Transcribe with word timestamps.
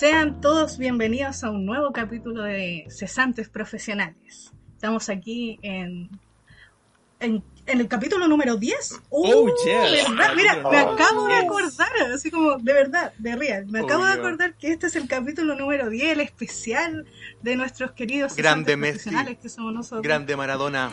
Sean 0.00 0.40
todos 0.40 0.78
bienvenidos 0.78 1.44
a 1.44 1.50
un 1.50 1.66
nuevo 1.66 1.92
capítulo 1.92 2.44
de 2.44 2.86
Cesantes 2.88 3.50
Profesionales. 3.50 4.50
Estamos 4.72 5.10
aquí 5.10 5.58
en, 5.60 6.08
en, 7.20 7.44
en 7.66 7.80
el 7.80 7.86
capítulo 7.86 8.26
número 8.26 8.56
10. 8.56 8.98
Oh, 9.10 9.54
yeah. 9.62 9.82
¿verdad? 9.82 10.32
Mira, 10.34 10.54
me 10.54 10.62
Oh, 10.82 10.92
acabo 10.94 11.26
de 11.26 11.34
acordar, 11.34 11.90
así 12.14 12.30
como 12.30 12.56
de 12.56 12.72
verdad, 12.72 13.12
de 13.18 13.36
real. 13.36 13.66
Me 13.66 13.82
Oh, 13.82 13.84
acabo 13.84 14.06
de 14.06 14.12
yeah. 14.12 14.20
acordar 14.22 14.54
que 14.54 14.72
este 14.72 14.86
es 14.86 14.96
el 14.96 15.06
capítulo 15.06 15.54
número 15.54 15.90
10, 15.90 16.12
el 16.12 16.20
especial 16.20 17.06
de 17.42 17.56
nuestros 17.56 17.92
queridos 17.92 18.34
Grande 18.34 18.72
cesantes 18.72 18.92
profesionales 18.92 19.38
que 19.42 19.50
somos 19.50 19.74
nosotros. 19.74 20.00
Grande 20.02 20.34
Maradona, 20.34 20.92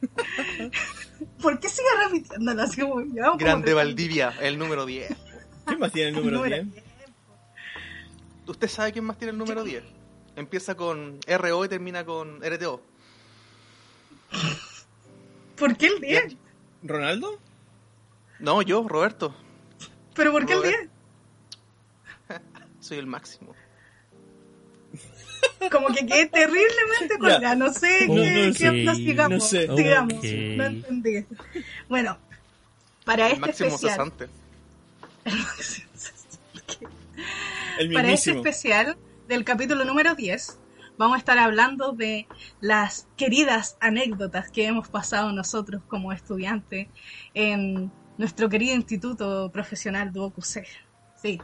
¿Por 1.42 1.58
qué 1.58 1.68
sigue 1.68 1.88
repitiéndolo 2.04 2.62
así 2.62 2.80
como 2.82 3.02
grande 3.36 3.74
Valdivia, 3.74 4.32
el 4.40 4.60
número 4.60 4.86
10. 4.86 5.12
¿Quién 5.66 5.80
más 5.80 5.90
tiene 5.90 6.10
el 6.10 6.14
número 6.14 6.36
Número 6.44 6.62
10? 6.62 6.83
¿Usted 8.46 8.68
sabe 8.68 8.92
quién 8.92 9.04
más 9.04 9.16
tiene 9.18 9.32
el 9.32 9.38
número 9.38 9.62
10? 9.64 9.82
Empieza 10.36 10.74
con 10.74 11.18
RO 11.26 11.64
y 11.64 11.68
termina 11.68 12.04
con 12.04 12.40
RTO. 12.42 12.80
¿Por 15.56 15.76
qué 15.76 15.86
el 15.86 16.00
10? 16.00 16.36
¿Ronaldo? 16.82 17.38
No, 18.40 18.60
yo, 18.62 18.86
Roberto. 18.86 19.34
¿Pero 20.14 20.32
por 20.32 20.44
qué 20.46 20.52
el 20.54 20.58
Robert. 20.62 20.90
10? 22.28 22.40
Soy 22.80 22.98
el 22.98 23.06
máximo. 23.06 23.54
Como 25.70 25.88
que 25.88 26.04
quedé 26.06 26.26
terriblemente 26.26 27.16
colgada, 27.18 27.40
Ya. 27.40 27.54
no 27.54 27.72
sé 27.72 28.06
No, 28.08 28.14
qué, 28.14 28.46
no 28.48 28.52
qué 28.52 28.58
sé, 28.58 28.68
onda, 28.68 28.94
sigamos, 28.94 29.38
no 29.38 29.44
sé. 29.44 29.76
sigamos, 29.76 30.14
Ok. 30.14 30.24
no 30.24 30.64
entendí. 30.64 31.26
Bueno, 31.88 32.18
para 33.04 33.26
El 33.26 33.32
este 33.34 33.40
máximo 33.46 33.68
especial, 33.68 33.90
cesante. 33.92 34.28
Para 37.92 38.12
este 38.12 38.32
especial 38.32 38.96
del 39.28 39.44
capítulo 39.44 39.84
número 39.84 40.14
10, 40.14 40.58
vamos 40.96 41.16
a 41.16 41.18
estar 41.18 41.38
hablando 41.38 41.92
de 41.92 42.26
las 42.60 43.08
queridas 43.16 43.76
anécdotas 43.80 44.50
que 44.50 44.66
hemos 44.66 44.88
pasado 44.88 45.32
nosotros 45.32 45.82
como 45.88 46.12
estudiantes 46.12 46.88
en 47.34 47.90
nuestro 48.16 48.48
querido 48.48 48.74
instituto 48.76 49.50
profesional 49.52 50.12
Duoc-UC. 50.12 50.66
Sí, 51.20 51.40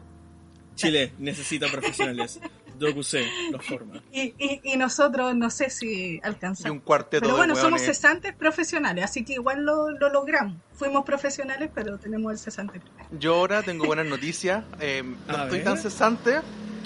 Chile 0.81 1.13
necesita 1.19 1.69
profesionales. 1.69 2.41
Los 2.81 3.65
forma. 3.67 4.03
y, 4.13 4.35
y, 4.39 4.61
y 4.65 4.77
nosotros 4.77 5.35
no 5.37 5.51
sé 5.51 5.71
si 5.71 6.15
Y 6.17 6.21
alcanzamos. 6.23 6.71
un 6.71 6.81
cuarteto 6.81 7.21
Pero 7.21 7.37
bueno, 7.37 7.55
de 7.55 7.61
somos 7.61 7.81
cesantes 7.83 8.35
profesionales, 8.35 9.05
así 9.05 9.25
que 9.25 9.35
igual 9.35 9.65
lo, 9.65 9.91
lo 9.91 10.09
logramos. 10.11 10.57
Fuimos 10.73 11.05
profesionales, 11.05 11.71
pero 11.75 11.99
tenemos 11.99 12.33
el 12.33 12.39
cesante 12.39 12.81
primero. 12.81 13.09
Yo 13.11 13.35
ahora 13.35 13.63
tengo 13.63 13.85
buenas 13.87 14.07
noticias. 14.07 14.65
eh, 14.81 15.03
no 15.29 15.37
A 15.37 15.43
estoy 15.45 15.59
ver. 15.59 15.65
tan 15.65 15.79
cesante. 15.79 16.41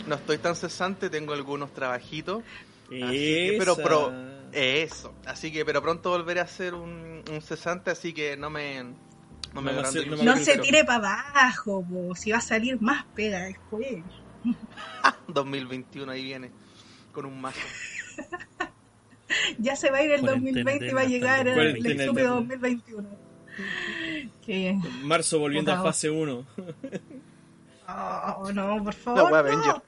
No 0.06 0.16
estoy 0.16 0.38
tan 0.38 0.54
cesante, 0.56 1.08
tengo 1.08 1.32
algunos 1.32 1.72
trabajitos. 1.72 2.42
Así 2.86 2.98
que, 2.98 3.56
pero, 3.58 4.12
eso. 4.52 5.14
Así 5.26 5.50
que, 5.52 5.64
pero 5.64 5.80
pronto 5.82 6.10
volveré 6.10 6.40
a 6.40 6.46
ser 6.46 6.74
un, 6.74 7.24
un 7.30 7.42
cesante, 7.42 7.90
así 7.90 8.12
que 8.12 8.36
no 8.36 8.50
me. 8.50 8.82
No 9.52 9.62
me 9.62 9.72
No 9.72 9.82
me 9.92 10.06
no 10.06 10.16
me 10.16 10.24
No 10.24 10.36
se 10.36 10.58
tire 10.58 10.84
para 10.84 11.20
abajo, 11.30 11.84
si 12.16 12.32
va 12.32 12.38
a 12.38 12.40
salir 12.40 12.80
más 12.80 13.04
pega 13.14 13.40
después. 13.44 14.02
2021 15.28 16.10
ahí 16.12 16.24
viene. 16.24 16.50
Con 17.12 17.26
un 17.26 17.40
mazo. 17.40 17.60
Ya 19.58 19.74
se 19.76 19.90
va 19.90 19.98
a 19.98 20.02
ir 20.02 20.12
el 20.12 20.20
Cuarentena 20.20 20.72
2020 20.72 20.86
y 20.86 20.92
va 20.92 21.00
a 21.00 21.04
llegar 21.04 21.48
el, 21.48 21.58
el 21.58 21.66
el 21.66 21.74
2020. 21.74 22.02
estúpido 22.02 22.34
2021. 22.34 23.08
Que... 24.44 24.78
Marzo 25.02 25.38
volviendo 25.38 25.72
a 25.72 25.82
fase 25.82 26.10
1. 26.10 26.46
Oh, 27.86 28.52
no, 28.52 28.84
por 28.84 28.94
favor. 28.94 29.22
wea 29.24 29.30
no. 29.30 29.36
Avenger. 29.36 29.82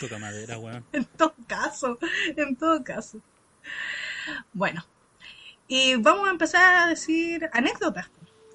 Toca 0.00 0.18
madera, 0.18 0.58
weón. 0.58 0.84
En 0.92 1.04
todo 1.04 1.34
caso, 1.46 1.98
en 2.36 2.56
todo 2.56 2.82
caso. 2.84 3.20
Bueno, 4.52 4.84
y 5.68 5.96
vamos 5.96 6.28
a 6.28 6.30
empezar 6.30 6.76
a 6.76 6.86
decir 6.88 7.48
anécdotas. 7.52 8.10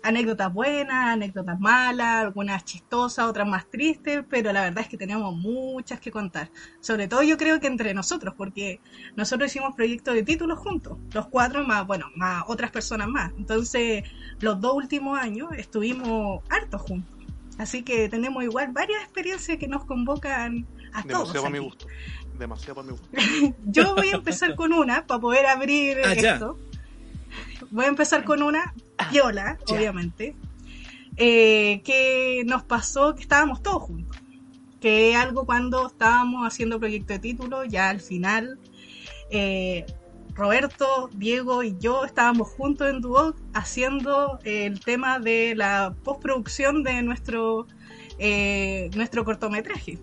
Anécdotas 0.07 0.53
buenas, 0.53 1.07
anécdotas 1.13 1.59
malas, 1.59 2.25
algunas 2.25 2.63
chistosas, 2.63 3.25
otras 3.25 3.47
más 3.47 3.67
tristes, 3.71 4.23
pero 4.29 4.53
la 4.53 4.61
verdad 4.61 4.83
es 4.83 4.87
que 4.87 4.97
tenemos 4.97 5.35
muchas 5.35 5.99
que 5.99 6.11
contar. 6.11 6.51
Sobre 6.79 7.07
todo 7.07 7.23
yo 7.23 7.37
creo 7.37 7.59
que 7.59 7.65
entre 7.65 7.91
nosotros, 7.95 8.35
porque 8.37 8.79
nosotros 9.15 9.49
hicimos 9.49 9.73
proyectos 9.75 10.13
de 10.13 10.21
títulos 10.21 10.59
juntos, 10.59 10.99
los 11.11 11.27
cuatro 11.27 11.63
más, 11.65 11.87
bueno, 11.87 12.11
más 12.15 12.43
otras 12.45 12.69
personas 12.69 13.07
más. 13.07 13.31
Entonces, 13.35 14.03
los 14.41 14.61
dos 14.61 14.75
últimos 14.75 15.17
años 15.17 15.49
estuvimos 15.57 16.43
hartos 16.51 16.83
juntos. 16.83 17.11
Así 17.57 17.81
que 17.81 18.07
tenemos 18.07 18.43
igual 18.43 18.71
varias 18.73 19.01
experiencias 19.01 19.57
que 19.57 19.67
nos 19.67 19.85
convocan 19.85 20.67
a 20.93 21.01
todos. 21.01 21.33
Demasiado 21.33 21.41
para 21.45 21.49
mi 21.49 21.59
gusto. 21.59 21.87
Demasiado 22.37 22.75
para 22.75 22.85
mi 22.85 22.91
gusto. 22.91 23.07
Yo 23.65 23.95
voy 23.95 24.09
a 24.09 24.15
empezar 24.17 24.55
con 24.55 24.71
una 24.71 25.07
para 25.07 25.19
poder 25.19 25.47
abrir 25.47 25.97
Ah, 26.05 26.13
ya. 26.13 26.33
esto. 26.33 26.59
Voy 27.71 27.85
a 27.85 27.87
empezar 27.87 28.23
con 28.23 28.43
una 28.43 28.73
viola, 29.11 29.57
ya. 29.67 29.75
obviamente, 29.75 30.35
eh, 31.17 31.81
que 31.83 32.43
nos 32.45 32.63
pasó 32.63 33.15
que 33.15 33.21
estábamos 33.21 33.61
todos 33.61 33.83
juntos. 33.83 34.17
Que 34.81 35.15
algo 35.15 35.45
cuando 35.45 35.87
estábamos 35.87 36.45
haciendo 36.45 36.79
proyecto 36.79 37.13
de 37.13 37.19
título, 37.19 37.65
ya 37.65 37.89
al 37.89 38.01
final, 38.01 38.59
eh, 39.31 39.85
Roberto, 40.35 41.09
Diego 41.13 41.63
y 41.63 41.77
yo 41.79 42.03
estábamos 42.03 42.49
juntos 42.49 42.89
en 42.89 42.99
Duoc 42.99 43.37
haciendo 43.53 44.37
el 44.43 44.81
tema 44.81 45.19
de 45.19 45.55
la 45.55 45.95
postproducción 46.03 46.83
de 46.83 47.01
nuestro, 47.01 47.67
eh, 48.19 48.89
nuestro 48.95 49.23
cortometraje. 49.23 49.97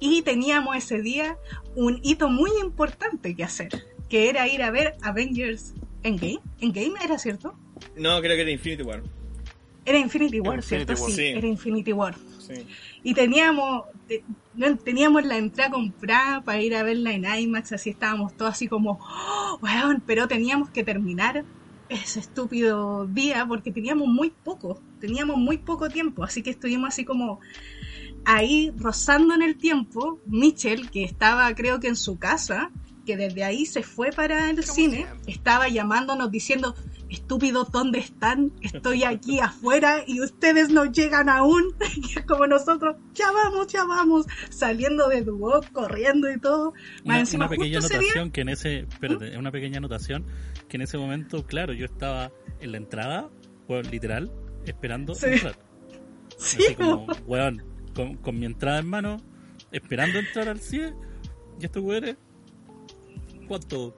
Y 0.00 0.22
teníamos 0.22 0.76
ese 0.76 1.02
día 1.02 1.36
un 1.76 2.00
hito 2.02 2.28
muy 2.28 2.50
importante 2.60 3.34
que 3.36 3.44
hacer, 3.44 3.86
que 4.08 4.28
era 4.28 4.48
ir 4.48 4.62
a 4.62 4.70
ver 4.72 4.96
Avengers 5.02 5.74
Endgame. 6.02 6.40
Endgame 6.60 6.94
era 7.04 7.18
cierto. 7.18 7.54
No, 7.96 8.20
creo 8.20 8.36
que 8.36 8.42
era 8.42 8.50
Infinity 8.50 8.82
War. 8.82 9.02
Era 9.84 9.98
Infinity 9.98 10.40
War, 10.40 10.56
Infinity 10.56 10.86
¿cierto? 10.86 11.02
War, 11.02 11.10
sí, 11.10 11.16
sí. 11.16 11.26
era 11.28 11.46
Infinity 11.46 11.92
War. 11.92 12.16
Sí. 12.38 12.66
Y 13.02 13.14
teníamos, 13.14 13.84
teníamos 14.84 15.24
la 15.24 15.38
entrada 15.38 15.70
comprada 15.70 16.42
para 16.42 16.60
ir 16.60 16.74
a 16.74 16.82
verla 16.82 17.12
en 17.12 17.24
IMAX, 17.24 17.72
así 17.72 17.90
estábamos 17.90 18.36
todos 18.36 18.52
así 18.52 18.68
como, 18.68 18.98
"Oh, 19.00 19.58
weón", 19.62 20.02
pero 20.06 20.28
teníamos 20.28 20.70
que 20.70 20.84
terminar 20.84 21.44
ese 21.88 22.20
estúpido 22.20 23.06
día 23.06 23.46
porque 23.46 23.70
teníamos 23.70 24.08
muy 24.08 24.30
poco, 24.30 24.80
teníamos 25.00 25.36
muy 25.38 25.58
poco 25.58 25.88
tiempo, 25.88 26.22
así 26.22 26.42
que 26.42 26.50
estuvimos 26.50 26.88
así 26.88 27.04
como 27.04 27.40
ahí 28.24 28.72
rozando 28.76 29.34
en 29.34 29.42
el 29.42 29.56
tiempo, 29.56 30.20
Mitchell, 30.26 30.90
que 30.90 31.04
estaba 31.04 31.54
creo 31.54 31.80
que 31.80 31.88
en 31.88 31.96
su 31.96 32.18
casa, 32.18 32.70
que 33.06 33.16
desde 33.16 33.42
ahí 33.42 33.64
se 33.64 33.82
fue 33.82 34.10
para 34.10 34.50
el 34.50 34.62
cine, 34.64 35.06
estaba 35.26 35.68
llamándonos 35.68 36.30
diciendo, 36.30 36.74
estúpidos, 37.10 37.70
¿dónde 37.70 37.98
están? 37.98 38.52
Estoy 38.60 39.04
aquí 39.04 39.40
afuera 39.40 40.02
y 40.06 40.20
ustedes 40.20 40.70
no 40.70 40.84
llegan 40.84 41.28
aún. 41.28 41.64
Como 42.28 42.46
nosotros, 42.46 42.96
ya 43.14 43.30
vamos, 43.32 43.66
ya 43.68 43.84
vamos, 43.84 44.26
saliendo 44.50 45.08
de 45.08 45.22
Duoc, 45.22 45.70
corriendo 45.72 46.30
y 46.30 46.38
todo. 46.38 46.72
Más 46.72 47.04
Una, 47.04 47.20
encima, 47.20 47.44
una 47.46 47.50
pequeña 47.50 47.68
día, 47.68 47.78
anotación 47.78 48.30
que 48.30 48.40
en 48.42 48.48
ese, 48.50 48.78
espérate, 48.80 49.36
una 49.38 49.50
pequeña 49.50 49.78
anotación 49.78 50.26
que 50.68 50.76
en 50.76 50.82
ese 50.82 50.98
momento, 50.98 51.46
claro, 51.46 51.72
yo 51.72 51.84
estaba 51.84 52.30
en 52.60 52.72
la 52.72 52.78
entrada, 52.78 53.30
weón, 53.68 53.90
literal, 53.90 54.30
esperando 54.66 55.14
Sí. 55.14 55.26
entrar. 55.26 55.58
sí, 56.36 56.58
Así 56.62 56.74
como, 56.74 57.06
weón, 57.26 57.62
con, 57.94 58.16
con 58.16 58.38
mi 58.38 58.46
entrada 58.46 58.78
en 58.78 58.88
mano, 58.88 59.16
esperando 59.72 60.18
entrar 60.18 60.48
al 60.48 60.60
CIE, 60.60 60.94
y 61.60 61.64
estos 61.64 61.82
weones, 61.82 62.16
¿cuánto? 63.48 63.96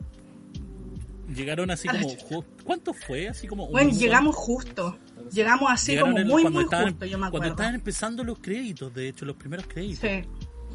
Llegaron 1.34 1.70
así 1.70 1.88
A 1.88 1.92
la 1.92 2.00
como, 2.02 2.44
¿cuánto 2.64 2.92
fue? 2.92 3.28
Así 3.28 3.46
como 3.46 3.66
un 3.66 3.72
bueno, 3.72 3.90
llegamos 3.92 4.34
justo. 4.36 4.98
Llegamos 5.32 5.70
así 5.70 5.92
Llegaron 5.92 6.12
como 6.14 6.24
muy, 6.24 6.42
cuando 6.42 6.56
muy 6.58 6.64
estaban- 6.64 6.88
justo, 6.90 7.06
yo 7.06 7.18
me 7.18 7.20
Cuando 7.22 7.36
acuerdo. 7.38 7.52
estaban 7.54 7.74
empezando 7.74 8.24
los 8.24 8.38
créditos, 8.40 8.92
de 8.94 9.08
hecho, 9.08 9.24
los 9.24 9.36
primeros 9.36 9.66
créditos. 9.66 9.98
Sí. 10.00 10.24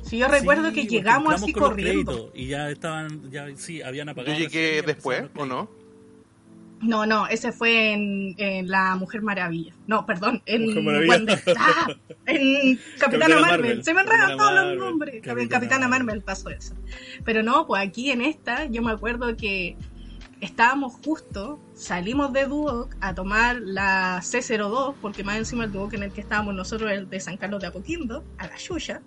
Sí, 0.03 0.17
yo 0.19 0.27
recuerdo 0.27 0.69
Sí, 0.69 0.75
que 0.75 0.85
llegamos 0.87 1.33
así 1.33 1.51
con 1.51 1.61
los 1.63 1.69
corriendo. 1.71 2.11
créditos 2.11 2.31
Y 2.35 2.47
ya 2.47 2.69
estaban, 2.69 3.31
ya 3.31 3.47
sí, 3.55 3.81
habían 3.81 4.05
Yo 4.07 4.11
apagado. 4.11 4.33
la 4.33 4.39
llegué 4.39 4.81
después, 4.83 5.23
¿o 5.35 5.45
no? 5.47 5.67
No, 6.81 7.05
no, 7.05 7.25
ese 7.27 7.51
fue 7.51 7.93
en, 7.93 8.35
en 8.37 8.67
La 8.69 8.95
Mujer 8.95 9.21
Maravilla. 9.23 9.73
No, 9.87 10.05
perdón, 10.05 10.43
en. 10.45 10.65
Wonder- 10.85 11.41
¡Ah! 11.57 11.87
en 12.27 12.79
Capitana 12.99 13.39
Marvel. 13.39 13.41
Marvel. 13.61 13.83
Se 13.83 13.93
me 13.93 14.01
enredan 14.01 14.37
todos 14.37 14.53
los 14.53 14.77
nombres. 14.77 15.15
Capitana, 15.23 15.49
Capitana. 15.49 15.87
Marvel 15.87 16.21
pasó 16.21 16.49
eso. 16.49 16.75
Pero 17.23 17.41
no, 17.43 17.65
pues 17.65 17.81
aquí 17.81 18.11
en 18.11 18.21
esta, 18.21 18.65
yo 18.65 18.81
me 18.83 18.91
acuerdo 18.91 19.35
que 19.35 19.77
estábamos 20.41 20.93
justo, 21.03 21.59
salimos 21.73 22.33
de 22.33 22.45
Duoc 22.45 22.95
a 23.01 23.13
tomar 23.15 23.61
la 23.61 24.19
C02, 24.21 24.95
porque 25.01 25.23
más 25.23 25.37
encima 25.37 25.65
el 25.65 25.71
Duoc 25.71 25.93
en 25.93 26.03
el 26.03 26.11
que 26.11 26.21
estábamos 26.21 26.55
nosotros, 26.55 26.91
el 26.91 27.09
de 27.09 27.19
San 27.19 27.37
Carlos 27.37 27.61
de 27.61 27.67
Apoquindo, 27.67 28.23
a 28.37 28.47
la 28.47 28.57
Yuya. 28.57 29.01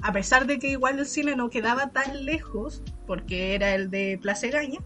A 0.00 0.12
pesar 0.12 0.46
de 0.46 0.58
que 0.58 0.70
igual 0.70 0.98
el 0.98 1.06
cine 1.06 1.34
no 1.34 1.50
quedaba 1.50 1.90
tan 1.90 2.24
lejos, 2.24 2.82
porque 3.06 3.54
era 3.54 3.74
el 3.74 3.90
de 3.90 4.18
Plaza 4.20 4.46
Egaña, 4.46 4.80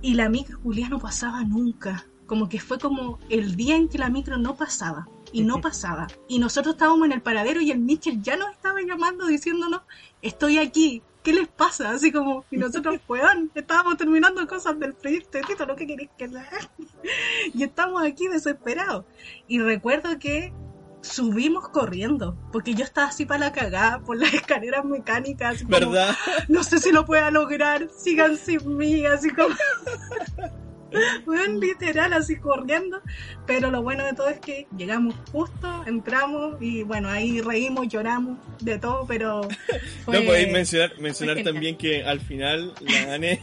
y 0.00 0.14
la 0.14 0.28
micro 0.28 0.58
Julia 0.62 0.88
no 0.88 0.98
pasaba 0.98 1.42
nunca. 1.44 2.06
Como 2.26 2.48
que 2.48 2.60
fue 2.60 2.78
como 2.78 3.18
el 3.28 3.56
día 3.56 3.76
en 3.76 3.88
que 3.88 3.98
la 3.98 4.08
micro 4.08 4.36
no 4.38 4.56
pasaba. 4.56 5.08
y 5.32 5.42
no 5.42 5.60
pasaba. 5.60 6.06
Y 6.28 6.38
nosotros 6.38 6.74
estábamos 6.74 7.06
en 7.06 7.12
el 7.12 7.22
paradero 7.22 7.60
y 7.60 7.70
el 7.72 7.80
Mitchell 7.80 8.22
ya 8.22 8.36
nos 8.36 8.52
estaba 8.52 8.80
llamando 8.80 9.26
diciéndonos, 9.26 9.82
estoy 10.22 10.58
aquí, 10.58 11.02
¿qué 11.26 11.32
les 11.32 11.48
pasa? 11.48 11.90
Así 11.90 12.12
como, 12.12 12.44
y 12.52 12.56
nosotros, 12.56 13.00
weón, 13.08 13.50
estábamos 13.56 13.96
terminando 13.96 14.46
cosas 14.46 14.78
del 14.78 14.94
proyecto 14.94 15.38
de 15.38 15.42
Tito, 15.42 15.66
¿no? 15.66 15.74
¿Qué 15.74 15.84
queréis 15.84 16.10
que 16.16 16.28
sea? 16.28 16.48
Y 17.52 17.64
estamos 17.64 18.00
aquí 18.04 18.28
desesperados. 18.28 19.04
Y 19.48 19.58
recuerdo 19.58 20.20
que 20.20 20.52
subimos 21.00 21.68
corriendo, 21.70 22.38
porque 22.52 22.74
yo 22.74 22.84
estaba 22.84 23.08
así 23.08 23.26
para 23.26 23.40
la 23.40 23.52
cagada 23.52 23.98
por 23.98 24.16
las 24.16 24.34
escaleras 24.40 24.84
mecánicas, 24.84 25.64
como, 25.64 25.70
¿Verdad? 25.70 26.16
no 26.46 26.62
sé 26.62 26.78
si 26.78 26.92
lo 26.92 27.04
pueda 27.04 27.32
lograr, 27.32 27.88
sigan 27.90 28.36
sin 28.36 28.76
mí, 28.76 29.04
así 29.04 29.30
como... 29.30 29.52
Weón, 31.26 31.60
literal, 31.60 32.12
así 32.12 32.36
corriendo. 32.36 33.00
Pero 33.46 33.70
lo 33.70 33.82
bueno 33.82 34.04
de 34.04 34.12
todo 34.12 34.28
es 34.28 34.40
que 34.40 34.66
llegamos 34.76 35.14
justo, 35.32 35.84
entramos 35.86 36.56
y 36.60 36.82
bueno, 36.82 37.08
ahí 37.08 37.40
reímos, 37.40 37.88
lloramos, 37.88 38.38
de 38.60 38.78
todo, 38.78 39.06
pero. 39.06 39.42
fue- 40.04 40.20
No 40.20 40.26
podéis 40.26 40.52
mencionar, 40.52 40.98
mencionar 41.00 41.42
también 41.42 41.76
que 41.76 42.04
al 42.04 42.20
final 42.20 42.72
la 42.80 43.14
Ane. 43.14 43.40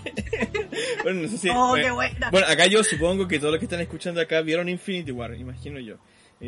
bueno, 1.04 1.22
no 1.24 1.28
sé 1.28 1.38
si. 1.38 1.50
Oh, 1.50 1.69
bueno, 1.69 1.86
qué 1.86 1.92
buena. 1.92 2.30
bueno, 2.31 2.48
acá 2.48 2.66
yo 2.68 2.84
supongo 2.84 3.28
que 3.28 3.40
todos 3.40 3.51
los 3.51 3.60
que 3.60 3.66
están 3.66 3.81
escuchando 3.81 4.22
acá 4.22 4.42
vieron 4.42 4.69
Infinity 4.69 5.12
War, 5.12 5.34
imagino 5.36 5.80
yo. 5.80 5.96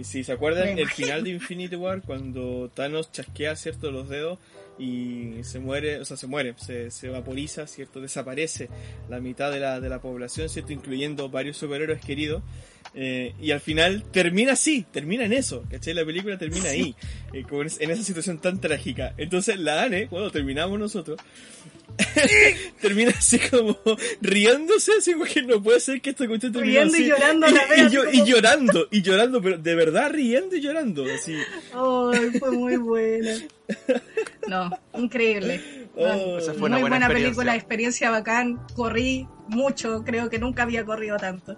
Si 0.04 0.26
se 0.26 0.34
acuerdan, 0.34 0.78
el 0.78 0.90
final 0.90 1.24
de 1.24 1.30
Infinity 1.30 1.78
War, 1.78 2.02
cuando 2.02 2.70
Thanos 2.74 3.14
chasquea, 3.14 3.56
¿cierto?, 3.56 3.92
los 3.92 4.10
dedos 4.10 4.40
y 4.78 5.44
se 5.44 5.60
muere, 5.60 6.00
o 6.00 6.06
sea, 6.06 6.18
se 6.18 6.28
muere, 6.28 6.54
se, 6.58 6.92
se 6.92 7.10
vaporiza, 7.10 7.68
¿cierto?, 7.68 8.02
desaparece 8.02 8.70
la 9.10 9.20
mitad 9.20 9.52
de 9.52 9.60
la, 9.60 9.80
de 9.80 9.90
la 9.90 10.02
población, 10.02 10.50
¿cierto?, 10.50 10.74
incluyendo 10.74 11.30
varios 11.30 11.58
superhéroes 11.58 12.02
queridos. 12.02 12.44
Eh, 12.98 13.34
y 13.42 13.52
al 13.52 13.60
final 13.60 14.04
termina 14.12 14.54
así, 14.54 14.86
termina 14.92 15.26
en 15.26 15.34
eso, 15.34 15.64
¿cachai? 15.70 15.94
La 15.94 16.06
película 16.06 16.38
termina 16.38 16.70
ahí, 16.70 16.96
eh, 17.34 17.44
con 17.44 17.68
en 17.68 17.92
esa 17.92 18.04
situación 18.04 18.38
tan 18.40 18.62
trágica. 18.62 19.14
Entonces 19.18 19.60
la 19.60 19.84
Anne, 19.84 20.08
cuando 20.08 20.32
terminamos 20.32 20.80
nosotros, 20.80 21.20
termina 22.82 23.12
así 23.12 23.40
como 23.40 23.78
riéndose, 24.22 24.92
así 24.98 25.14
porque 25.16 25.42
no 25.44 25.62
puede 25.62 25.80
ser 25.80 26.02
que 26.02 26.12
esta 26.12 26.28
cuestión 26.28 26.52
termine 26.54 26.74
Riendo 26.86 26.98
y 26.98 27.06
llorando 27.08 27.46
a 27.48 27.52
la 27.52 27.64
y, 27.66 27.70
vez, 27.70 27.94
y 27.94 27.96
como- 28.20 28.26
llorando, 28.26 28.88
y 28.92 29.02
llorando, 29.02 29.42
pero 29.42 29.58
de 29.58 29.76
verdad 29.76 30.12
riendo 30.12 30.56
y 30.56 30.62
llorando, 30.62 31.06
así. 31.14 31.36
Ay, 31.74 32.40
fue 32.40 32.52
muy 32.52 32.78
buena. 32.78 33.36
No, 34.48 34.70
increíble. 34.98 35.62
Oh. 35.96 36.38
Esa 36.38 36.54
fue 36.54 36.68
una 36.68 36.78
muy 36.78 36.82
buena 36.82 36.82
buena, 36.82 37.06
experiencia. 37.08 37.10
película, 37.36 37.56
experiencia 37.56 38.10
bacán. 38.12 38.60
Corrí 38.74 39.28
mucho, 39.48 40.04
creo 40.04 40.30
que 40.30 40.40
nunca 40.40 40.64
había 40.64 40.86
corrido 40.86 41.18
tanto. 41.18 41.54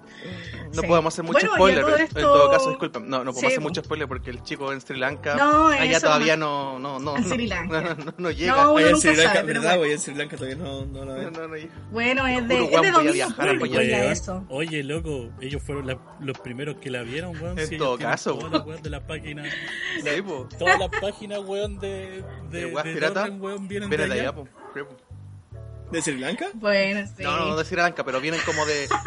No 0.74 0.82
Sí. 0.82 0.88
podemos 0.88 1.14
hacer 1.14 1.24
mucho 1.26 1.40
Bueno, 1.40 1.56
spoiler. 1.56 1.82
todo 1.86 1.96
En 1.96 2.02
esto- 2.04 2.20
todo 2.22 2.52
caso, 2.52 2.70
disculpen. 2.70 3.04
No, 3.10 3.18
no 3.20 3.32
podemos 3.32 3.40
Sí, 3.40 3.46
hacer 3.48 3.62
mucho 3.62 3.84
spoiler 3.84 4.08
porque 4.08 4.30
el 4.32 4.44
chico 4.44 4.72
en 4.74 4.82
Sri 4.82 4.98
Lanka. 4.98 5.36
No, 5.36 5.68
allá 5.68 6.00
todavía 6.00 6.36
no. 6.38 6.80
no, 6.80 7.00
no, 7.00 7.00
no. 7.00 7.18
En 7.18 7.24
no, 7.24 7.30
Sri 7.30 7.48
Lanka. 7.48 7.98
No, 8.18 8.32
llega. 8.32 8.52
No, 8.56 8.62
uno 8.64 8.72
Oye, 8.74 8.90
en 8.90 8.98
Sri 8.98 9.16
Lanka, 9.16 9.34
sabe, 9.34 9.48
pero 9.48 9.62
¿verdad? 9.62 9.78
bueno. 9.78 9.82
Oye, 9.84 9.94
en 9.94 10.00
Sri 10.00 10.14
Lanka 10.16 10.36
todavía 10.38 10.58
no, 10.58 10.86
no 10.86 11.06
la 11.06 11.14
No, 11.32 11.56
llega. 11.56 11.72
Bueno, 11.92 12.28
es 12.28 12.48
de, 12.48 12.56
Uruguay 12.62 12.86
es 12.86 13.04
de 13.06 13.12
viajar 13.14 13.58
Weón, 13.58 13.82
eso. 14.12 14.46
Oye, 14.50 14.84
loco, 14.84 15.30
ellos 15.42 15.62
fueron 15.64 15.88
la- 15.88 15.98
los 16.20 16.38
primeros 16.40 16.78
que 16.78 16.90
la 16.92 17.04
vieron, 17.04 17.32
weón. 17.42 17.58
En 17.58 17.68
si 17.68 17.78
todo 17.78 17.98
caso, 17.98 18.36
Todas 18.38 18.62
weón. 18.66 18.70
las 18.76 18.84
de 18.84 18.90
las 18.90 19.02
páginas. 19.04 19.48
Todas 20.58 20.80
las 20.80 20.90
páginas, 21.02 21.40
weón, 21.46 21.80
de. 21.80 22.24
De, 22.52 22.66
De 22.72 22.84
pirata. 22.94 23.26
Weón, 23.30 23.68
vienen 23.68 23.90
Viene 23.90 24.08
de 24.08 24.14
de 24.16 24.22
allá. 24.22 24.34
¿De 25.92 26.02
Sri 26.02 26.18
Lanka? 26.18 26.48
Bueno, 26.54 27.08
sí. 27.16 27.24
No, 27.24 27.38
no, 27.38 27.46
no 27.48 27.56
de 27.58 27.66
Sri 27.66 27.78
Lanka, 27.78 28.04
pero 28.04 28.20
vienen 28.22 28.42
como 28.46 28.66
de. 28.66 28.88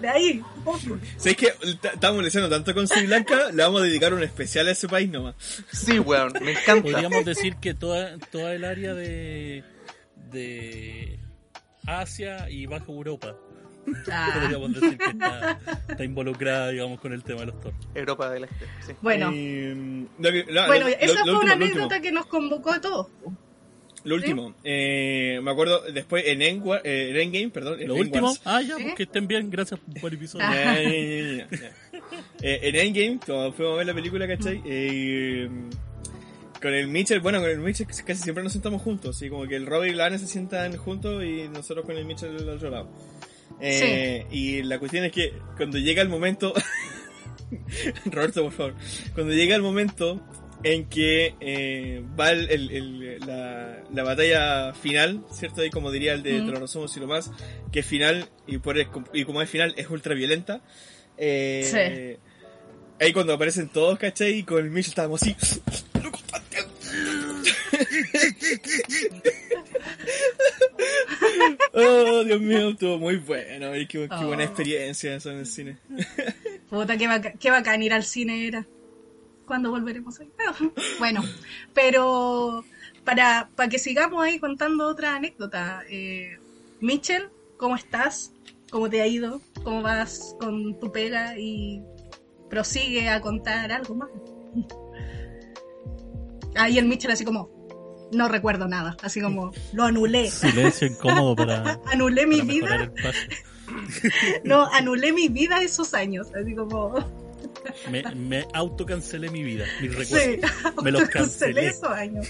De 0.00 0.08
ahí. 0.08 0.40
obvio. 0.64 0.98
¿Sabes 1.16 1.36
que 1.36 1.52
estamos 1.92 2.16
molestando 2.18 2.48
tanto 2.48 2.72
con 2.72 2.86
Sri 2.86 3.08
Lanka? 3.08 3.50
Le 3.52 3.62
vamos 3.64 3.80
a 3.82 3.84
dedicar 3.84 4.14
un 4.14 4.22
especial 4.22 4.68
a 4.68 4.70
ese 4.70 4.86
país 4.88 5.10
nomás. 5.10 5.34
Sí, 5.72 5.98
weón, 5.98 6.32
me 6.40 6.52
encanta. 6.52 6.82
Podríamos 6.82 7.24
decir 7.24 7.56
que 7.56 7.74
toda, 7.74 8.16
toda 8.30 8.52
el 8.54 8.64
área 8.64 8.94
de. 8.94 9.64
de. 10.30 11.18
Asia 11.86 12.48
y 12.50 12.66
Baja 12.66 12.84
Europa. 12.88 13.34
Ah, 14.12 14.30
Podríamos 14.34 14.74
decir 14.74 14.98
que 14.98 15.04
está, 15.06 15.58
está 15.88 16.04
involucrada, 16.04 16.68
digamos, 16.68 17.00
con 17.00 17.12
el 17.14 17.24
tema 17.24 17.40
de 17.40 17.46
los 17.46 17.60
toros. 17.60 17.78
Europa 17.94 18.28
del 18.30 18.44
Este, 18.44 18.66
sí. 18.86 18.92
bueno, 19.00 19.32
Y, 19.32 20.06
lo 20.18 20.30
que- 20.30 20.44
no, 20.50 20.66
bueno, 20.66 20.88
lo- 20.88 20.94
esa 20.94 21.24
lo- 21.24 21.34
fue 21.36 21.44
una 21.44 21.52
anécdota 21.54 22.00
que 22.00 22.12
nos 22.12 22.26
convocó 22.26 22.70
a 22.72 22.80
todos. 22.82 23.06
Lo 24.04 24.14
último, 24.14 24.54
eh, 24.64 25.40
me 25.42 25.50
acuerdo 25.50 25.82
después 25.92 26.24
en, 26.26 26.40
eh, 26.42 26.52
en 26.84 27.16
Endgame, 27.16 27.50
perdón. 27.50 27.80
en 27.80 27.88
Lo 27.88 27.96
último, 27.96 28.34
ah, 28.44 28.62
ya, 28.62 28.76
¿Sí? 28.76 28.82
pues 28.84 28.94
que 28.94 29.02
estén 29.04 29.26
bien, 29.26 29.50
gracias 29.50 29.80
por 30.00 30.10
el 30.12 30.18
episodio. 30.18 30.44
Ya, 30.48 30.80
ya, 30.82 30.90
ya, 30.90 31.48
ya, 31.50 31.58
ya. 31.60 31.72
Eh, 32.40 32.60
en 32.62 32.76
Endgame, 32.76 33.18
cuando 33.24 33.52
fuimos 33.52 33.74
a 33.74 33.76
ver 33.78 33.86
la 33.86 33.94
película, 33.94 34.28
¿cachai? 34.28 34.62
Eh, 34.64 35.48
con 36.62 36.74
el 36.74 36.88
Mitchell, 36.88 37.20
bueno, 37.20 37.40
con 37.40 37.50
el 37.50 37.58
Mitchell 37.58 37.86
casi 37.86 38.22
siempre 38.22 38.42
nos 38.42 38.52
sentamos 38.52 38.82
juntos, 38.82 39.16
así 39.16 39.28
como 39.28 39.46
que 39.46 39.56
el 39.56 39.66
Robert 39.66 39.92
y 39.92 39.96
la 39.96 40.06
Anne 40.06 40.18
se 40.18 40.26
sientan 40.26 40.76
juntos 40.76 41.22
y 41.24 41.48
nosotros 41.48 41.84
con 41.84 41.96
el 41.96 42.04
Mitchell 42.04 42.36
al 42.36 42.48
otro 42.48 42.70
lado. 42.70 42.88
Eh, 43.60 44.26
Y 44.30 44.62
la 44.62 44.78
cuestión 44.78 45.04
es 45.04 45.12
que 45.12 45.32
cuando 45.56 45.78
llega 45.78 46.02
el 46.02 46.08
momento, 46.08 46.54
Roberto, 48.06 48.42
por 48.44 48.52
favor, 48.52 48.74
cuando 49.14 49.32
llega 49.32 49.54
el 49.56 49.62
momento 49.62 50.20
en 50.64 50.88
que 50.88 51.34
eh, 51.40 52.02
va 52.18 52.30
el- 52.32 53.18
la, 53.26 53.82
la 53.92 54.02
batalla 54.02 54.74
final, 54.74 55.24
¿cierto? 55.30 55.64
Y 55.64 55.70
como 55.70 55.90
diría 55.90 56.14
el 56.14 56.22
de 56.22 56.40
Mm. 56.40 56.50
Resumo 56.56 56.88
si 56.88 56.98
lo 57.00 57.06
más, 57.06 57.30
que 57.72 57.80
es 57.80 57.86
final, 57.86 58.28
y, 58.46 58.58
por, 58.58 58.76
y 59.12 59.24
como 59.24 59.40
es 59.42 59.48
final, 59.50 59.74
es 59.76 59.88
ultra 59.90 60.14
violenta. 60.14 60.60
Eh, 61.16 62.18
Ahí 63.00 63.12
cuando 63.12 63.32
aparecen 63.32 63.68
todos, 63.68 63.96
¿cachai? 63.98 64.38
Y 64.38 64.42
con 64.42 64.58
el 64.64 64.70
Mitchell 64.70 64.90
estábamos 64.90 65.22
así. 65.22 65.36
Oh, 71.72 72.24
Dios 72.24 72.40
mío, 72.40 72.70
estuvo 72.70 72.98
muy 72.98 73.16
bueno. 73.16 73.74
y 73.76 73.86
qué, 73.86 74.08
qué 74.08 74.24
buena 74.24 74.42
Oh. 74.44 74.46
experiencia 74.46 75.14
eso 75.14 75.30
en 75.30 75.38
el 75.38 75.46
cine. 75.46 75.76
Puta, 76.68 76.96
qué, 76.96 77.06
baca- 77.06 77.32
qué 77.38 77.50
bacán 77.50 77.82
ir 77.82 77.92
al 77.92 78.04
cine 78.04 78.46
era. 78.46 78.66
¿Cuándo 79.48 79.70
volveremos 79.70 80.20
ahí? 80.20 80.30
Bueno, 80.98 81.22
pero 81.74 82.64
para, 83.04 83.48
para 83.56 83.68
que 83.70 83.78
sigamos 83.78 84.22
ahí 84.22 84.38
contando 84.38 84.86
otra 84.86 85.16
anécdota. 85.16 85.82
Eh, 85.88 86.38
Mitchell, 86.80 87.30
¿cómo 87.56 87.74
estás? 87.74 88.32
¿Cómo 88.70 88.90
te 88.90 89.00
ha 89.00 89.06
ido? 89.06 89.40
¿Cómo 89.64 89.80
vas 89.80 90.36
con 90.38 90.78
tu 90.78 90.92
pega? 90.92 91.38
Y 91.38 91.82
prosigue 92.50 93.08
a 93.08 93.22
contar 93.22 93.72
algo 93.72 93.94
más. 93.94 94.10
Ahí 96.54 96.78
el 96.78 96.86
Mitchell 96.86 97.10
así 97.10 97.24
como, 97.24 97.50
no 98.12 98.28
recuerdo 98.28 98.68
nada, 98.68 98.96
así 99.02 99.20
como, 99.22 99.52
lo 99.72 99.84
anulé. 99.84 100.30
Silencio 100.30 100.88
incómodo 100.88 101.34
para, 101.36 101.80
Anulé 101.86 102.26
mi 102.26 102.40
para 102.40 102.52
vida, 102.52 102.92
no, 104.44 104.66
anulé 104.72 105.12
mi 105.12 105.28
vida 105.28 105.62
esos 105.62 105.94
años, 105.94 106.28
así 106.34 106.54
como, 106.54 106.94
Me, 107.90 108.02
me 108.14 108.46
autocancelé 108.54 109.30
mi 109.30 109.42
vida, 109.42 109.64
mis 109.80 109.90
sí, 109.92 109.96
recuerdos. 110.16 110.84
Me 110.84 110.90
los 110.90 111.08
cancelé 111.08 111.54
cancelé. 111.54 111.66
esos 111.68 111.90
años. 111.90 112.26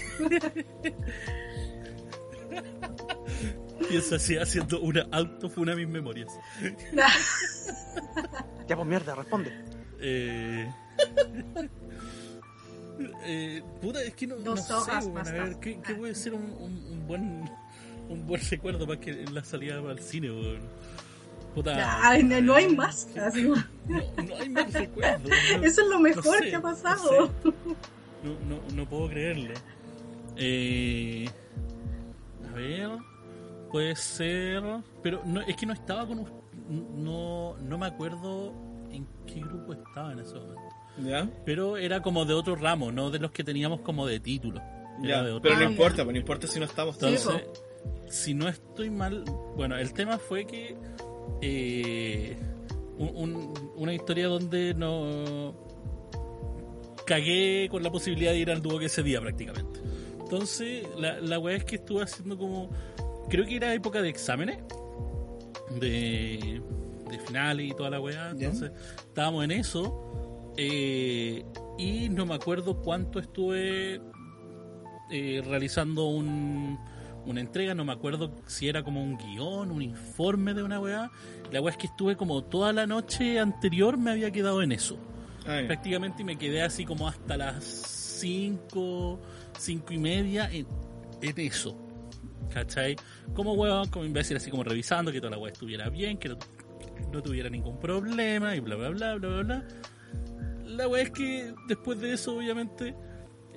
Y 3.89 3.97
eso 3.97 4.15
así 4.15 4.37
haciendo 4.37 4.79
una 4.81 5.07
autofuna 5.11 5.73
a 5.73 5.75
mis 5.75 5.87
memorias. 5.87 6.31
Ya, 8.67 8.75
pues 8.75 8.87
mierda, 8.87 9.15
responde. 9.15 9.51
Eh... 9.99 10.71
eh, 13.23 13.63
puta, 13.81 14.03
es 14.03 14.13
que 14.13 14.27
no, 14.27 14.35
no 14.35 14.53
Dos 14.55 14.63
sé, 14.67 14.73
weón, 14.73 14.89
a 14.89 15.01
más 15.13 15.31
ver, 15.31 15.41
tarde. 15.41 15.57
¿qué, 15.59 15.79
qué 15.81 15.95
puede 15.95 16.13
ser 16.13 16.35
un, 16.35 16.43
un- 16.59 16.85
un 16.91 17.07
buen 17.07 17.49
un 18.09 18.27
buen 18.27 18.41
recuerdo 18.47 18.85
más 18.85 18.97
que 18.97 19.09
en 19.23 19.33
la 19.33 19.43
salida 19.43 19.79
al 19.79 19.99
cine, 19.99 20.29
weón? 20.29 20.59
Puta, 21.55 21.99
Ay, 22.07 22.23
no, 22.23 22.39
no 22.41 22.55
hay 22.55 22.75
más. 22.75 23.07
así 23.17 23.43
no, 23.43 23.55
no 24.23 24.35
hay 24.39 24.49
más 24.49 24.71
recuerdos. 24.73 25.29
no- 25.29 25.63
eso 25.65 25.81
es 25.81 25.87
lo 25.87 25.99
mejor 25.99 26.37
sé, 26.37 26.49
que 26.49 26.55
ha 26.55 26.59
no 26.59 26.63
pasado. 26.63 27.09
sé. 27.09 27.51
No, 28.23 28.31
no, 28.47 28.59
no 28.75 28.89
puedo 28.89 29.09
creerlo. 29.09 29.53
Eh, 30.37 31.27
a 32.49 32.53
ver, 32.53 32.89
puede 33.71 33.95
ser, 33.95 34.61
pero 35.01 35.21
no, 35.25 35.41
es 35.41 35.55
que 35.55 35.65
no 35.65 35.73
estaba 35.73 36.05
con 36.07 36.25
no, 36.97 37.57
no 37.57 37.77
me 37.77 37.85
acuerdo 37.87 38.53
en 38.91 39.07
qué 39.25 39.39
grupo 39.41 39.73
estaba 39.73 40.11
en 40.13 40.19
ese 40.19 40.35
momento. 40.35 40.61
¿Ya? 41.03 41.29
Pero 41.45 41.77
era 41.77 42.01
como 42.01 42.25
de 42.25 42.33
otro 42.33 42.55
ramo, 42.55 42.91
no 42.91 43.09
de 43.09 43.19
los 43.19 43.31
que 43.31 43.43
teníamos 43.43 43.81
como 43.81 44.05
de 44.05 44.19
título. 44.19 44.61
Ya, 45.01 45.23
de 45.23 45.39
pero 45.39 45.55
no 45.55 45.61
Ah, 45.61 45.71
importa, 45.71 46.03
pues 46.03 46.13
no 46.13 46.19
importa 46.19 46.47
si 46.47 46.59
no 46.59 46.65
estamos 46.65 46.97
todos. 46.97 47.13
Entonces, 47.13 47.47
si 48.09 48.33
no 48.33 48.47
estoy 48.49 48.89
mal, 48.89 49.23
bueno, 49.55 49.77
el 49.77 49.93
tema 49.93 50.17
fue 50.17 50.45
que 50.45 50.75
eh, 51.41 52.37
un- 52.97 53.15
un- 53.15 53.71
una 53.75 53.93
historia 53.93 54.27
donde 54.27 54.73
no 54.73 55.53
cagué 57.05 57.67
con 57.71 57.81
la 57.83 57.91
posibilidad 57.91 58.31
de 58.31 58.39
ir 58.39 58.51
al 58.51 58.61
dúo 58.61 58.77
que 58.79 58.85
ese 58.85 59.01
día 59.03 59.19
prácticamente. 59.21 59.79
Entonces, 60.19 60.87
la, 60.97 61.19
la 61.19 61.39
weá 61.39 61.55
es 61.57 61.63
que 61.65 61.75
estuve 61.77 62.03
haciendo 62.03 62.37
como, 62.37 62.69
creo 63.29 63.45
que 63.45 63.55
era 63.55 63.73
época 63.73 64.01
de 64.01 64.09
exámenes, 64.09 64.59
de, 65.79 66.61
de 67.09 67.19
finales 67.19 67.67
y 67.67 67.71
toda 67.71 67.89
la 67.89 67.99
weá. 67.99 68.29
Entonces, 68.31 68.71
estábamos 69.07 69.43
en 69.45 69.51
eso. 69.51 70.51
Eh, 70.57 71.45
y 71.77 72.09
no 72.09 72.25
me 72.25 72.35
acuerdo 72.35 72.81
cuánto 72.81 73.19
estuve 73.19 74.01
eh, 75.09 75.41
realizando 75.45 76.05
un, 76.07 76.77
una 77.31 77.41
entrega, 77.41 77.73
no 77.75 77.85
me 77.85 77.93
acuerdo 77.93 78.31
si 78.45 78.67
era 78.67 78.83
como 78.83 79.03
un 79.03 79.17
guion, 79.17 79.71
un 79.71 79.81
informe 79.81 80.53
de 80.53 80.63
una 80.63 80.79
weá. 80.79 81.11
La 81.51 81.61
weá 81.61 81.71
es 81.71 81.77
que 81.77 81.87
estuve 81.87 82.15
como 82.15 82.43
toda 82.43 82.73
la 82.73 82.87
noche 82.87 83.39
anterior 83.39 83.97
me 83.97 84.11
había 84.11 84.31
quedado 84.31 84.61
en 84.61 84.71
eso. 84.71 84.97
Ah, 85.45 85.61
ya. 85.61 85.67
Prácticamente 85.67 86.23
me 86.23 86.37
quedé 86.37 86.61
así 86.61 86.85
como 86.85 87.07
hasta 87.07 87.37
las 87.37 87.63
5, 87.63 89.19
5 89.57 89.93
y 89.93 89.97
media 89.97 90.49
en, 90.51 90.67
en 91.21 91.39
eso. 91.39 91.77
¿Cachai? 92.53 92.95
Como 93.33 93.53
weón, 93.53 93.89
como 93.89 94.05
imbécil, 94.05 94.37
así 94.37 94.49
como 94.49 94.63
revisando 94.63 95.11
que 95.11 95.19
toda 95.19 95.31
la 95.31 95.37
weá 95.37 95.51
estuviera 95.51 95.89
bien, 95.89 96.17
que 96.17 96.29
no, 96.29 96.37
no 97.11 97.21
tuviera 97.21 97.49
ningún 97.49 97.79
problema 97.79 98.55
y 98.55 98.59
bla 98.59 98.75
bla 98.75 98.89
bla 98.89 99.15
bla 99.15 99.29
bla 99.29 99.43
bla. 99.43 99.67
La 100.65 100.87
weá 100.87 101.03
es 101.03 101.11
que 101.11 101.53
después 101.67 101.99
de 101.99 102.13
eso, 102.13 102.37
obviamente, 102.37 102.95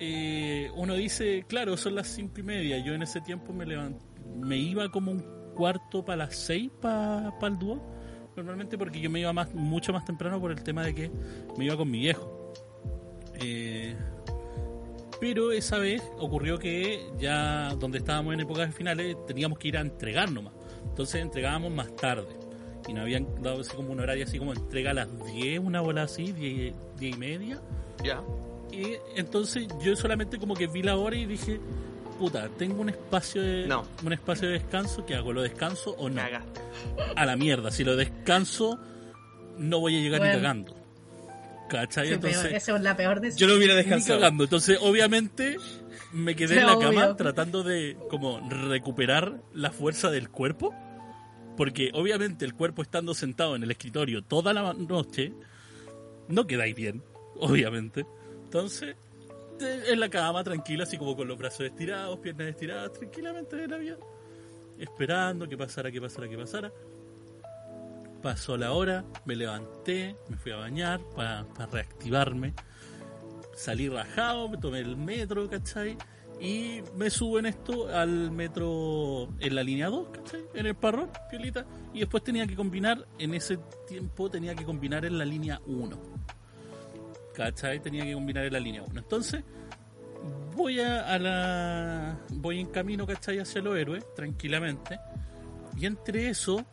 eh, 0.04 0.68
uno 0.74 0.94
dice, 0.94 1.44
claro, 1.46 1.76
son 1.76 1.94
las 1.94 2.08
cinco 2.08 2.40
y 2.40 2.42
media. 2.42 2.78
Yo 2.78 2.92
en 2.92 3.02
ese 3.02 3.20
tiempo 3.20 3.52
me 3.52 3.64
levant- 3.64 4.00
me 4.36 4.56
iba 4.56 4.88
como 4.90 5.12
un 5.12 5.24
cuarto 5.54 6.04
para 6.04 6.16
las 6.26 6.34
seis 6.36 6.70
para 6.80 7.32
el 7.40 7.58
dúo. 7.58 7.80
Normalmente 8.34 8.76
porque 8.76 9.00
yo 9.00 9.08
me 9.10 9.20
iba 9.20 9.32
más, 9.32 9.54
mucho 9.54 9.92
más 9.92 10.04
temprano 10.04 10.40
por 10.40 10.50
el 10.50 10.62
tema 10.64 10.82
de 10.84 10.94
que 10.94 11.10
me 11.56 11.66
iba 11.66 11.76
con 11.76 11.88
mi 11.88 12.00
viejo. 12.00 12.52
Eh, 13.40 13.94
pero 15.20 15.52
esa 15.52 15.78
vez 15.78 16.02
ocurrió 16.18 16.58
que 16.58 17.06
ya 17.18 17.72
donde 17.78 17.98
estábamos 17.98 18.34
en 18.34 18.40
épocas 18.40 18.74
finales 18.74 19.16
teníamos 19.26 19.58
que 19.58 19.68
ir 19.68 19.76
a 19.76 19.82
entregar 19.82 20.32
nomás. 20.32 20.54
Entonces 20.84 21.22
entregábamos 21.22 21.70
más 21.70 21.94
tarde. 21.94 22.26
Y 22.88 22.92
nos 22.92 23.02
habían 23.02 23.40
dado 23.40 23.60
así 23.60 23.76
como 23.76 23.92
un 23.92 24.00
horario 24.00 24.24
así 24.24 24.36
como 24.40 24.52
entrega 24.52 24.90
a 24.90 24.94
las 24.94 25.24
10, 25.32 25.60
una 25.60 25.80
bola 25.80 26.02
así, 26.02 26.32
10, 26.32 26.74
10 26.98 27.14
y 27.14 27.18
media. 27.18 27.60
Ya. 28.02 28.20
Y 28.72 28.96
entonces 29.16 29.66
yo 29.82 29.94
solamente 29.96 30.38
como 30.38 30.54
que 30.54 30.66
vi 30.66 30.82
la 30.82 30.96
hora 30.96 31.14
y 31.16 31.26
dije, 31.26 31.60
puta, 32.18 32.48
tengo 32.56 32.80
un 32.80 32.88
espacio 32.88 33.42
de 33.42 33.66
No. 33.66 33.84
un 34.04 34.12
espacio 34.12 34.48
de 34.48 34.54
descanso, 34.54 35.04
¿qué 35.04 35.14
hago? 35.14 35.32
¿Lo 35.32 35.42
descanso 35.42 35.90
o 35.98 36.08
no? 36.08 36.16
Cagaste. 36.16 36.60
A 37.16 37.26
la 37.26 37.36
mierda, 37.36 37.70
si 37.70 37.84
lo 37.84 37.96
descanso 37.96 38.78
no 39.58 39.80
voy 39.80 39.96
a 39.98 40.00
llegar 40.00 40.20
Bueno. 40.20 40.34
ni 40.34 40.40
cagando. 40.40 40.76
¿Cachai? 41.68 42.08
Sí, 42.08 42.14
Entonces, 42.14 42.42
peor, 42.42 42.54
esa 42.54 42.76
es 42.76 42.82
la 42.82 42.96
peor 42.96 43.16
Yo 43.16 43.20
decisión. 43.22 43.50
no 43.50 43.56
hubiera 43.56 43.74
ni 43.74 43.80
descansado. 43.82 44.20
cagando. 44.20 44.44
Entonces, 44.44 44.78
obviamente, 44.82 45.56
me 46.12 46.34
quedé 46.36 46.60
en 46.60 46.66
la 46.66 46.72
Obvio. 46.76 46.88
cama 46.90 47.16
tratando 47.16 47.62
de 47.62 47.96
como 48.10 48.40
recuperar 48.48 49.40
la 49.54 49.70
fuerza 49.70 50.10
del 50.10 50.28
cuerpo. 50.30 50.74
Porque 51.56 51.90
obviamente 51.92 52.46
el 52.46 52.54
cuerpo 52.54 52.80
estando 52.80 53.12
sentado 53.14 53.54
en 53.56 53.62
el 53.62 53.70
escritorio 53.70 54.22
toda 54.22 54.54
la 54.54 54.72
noche, 54.72 55.34
no 56.28 56.46
quedáis 56.46 56.74
bien, 56.74 57.02
obviamente. 57.36 58.06
Entonces, 58.52 58.96
te- 59.58 59.90
en 59.94 59.98
la 59.98 60.10
cama, 60.10 60.44
tranquilo, 60.44 60.82
así 60.82 60.98
como 60.98 61.16
con 61.16 61.26
los 61.26 61.38
brazos 61.38 61.62
estirados, 61.62 62.18
piernas 62.18 62.48
estiradas, 62.48 62.92
tranquilamente 62.92 63.56
de 63.56 63.66
la 63.66 63.78
vida. 63.78 63.96
Esperando 64.78 65.48
que 65.48 65.56
pasara, 65.56 65.90
que 65.90 66.02
pasara, 66.02 66.28
que 66.28 66.36
pasara. 66.36 66.70
Pasó 68.22 68.58
la 68.58 68.72
hora, 68.72 69.06
me 69.24 69.36
levanté, 69.36 70.16
me 70.28 70.36
fui 70.36 70.52
a 70.52 70.56
bañar 70.56 71.00
para 71.16 71.46
reactivarme. 71.72 72.52
Salí 73.56 73.88
rajado, 73.88 74.50
me 74.50 74.58
tomé 74.58 74.80
el 74.80 74.98
metro, 74.98 75.48
¿cachai? 75.48 75.96
Y 76.38 76.82
me 76.94 77.08
subo 77.08 77.38
en 77.38 77.46
esto 77.46 77.88
al 77.88 78.30
metro 78.32 79.30
en 79.40 79.54
la 79.54 79.62
línea 79.62 79.88
2, 79.88 80.08
¿cachai? 80.10 80.42
En 80.52 80.66
el 80.66 80.74
parrón, 80.74 81.08
piolita. 81.30 81.64
Y 81.94 82.00
después 82.00 82.22
tenía 82.22 82.46
que 82.46 82.54
combinar, 82.54 83.06
en 83.18 83.32
ese 83.32 83.58
tiempo 83.88 84.28
tenía 84.30 84.54
que 84.54 84.64
combinar 84.66 85.06
en 85.06 85.16
la 85.16 85.24
línea 85.24 85.58
1. 85.64 86.11
¿Cachai? 87.34 87.80
Tenía 87.80 88.04
que 88.04 88.12
combinar 88.14 88.44
en 88.44 88.52
la 88.52 88.60
línea 88.60 88.82
1. 88.82 88.98
Entonces, 89.00 89.42
voy 90.54 90.80
a, 90.80 91.06
a 91.12 91.18
la. 91.18 92.18
Voy 92.30 92.60
en 92.60 92.66
camino, 92.66 93.06
¿cachai? 93.06 93.38
Hacia 93.38 93.60
los 93.62 93.76
héroes, 93.76 94.04
tranquilamente. 94.14 94.98
Y 95.76 95.86
entre 95.86 96.28
eso, 96.28 96.64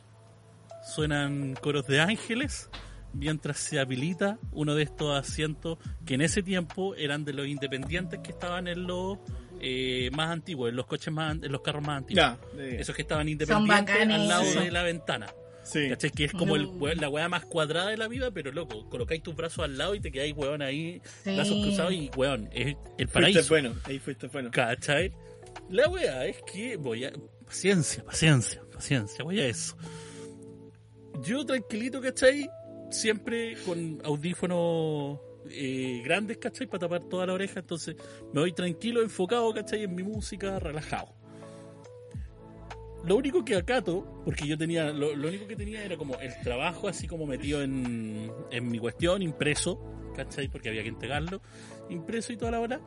suenan 0.83 1.55
coros 1.55 1.87
de 1.87 1.99
ángeles 2.01 2.69
mientras 3.13 3.57
se 3.57 3.79
habilita 3.79 4.37
uno 4.51 4.75
de 4.75 4.83
estos 4.83 5.17
asientos 5.17 5.79
que 6.05 6.13
en 6.13 6.21
ese 6.21 6.43
tiempo 6.43 6.93
eran 6.95 7.25
de 7.25 7.33
los 7.33 7.47
independientes 7.47 8.19
que 8.19 8.29
estaban 8.31 8.67
en 8.67 8.85
los 8.85 9.17
eh, 9.61 10.09
más 10.13 10.29
antiguos, 10.29 10.69
en 10.69 10.75
los 10.75 10.85
coches 10.85 11.11
más, 11.13 11.31
en 11.41 11.51
los 11.51 11.61
carros 11.61 11.81
más 11.85 11.97
antiguos. 11.97 12.23
Ya. 12.23 12.37
eh, 12.61 12.77
Esos 12.79 12.95
que 12.95 13.01
estaban 13.01 13.27
independientes 13.27 13.95
al 14.09 14.27
lado 14.27 14.43
Sí. 14.43 14.59
de 14.59 14.71
la 14.71 14.83
ventana. 14.83 15.27
Sí. 15.71 15.89
¿Cachai? 15.89 16.11
Que 16.11 16.25
es 16.25 16.31
como 16.33 16.55
el, 16.55 16.69
la 16.99 17.09
weá 17.09 17.29
más 17.29 17.45
cuadrada 17.45 17.89
de 17.89 17.97
la 17.97 18.07
vida, 18.07 18.31
pero 18.31 18.51
loco, 18.51 18.87
colocáis 18.89 19.21
tus 19.23 19.35
brazos 19.35 19.65
al 19.65 19.77
lado 19.77 19.95
y 19.95 19.99
te 19.99 20.11
quedáis, 20.11 20.35
weón, 20.35 20.61
ahí, 20.61 21.01
Sí. 21.23 21.35
brazos 21.35 21.61
cruzados 21.63 21.93
y, 21.93 22.09
weón, 22.15 22.49
es 22.53 22.67
el 22.67 22.75
Fuiste 22.75 23.07
paraíso. 23.07 23.47
bueno. 23.49 23.73
Ahí 23.83 23.99
fuiste 23.99 24.27
bueno. 24.27 24.49
¿Cachai? 24.51 25.13
La 25.69 25.87
weá 25.87 26.25
es 26.25 26.37
que 26.51 26.77
voy 26.77 27.05
a. 27.05 27.11
Paciencia, 27.45 28.03
paciencia, 28.05 28.61
paciencia, 28.71 29.23
voy 29.23 29.39
a 29.39 29.47
eso. 29.47 29.75
Yo 31.23 31.45
tranquilito, 31.45 31.99
¿cachai? 32.01 32.49
Siempre 32.91 33.55
con 33.65 33.99
audífonos 34.03 35.19
eh, 35.49 36.01
grandes, 36.03 36.37
¿cachai? 36.37 36.67
Para 36.67 36.79
tapar 36.81 37.03
toda 37.09 37.25
la 37.25 37.33
oreja, 37.33 37.59
entonces 37.59 37.95
me 38.33 38.41
voy 38.41 38.51
tranquilo, 38.53 39.01
enfocado, 39.01 39.51
¿cachai? 39.53 39.83
En 39.83 39.95
mi 39.95 40.03
música, 40.03 40.59
relajado. 40.59 41.13
Lo 43.03 43.15
único 43.15 43.45
que 43.45 43.55
acato, 43.55 44.21
porque 44.25 44.45
yo 44.45 44.57
tenía, 44.57 44.91
lo, 44.91 45.15
lo 45.15 45.29
único 45.29 45.47
que 45.47 45.55
tenía 45.55 45.83
era 45.83 45.95
como 45.95 46.15
el 46.19 46.33
trabajo 46.41 46.87
así 46.87 47.07
como 47.07 47.25
metido 47.25 47.61
en, 47.61 48.31
en 48.51 48.69
mi 48.69 48.77
cuestión, 48.77 49.21
impreso, 49.21 49.79
¿cachai? 50.15 50.49
Porque 50.49 50.69
había 50.69 50.83
que 50.83 50.89
entregarlo, 50.89 51.41
impreso 51.89 52.33
y 52.33 52.37
toda 52.37 52.51
la 52.51 52.59
hora, 52.59 52.81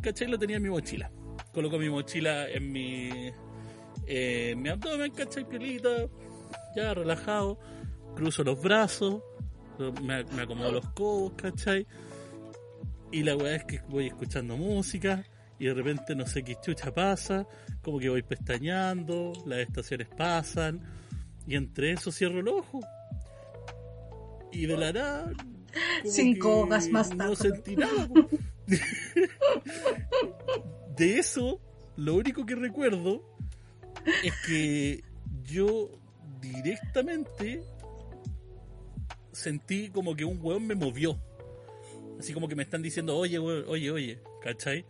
¿cachai? 0.00 0.28
Lo 0.28 0.38
tenía 0.38 0.56
en 0.56 0.62
mi 0.62 0.70
mochila. 0.70 1.10
Coloco 1.52 1.78
mi 1.78 1.90
mochila 1.90 2.48
en 2.48 2.72
mi, 2.72 3.10
eh, 4.06 4.50
en 4.52 4.62
mi 4.62 4.70
abdomen, 4.70 5.12
¿cachai? 5.12 5.46
Piolita, 5.46 6.08
ya 6.74 6.94
relajado, 6.94 7.58
cruzo 8.16 8.42
los 8.44 8.60
brazos, 8.60 9.22
me, 10.02 10.24
me 10.24 10.42
acomodo 10.42 10.72
los 10.72 10.88
codos, 10.90 11.32
¿cachai? 11.36 11.86
Y 13.12 13.22
la 13.22 13.36
weá 13.36 13.56
es 13.56 13.64
que 13.64 13.80
voy 13.88 14.06
escuchando 14.06 14.56
música 14.56 15.24
y 15.58 15.66
de 15.66 15.74
repente 15.74 16.14
no 16.14 16.26
sé 16.26 16.42
qué 16.44 16.56
chucha 16.60 16.92
pasa, 16.92 17.46
como 17.82 17.98
que 17.98 18.08
voy 18.08 18.22
pestañeando, 18.22 19.32
las 19.46 19.60
estaciones 19.60 20.08
pasan 20.08 20.80
y 21.46 21.56
entre 21.56 21.92
eso 21.92 22.12
cierro 22.12 22.40
el 22.40 22.48
ojo. 22.48 22.80
Y 24.52 24.66
de 24.66 24.76
la 24.76 24.92
nada... 24.92 25.32
Cinco 26.04 26.60
horas 26.60 26.88
más 26.88 27.10
No 27.10 27.16
tarde. 27.34 27.36
sentí 27.36 27.76
nada. 27.76 28.08
De 30.96 31.18
eso, 31.18 31.60
lo 31.96 32.14
único 32.14 32.44
que 32.46 32.54
recuerdo 32.54 33.22
es 34.24 34.32
que 34.46 35.04
yo 35.44 35.90
directamente 36.40 37.62
sentí 39.32 39.90
como 39.90 40.16
que 40.16 40.24
un 40.24 40.38
weón 40.40 40.66
me 40.66 40.74
movió. 40.74 41.18
Así 42.18 42.32
como 42.32 42.48
que 42.48 42.56
me 42.56 42.62
están 42.64 42.82
diciendo, 42.82 43.16
oye, 43.16 43.38
weón, 43.38 43.64
oye, 43.68 43.90
oye, 43.90 44.18
¿cachai? 44.42 44.84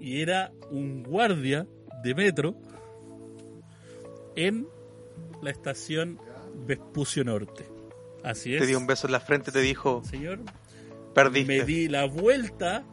Y 0.00 0.22
era 0.22 0.52
un 0.70 1.02
guardia 1.02 1.66
de 2.02 2.14
metro 2.14 2.56
en 4.36 4.66
la 5.42 5.50
estación 5.50 6.18
Vespucio 6.66 7.24
Norte. 7.24 7.66
Así 8.24 8.54
es. 8.54 8.60
Te 8.60 8.66
dio 8.66 8.78
un 8.78 8.86
beso 8.86 9.06
en 9.06 9.12
la 9.12 9.20
frente, 9.20 9.52
te 9.52 9.60
dijo, 9.60 10.02
Señor, 10.04 10.40
perdiste. 11.14 11.58
me 11.58 11.64
di 11.64 11.88
la 11.88 12.06
vuelta 12.06 12.84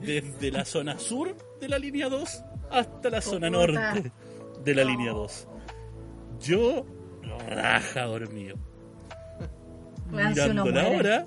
desde 0.00 0.50
la 0.50 0.64
zona 0.64 0.98
sur 0.98 1.36
de 1.60 1.68
la 1.68 1.78
línea 1.78 2.08
2 2.08 2.44
hasta 2.70 3.10
la 3.10 3.20
zona 3.20 3.50
norte 3.50 4.12
de 4.64 4.74
la 4.74 4.84
línea 4.84 5.12
2. 5.12 5.48
Yo, 6.40 6.84
raja 7.48 8.02
dormido. 8.02 8.56
Mirando 10.10 10.70
la 10.70 10.88
hora, 10.88 11.24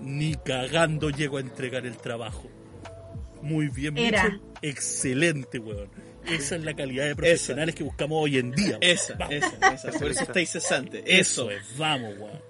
ni 0.00 0.34
cagando 0.34 1.10
llego 1.10 1.38
a 1.38 1.40
entregar 1.40 1.86
el 1.86 1.96
trabajo. 1.96 2.48
Muy 3.42 3.68
bien, 3.68 3.98
Era. 3.98 4.24
Mitchell. 4.24 4.40
Excelente, 4.62 5.58
weón. 5.58 5.88
Esa 6.26 6.54
es 6.56 6.64
la 6.64 6.74
calidad 6.74 7.06
de 7.06 7.16
profesionales 7.16 7.74
que 7.74 7.82
buscamos 7.84 8.22
hoy 8.22 8.38
en 8.38 8.52
día. 8.52 8.70
weón. 8.70 8.82
Esa, 8.82 9.14
Vamos. 9.14 9.34
esa, 9.34 9.74
esa. 9.74 9.98
Por 9.98 10.10
eso 10.10 10.22
estáis 10.22 10.50
cesante. 10.50 11.02
Eso. 11.06 11.50
es, 11.50 11.76
vamos, 11.76 12.14
weón. 12.18 12.40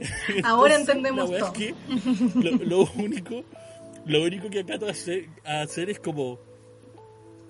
Ahora 0.44 0.76
Entonces, 0.76 0.96
entendemos 0.96 1.30
todo. 1.30 1.46
es 1.46 1.52
que 1.52 1.74
lo, 2.40 2.56
lo 2.64 2.90
único, 2.94 3.44
lo 4.06 4.22
único 4.22 4.48
que 4.48 4.60
acato 4.60 4.86
a 4.88 4.92
hacer, 4.92 5.26
a 5.44 5.60
hacer 5.60 5.90
es 5.90 6.00
como 6.00 6.40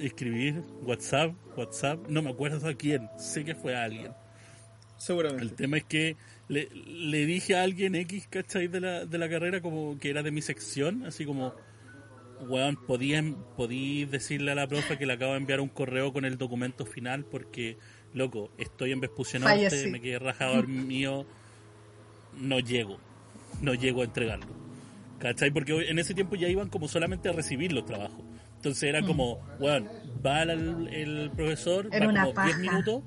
escribir 0.00 0.62
WhatsApp, 0.82 1.32
WhatsApp, 1.56 2.00
no 2.08 2.22
me 2.22 2.30
acuerdo 2.30 2.66
a 2.68 2.74
quién, 2.74 3.08
sé 3.18 3.44
que 3.44 3.54
fue 3.54 3.76
a 3.76 3.84
alguien. 3.84 4.06
El 4.06 4.12
Seguramente. 4.96 5.54
tema 5.54 5.76
es 5.78 5.84
que 5.84 6.16
le, 6.48 6.68
le 6.74 7.24
dije 7.26 7.54
a 7.56 7.62
alguien 7.62 7.94
X, 7.94 8.26
¿cachai? 8.28 8.66
De 8.66 8.80
la, 8.80 9.04
de 9.06 9.18
la 9.18 9.28
carrera, 9.28 9.60
como 9.60 9.98
que 9.98 10.10
era 10.10 10.22
de 10.22 10.30
mi 10.30 10.42
sección, 10.42 11.04
así 11.06 11.24
como, 11.24 11.54
weón, 12.48 12.76
podían, 12.76 13.36
podí 13.56 14.04
decirle 14.04 14.52
a 14.52 14.54
la 14.54 14.66
profe 14.66 14.98
que 14.98 15.06
le 15.06 15.14
acabo 15.14 15.32
de 15.32 15.38
enviar 15.38 15.60
un 15.60 15.68
correo 15.68 16.12
con 16.12 16.24
el 16.24 16.38
documento 16.38 16.86
final 16.86 17.24
porque, 17.24 17.78
loco, 18.14 18.50
estoy 18.58 18.92
en 18.92 19.00
Vespucio 19.00 19.40
Norte, 19.40 19.88
me 19.90 20.00
quedé 20.00 20.18
rajado 20.18 20.62
mío, 20.64 21.26
no 22.38 22.60
llego. 22.60 22.98
no 23.60 23.74
llego 23.74 24.02
a 24.02 24.04
entregarlo. 24.04 24.60
¿Cachai? 25.18 25.50
Porque 25.50 25.90
en 25.90 25.98
ese 25.98 26.14
tiempo 26.14 26.34
ya 26.34 26.48
iban 26.48 26.70
como 26.70 26.88
solamente 26.88 27.28
a 27.28 27.32
recibir 27.32 27.72
los 27.72 27.84
trabajos. 27.84 28.24
Entonces 28.56 28.84
era 28.84 29.02
como, 29.02 29.40
bueno, 29.58 29.90
va 30.24 30.42
el, 30.42 30.88
el 30.88 31.30
profesor, 31.30 31.88
Era 31.92 32.06
va 32.06 32.12
como 32.12 32.34
paja. 32.34 32.48
10 32.48 32.58
minutos 32.58 33.02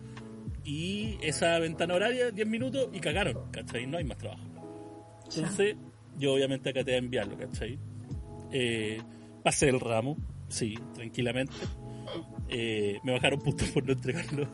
y 0.64 1.18
esa 1.22 1.60
ventana 1.60 1.94
horaria, 1.94 2.32
10 2.32 2.48
minutos 2.48 2.90
y 2.94 3.00
cagaron, 3.00 3.52
¿cachai? 3.52 3.86
No 3.86 3.98
hay 3.98 4.04
más 4.04 4.18
trabajo. 4.18 4.44
Entonces, 5.36 5.76
yo 6.18 6.34
obviamente 6.34 6.70
acaté 6.70 6.96
a 6.96 6.98
enviarlo, 6.98 7.38
¿cachai? 7.38 7.78
Eh, 8.52 9.02
pasé 9.44 9.70
el 9.70 9.80
ramo, 9.80 10.18
sí, 10.50 10.78
tranquilamente. 10.96 11.54
Eh, 12.50 13.00
me 13.04 13.14
bajaron 13.14 13.40
puntos 13.42 13.70
por 13.70 13.86
no 13.86 13.94
entregarlo 13.94 14.48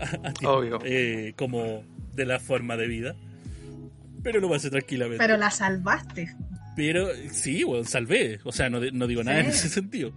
a, 0.00 0.04
a 0.28 0.32
tiempo, 0.32 0.50
Obvio. 0.50 0.78
eh, 0.84 1.34
como 1.36 1.82
de 2.14 2.24
la 2.26 2.38
forma 2.40 2.76
de 2.76 2.86
vida. 2.88 3.16
Pero 4.22 4.40
lo 4.40 4.48
pasé 4.48 4.70
tranquilamente. 4.70 5.18
Pero 5.18 5.36
la 5.36 5.50
salvaste. 5.50 6.34
Pero 6.76 7.08
sí, 7.30 7.64
bueno, 7.64 7.84
salvé. 7.84 8.40
O 8.44 8.52
sea, 8.52 8.68
no, 8.70 8.80
de- 8.80 8.92
no 8.92 9.06
digo 9.06 9.22
nada 9.24 9.40
en 9.40 9.46
ese 9.46 9.68
sentido. 9.68 10.12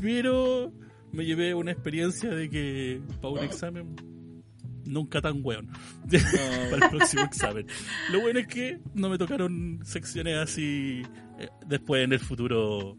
Pero 0.00 0.72
me 1.12 1.24
llevé 1.24 1.54
una 1.54 1.70
experiencia 1.72 2.30
de 2.30 2.50
que 2.50 3.00
para 3.20 3.28
un 3.34 3.38
examen 3.44 3.94
nunca 4.84 5.20
tan 5.20 5.40
weón. 5.42 5.68
para 6.70 6.84
el 6.86 6.90
próximo 6.90 7.22
examen. 7.24 7.66
Lo 8.12 8.20
bueno 8.20 8.40
es 8.40 8.46
que 8.46 8.78
no 8.94 9.08
me 9.08 9.16
tocaron 9.18 9.80
secciones 9.84 10.36
así 10.36 11.02
eh, 11.38 11.48
después 11.66 12.04
en 12.04 12.12
el 12.12 12.20
futuro. 12.20 12.96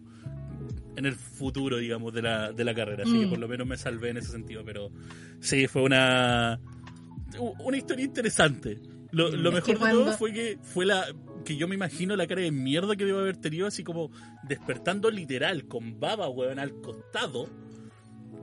En 0.98 1.06
el 1.06 1.16
futuro, 1.16 1.78
digamos, 1.78 2.14
de 2.14 2.22
la, 2.22 2.52
de 2.52 2.64
la 2.64 2.74
carrera. 2.74 3.04
Así 3.04 3.20
que 3.20 3.26
Mm. 3.26 3.30
por 3.30 3.40
lo 3.40 3.48
menos 3.48 3.68
me 3.68 3.78
salvé 3.78 4.10
en 4.12 4.18
ese 4.18 4.32
sentido. 4.32 4.64
Pero 4.66 4.92
sí, 5.40 5.68
fue 5.68 5.82
una. 5.84 6.60
Una 7.60 7.78
historia 7.78 8.06
interesante. 8.06 8.80
Lo, 9.12 9.30
lo 9.30 9.52
mejor 9.52 9.66
que 9.66 9.74
de 9.74 9.80
cuando- 9.80 10.04
todo 10.06 10.14
fue 10.18 10.32
que 10.34 10.58
fue 10.62 10.86
la 10.86 11.06
que 11.46 11.56
yo 11.58 11.68
me 11.68 11.76
imagino 11.76 12.16
la 12.16 12.26
cara 12.28 12.42
de 12.42 12.52
mierda 12.52 12.96
que 12.96 13.06
debo 13.06 13.20
haber 13.20 13.38
tenido 13.38 13.68
así 13.68 13.84
como 13.84 14.10
despertando 14.48 15.12
literal 15.12 15.68
con 15.68 16.00
baba 16.00 16.28
weón 16.28 16.58
al 16.58 16.82
costado 16.82 17.48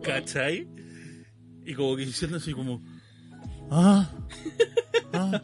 ¿cachai? 0.04 0.68
y 1.66 1.74
como 1.74 1.96
que 1.96 2.06
diciendo 2.06 2.36
así 2.36 2.52
como 2.52 2.80
ah, 3.72 4.08
ah, 5.12 5.42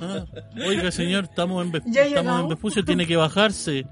ah. 0.00 0.24
oiga 0.66 0.90
señor 0.90 1.24
estamos 1.24 1.64
en, 1.66 1.72
Ves- 1.72 1.82
Ya 1.92 2.04
estamos 2.06 2.40
en. 2.40 2.48
Vespucio 2.48 2.82
tiene 2.84 3.06
que 3.06 3.16
bajarse 3.16 3.86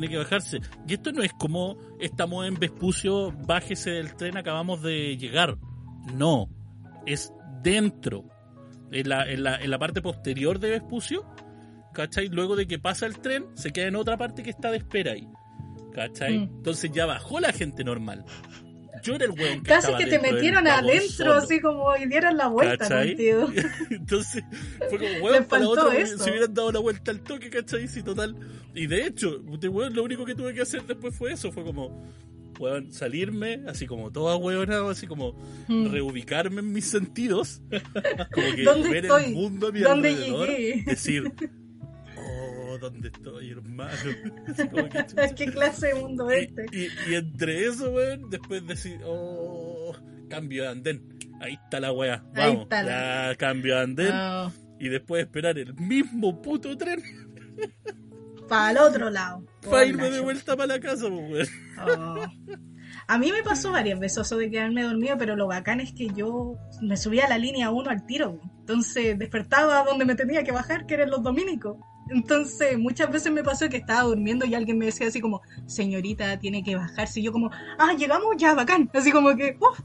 tiene 0.00 0.08
que 0.08 0.18
bajarse 0.18 0.60
y 0.86 0.94
esto 0.94 1.10
no 1.10 1.22
es 1.22 1.32
como 1.32 1.78
estamos 2.00 2.46
en 2.46 2.54
Vespucio 2.54 3.32
bájese 3.46 3.90
del 3.90 4.14
tren 4.14 4.36
acabamos 4.36 4.82
de 4.82 5.16
llegar 5.16 5.56
no 6.12 6.50
es 7.06 7.32
dentro 7.62 8.24
en 8.90 9.08
la, 9.08 9.30
en 9.30 9.42
la, 9.42 9.56
en 9.56 9.70
la 9.70 9.78
parte 9.78 10.02
posterior 10.02 10.58
de 10.58 10.70
Vespucio, 10.70 11.24
¿cachai? 11.92 12.28
Luego 12.28 12.56
de 12.56 12.66
que 12.66 12.78
pasa 12.78 13.06
el 13.06 13.18
tren, 13.18 13.46
se 13.54 13.72
queda 13.72 13.88
en 13.88 13.96
otra 13.96 14.16
parte 14.16 14.42
que 14.42 14.50
está 14.50 14.70
de 14.70 14.78
espera 14.78 15.12
ahí, 15.12 15.28
¿cachai? 15.92 16.38
Mm. 16.38 16.42
Entonces 16.56 16.90
ya 16.92 17.06
bajó 17.06 17.40
la 17.40 17.52
gente 17.52 17.84
normal. 17.84 18.24
Yo 19.06 19.14
era 19.14 19.24
el 19.26 19.30
weón 19.30 19.62
que 19.62 19.68
Casi 19.70 19.94
que 19.94 20.06
te 20.06 20.18
metieron 20.18 20.66
adentro, 20.66 21.32
así 21.34 21.60
como 21.60 21.96
y 21.96 22.06
dieron 22.06 22.36
la 22.36 22.48
vuelta 22.48 22.76
¿cachai? 22.78 23.08
contigo. 23.16 23.48
Entonces 23.90 24.42
fue 24.90 24.98
como, 24.98 25.10
weón, 25.24 25.44
para 25.44 25.62
la 25.62 25.68
faltó 25.68 25.70
otra 25.88 25.96
eso. 25.98 26.18
se 26.24 26.30
hubieran 26.30 26.52
dado 26.54 26.72
la 26.72 26.80
vuelta 26.80 27.10
al 27.10 27.20
toque, 27.20 27.48
¿cachai? 27.50 27.86
Sí, 27.88 28.02
total. 28.02 28.36
Y 28.74 28.86
de 28.86 29.06
hecho, 29.06 29.38
de 29.38 29.68
weón, 29.68 29.94
lo 29.94 30.02
único 30.02 30.24
que 30.24 30.34
tuve 30.34 30.52
que 30.54 30.62
hacer 30.62 30.82
después 30.84 31.14
fue 31.14 31.32
eso, 31.32 31.52
fue 31.52 31.64
como, 31.64 32.04
weón, 32.58 32.92
salirme, 32.92 33.62
así 33.68 33.86
como 33.86 34.10
todo 34.10 34.28
ahueonado, 34.30 34.88
así 34.90 35.06
como 35.06 35.34
Mm. 35.68 35.90
reubicarme 35.92 36.60
en 36.60 36.72
mis 36.72 36.84
sentidos, 36.86 37.60
como 38.32 38.54
que 38.54 38.62
¿Dónde 38.64 38.88
ver 38.90 39.04
estoy? 39.06 39.24
el 39.24 39.32
mundo 39.34 39.68
a 39.68 39.72
mi 39.72 39.80
¿Dónde 39.80 40.08
alrededor, 40.10 40.48
llegué? 40.50 40.82
decir, 40.84 41.32
oh, 42.76 42.78
¿dónde 42.78 43.08
estoy, 43.08 43.50
hermano? 43.50 43.92
Que. 45.16 45.34
¿Qué 45.34 45.46
clase 45.52 45.88
de 45.88 45.94
mundo 45.94 46.30
es 46.30 46.48
este? 46.48 46.66
y, 46.72 46.84
y- 46.84 47.12
y 47.12 47.14
entre 47.16 47.66
eso, 47.66 47.90
weón, 47.90 48.30
después 48.30 48.66
decir, 48.66 49.00
oh, 49.04 49.94
cambio 50.28 50.62
de 50.64 50.68
andén. 50.70 51.18
Ahí 51.40 51.54
está 51.54 51.80
la 51.80 51.92
weá, 51.92 52.24
Ahí 52.34 52.50
vamos, 52.50 52.62
está 52.62 52.82
la- 52.82 53.30
ya 53.30 53.36
cambio 53.36 53.74
de 53.76 53.80
andén. 53.82 54.10
Ah, 54.12 54.50
Y 54.80 54.88
después 54.88 55.24
esperar 55.24 55.58
el 55.58 55.74
mismo 55.74 56.40
puto 56.40 56.76
tren 56.76 57.02
para 58.48 58.70
el 58.70 58.78
otro 58.78 59.10
lado. 59.10 59.44
para 59.70 59.84
irme 59.84 60.10
de 60.10 60.20
vuelta 60.20 60.56
para 60.56 60.74
la 60.74 60.80
casa, 60.80 61.08
pues, 61.08 61.50
weón. 61.76 62.00
Oh. 62.00 62.26
A 63.08 63.18
mí 63.18 63.30
me 63.30 63.42
pasó 63.42 63.70
varias 63.72 64.00
veces 64.00 64.18
eso 64.26 64.36
de 64.36 64.50
quedarme 64.50 64.82
dormido, 64.82 65.16
pero 65.18 65.36
lo 65.36 65.46
bacán 65.46 65.80
es 65.80 65.92
que 65.92 66.08
yo 66.14 66.56
me 66.80 66.96
subía 66.96 67.26
a 67.26 67.28
la 67.28 67.38
línea 67.38 67.70
1 67.70 67.90
al 67.90 68.04
tiro. 68.06 68.40
Entonces 68.60 69.16
despertaba 69.18 69.84
donde 69.84 70.04
me 70.04 70.14
tenía 70.16 70.42
que 70.42 70.50
bajar, 70.52 70.86
que 70.86 70.94
eran 70.94 71.10
los 71.10 71.22
dominicos. 71.22 71.76
Entonces 72.08 72.78
muchas 72.78 73.10
veces 73.10 73.32
me 73.32 73.42
pasó 73.42 73.68
que 73.68 73.78
estaba 73.78 74.02
durmiendo 74.02 74.46
y 74.46 74.54
alguien 74.54 74.78
me 74.78 74.86
decía 74.86 75.08
así 75.08 75.20
como, 75.20 75.42
señorita, 75.66 76.38
tiene 76.38 76.62
que 76.62 76.76
bajarse. 76.76 77.20
Y 77.20 77.24
yo 77.24 77.32
como, 77.32 77.50
ah, 77.78 77.92
llegamos 77.98 78.36
ya, 78.36 78.54
bacán. 78.54 78.88
Así 78.94 79.10
como 79.10 79.34
que, 79.36 79.56
uff, 79.60 79.80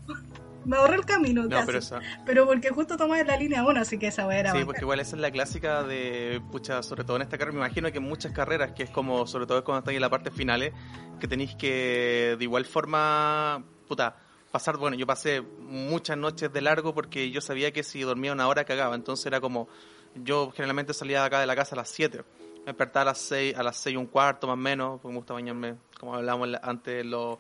me 0.66 0.78
ahorré 0.78 0.96
el 0.98 1.06
camino. 1.06 1.44
No, 1.44 1.50
casi. 1.50 1.66
pero 1.66 1.80
esa. 1.80 2.00
Pero 2.26 2.46
porque 2.46 2.70
justo 2.70 2.96
tomé 2.98 3.24
la 3.24 3.36
línea 3.38 3.64
1, 3.66 3.80
así 3.82 3.98
que 3.98 4.08
esa 4.08 4.24
era 4.34 4.52
Sí, 4.52 4.58
bacán. 4.58 4.66
porque 4.66 4.82
igual 4.82 5.00
esa 5.00 5.16
es 5.16 5.22
la 5.22 5.32
clásica 5.32 5.84
de, 5.84 6.42
pucha, 6.52 6.84
sobre 6.84 7.04
todo 7.04 7.16
en 7.16 7.24
esta 7.24 7.38
carrera, 7.38 7.54
me 7.58 7.66
imagino 7.66 7.92
que 7.92 7.98
en 7.98 8.04
muchas 8.04 8.32
carreras, 8.32 8.72
que 8.74 8.84
es 8.84 8.90
como, 8.92 9.26
sobre 9.26 9.48
todo 9.48 9.64
cuando 9.64 9.80
están 9.80 9.96
en 9.96 10.02
la 10.02 10.10
parte 10.10 10.30
finales, 10.30 10.74
que 11.20 11.28
tenéis 11.28 11.56
que, 11.56 12.36
de 12.38 12.44
igual 12.44 12.66
forma, 12.66 13.64
puta, 13.88 14.16
pasar, 14.52 14.78
bueno, 14.78 14.96
yo 14.98 15.08
pasé 15.08 15.42
muchas 15.42 16.18
noches 16.18 16.52
de 16.54 16.62
largo 16.62 16.94
porque 16.94 17.32
yo 17.32 17.42
sabía 17.42 17.72
que 17.72 17.82
si 17.84 18.02
dormía 18.02 18.32
una 18.34 18.48
hora 18.48 18.64
cagaba, 18.66 18.94
entonces 18.96 19.26
era 19.26 19.42
como, 19.42 19.68
yo 20.16 20.52
generalmente 20.52 20.94
salía 20.94 21.22
de 21.22 21.26
acá 21.28 21.40
de 21.40 21.46
la 21.46 21.56
casa 21.56 21.76
a 21.76 21.78
las 21.78 21.90
7, 21.90 22.24
me 22.60 22.66
despertaba 22.66 23.02
a 23.04 23.06
las 23.06 23.18
6, 23.20 23.56
a 23.56 23.64
las 23.64 23.78
6 23.78 23.94
y 23.94 23.98
un 23.98 24.06
cuarto 24.08 24.48
más 24.48 24.54
o 24.54 24.58
menos, 24.58 25.00
porque 25.02 25.14
me 25.14 25.18
gusta 25.20 25.34
bañarme, 25.34 25.76
como 26.00 26.16
hablábamos 26.16 26.50
antes, 26.62 27.06
los- 27.06 27.38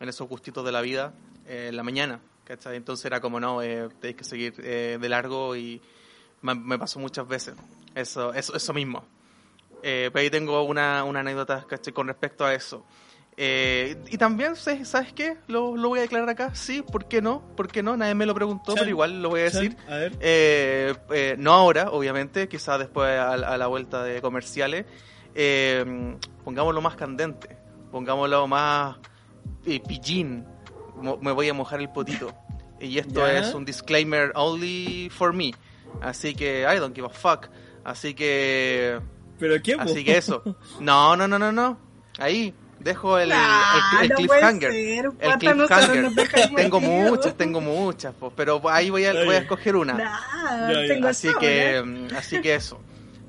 en 0.00 0.08
esos 0.08 0.28
gustitos 0.28 0.64
de 0.64 0.72
la 0.72 0.80
vida, 0.80 1.14
eh, 1.46 1.66
en 1.68 1.76
la 1.76 1.82
mañana, 1.82 2.20
¿cachai? 2.44 2.76
Entonces 2.76 3.04
era 3.06 3.20
como, 3.20 3.38
no, 3.40 3.62
eh, 3.62 3.88
tenéis 4.00 4.16
que 4.16 4.24
seguir 4.24 4.54
eh, 4.58 4.98
de 5.00 5.08
largo 5.08 5.54
y 5.56 5.80
me, 6.42 6.78
pasó 6.78 6.98
muchas 6.98 7.26
veces, 7.28 7.54
eso, 7.94 8.34
eso, 8.34 8.54
eso 8.56 8.72
mismo. 8.72 9.04
Eh, 9.82 10.10
pero 10.12 10.22
ahí 10.22 10.30
tengo 10.30 10.62
una, 10.64 11.04
una 11.04 11.20
anécdota 11.20 11.66
con 11.94 12.08
respecto 12.08 12.44
a 12.44 12.52
eso. 12.54 12.84
Eh, 13.36 13.96
y 14.10 14.18
también, 14.18 14.56
¿sabes 14.56 15.12
qué? 15.14 15.36
Lo, 15.46 15.76
lo 15.76 15.88
voy 15.88 16.00
a 16.00 16.02
declarar 16.02 16.28
acá, 16.28 16.54
sí, 16.54 16.82
¿por 16.82 17.06
qué 17.06 17.22
no? 17.22 17.40
¿Por 17.56 17.68
qué 17.68 17.82
no? 17.82 17.96
Nadie 17.96 18.14
me 18.14 18.26
lo 18.26 18.34
preguntó, 18.34 18.72
Chan, 18.72 18.76
pero 18.80 18.90
igual 18.90 19.22
lo 19.22 19.30
voy 19.30 19.40
a 19.40 19.44
decir. 19.44 19.76
A 19.88 19.96
ver. 19.96 20.12
Eh, 20.20 20.94
eh, 21.10 21.34
no 21.38 21.52
ahora, 21.52 21.90
obviamente, 21.90 22.46
quizás 22.48 22.78
después 22.78 23.08
a, 23.18 23.32
a 23.32 23.56
la 23.56 23.66
vuelta 23.68 24.04
de 24.04 24.20
comerciales. 24.20 24.84
Eh, 25.34 26.16
pongámoslo 26.44 26.82
más 26.82 26.94
candente, 26.96 27.56
pongámoslo 27.90 28.46
más 28.46 28.96
eh, 29.64 29.80
pillín. 29.80 30.44
Mo- 30.96 31.16
me 31.16 31.32
voy 31.32 31.48
a 31.48 31.54
mojar 31.54 31.80
el 31.80 31.88
potito. 31.88 32.34
Y 32.80 32.98
esto 32.98 33.26
es 33.26 33.54
un 33.54 33.64
disclaimer 33.64 34.32
only 34.34 35.08
for 35.10 35.32
me. 35.32 35.52
Así 36.02 36.34
que 36.34 36.66
I 36.70 36.78
don't 36.78 36.94
give 36.94 37.06
a 37.06 37.10
fuck. 37.10 37.48
Así 37.84 38.12
que 38.12 39.00
¿Pero 39.38 39.54
qué? 39.62 39.74
así 39.78 40.04
que 40.04 40.18
eso. 40.18 40.42
No, 40.80 41.16
no, 41.16 41.26
no, 41.26 41.38
no, 41.38 41.50
no. 41.50 41.78
Ahí 42.18 42.52
dejo 42.82 43.18
el, 43.18 43.32
el, 43.32 43.38
el 43.38 44.08
no 44.08 44.14
puede 44.14 44.14
cliffhanger. 44.16 44.72
ser. 44.72 45.04
El 45.06 45.12
¿Cuántas 45.12 45.56
nosotros 45.56 45.88
cliffhanger. 45.90 46.54
Tengo 46.56 46.80
muchas, 46.80 47.34
tengo 47.36 47.60
muchas, 47.60 48.14
po, 48.14 48.30
pero 48.34 48.60
ahí 48.70 48.90
voy 48.90 49.04
a, 49.04 49.12
voy 49.24 49.34
a 49.34 49.38
escoger 49.38 49.76
una. 49.76 49.94
Nah, 49.94 50.70
Ya, 50.72 50.82
ya. 50.82 50.88
tengo 50.94 51.08
Así 51.08 51.28
que, 51.40 51.82
mm, 51.84 52.14
así 52.16 52.40
que 52.40 52.54
eso. 52.54 52.80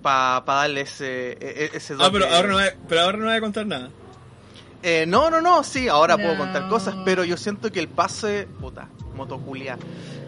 Para 0.02 0.42
darle 0.46 0.82
ese, 0.82 1.32
e- 1.32 1.38
e- 1.74 1.78
ese 1.78 1.96
Ah, 2.00 2.10
pero 2.12 2.26
ahora, 2.28 2.48
no 2.50 2.54
voy 2.56 2.63
a, 2.66 2.76
pero 2.89 3.02
ahora 3.02 3.18
no 3.18 3.26
voy 3.26 3.36
a 3.36 3.39
contar 3.42 3.66
nada. 3.66 3.89
Eh, 4.82 5.06
no, 5.08 5.30
no, 5.30 5.39
no, 5.39 5.63
sí, 5.63 5.88
ahora 5.88 6.18
puedo 6.18 6.38
contar 6.38 6.68
cosas, 6.68 6.94
pero 7.06 7.24
yo 7.24 7.38
siento 7.38 7.72
que 7.72 7.80
el 7.80 7.88
pase, 7.88 8.48
puta, 8.60 8.89
motoculia, 9.16 9.78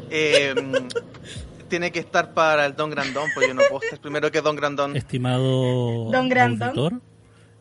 eh, 0.10 0.56
mm, 0.56 0.88
tiene 1.68 1.92
que 1.92 2.00
estar 2.00 2.34
para 2.34 2.66
el 2.66 2.74
Don 2.74 2.90
Grandón, 2.90 3.30
pues 3.34 3.48
yo 3.50 3.54
no 3.54 3.64
puedo 3.70 3.82
estar 3.84 4.00
primero 4.00 4.32
que 4.32 4.40
Don 4.40 4.56
Grandón. 4.56 4.96
Estimado 4.96 6.10
Don 6.10 6.30
Grandón. 6.30 6.70
auditor, 6.70 6.94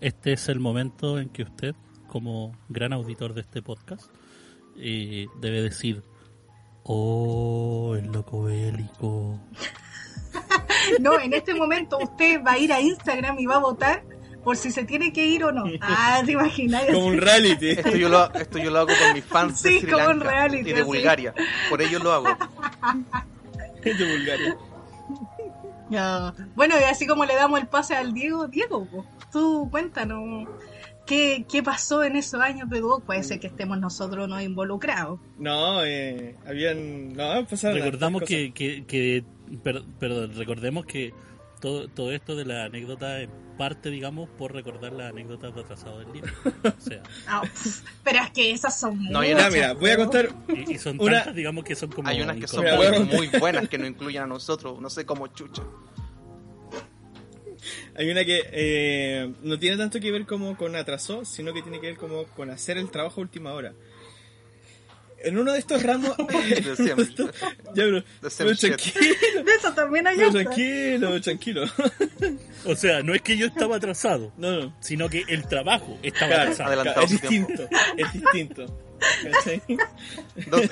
este 0.04 0.34
es 0.34 0.50
el 0.50 0.60
momento 0.60 1.18
en 1.18 1.30
que 1.30 1.44
usted, 1.44 1.74
como 2.08 2.54
gran 2.68 2.92
auditor 2.92 3.32
de 3.32 3.40
este 3.40 3.62
podcast, 3.62 4.10
eh, 4.76 5.28
debe 5.40 5.62
decir, 5.62 6.02
oh, 6.82 7.94
el 7.98 8.12
loco 8.12 8.44
bélico. 8.44 9.40
No, 11.00 11.18
en 11.18 11.32
este 11.32 11.54
momento 11.54 11.96
usted 11.98 12.42
va 12.44 12.52
a 12.52 12.58
ir 12.58 12.70
a 12.70 12.78
Instagram 12.78 13.38
y 13.38 13.46
va 13.46 13.54
a 13.54 13.60
votar 13.60 14.04
por 14.44 14.54
si 14.58 14.70
se 14.70 14.84
tiene 14.84 15.14
que 15.14 15.24
ir 15.24 15.42
o 15.42 15.50
no. 15.50 15.64
Ah, 15.80 16.20
te 16.24 16.32
imaginas. 16.32 16.84
Como 16.92 17.06
un 17.06 17.16
reality. 17.16 17.70
Esto 17.70 17.96
yo 17.96 18.10
lo, 18.10 18.30
esto 18.34 18.58
yo 18.58 18.70
lo 18.70 18.80
hago 18.80 18.88
con 18.88 19.14
mis 19.14 19.24
fans 19.24 19.60
Sí, 19.60 19.74
de 19.74 19.80
Sri 19.80 19.90
como 19.90 20.04
un 20.04 20.18
Lanka 20.18 20.30
reality, 20.30 20.70
y 20.70 20.72
de 20.74 20.80
sí. 20.80 20.84
Bulgaria. 20.84 21.34
Por 21.70 21.80
ello 21.80 21.98
lo 22.00 22.12
hago. 22.12 22.26
de 23.82 24.16
Bulgaria. 24.16 24.56
Ya. 25.88 26.34
Bueno, 26.54 26.74
y 26.78 26.84
así 26.84 27.06
como 27.06 27.24
le 27.24 27.34
damos 27.34 27.60
el 27.60 27.66
pase 27.66 27.96
al 27.96 28.12
Diego, 28.12 28.46
Diego, 28.48 28.84
po, 28.84 29.06
tú 29.34 29.68
cuéntanos. 29.70 30.48
¿Qué, 31.06 31.44
¿Qué 31.52 31.62
pasó 31.62 32.02
en 32.02 32.16
esos 32.16 32.40
años 32.40 32.70
de 32.70 32.80
Go? 32.80 33.00
Puede 33.00 33.22
ser 33.22 33.38
que 33.38 33.48
estemos 33.48 33.78
nosotros 33.78 34.26
no 34.26 34.40
involucrados. 34.40 35.20
No, 35.38 35.84
eh, 35.84 36.34
habían. 36.46 37.12
No, 37.12 37.44
pasaron 37.46 37.76
Recordamos 37.78 38.22
que, 38.22 38.54
que, 38.54 38.86
que- 38.86 39.22
per- 39.62 39.84
perdón, 40.00 40.32
recordemos 40.34 40.86
que 40.86 41.12
todo, 41.60 41.88
todo 41.88 42.10
esto 42.10 42.34
de 42.34 42.46
la 42.46 42.64
anécdota 42.64 43.20
en 43.20 43.28
parte, 43.58 43.90
digamos, 43.90 44.30
por 44.30 44.52
recordar 44.54 44.92
las 44.94 45.10
anécdotas 45.12 45.54
de 45.54 45.60
atrasado 45.60 45.98
del 45.98 46.10
libro. 46.12 46.32
O 46.64 46.80
sea, 46.80 47.02
Ah, 47.28 47.42
pero 48.02 48.20
es 48.24 48.30
que 48.30 48.50
esas 48.52 48.80
son 48.80 48.98
No, 49.10 49.20
muchas. 49.20 49.52
Mira, 49.52 49.74
voy 49.74 49.90
a 49.90 49.96
contar 49.98 50.30
y, 50.48 50.72
y 50.72 50.78
son 50.78 50.98
Una- 51.00 51.18
tantas, 51.18 51.34
digamos, 51.34 51.64
que 51.64 51.74
son 51.74 51.90
como. 51.90 52.08
Hay 52.08 52.22
unas 52.22 52.38
que 52.38 52.48
son 52.48 52.64
muy, 52.64 53.04
muy 53.28 53.38
buenas 53.38 53.68
que 53.68 53.76
no 53.76 53.86
incluyen 53.86 54.22
a 54.22 54.26
nosotros, 54.26 54.80
no 54.80 54.88
sé 54.88 55.04
cómo 55.04 55.26
chucha. 55.26 55.62
Hay 57.96 58.11
una 58.11 58.24
que 58.24 58.42
eh, 58.52 59.33
no 59.42 59.59
tiene 59.59 59.76
tanto 59.76 60.00
que 60.00 60.11
ver 60.11 60.26
como 60.26 60.57
con 60.57 60.74
atraso, 60.76 61.24
sino 61.24 61.52
que 61.52 61.62
tiene 61.62 61.80
que 61.80 61.87
ver 61.88 61.96
como 61.96 62.24
con 62.24 62.50
hacer 62.50 62.76
el 62.78 62.90
trabajo 62.90 63.20
a 63.20 63.22
última 63.24 63.52
hora. 63.52 63.72
En 65.22 65.38
uno 65.38 65.52
de 65.54 65.59
estos 65.59 65.83
ramos... 65.83 66.14
De 66.28 66.76
siempre. 66.76 67.07
ya, 67.74 67.85
bro, 67.87 68.00
De 68.00 68.04
pero 68.37 68.57
tranquilo, 68.57 68.76
De 69.44 69.52
eso 69.54 69.72
también 69.72 70.07
hay 70.07 70.16
otra. 70.22 70.42
tranquilo, 70.42 71.20
tranquilo. 71.20 71.64
O 72.66 72.76
sea, 72.76 73.02
no 73.02 73.14
es 73.14 73.22
que 73.22 73.37
yo 73.38 73.46
estaba 73.46 73.76
atrasado, 73.76 74.33
No, 74.37 74.52
no. 74.52 74.76
sino 74.80 75.09
que 75.09 75.22
el 75.28 75.46
trabajo 75.48 75.98
estaba 76.02 76.26
Claro, 76.28 76.42
atrasado. 76.42 76.68
Adelantado 76.72 77.07
es 77.07 77.11
distinto, 77.12 77.68
es 77.96 78.12
distinto. 78.12 78.80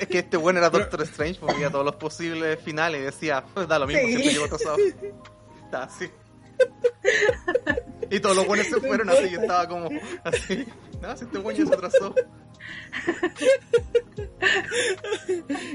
Es 0.00 0.06
que 0.08 0.18
este 0.18 0.36
bueno 0.36 0.58
era 0.58 0.70
Doctor 0.70 1.02
Strange 1.02 1.38
porque 1.40 1.54
veía 1.56 1.70
todos 1.70 1.84
los 1.84 1.96
posibles 1.96 2.58
finales 2.62 3.00
y 3.00 3.04
decía, 3.04 3.44
pues 3.54 3.66
da 3.68 3.78
lo 3.78 3.86
mismo, 3.86 4.02
Sí. 4.02 4.08
siempre 4.08 4.32
llego 4.32 4.44
atrasado. 4.46 4.76
Está 5.64 5.82
así. 5.84 6.06
Y 8.10 8.20
todos 8.20 8.36
los 8.36 8.46
buenos 8.46 8.66
se 8.66 8.78
fueron 8.78 9.08
así, 9.08 9.30
yo 9.30 9.40
estaba 9.40 9.66
como 9.66 9.88
así. 10.24 10.66
No, 11.00 11.16
si 11.16 11.24
este 11.24 11.38
bueno 11.38 11.58
ya 11.58 11.66
se 11.66 11.74
atrasó. 11.74 12.14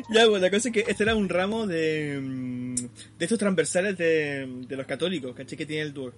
Ya, 0.10 0.28
pues 0.28 0.42
la 0.42 0.50
cosa 0.50 0.70
es 0.70 0.74
que 0.74 0.86
este 0.88 1.04
era 1.04 1.16
un 1.16 1.30
ramo 1.30 1.66
de, 1.68 2.20
mm, 2.22 2.76
de 2.76 3.26
estos 3.26 3.40
transversales 3.40 3.98
de, 3.98 4.46
de 4.68 4.76
los 4.76 4.86
católicos, 4.86 5.36
¿cachai? 5.36 5.58
Que 5.58 5.66
tiene 5.66 5.82
el 5.82 5.94
tour. 5.94 6.13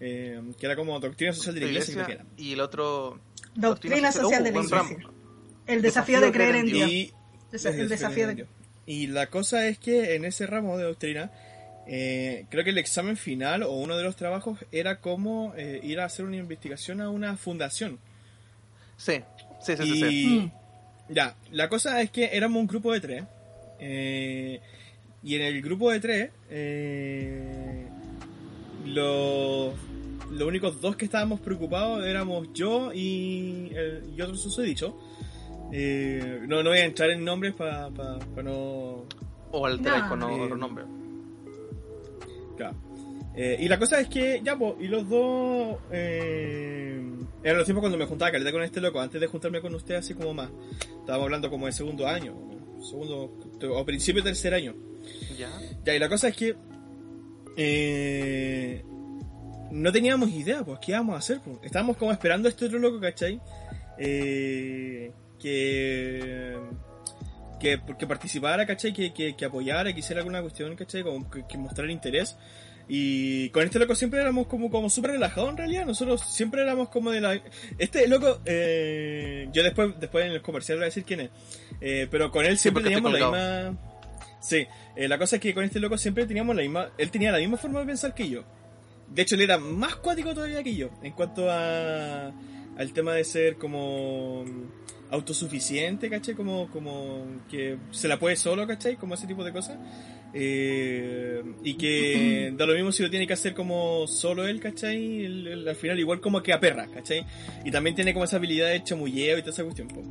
Eh, 0.00 0.40
que 0.58 0.66
era 0.66 0.76
como 0.76 0.98
doctrina 0.98 1.32
social 1.32 1.54
de 1.54 1.60
la 1.60 1.66
iglesia, 1.68 1.94
creo 1.94 2.06
que 2.06 2.12
era. 2.14 2.24
y 2.36 2.54
el 2.54 2.60
otro 2.60 3.20
Doctrina 3.54 4.10
social 4.12 4.42
de 4.42 4.50
la 4.50 4.58
iglesia. 4.58 4.78
ramo. 4.78 4.96
El 5.66 5.82
desafío 5.82 6.20
de 6.20 6.32
creer 6.32 6.56
en 6.56 6.66
Dios. 6.66 6.90
Y, 6.90 7.12
el 7.52 7.88
desafío 7.88 8.26
de... 8.28 8.46
y 8.86 9.06
la 9.08 9.28
cosa 9.28 9.66
es 9.66 9.78
que 9.78 10.14
en 10.14 10.24
ese 10.24 10.46
ramo 10.46 10.78
de 10.78 10.84
doctrina, 10.84 11.30
eh, 11.92 12.46
creo 12.50 12.62
que 12.62 12.70
el 12.70 12.78
examen 12.78 13.16
final 13.16 13.64
o 13.64 13.72
uno 13.72 13.96
de 13.96 14.04
los 14.04 14.14
trabajos 14.14 14.58
era 14.70 15.00
como 15.00 15.52
eh, 15.56 15.80
ir 15.82 15.98
a 15.98 16.04
hacer 16.04 16.24
una 16.24 16.36
investigación 16.36 17.00
a 17.00 17.10
una 17.10 17.36
fundación. 17.36 17.98
Sí, 18.96 19.20
sí, 19.60 19.76
sí, 19.76 19.82
sí. 19.82 19.90
y 19.92 20.00
sí. 20.02 20.26
Mm. 21.08 21.12
ya, 21.14 21.34
la 21.50 21.68
cosa 21.68 22.00
es 22.00 22.10
que 22.10 22.30
éramos 22.32 22.60
un 22.60 22.66
grupo 22.68 22.92
de 22.92 23.00
tres. 23.00 23.24
eh, 23.80 24.60
y 25.22 25.34
en 25.34 25.42
el 25.42 25.60
grupo 25.60 25.90
de 25.90 26.00
tres, 26.00 26.30
eh, 26.48 27.86
los, 28.86 29.74
los 30.30 30.48
únicos 30.48 30.80
dos 30.80 30.96
que 30.96 31.04
estábamos 31.04 31.40
preocupados 31.40 32.04
éramos 32.06 32.48
yo 32.54 32.92
y, 32.94 33.70
el, 33.74 34.14
y 34.16 34.20
otro 34.22 34.34
susodicho. 34.36 34.96
Eh, 35.72 36.40
no, 36.48 36.62
no 36.62 36.70
voy 36.70 36.78
a 36.78 36.84
entrar 36.84 37.10
en 37.10 37.24
nombres 37.24 37.54
para 37.54 37.90
no. 38.42 39.04
O 39.52 39.66
alteráis 39.66 40.04
No. 40.04 40.08
con 40.08 40.22
Eh, 40.22 40.40
otro 40.44 40.56
nombre. 40.56 40.84
Claro. 42.60 42.76
Eh, 43.34 43.56
y 43.60 43.68
la 43.68 43.78
cosa 43.78 44.00
es 44.00 44.08
que, 44.08 44.42
ya, 44.44 44.58
pues, 44.58 44.74
y 44.80 44.88
los 44.88 45.08
dos. 45.08 45.78
Eh, 45.90 47.00
eran 47.42 47.56
los 47.56 47.64
tiempos 47.64 47.80
cuando 47.80 47.96
me 47.96 48.04
juntaba 48.04 48.30
caleta 48.30 48.52
con 48.52 48.62
este 48.62 48.80
loco, 48.82 49.00
antes 49.00 49.18
de 49.18 49.26
juntarme 49.26 49.62
con 49.62 49.74
usted, 49.74 49.94
así 49.94 50.12
como 50.14 50.34
más. 50.34 50.50
Estábamos 51.00 51.24
hablando 51.24 51.48
como 51.48 51.64
de 51.66 51.72
segundo 51.72 52.06
año, 52.06 52.34
segundo, 52.82 53.32
o 53.72 53.84
principio 53.86 54.22
tercer 54.22 54.52
año. 54.52 54.74
Ya. 55.38 55.48
Ya, 55.84 55.94
y 55.94 55.98
la 55.98 56.08
cosa 56.08 56.28
es 56.28 56.36
que. 56.36 56.54
eh, 57.56 58.84
no 59.70 59.92
teníamos 59.92 60.28
idea, 60.30 60.62
pues, 60.64 60.78
qué 60.80 60.92
íbamos 60.92 61.14
a 61.14 61.18
hacer, 61.18 61.40
pues. 61.42 61.58
Estábamos 61.62 61.96
como 61.96 62.12
esperando 62.12 62.46
a 62.48 62.50
este 62.50 62.66
otro 62.66 62.78
loco, 62.78 63.00
¿cachai? 63.00 63.40
Eh, 63.96 65.12
que. 65.38 66.58
Que, 67.60 67.80
que 67.98 68.06
participara, 68.06 68.66
¿cachai? 68.66 68.92
Que, 68.92 69.12
que, 69.12 69.36
que 69.36 69.44
apoyara, 69.44 69.92
que 69.92 70.00
hiciera 70.00 70.20
alguna 70.20 70.40
cuestión, 70.40 70.74
¿cachai? 70.76 71.02
Como 71.02 71.30
que, 71.30 71.46
que 71.46 71.58
mostrara 71.58 71.92
interés. 71.92 72.36
Y 72.92 73.50
con 73.50 73.62
este 73.62 73.78
loco 73.78 73.94
siempre 73.94 74.20
éramos 74.20 74.48
como, 74.48 74.68
como 74.68 74.90
súper 74.90 75.12
relajados 75.12 75.48
en 75.50 75.56
realidad. 75.56 75.86
Nosotros 75.86 76.22
siempre 76.22 76.62
éramos 76.62 76.88
como 76.88 77.12
de 77.12 77.20
la. 77.20 77.40
Este 77.78 78.08
loco, 78.08 78.40
eh, 78.44 79.48
yo 79.52 79.62
después, 79.62 79.92
después 80.00 80.26
en 80.26 80.32
el 80.32 80.42
comercial 80.42 80.78
voy 80.78 80.84
a 80.84 80.86
decir 80.86 81.04
quién 81.04 81.20
es. 81.20 81.30
Eh, 81.80 82.08
pero 82.10 82.32
con 82.32 82.44
él 82.44 82.58
siempre 82.58 82.82
estoy 82.82 82.96
teníamos 82.96 83.20
la 83.20 83.70
misma. 83.70 83.78
Sí, 84.40 84.66
eh, 84.96 85.06
la 85.06 85.18
cosa 85.18 85.36
es 85.36 85.42
que 85.42 85.54
con 85.54 85.62
este 85.62 85.78
loco 85.78 85.96
siempre 85.98 86.26
teníamos 86.26 86.56
la 86.56 86.62
misma. 86.62 86.88
Él 86.98 87.12
tenía 87.12 87.30
la 87.30 87.38
misma 87.38 87.58
forma 87.58 87.78
de 87.78 87.86
pensar 87.86 88.12
que 88.12 88.28
yo. 88.28 88.42
De 89.06 89.22
hecho, 89.22 89.36
él 89.36 89.42
era 89.42 89.56
más 89.56 89.94
cuático 89.94 90.34
todavía 90.34 90.60
que 90.64 90.74
yo. 90.74 90.90
En 91.04 91.12
cuanto 91.12 91.48
a. 91.48 92.32
al 92.76 92.92
tema 92.92 93.12
de 93.14 93.22
ser 93.22 93.54
como. 93.54 94.44
Autosuficiente, 95.10 96.08
¿cachai? 96.10 96.34
Como, 96.34 96.68
como 96.70 97.24
que 97.50 97.76
se 97.90 98.08
la 98.08 98.18
puede 98.18 98.36
solo, 98.36 98.66
¿cachai? 98.66 98.96
Como 98.96 99.14
ese 99.14 99.26
tipo 99.26 99.44
de 99.44 99.52
cosas. 99.52 99.76
Eh, 100.32 101.42
y 101.64 101.74
que 101.74 102.52
da 102.56 102.64
lo 102.66 102.74
mismo 102.74 102.92
si 102.92 103.02
lo 103.02 103.10
tiene 103.10 103.26
que 103.26 103.32
hacer 103.32 103.52
como 103.54 104.06
solo 104.06 104.46
él, 104.46 104.60
¿cachai? 104.60 105.24
Él- 105.24 105.46
él 105.46 105.68
al 105.68 105.74
final 105.76 105.98
igual 105.98 106.20
como 106.20 106.42
que 106.42 106.52
aperra, 106.52 106.86
¿cachai? 106.92 107.24
Y 107.64 107.70
también 107.70 107.96
tiene 107.96 108.12
como 108.12 108.24
esa 108.24 108.36
habilidad 108.36 108.68
de 108.70 108.82
chamulleo 108.84 109.38
y 109.38 109.40
toda 109.40 109.52
esa 109.52 109.64
cuestión. 109.64 109.88
po. 109.88 110.02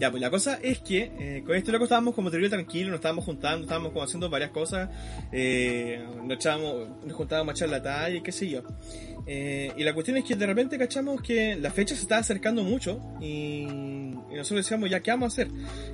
Ya, 0.00 0.10
pues 0.10 0.20
la 0.20 0.30
cosa 0.30 0.58
es 0.62 0.80
que 0.80 1.12
eh, 1.18 1.42
con 1.46 1.54
este 1.56 1.70
loco 1.72 1.84
estábamos 1.84 2.14
como 2.14 2.30
terrible 2.30 2.50
tranquilos, 2.50 2.90
nos 2.90 2.98
estábamos 2.98 3.24
juntando, 3.24 3.62
estábamos 3.62 3.92
como 3.92 4.04
haciendo 4.04 4.28
varias 4.28 4.50
cosas, 4.50 4.90
eh, 5.32 6.02
nos 6.24 6.36
echábamos, 6.36 7.04
nos 7.04 7.12
juntábamos 7.16 7.52
a 7.52 7.54
echar 7.56 7.68
la 7.68 7.82
talla 7.82 8.16
y 8.16 8.20
qué 8.22 8.32
sé 8.32 8.48
yo. 8.48 8.62
Eh, 9.26 9.72
y 9.76 9.84
la 9.84 9.92
cuestión 9.92 10.16
es 10.16 10.24
que 10.24 10.34
de 10.36 10.46
repente 10.46 10.78
cachamos 10.78 11.20
que 11.20 11.54
la 11.56 11.70
fecha 11.70 11.94
se 11.94 12.02
estaba 12.02 12.20
acercando 12.22 12.64
mucho 12.64 13.00
y, 13.20 13.66
y 14.30 14.34
nosotros 14.34 14.64
decíamos, 14.64 14.90
ya, 14.90 15.00
¿qué 15.00 15.10
vamos 15.10 15.32
a 15.32 15.42
hacer? 15.42 15.48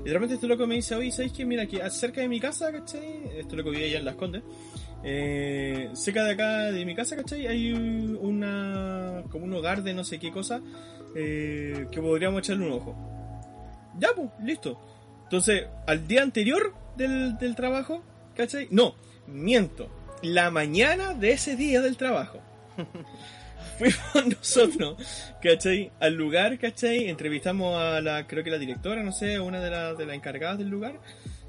Y 0.05 0.09
de 0.09 0.13
repente 0.13 0.35
este 0.35 0.47
loco 0.47 0.67
me 0.67 0.77
dice, 0.77 0.95
oye, 0.95 1.11
¿sabéis 1.11 1.33
que 1.33 1.45
Mira, 1.45 1.67
que 1.67 1.79
cerca 1.91 2.21
de 2.21 2.29
mi 2.29 2.41
casa, 2.41 2.73
¿cachai? 2.73 3.31
Este 3.37 3.57
loco 3.57 3.71
vive 3.71 3.85
allá 3.87 3.99
en 3.99 4.05
Las 4.05 4.17
Condes. 4.17 4.43
Eh, 5.03 5.91
cerca 5.93 6.25
de 6.25 6.33
acá 6.33 6.73
de 6.73 6.85
mi 6.85 6.95
casa, 6.95 7.17
¿cachai? 7.17 7.47
Hay 7.47 7.73
una, 7.73 9.23
como 9.31 9.45
un 9.45 9.53
hogar 9.53 9.83
de 9.83 9.95
no 9.95 10.05
sé 10.05 10.19
qué 10.19 10.31
cosa 10.33 10.61
eh, 11.15 11.87
que 11.91 12.01
podríamos 12.01 12.41
echarle 12.41 12.67
un 12.67 12.73
ojo. 12.73 12.97
Ya, 13.99 14.09
pues, 14.17 14.31
listo. 14.43 14.81
Entonces, 15.25 15.67
al 15.87 16.07
día 16.07 16.23
anterior 16.23 16.75
del, 16.97 17.37
del 17.39 17.55
trabajo, 17.55 18.03
¿cachai? 18.35 18.69
No, 18.71 18.95
miento. 19.27 19.89
La 20.23 20.51
mañana 20.51 21.15
de 21.15 21.33
ese 21.33 21.57
día 21.57 21.81
del 21.83 21.97
trabajo. 21.97 22.41
Fuimos 23.79 24.27
nosotros, 24.39 24.97
¿cachai? 25.43 25.91
Al 26.01 26.15
lugar, 26.15 26.59
¿cachai? 26.59 27.09
Entrevistamos 27.09 27.77
a 27.81 28.01
la, 28.01 28.27
creo 28.27 28.45
que 28.45 28.51
la 28.51 28.59
directora, 28.59 29.03
no 29.03 29.13
sé, 29.13 29.41
una 29.41 29.61
de, 29.61 29.71
las 29.71 29.99
de 29.99 30.07
las 30.07 30.15
encargadas 30.15 30.59
del 30.59 30.69
lugar. 30.69 31.01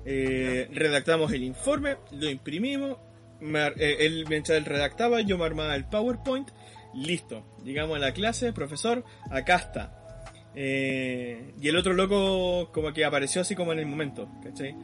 Eh, 0.05 0.69
redactamos 0.71 1.31
el 1.31 1.43
informe, 1.43 1.97
lo 2.11 2.29
imprimimos. 2.29 2.97
me 3.39 3.67
eh, 3.67 3.97
él 4.05 4.25
mientras 4.29 4.57
él 4.57 4.65
redactaba, 4.65 5.21
yo 5.21 5.37
me 5.37 5.45
armaba 5.45 5.75
el 5.75 5.85
PowerPoint. 5.85 6.49
Listo. 6.93 7.45
Llegamos 7.63 7.97
a 7.97 7.99
la 7.99 8.13
clase, 8.13 8.53
profesor, 8.53 9.03
acá 9.29 9.55
está. 9.55 10.05
Eh, 10.55 11.53
y 11.61 11.67
el 11.67 11.75
otro 11.75 11.93
loco 11.93 12.71
como 12.71 12.93
que 12.93 13.03
apareció 13.03 13.41
así 13.41 13.55
como 13.55 13.73
en 13.73 13.79
el 13.79 13.85
momento, 13.85 14.29
¿cachai? 14.41 14.75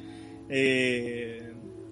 Eh, 0.49 1.50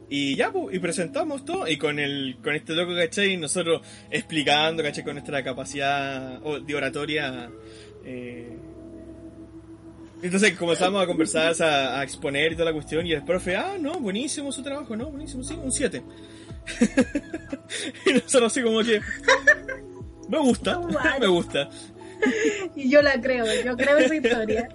y 0.09 0.35
ya, 0.35 0.51
pues, 0.51 0.75
y 0.75 0.79
presentamos 0.79 1.45
todo, 1.45 1.67
y 1.67 1.77
con 1.77 1.99
el 1.99 2.37
con 2.43 2.55
este 2.55 2.73
loco, 2.73 2.95
¿cachai? 2.95 3.37
Nosotros 3.37 3.81
explicando, 4.09 4.81
¿cachai? 4.83 5.03
Con 5.03 5.13
nuestra 5.13 5.43
capacidad 5.43 6.39
de 6.39 6.75
oratoria. 6.75 7.49
eh, 8.05 8.57
entonces 10.21 10.57
comenzamos 10.57 11.01
a 11.01 11.07
conversar, 11.07 11.53
a, 11.61 11.99
a 11.99 12.03
exponer 12.03 12.51
y 12.51 12.55
toda 12.55 12.65
la 12.65 12.73
cuestión, 12.73 13.05
y 13.05 13.13
el 13.13 13.23
profe, 13.23 13.55
ah, 13.55 13.77
no, 13.79 13.99
buenísimo 13.99 14.51
su 14.51 14.61
trabajo, 14.61 14.95
no, 14.95 15.09
buenísimo, 15.09 15.43
sí, 15.43 15.53
un 15.53 15.71
7. 15.71 16.03
y 18.05 18.13
nosotros 18.13 18.51
así 18.51 18.61
como 18.61 18.83
que... 18.83 18.99
Me 20.27 20.37
gusta, 20.39 20.79
me 21.19 21.27
gusta. 21.27 21.69
Y 22.75 22.89
yo 22.89 23.01
la 23.01 23.19
creo, 23.21 23.45
yo 23.63 23.77
creo 23.77 23.97
esa 23.97 24.15
historia. 24.15 24.69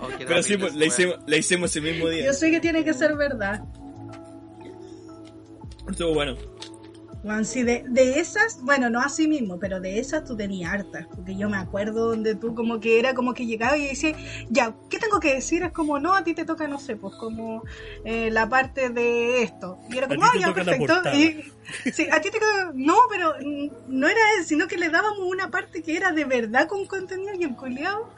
Oh, 0.00 0.08
Pero 0.18 0.42
sí, 0.42 0.56
pues, 0.56 0.74
la 0.74 0.86
hicimos, 0.86 1.16
la 1.28 1.36
hicimos 1.36 1.70
ese 1.70 1.80
mismo 1.80 2.08
día. 2.08 2.26
Yo 2.26 2.32
sé 2.32 2.50
que 2.50 2.58
tiene 2.60 2.84
que 2.84 2.92
ser 2.92 3.14
verdad. 3.16 3.62
Estuvo 5.88 6.14
bueno. 6.14 6.36
Juan, 7.22 7.44
sí, 7.44 7.62
de, 7.62 7.84
de 7.86 8.18
esas, 8.18 8.60
bueno, 8.62 8.90
no 8.90 9.00
así 9.00 9.28
mismo, 9.28 9.60
pero 9.60 9.78
de 9.78 10.00
esas 10.00 10.24
tú 10.24 10.36
tenías 10.36 10.72
hartas, 10.72 11.06
porque 11.06 11.36
yo 11.36 11.48
me 11.48 11.56
acuerdo 11.56 12.08
donde 12.08 12.34
tú 12.34 12.52
como 12.52 12.80
que 12.80 12.98
era 12.98 13.14
como 13.14 13.32
que 13.32 13.46
llegaba 13.46 13.78
y 13.78 13.86
decía, 13.86 14.16
ya, 14.48 14.74
¿qué 14.90 14.98
tengo 14.98 15.20
que 15.20 15.34
decir? 15.34 15.62
Es 15.62 15.70
como, 15.70 16.00
no, 16.00 16.14
a 16.14 16.24
ti 16.24 16.34
te 16.34 16.44
toca, 16.44 16.66
no 16.66 16.80
sé, 16.80 16.96
pues 16.96 17.14
como 17.14 17.62
eh, 18.04 18.28
la 18.32 18.48
parte 18.48 18.88
de 18.90 19.44
esto. 19.44 19.78
Y 19.88 19.98
era 19.98 20.08
como, 20.08 20.24
ah, 20.24 20.32
ya, 20.38 20.52
perfecto. 20.52 20.94
Y, 21.14 21.44
sí, 21.92 22.08
a 22.10 22.20
ti 22.20 22.30
te 22.32 22.40
toca, 22.40 22.72
no, 22.74 22.96
pero 23.08 23.34
mm, 23.40 23.68
no 23.86 24.08
era 24.08 24.20
eso, 24.36 24.48
sino 24.48 24.66
que 24.66 24.76
le 24.76 24.88
dábamos 24.88 25.20
una 25.20 25.48
parte 25.48 25.80
que 25.80 25.96
era 25.96 26.10
de 26.10 26.24
verdad 26.24 26.66
con 26.66 26.86
contenido 26.86 27.34
y 27.38 27.44
el 27.44 27.54
culiao 27.54 28.10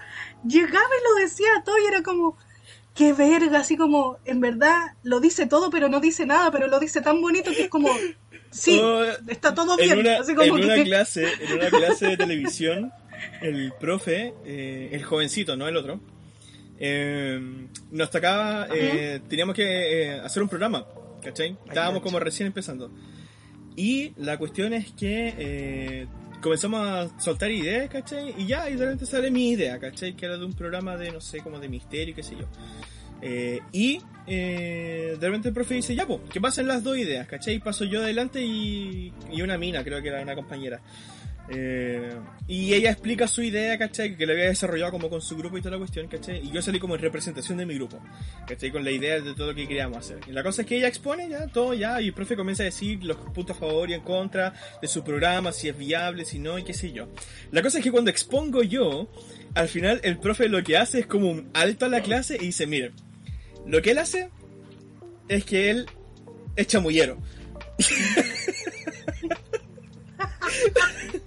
llegaba 0.46 0.88
y 0.88 1.20
lo 1.20 1.22
decía 1.22 1.48
todo 1.62 1.76
y 1.78 1.86
era 1.88 2.02
como, 2.02 2.38
qué 2.94 3.12
verga, 3.12 3.60
así 3.60 3.76
como, 3.76 4.18
en 4.24 4.40
verdad, 4.40 4.92
lo 5.02 5.20
dice 5.20 5.46
todo, 5.46 5.70
pero 5.70 5.88
no 5.88 6.00
dice 6.00 6.26
nada, 6.26 6.50
pero 6.50 6.68
lo 6.68 6.78
dice 6.78 7.00
tan 7.00 7.20
bonito 7.20 7.50
que 7.50 7.64
es 7.64 7.68
como, 7.68 7.88
sí, 8.50 8.80
está 9.28 9.54
todo 9.54 9.78
en 9.78 9.84
bien. 9.84 9.98
una, 9.98 10.20
así 10.20 10.34
como 10.34 10.56
en 10.56 10.64
una 10.64 10.82
clase, 10.84 11.26
en 11.40 11.58
una 11.58 11.70
clase 11.70 12.06
de 12.08 12.16
televisión, 12.16 12.92
el 13.42 13.72
profe, 13.80 14.34
eh, 14.44 14.90
el 14.92 15.02
jovencito, 15.02 15.56
no 15.56 15.66
el 15.66 15.76
otro, 15.76 16.00
eh, 16.78 17.40
nos 17.90 18.10
tocaba, 18.10 18.68
eh, 18.72 19.20
teníamos 19.28 19.54
que 19.54 19.64
eh, 19.64 20.20
hacer 20.20 20.42
un 20.42 20.48
programa, 20.48 20.86
¿cachai? 21.22 21.56
Estábamos 21.66 22.02
como 22.02 22.18
recién 22.20 22.46
empezando. 22.46 22.90
Y 23.76 24.12
la 24.16 24.38
cuestión 24.38 24.72
es 24.72 24.92
que 24.92 25.34
eh, 25.36 26.06
comenzamos 26.44 26.80
a 26.86 27.08
soltar 27.18 27.50
ideas, 27.50 27.88
¿cachai? 27.88 28.34
Y 28.36 28.46
ya, 28.46 28.68
y 28.68 28.76
de 28.76 28.84
repente 28.84 29.06
sale 29.06 29.30
mi 29.30 29.48
idea, 29.52 29.78
¿cachai? 29.78 30.14
Que 30.14 30.26
era 30.26 30.36
de 30.36 30.44
un 30.44 30.52
programa 30.52 30.94
de, 30.94 31.10
no 31.10 31.18
sé, 31.22 31.40
como 31.40 31.58
de 31.58 31.70
misterio, 31.70 32.14
qué 32.14 32.22
sé 32.22 32.36
yo. 32.36 32.44
Eh, 33.22 33.60
y 33.72 34.02
eh, 34.26 35.16
de 35.18 35.26
repente 35.26 35.48
el 35.48 35.54
profe 35.54 35.72
dice, 35.72 35.94
ya, 35.94 36.06
pues, 36.06 36.20
que 36.30 36.42
pasen 36.42 36.68
las 36.68 36.84
dos 36.84 36.98
ideas, 36.98 37.26
¿cachai? 37.26 37.60
Paso 37.60 37.86
yo 37.86 38.02
adelante 38.02 38.44
y, 38.44 39.10
y 39.32 39.40
una 39.40 39.56
mina, 39.56 39.82
creo 39.82 40.02
que 40.02 40.08
era 40.08 40.20
una 40.20 40.34
compañera. 40.34 40.82
Eh, 41.48 42.16
y 42.46 42.72
ella 42.72 42.90
explica 42.90 43.28
su 43.28 43.42
idea, 43.42 43.76
¿cachai? 43.76 44.16
Que 44.16 44.26
le 44.26 44.32
había 44.32 44.46
desarrollado 44.46 44.92
como 44.92 45.10
con 45.10 45.20
su 45.20 45.36
grupo 45.36 45.58
y 45.58 45.60
toda 45.60 45.72
la 45.72 45.78
cuestión, 45.78 46.08
¿cachai? 46.08 46.46
Y 46.46 46.50
yo 46.50 46.62
salí 46.62 46.78
como 46.78 46.94
en 46.94 47.02
representación 47.02 47.58
de 47.58 47.66
mi 47.66 47.74
grupo, 47.74 48.00
¿cachai? 48.46 48.70
Con 48.70 48.84
la 48.84 48.90
idea 48.90 49.20
de 49.20 49.34
todo 49.34 49.48
lo 49.48 49.54
que 49.54 49.68
queríamos 49.68 49.98
hacer. 49.98 50.20
Y 50.26 50.32
la 50.32 50.42
cosa 50.42 50.62
es 50.62 50.68
que 50.68 50.76
ella 50.76 50.88
expone 50.88 51.28
ya 51.28 51.46
todo, 51.48 51.74
ya, 51.74 52.00
y 52.00 52.08
el 52.08 52.14
profe 52.14 52.36
comienza 52.36 52.62
a 52.62 52.66
decir 52.66 53.04
los 53.04 53.16
puntos 53.16 53.56
a 53.56 53.60
favor 53.60 53.90
y 53.90 53.94
en 53.94 54.00
contra 54.00 54.54
de 54.80 54.88
su 54.88 55.04
programa, 55.04 55.52
si 55.52 55.68
es 55.68 55.76
viable, 55.76 56.24
si 56.24 56.38
no, 56.38 56.58
y 56.58 56.64
qué 56.64 56.72
sé 56.72 56.92
yo. 56.92 57.08
La 57.50 57.62
cosa 57.62 57.78
es 57.78 57.84
que 57.84 57.92
cuando 57.92 58.10
expongo 58.10 58.62
yo, 58.62 59.08
al 59.54 59.68
final 59.68 60.00
el 60.02 60.18
profe 60.18 60.48
lo 60.48 60.62
que 60.62 60.76
hace 60.76 61.00
es 61.00 61.06
como 61.06 61.30
un 61.30 61.50
alto 61.52 61.86
a 61.86 61.88
la 61.88 62.02
clase 62.02 62.36
y 62.36 62.46
dice, 62.46 62.66
miren, 62.66 62.92
lo 63.66 63.82
que 63.82 63.90
él 63.90 63.98
hace 63.98 64.30
es 65.28 65.44
que 65.44 65.70
él 65.70 65.86
es 66.56 66.66
chamullero. 66.66 67.18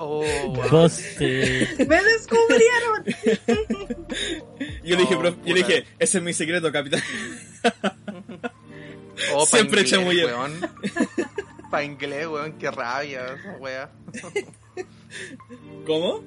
Oh, 0.00 0.22
wow. 0.54 0.88
Me 1.88 2.02
descubrieron. 2.04 3.04
Yo 4.84 4.94
le 4.96 5.02
dije, 5.02 5.16
profe, 5.16 5.38
yo 5.44 5.54
le 5.54 5.62
dije, 5.64 5.86
ese 5.98 6.18
es 6.18 6.24
mi 6.24 6.32
secreto, 6.32 6.70
capitán. 6.70 7.00
Oh, 9.34 9.40
pa' 9.40 9.46
Siempre 9.46 9.80
inglés, 9.80 9.90
chamullero. 9.90 10.28
weón. 10.38 10.60
Pa' 11.70 11.82
inglés, 11.82 12.28
weón, 12.28 12.52
qué 12.58 12.70
rabia 12.70 13.26
esa 13.34 13.56
wea. 13.58 13.90
¿Cómo? 15.84 16.22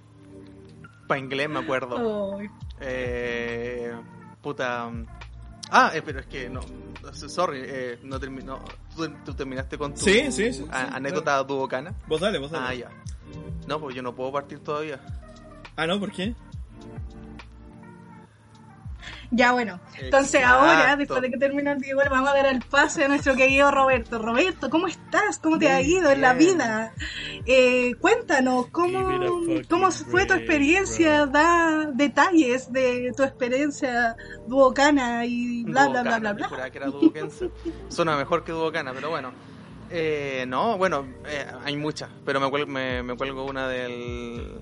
Pa' 1.08 1.18
inglés 1.18 1.48
me 1.50 1.60
acuerdo. 1.60 2.38
Ay, 2.38 2.50
Eh, 2.82 3.94
puta. 4.42 4.92
Ah, 5.72 5.92
eh, 5.96 6.02
pero 6.04 6.20
es 6.20 6.26
que 6.28 6.50
no. 6.50 6.60
Sorry, 7.14 7.62
eh, 7.64 8.00
no 8.04 8.20
terminó. 8.20 8.60
¿Tú, 8.96 9.10
tú 9.26 9.34
terminaste 9.34 9.78
con 9.78 9.94
tu 9.94 10.02
Sí, 10.02 10.32
sí, 10.32 10.52
sí, 10.54 10.66
a- 10.70 10.96
anécdota 10.96 11.42
dubocana? 11.44 11.94
Vos 12.08 12.20
dale, 12.22 12.38
vos 12.40 12.52
dale. 12.52 12.66
Ah, 12.68 12.74
ya. 12.74 12.90
No, 13.68 13.80
pues 13.80 13.96
yo 13.96 14.02
no 14.04 14.14
puedo 14.14 14.32
partir 14.34 14.60
todavía. 14.60 15.00
Ah, 15.78 15.88
no, 15.88 16.00
¿por 16.00 16.12
qué? 16.12 16.36
Ya 19.34 19.54
bueno, 19.54 19.80
entonces 19.98 20.36
Exacto. 20.42 20.60
ahora, 20.62 20.96
después 20.98 21.22
de 21.22 21.32
que 21.32 21.38
termine 21.38 21.72
el 21.72 21.80
Diego, 21.80 22.02
le 22.04 22.10
vamos 22.10 22.30
a 22.30 22.34
dar 22.34 22.48
el 22.48 22.60
pase 22.62 23.06
a 23.06 23.08
nuestro 23.08 23.34
querido 23.36 23.72
Roberto. 23.72 24.20
Roberto, 24.20 24.70
¿cómo 24.70 24.88
estás? 24.88 25.40
¿Cómo 25.40 25.58
te 25.58 25.70
ha 25.70 25.82
ido 25.82 26.12
en 26.12 26.20
la 26.20 26.34
vida? 26.34 26.94
Eh, 27.46 27.94
cuéntanos, 28.02 28.68
¿cómo, 28.72 29.00
¿cómo 29.70 29.90
fue 29.92 30.26
tu 30.26 30.34
break, 30.34 30.42
experiencia? 30.42 31.24
bro. 31.24 31.32
Da 31.32 31.86
detalles 31.94 32.72
de 32.74 33.14
tu 33.16 33.24
experiencia 33.24 34.18
duocana 34.48 35.26
y 35.26 35.64
bla, 35.64 35.88
bla, 35.88 36.02
bla, 36.04 36.20
bla, 36.20 36.34
bla. 36.34 36.48
juraba 36.50 36.70
que 36.70 36.78
era 36.80 36.88
duboquense. 36.88 37.50
Suena 37.88 38.18
mejor 38.18 38.44
que 38.44 38.52
dubocana, 38.52 38.92
pero 38.94 39.10
bueno. 39.10 39.32
Eh, 39.90 40.46
no, 40.48 40.78
bueno, 40.78 41.06
eh, 41.26 41.46
hay 41.64 41.76
muchas, 41.78 42.10
pero 42.26 42.40
me, 42.40 42.48
cuel- 42.48 42.68
me, 42.68 43.02
me 43.04 43.16
cuelgo 43.16 43.46
una 43.46 43.68
del, 43.68 44.60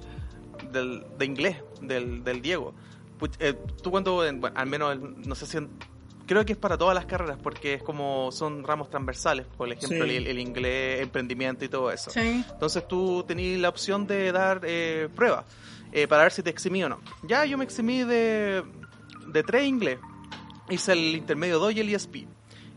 del 0.71 1.05
de 1.17 1.25
inglés, 1.25 1.57
del, 1.81 2.23
del 2.23 2.41
Diego. 2.41 2.73
Eh, 3.39 3.53
tú 3.83 3.91
cuando, 3.91 4.15
bueno, 4.15 4.49
al 4.55 4.67
menos, 4.67 4.97
no 4.99 5.35
sé 5.35 5.45
si, 5.45 5.57
en- 5.57 5.69
creo 6.25 6.45
que 6.45 6.53
es 6.53 6.57
para 6.59 6.77
todas 6.77 6.93
las 6.95 7.05
carreras, 7.05 7.37
porque 7.41 7.73
es 7.75 7.83
como, 7.83 8.31
son 8.31 8.63
ramos 8.63 8.89
transversales, 8.89 9.45
por 9.57 9.67
ejemplo, 9.71 10.05
Sí. 10.05 10.15
el, 10.15 10.27
el 10.27 10.39
inglés, 10.39 11.01
emprendimiento 11.01 11.65
y 11.65 11.69
todo 11.69 11.91
eso. 11.91 12.11
Sí. 12.11 12.43
Entonces 12.51 12.87
tú 12.87 13.23
tenías 13.27 13.59
la 13.59 13.69
opción 13.69 14.05
de 14.07 14.31
dar 14.31 14.61
eh, 14.63 15.09
pruebas 15.15 15.45
eh, 15.91 16.07
para 16.07 16.23
ver 16.23 16.31
si 16.31 16.43
te 16.43 16.49
eximí 16.51 16.83
o 16.83 16.89
no. 16.89 16.99
Ya 17.23 17.45
yo 17.45 17.57
me 17.57 17.63
eximí 17.63 18.03
de, 18.03 18.63
de 19.27 19.43
tres 19.43 19.65
inglés. 19.67 19.99
Hice 20.69 20.91
el 20.93 21.15
intermedio 21.15 21.57
2 21.57 21.73
y 21.73 21.79
el 21.79 21.89
ESP. 21.89 22.27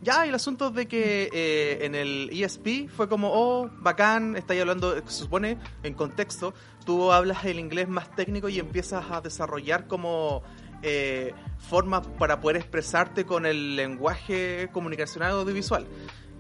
Ya, 0.03 0.27
el 0.27 0.35
asunto 0.35 0.71
de 0.71 0.89
que 0.89 1.31
eh, 1.33 1.87
en 1.87 1.95
el 1.95 2.29
ESP 2.33 2.89
fue 2.89 3.09
como, 3.09 3.31
oh, 3.33 3.71
bacán, 3.79 4.37
estáis 4.37 4.61
hablando, 4.61 4.97
se 4.97 5.23
supone, 5.23 5.59
en 5.85 5.95
contexto, 5.95 6.55
tú 6.85 7.13
hablas 7.13 7.45
el 7.45 7.61
inglés 7.61 7.89
más 7.89 8.11
técnico 8.17 8.49
y 8.49 8.59
empiezas 8.59 9.05
a 9.13 9.21
desarrollar 9.21 9.87
como 9.87 10.43
eh, 10.83 11.33
formas 11.59 12.05
para 12.19 12.41
poder 12.41 12.57
expresarte 12.57 13.25
con 13.25 13.47
el 13.47 13.77
lenguaje 13.77 14.69
comunicacional 14.73 15.31
audiovisual. 15.31 15.87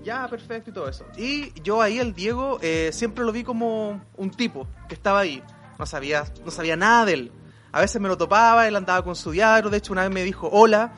Ya, 0.03 0.27
perfecto 0.27 0.71
y 0.71 0.73
todo 0.73 0.89
eso. 0.89 1.07
Y 1.17 1.53
yo 1.63 1.81
ahí, 1.81 2.01
el 2.01 2.15
Diego, 2.15 2.59
eh, 2.63 2.91
siempre 2.93 3.25
lo 3.25 3.31
vi 3.31 3.45
como 3.45 4.05
un 4.17 4.31
tipo 4.33 4.67
que 4.89 4.97
estaba 4.97 5.21
ahí. 5.21 5.41
No 5.79 5.87
sabía, 5.87 6.25
no 6.45 6.51
sabía 6.51 6.75
nada 6.75 7.05
de 7.05 7.13
él. 7.13 7.33
A 7.71 7.81
veces 7.81 8.01
me 8.01 8.09
lo 8.09 8.17
topaba, 8.17 8.67
él 8.67 8.75
andaba 8.75 9.05
con 9.05 9.15
su 9.15 9.31
diario. 9.31 9.71
De 9.71 9.79
hecho, 9.79 9.93
una 9.93 10.03
vez 10.03 10.11
me 10.11 10.25
dijo 10.25 10.49
hola. 10.51 10.95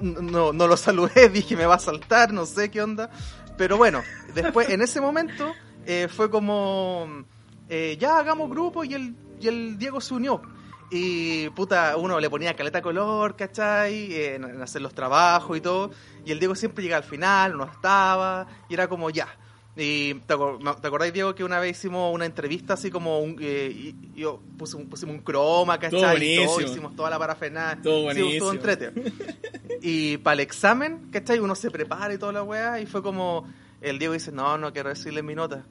No, 0.00 0.52
no 0.52 0.66
lo 0.66 0.76
saludé, 0.76 1.28
dije 1.32 1.56
me 1.56 1.66
va 1.66 1.76
a 1.76 1.78
saltar, 1.78 2.32
no 2.32 2.46
sé 2.46 2.70
qué 2.70 2.82
onda. 2.82 3.10
Pero 3.56 3.76
bueno, 3.76 4.02
después, 4.34 4.68
en 4.70 4.82
ese 4.82 5.00
momento, 5.00 5.52
eh, 5.86 6.08
fue 6.08 6.30
como, 6.30 7.24
eh, 7.68 7.96
ya 7.98 8.18
hagamos 8.18 8.50
grupo 8.50 8.84
y 8.84 8.94
el, 8.94 9.14
y 9.40 9.48
el 9.48 9.78
Diego 9.78 10.00
se 10.00 10.14
unió. 10.14 10.42
Y 10.90 11.48
puta, 11.50 11.96
uno 11.96 12.20
le 12.20 12.28
ponía 12.28 12.54
caleta 12.54 12.82
color, 12.82 13.36
¿cachai? 13.36 14.12
Eh, 14.12 14.34
en 14.36 14.62
hacer 14.62 14.82
los 14.82 14.94
trabajos 14.94 15.56
y 15.56 15.60
todo. 15.60 15.90
Y 16.24 16.32
el 16.32 16.38
Diego 16.38 16.54
siempre 16.54 16.82
llegaba 16.82 17.02
al 17.02 17.08
final, 17.08 17.56
no 17.56 17.64
estaba, 17.64 18.46
y 18.68 18.74
era 18.74 18.88
como 18.88 19.10
ya. 19.10 19.28
Y 19.76 20.14
te, 20.14 20.34
acor- 20.34 20.80
¿te 20.80 20.86
acordáis, 20.86 21.12
Diego, 21.12 21.34
que 21.34 21.42
una 21.42 21.58
vez 21.58 21.76
hicimos 21.78 22.14
una 22.14 22.26
entrevista 22.26 22.74
así 22.74 22.90
como 22.92 23.18
un, 23.20 23.36
eh, 23.40 23.72
y- 23.74 23.96
y 24.14 24.20
yo 24.20 24.40
puse 24.56 24.76
un- 24.76 24.86
pusimos 24.88 25.16
un 25.16 25.22
croma, 25.22 25.78
¿cachai? 25.78 26.00
Todo 26.00 26.12
Y 26.16 26.36
todo, 26.36 26.46
buenísimo. 26.46 26.70
hicimos 26.72 26.96
toda 26.96 27.10
la 27.10 27.18
parafernalia. 27.18 27.82
Todo 27.82 27.96
Sí, 27.98 28.02
buenísimo. 28.20 28.52
entrete. 28.52 28.92
Y 29.86 30.16
para 30.18 30.34
el 30.34 30.40
examen, 30.40 31.08
¿cachai? 31.10 31.40
Uno 31.40 31.54
se 31.54 31.70
prepara 31.70 32.14
y 32.14 32.18
toda 32.18 32.32
la 32.32 32.42
weá, 32.42 32.80
y 32.80 32.86
fue 32.86 33.02
como, 33.02 33.46
el 33.82 33.98
Diego 33.98 34.14
dice, 34.14 34.32
no, 34.32 34.56
no 34.56 34.72
quiero 34.72 34.88
decirle 34.88 35.22
mi 35.22 35.34
nota. 35.34 35.64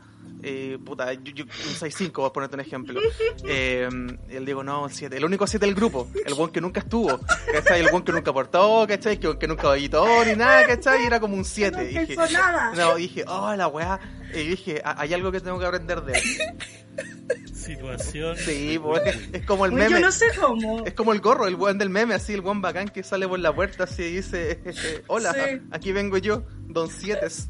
Eh, 0.45 0.77
puta, 0.83 1.13
yo, 1.13 1.33
yo- 1.33 1.45
un 1.45 1.75
6-5, 1.75 2.11
voy 2.21 2.29
a 2.29 2.33
ponerte 2.33 2.55
un 2.55 2.59
ejemplo. 2.61 2.99
Eh, 3.45 3.87
el 4.29 4.45
Diego, 4.45 4.63
no, 4.63 4.83
un 4.83 4.89
7. 4.89 5.15
El 5.15 5.23
único 5.25 5.47
7 5.47 5.65
del 5.65 5.73
grupo. 5.73 6.09
El 6.25 6.33
buen 6.33 6.51
que 6.51 6.59
nunca 6.59 6.81
estuvo. 6.81 7.17
¿Cachai? 7.51 7.79
El 7.81 7.89
buen 7.91 8.03
que 8.03 8.11
nunca 8.11 8.31
aportó, 8.31 8.85
¿cachai? 8.87 9.19
Que, 9.19 9.37
que 9.37 9.47
nunca 9.47 9.73
editó 9.75 10.05
ni 10.25 10.35
nada, 10.35 10.65
¿cachai? 10.67 11.03
Y 11.03 11.05
era 11.05 11.19
como 11.21 11.35
un 11.35 11.45
7. 11.45 11.77
No 11.77 11.83
Y 11.83 11.87
dije, 11.87 12.13
hizo 12.13 12.27
nada. 12.31 12.73
no, 12.75 12.95
dije, 12.95 13.23
oh, 13.27 13.55
la 13.55 13.67
weá. 13.67 13.99
Y 14.33 14.47
dije, 14.47 14.81
"Ah, 14.83 14.95
hay 14.97 15.13
algo 15.13 15.31
que 15.31 15.39
tengo 15.39 15.59
que 15.59 15.65
aprender 15.65 16.01
de 16.01 16.13
él. 16.13 16.23
Situación. 17.53 18.35
Sí, 18.37 18.77
pues, 18.81 19.01
es, 19.31 19.45
como 19.45 19.65
el 19.65 19.71
Uy, 19.71 19.77
meme. 19.79 19.91
yo 19.91 19.99
no 20.01 20.11
sé 20.11 20.25
cómo. 20.39 20.83
Es 20.85 20.93
como 20.93 21.13
el 21.13 21.21
gorro, 21.21 21.47
el 21.47 21.55
buen 21.55 21.77
del 21.77 21.89
meme, 21.89 22.15
así, 22.15 22.33
el 22.33 22.41
buen 22.41 22.59
bacán 22.61 22.89
que 22.89 23.03
sale 23.03 23.27
por 23.27 23.39
la 23.39 23.53
puerta 23.55 23.85
así 23.85 24.03
y 24.03 24.15
dice, 24.17 24.61
hola, 25.07 25.33
Sí. 25.33 25.61
aquí 25.71 25.91
vengo 25.93 26.17
yo, 26.17 26.43
don 26.67 26.89
Sietes. 26.89 27.49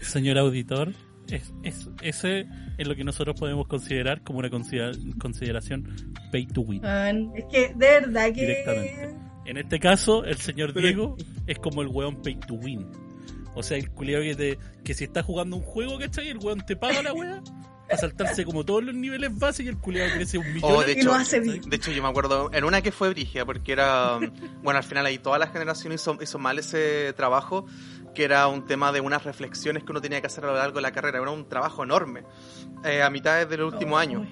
Señor 0.00 0.38
auditor, 0.38 0.92
es, 1.30 1.52
es- 1.62 1.88
ese 2.02 2.46
es 2.78 2.86
lo 2.88 2.94
que 2.96 3.04
nosotros 3.04 3.38
podemos 3.38 3.66
considerar 3.66 4.22
como 4.22 4.38
una 4.40 4.50
considera- 4.50 4.92
consideración 5.18 5.88
pay 6.32 6.46
to 6.46 6.60
win. 6.62 6.84
Ah, 6.84 7.10
Es 7.34 7.44
que, 7.50 7.68
de 7.74 8.00
verdad 8.00 8.26
que... 8.26 8.40
Directamente. 8.40 9.14
En 9.46 9.56
este 9.56 9.80
caso, 9.80 10.24
el 10.24 10.36
señor 10.36 10.72
Diego 10.74 11.16
es 11.46 11.58
como 11.58 11.82
el 11.82 11.88
weón 11.88 12.22
pay 12.22 12.38
to 12.40 12.54
win. 12.54 12.86
O 13.54 13.62
sea, 13.62 13.76
el 13.78 13.90
culiao 13.90 14.22
que, 14.22 14.34
te, 14.36 14.58
que 14.84 14.94
si 14.94 15.04
está 15.04 15.22
jugando 15.24 15.56
un 15.56 15.62
juego, 15.62 15.98
¿cachai? 15.98 16.28
El 16.28 16.38
weón 16.38 16.60
te 16.64 16.76
paga 16.76 17.02
la 17.02 17.12
wea 17.12 17.42
a 17.90 17.96
saltarse 17.96 18.44
como 18.44 18.64
todos 18.64 18.84
los 18.84 18.94
niveles 18.94 19.36
básicos 19.36 19.66
y 19.66 19.68
el 19.70 19.78
culiao 19.78 20.08
crece 20.14 20.38
un 20.38 20.46
millón. 20.54 20.70
Oh, 20.72 20.82
de 20.84 20.92
Y 20.92 20.96
hecho, 20.98 21.06
lo 21.08 21.14
hace 21.14 21.40
bien. 21.40 21.60
de 21.68 21.74
hecho, 21.76 21.90
yo 21.90 22.00
me 22.00 22.08
acuerdo 22.08 22.48
en 22.52 22.62
una 22.62 22.80
que 22.80 22.92
fue 22.92 23.08
brigia, 23.10 23.44
porque 23.44 23.72
era, 23.72 24.18
um, 24.18 24.30
bueno, 24.62 24.78
al 24.78 24.84
final 24.84 25.04
ahí 25.06 25.18
toda 25.18 25.38
la 25.40 25.48
generación 25.48 25.92
hizo, 25.92 26.16
hizo 26.22 26.38
mal 26.38 26.60
ese 26.60 27.12
trabajo, 27.16 27.66
que 28.14 28.24
era 28.24 28.46
un 28.48 28.66
tema 28.66 28.92
de 28.92 29.00
unas 29.00 29.24
reflexiones 29.24 29.84
que 29.84 29.92
uno 29.92 30.00
tenía 30.00 30.20
que 30.20 30.26
hacer 30.26 30.44
a 30.44 30.48
lo 30.48 30.54
largo 30.54 30.76
de 30.76 30.82
la 30.82 30.92
carrera, 30.92 31.18
era 31.20 31.30
un 31.30 31.48
trabajo 31.48 31.84
enorme, 31.84 32.24
eh, 32.84 33.02
a 33.02 33.10
mitad 33.10 33.46
del 33.46 33.62
último 33.62 33.94
Oh, 33.96 33.98
año. 33.98 34.26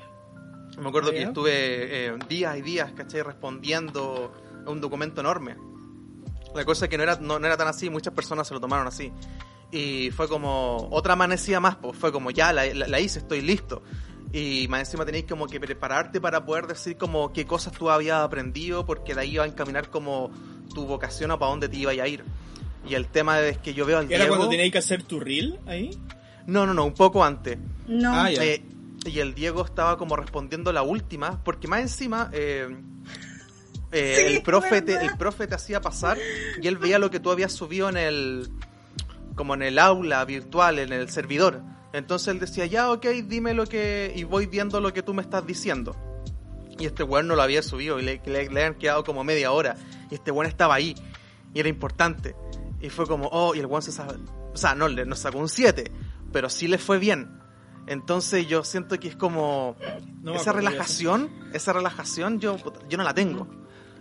Me 0.79 0.89
acuerdo 0.89 1.11
que 1.11 1.23
estuve 1.23 2.07
eh, 2.07 2.19
días 2.29 2.57
y 2.57 2.63
días, 2.63 2.93
¿cachai? 2.93 3.23
Respondiendo 3.23 4.33
a 4.67 4.71
un 4.71 4.81
documento 4.81 5.21
enorme. 5.21 5.57
La 6.55 6.65
cosa 6.65 6.85
es 6.87 6.91
que 6.91 6.97
no 6.97 7.03
era, 7.03 7.17
no, 7.21 7.39
no 7.39 7.47
era 7.47 7.57
tan 7.57 7.69
así, 7.69 7.91
muchas 7.91 8.15
personas 8.15 8.47
se 8.49 8.55
lo 8.55 8.61
tomaron 8.61 8.87
así. 8.87 9.13
Y 9.71 10.11
fue 10.13 10.29
como 10.29 10.89
otra 10.91 11.13
amanecida 11.15 11.61
más, 11.61 11.77
pues 11.77 11.97
fue 11.99 12.11
como 12.13 12.31
ya 12.31 12.53
la, 12.53 12.65
la- 12.73 12.87
la 12.89 13.01
hice, 13.01 13.19
estoy 13.19 13.41
listo. 13.43 13.83
y 14.33 14.67
más 14.69 14.81
encima 14.81 15.05
tenéis 15.07 15.25
como 15.27 15.47
que 15.47 15.59
prepararte 15.59 16.21
para 16.21 16.45
poder 16.45 16.67
decir 16.67 16.97
como 16.99 17.33
qué 17.33 17.47
cosas 17.47 17.73
tú 17.73 17.91
habías 17.91 18.19
aprendido 18.23 18.85
porque 18.87 19.15
de 19.15 19.23
ahí 19.23 19.37
va 19.39 19.45
a 19.45 19.47
encaminar 19.47 19.89
como 19.91 20.31
tu 20.75 20.87
vocación 20.87 21.31
o 21.31 21.39
para 21.39 21.51
dónde 21.51 21.69
te 21.69 21.77
iba 21.79 21.91
a 21.93 22.07
ir. 22.07 22.25
Y 22.89 22.95
el 22.95 23.07
tema 23.07 23.41
es 23.41 23.59
que 23.59 23.75
yo 23.75 23.85
veo 23.85 23.99
al 23.99 24.07
¿Era 24.07 24.25
Diego... 24.25 24.37
cuando 24.37 24.49
teníais 24.49 24.73
que 24.73 24.79
hacer 24.79 25.03
tu 25.03 25.21
reel 25.21 25.59
ahí? 25.67 25.91
No, 26.47 26.65
no, 26.65 26.73
no, 26.73 26.85
un 26.85 26.95
poco 26.95 27.23
antes. 27.25 27.59
No. 27.87 28.15
Ah. 28.15 28.33
Eh, 28.33 28.63
y 29.05 29.21
el 29.21 29.35
Diego 29.35 29.65
estaba 29.65 29.99
como 29.99 30.17
respondiendo 30.17 30.73
la 30.73 30.83
última, 30.83 31.43
porque 31.45 31.69
más 31.69 31.81
encima 31.81 32.31
eh, 32.33 32.69
eh, 33.93 34.15
Sí, 34.17 34.35
el, 34.37 34.43
profe 34.43 34.83
te, 34.83 34.95
el 35.05 35.17
profe 35.17 35.47
te 35.47 35.55
hacía 35.55 35.81
pasar 35.81 36.19
y 36.61 36.67
él 36.67 36.79
veía 36.79 36.99
lo 36.99 37.11
que 37.11 37.21
tú 37.21 37.31
habías 37.31 37.53
subido 37.53 37.89
en 37.89 37.97
el 37.97 38.51
como 39.35 39.55
en 39.55 39.63
el 39.63 39.79
aula 39.79 40.25
virtual, 40.25 40.79
en 40.81 40.93
el 40.93 41.09
servidor. 41.11 41.63
Entonces 41.93 42.29
él 42.29 42.41
decía, 42.41 42.67
ya, 42.67 42.91
ok, 42.91 43.07
dime 43.25 43.55
lo 43.55 43.67
que... 43.67 44.13
y 44.15 44.25
voy 44.25 44.47
viendo 44.47 44.81
lo 44.81 44.93
que 44.93 45.03
tú 45.03 45.15
me 45.15 45.23
estás 45.23 45.47
diciendo. 45.47 45.95
Y 46.77 46.87
este 46.87 47.05
weón 47.05 47.29
no 47.29 47.37
lo 47.37 47.43
había 47.43 47.63
subido 47.63 48.01
y 48.01 48.03
le, 48.03 48.21
le, 48.27 48.51
le 48.51 48.61
habían 48.61 48.75
quedado 48.75 49.05
como 49.05 49.23
media 49.23 49.53
hora. 49.53 49.77
Y 50.11 50.17
este 50.17 50.33
weón 50.33 50.47
estaba 50.47 50.75
ahí. 50.75 50.97
Y 51.55 51.61
era 51.61 51.69
importante. 51.69 52.35
Y 52.81 52.91
fue 52.91 53.07
como, 53.07 53.29
oh, 53.33 53.55
y 53.55 53.59
el 53.59 53.67
weón 53.67 53.83
se 53.83 53.93
sabe... 53.93 54.15
O 54.53 54.57
sea, 54.57 54.75
no, 54.75 54.89
le 54.89 55.05
nos 55.05 55.21
sacó 55.21 55.39
un 55.39 55.49
7, 55.49 55.91
pero 56.33 56.49
sí 56.49 56.69
le 56.69 56.79
fue 56.79 56.99
bien. 56.99 57.41
Entonces 57.87 58.47
yo 58.47 58.65
siento 58.65 58.99
que 59.01 59.09
es 59.09 59.17
como... 59.17 59.77
No 60.23 60.35
esa 60.35 60.53
relajación, 60.53 61.31
esa 61.53 61.73
relajación 61.73 62.39
yo, 62.41 62.57
yo 62.89 62.99
no 62.99 63.05
la 63.05 63.15
tengo. 63.15 63.49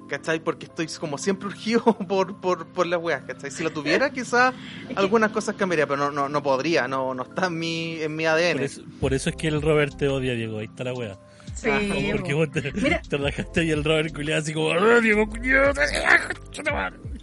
¿Cachai? 0.10 0.40
Porque 0.40 0.68
estoy 0.68 0.88
como 1.00 1.18
siempre 1.18 1.48
urgido 1.48 1.84
por, 2.08 2.40
por, 2.40 2.68
por 2.68 2.88
las 2.88 3.02
weas, 3.02 3.24
¿cachai? 3.24 3.52
Si 3.52 3.64
la 3.64 3.72
tuviera, 3.72 4.10
quizás 4.10 4.54
algunas 4.96 5.32
cosas 5.32 5.56
cambiaría, 5.56 5.86
pero 5.86 5.98
no, 5.98 6.12
no, 6.12 6.30
no 6.30 6.44
podría, 6.44 6.88
no, 6.88 7.14
no 7.14 7.24
está 7.24 7.48
en 7.48 7.60
mi, 7.60 8.02
en 8.02 8.16
mi 8.16 8.26
ADN. 8.26 8.54
Por 8.54 8.64
eso, 8.64 8.82
por 9.02 9.14
eso 9.14 9.30
es 9.30 9.36
que 9.36 9.48
el 9.48 9.62
Robert 9.62 9.98
te 9.98 10.08
odia, 10.08 10.34
Diego. 10.34 10.60
Ahí 10.60 10.66
está 10.66 10.84
la 10.86 10.94
wea. 10.94 11.18
Sí, 11.56 11.70
Porque 12.12 12.34
po. 12.34 12.38
vos 12.38 12.52
te, 12.52 12.72
Mira. 12.74 13.02
te 13.02 13.18
rajaste 13.18 13.66
y 13.66 13.72
el 13.72 13.84
Robert 13.84 14.14
culiado 14.14 14.42
así 14.42 14.54
como, 14.54 14.72
¡Ah, 14.72 15.00
Diego, 15.02 15.28
culiado! 15.28 15.74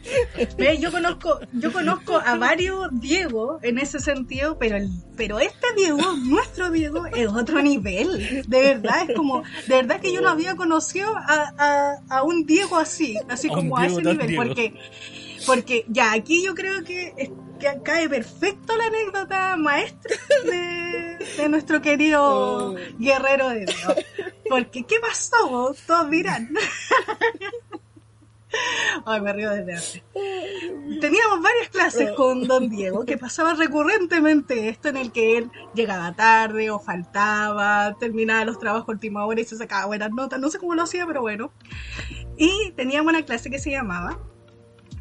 Ve, 0.59 0.79
yo 0.79 0.91
conozco, 0.91 1.41
yo 1.53 1.73
conozco 1.73 2.17
a 2.17 2.37
varios 2.37 2.89
Diego 2.93 3.59
en 3.63 3.79
ese 3.79 3.99
sentido, 4.01 4.59
pero 4.59 4.77
el, 4.77 4.89
pero 5.17 5.39
este 5.39 5.67
Diego, 5.77 6.01
nuestro 6.25 6.71
Diego, 6.71 7.07
es 7.07 7.29
otro 7.29 7.63
nivel. 7.63 8.43
De 8.47 8.61
verdad, 8.61 9.09
es 9.09 9.17
como, 9.17 9.43
de 9.67 9.75
verdad 9.77 10.01
que 10.01 10.13
yo 10.13 10.21
no 10.21 10.29
había 10.29 10.57
conocido 10.57 11.17
a, 11.17 11.53
a, 11.59 12.17
a 12.19 12.23
un 12.23 12.45
Diego 12.47 12.77
así, 12.77 13.17
así 13.29 13.49
como 13.49 13.77
a 13.79 13.83
Diego 13.87 14.01
ese 14.01 14.11
nivel, 14.13 14.27
Diego. 14.29 14.45
porque, 14.45 14.75
porque 15.47 15.85
ya 15.89 16.13
aquí 16.13 16.45
yo 16.45 16.55
creo 16.55 16.85
que, 16.85 17.15
es- 17.17 17.31
que 17.61 17.81
cae 17.85 18.09
perfecto 18.09 18.77
la 18.77 18.87
anécdota 18.87 19.57
maestra 19.57 20.17
de, 20.45 21.19
de 21.37 21.49
nuestro 21.49 21.81
querido 21.81 22.23
Oh. 22.25 22.75
guerrero 22.99 23.49
de 23.51 23.61
Dios. 23.67 23.95
Porque, 24.49 24.83
¿qué 24.85 24.97
pasó? 25.01 25.75
Todos 25.87 26.11
dirán. 26.11 26.51
Ay, 29.07 29.21
me 29.21 29.33
río 29.33 29.51
desde 29.51 29.73
antes. 29.75 30.03
Teníamos 31.01 31.43
varias 31.43 31.69
clases 31.71 32.11
con 32.13 32.47
don 32.47 32.69
Diego 32.69 33.05
que 33.05 33.19
pasaba 33.19 33.55
recurrentemente 33.55 34.69
esto 34.69 34.89
en 34.89 34.97
el 34.97 35.13
que 35.13 35.39
él 35.39 35.51
llegaba 35.75 36.15
tarde 36.15 36.71
o 36.71 36.79
faltaba, 36.79 37.97
terminaba 37.99 38.45
los 38.45 38.59
trabajos 38.59 38.89
a 38.89 38.93
última 38.93 39.25
hora 39.27 39.41
y 39.41 39.45
se 39.45 39.57
sacaba 39.57 39.87
buenas 39.87 40.11
notas. 40.11 40.39
No 40.41 40.51
sé 40.51 40.59
cómo 40.59 40.75
lo 40.75 40.83
hacía, 40.83 41.07
pero 41.07 41.21
bueno. 41.23 41.53
Y 42.37 42.73
teníamos 42.77 43.13
una 43.13 43.23
clase 43.25 43.51
que 43.51 43.59
se 43.59 43.71
llamaba 43.71 44.19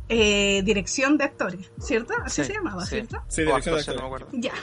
eh, 0.09 0.61
Dirección 0.63 1.17
de 1.17 1.23
Actores, 1.25 1.71
¿cierto? 1.79 2.13
Así 2.23 2.41
Sí, 2.43 2.47
se 2.47 2.53
llamaba, 2.53 2.83
sí. 2.85 2.95
¿cierto? 2.95 3.23
Sí, 3.27 3.41
dirección 3.43 3.75
de 3.75 3.81
actuación, 3.81 3.95
no 3.95 4.09
me 4.09 4.15
actores. 4.15 4.27
acuerdo. 4.27 4.27
Ya. 4.41 4.53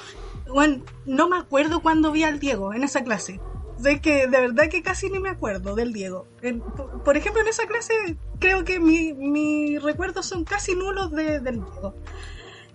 Bueno, 0.53 0.85
no 1.07 1.29
me 1.29 1.39
acuerdo 1.39 1.81
cuándo 1.81 2.11
vi 2.13 2.25
al 2.25 2.41
Diego 2.41 2.75
en 2.75 2.83
esa 2.85 3.03
clase. 3.05 3.41
Sé 3.83 4.01
que 4.01 4.27
de 4.27 4.41
verdad 4.41 4.69
que 4.69 4.83
casi 4.83 5.09
ni 5.11 5.19
me 5.21 5.31
acuerdo 5.31 5.75
del 5.75 5.93
Diego. 5.93 6.27
En- 6.43 6.61
por, 6.61 7.17
ejemplo, 7.17 7.41
en 7.41 7.49
esa 7.49 7.67
clase 7.67 8.17
creo 8.39 8.65
que 8.65 8.79
mi- 8.81 9.13
mis 9.15 9.83
recuerdos 9.83 10.27
son 10.27 10.45
casi 10.45 10.75
nulos 10.75 11.11
de- 11.13 11.41
del 11.41 11.65
Diego. 11.65 11.95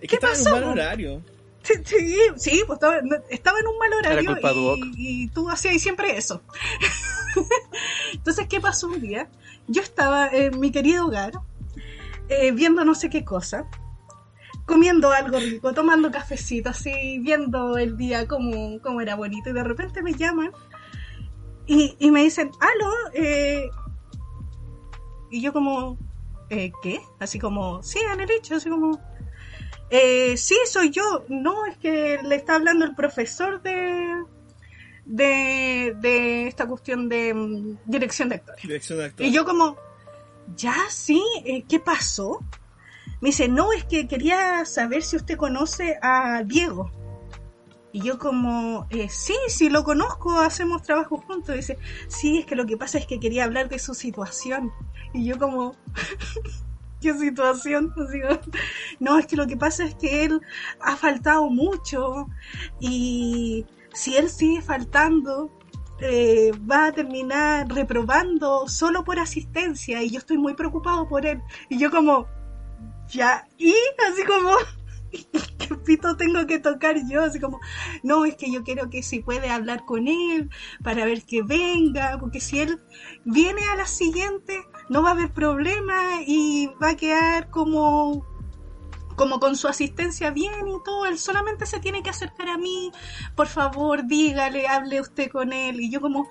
¿Qué 0.00 0.06
que 0.08 0.16
estaba 0.16 0.32
en 0.34 0.38
un 0.40 0.44
pasó? 0.44 0.56
mal 0.56 0.64
horario. 0.64 1.22
Sí, 1.62 1.74
sí, 1.84 2.16
sí, 2.36 2.62
pues 2.66 2.76
estaba, 2.76 2.98
estaba 3.28 3.58
en 3.58 3.66
un 3.66 3.78
mal 3.78 3.92
horario 3.92 4.34
de 4.34 4.40
y, 4.96 5.24
y 5.24 5.28
tú 5.28 5.50
hacías 5.50 5.82
siempre 5.82 6.16
eso. 6.16 6.42
Entonces, 8.12 8.46
¿qué 8.48 8.60
pasó 8.60 8.88
un 8.88 9.00
día? 9.00 9.28
Yo 9.66 9.82
estaba 9.82 10.28
en 10.28 10.58
mi 10.60 10.70
querido 10.70 11.06
hogar 11.06 11.32
eh, 12.28 12.52
viendo 12.52 12.84
no 12.84 12.94
sé 12.94 13.10
qué 13.10 13.24
cosa, 13.24 13.66
comiendo 14.64 15.10
algo 15.12 15.38
rico, 15.38 15.72
tomando 15.74 16.10
cafecito, 16.10 16.70
así, 16.70 17.18
viendo 17.20 17.78
el 17.78 17.96
día 17.96 18.26
como, 18.26 18.80
como 18.80 19.00
era 19.00 19.14
bonito 19.16 19.50
y 19.50 19.52
de 19.52 19.64
repente 19.64 20.02
me 20.02 20.14
llaman 20.14 20.50
y, 21.66 21.96
y 21.98 22.10
me 22.10 22.22
dicen, 22.22 22.50
aló, 22.60 22.92
eh, 23.14 23.68
y 25.30 25.40
yo 25.40 25.52
como, 25.52 25.98
eh, 26.50 26.72
¿qué? 26.82 27.00
Así 27.18 27.38
como, 27.38 27.82
sí, 27.82 27.98
Anelicho, 28.10 28.56
así 28.56 28.70
como, 28.70 29.00
eh, 29.90 30.36
sí, 30.36 30.56
soy 30.66 30.90
yo. 30.90 31.24
No, 31.28 31.66
es 31.66 31.76
que 31.78 32.20
le 32.22 32.36
está 32.36 32.56
hablando 32.56 32.84
el 32.84 32.94
profesor 32.94 33.62
de, 33.62 34.24
de, 35.04 35.94
de 36.00 36.48
esta 36.48 36.66
cuestión 36.66 37.08
de 37.08 37.34
mm, 37.34 37.78
dirección 37.86 38.28
de 38.28 38.36
actores. 38.36 38.62
Dirección 38.62 38.98
de 38.98 39.04
actores. 39.06 39.30
Y 39.30 39.34
yo 39.34 39.44
como, 39.44 39.76
ya, 40.56 40.76
sí, 40.88 41.22
eh, 41.44 41.64
¿qué 41.68 41.80
pasó? 41.80 42.40
Me 43.20 43.30
dice, 43.30 43.48
no, 43.48 43.72
es 43.72 43.84
que 43.84 44.06
quería 44.06 44.64
saber 44.64 45.02
si 45.02 45.16
usted 45.16 45.36
conoce 45.36 45.98
a 46.02 46.42
Diego. 46.44 46.90
Y 47.96 48.02
yo 48.02 48.18
como, 48.18 48.86
eh, 48.90 49.08
sí, 49.08 49.32
sí 49.48 49.70
lo 49.70 49.82
conozco, 49.82 50.38
hacemos 50.38 50.82
trabajo 50.82 51.16
juntos. 51.16 51.56
dice, 51.56 51.78
sí, 52.08 52.40
es 52.40 52.44
que 52.44 52.54
lo 52.54 52.66
que 52.66 52.76
pasa 52.76 52.98
es 52.98 53.06
que 53.06 53.18
quería 53.18 53.44
hablar 53.44 53.70
de 53.70 53.78
su 53.78 53.94
situación. 53.94 54.70
Y 55.14 55.24
yo 55.24 55.38
como, 55.38 55.74
¿qué 57.00 57.14
situación? 57.14 57.94
Como, 57.94 58.06
no, 59.00 59.18
es 59.18 59.26
que 59.26 59.36
lo 59.36 59.46
que 59.46 59.56
pasa 59.56 59.86
es 59.86 59.94
que 59.94 60.24
él 60.24 60.42
ha 60.78 60.94
faltado 60.96 61.48
mucho 61.48 62.28
y 62.80 63.64
si 63.94 64.14
él 64.14 64.28
sigue 64.28 64.60
faltando, 64.60 65.50
eh, 66.00 66.52
va 66.70 66.88
a 66.88 66.92
terminar 66.92 67.66
reprobando 67.66 68.68
solo 68.68 69.04
por 69.04 69.18
asistencia 69.18 70.02
y 70.02 70.10
yo 70.10 70.18
estoy 70.18 70.36
muy 70.36 70.52
preocupado 70.52 71.08
por 71.08 71.24
él. 71.24 71.40
Y 71.70 71.78
yo 71.78 71.90
como, 71.90 72.26
ya, 73.08 73.48
y 73.56 73.72
así 74.06 74.22
como, 74.26 74.50
¿qué 75.58 75.74
pito 75.74 76.16
tengo 76.16 76.46
que 76.46 76.58
tocar 76.58 76.96
yo? 77.08 77.24
Así 77.24 77.40
como, 77.40 77.60
no, 78.02 78.24
es 78.24 78.36
que 78.36 78.50
yo 78.50 78.62
quiero 78.62 78.90
que 78.90 79.02
si 79.02 79.20
puede 79.20 79.50
hablar 79.50 79.84
con 79.84 80.08
él 80.08 80.50
para 80.82 81.04
ver 81.04 81.24
que 81.24 81.42
venga, 81.42 82.18
porque 82.18 82.40
si 82.40 82.60
él 82.60 82.80
viene 83.24 83.62
a 83.72 83.76
la 83.76 83.86
siguiente, 83.86 84.64
no 84.88 85.02
va 85.02 85.10
a 85.10 85.12
haber 85.12 85.32
problema 85.32 86.22
y 86.26 86.70
va 86.82 86.90
a 86.90 86.96
quedar 86.96 87.50
como 87.50 88.24
como 89.16 89.40
con 89.40 89.56
su 89.56 89.66
asistencia 89.66 90.30
bien 90.30 90.68
y 90.68 90.82
todo, 90.84 91.06
él 91.06 91.18
solamente 91.18 91.64
se 91.64 91.80
tiene 91.80 92.02
que 92.02 92.10
acercar 92.10 92.48
a 92.48 92.58
mí, 92.58 92.92
por 93.34 93.46
favor, 93.46 94.06
dígale, 94.06 94.68
hable 94.68 95.00
usted 95.00 95.30
con 95.30 95.54
él. 95.54 95.80
Y 95.80 95.90
yo 95.90 96.02
como, 96.02 96.28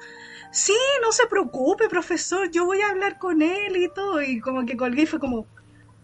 sí, 0.51 0.77
no 1.01 1.11
se 1.11 1.25
preocupe, 1.25 1.89
profesor, 1.89 2.51
yo 2.51 2.65
voy 2.65 2.81
a 2.81 2.89
hablar 2.89 3.17
con 3.17 3.41
él 3.41 3.75
y 3.75 3.89
todo. 3.89 4.21
Y 4.21 4.39
como 4.39 4.65
que 4.65 4.77
colgué 4.77 5.01
y 5.01 5.07
fue 5.07 5.19
como, 5.19 5.47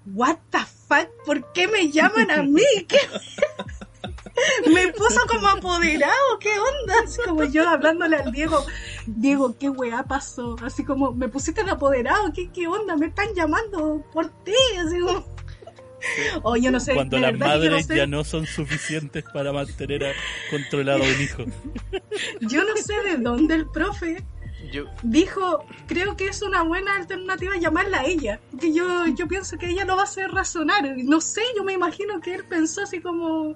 what 0.06 0.38
the 0.50 0.60
fuck, 0.88 1.08
¿por 1.26 1.52
qué 1.54 1.68
me 1.68 1.90
llaman 1.92 2.30
a 2.32 2.44
mí? 2.44 2.64
¿Qué? 2.88 3.00
me 4.74 4.88
puso 4.94 5.20
como 5.28 5.48
apoderado, 5.48 6.40
¿qué 6.40 6.50
onda? 6.58 6.96
Así 7.04 7.20
como 7.26 7.44
yo 7.44 7.68
hablándole 7.68 8.18
al 8.18 8.32
Diego, 8.32 8.66
Diego, 9.06 9.56
¿qué 9.60 9.70
weá 9.70 10.04
pasó? 10.04 10.56
Así 10.64 10.84
como, 10.84 11.12
me 11.14 11.28
pusiste 11.28 11.64
de 11.64 11.72
apoderado, 11.72 12.32
¿qué, 12.34 12.50
qué 12.52 12.68
onda? 12.68 12.96
Me 12.96 13.08
están 13.08 13.28
llamando 13.36 14.04
por 14.14 14.30
ti, 14.44 14.54
así 14.84 15.00
como... 15.00 15.26
Oh, 16.42 16.56
yo 16.56 16.72
no 16.72 16.80
sé, 16.80 16.96
Cuando 16.96 17.20
las 17.20 17.34
no 17.34 17.46
madres 17.46 17.86
sé. 17.86 17.96
ya 17.96 18.08
no 18.08 18.24
son 18.24 18.48
suficientes 18.48 19.24
para 19.32 19.54
mantener 19.54 20.04
a- 20.06 20.14
controlado 20.50 21.04
a 21.04 21.06
un 21.06 21.22
hijo. 21.22 21.44
Yo 22.42 22.64
no 22.64 22.76
sé 22.76 22.96
de 23.04 23.18
dónde 23.18 23.54
el 23.54 23.68
profe 23.70 24.24
Yo, 24.72 24.86
dijo, 25.04 25.66
creo 25.88 26.16
que 26.16 26.28
es 26.28 26.42
una 26.42 26.64
buena 26.64 26.96
alternativa 26.96 27.58
llamarla 27.58 28.02
a 28.02 28.06
ella. 28.06 28.40
Que 28.60 28.74
yo, 28.74 29.06
yo 29.08 29.28
pienso 29.28 29.58
que 29.58 29.70
ella 29.70 29.86
lo 29.86 29.96
va 29.96 30.02
a 30.02 30.06
hacer 30.06 30.32
razonar. 30.32 30.96
No 30.98 31.22
sé, 31.22 31.42
yo 31.56 31.64
me 31.64 31.74
imagino 31.74 32.22
que 32.22 32.34
él 32.34 32.46
pensó 32.46 32.82
así 32.82 33.02
como 33.02 33.56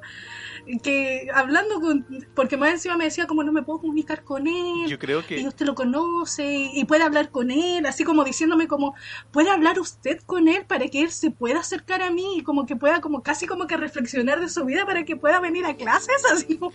que 0.82 1.28
hablando 1.34 1.80
con, 1.80 2.06
porque 2.34 2.58
más 2.58 2.72
encima 2.72 2.98
me 2.98 3.06
decía 3.06 3.28
como 3.28 3.44
no 3.44 3.52
me 3.52 3.62
puedo 3.62 3.80
comunicar 3.80 4.24
con 4.24 4.48
él. 4.48 4.88
yo 4.88 4.98
creo 4.98 5.20
Y 5.20 5.24
que 5.24 5.48
usted 5.48 5.66
lo 5.66 5.76
conoce 5.76 6.72
y 6.74 6.84
puede 6.86 7.04
hablar 7.04 7.30
con 7.30 7.52
él, 7.52 7.86
así 7.86 8.04
como 8.04 8.24
diciéndome 8.24 8.68
como, 8.68 8.96
puede 9.32 9.50
hablar 9.50 9.80
usted 9.80 10.20
con 10.26 10.48
él 10.48 10.66
para 10.66 10.88
que 10.88 11.02
él 11.02 11.12
se 11.12 11.32
pueda 11.32 11.60
acercar 11.60 12.02
a 12.02 12.12
mí 12.12 12.38
y 12.38 12.44
como 12.44 12.66
que 12.66 12.76
pueda 12.76 13.02
como 13.02 13.22
casi 13.22 13.46
como 13.46 13.68
que 13.68 13.78
reflexionar 13.78 14.40
de 14.40 14.50
su 14.50 14.66
vida 14.66 14.86
para 14.86 15.06
que 15.06 15.16
pueda 15.16 15.40
venir 15.40 15.66
a 15.66 15.76
clases, 15.76 16.24
así 16.32 16.58
como, 16.58 16.74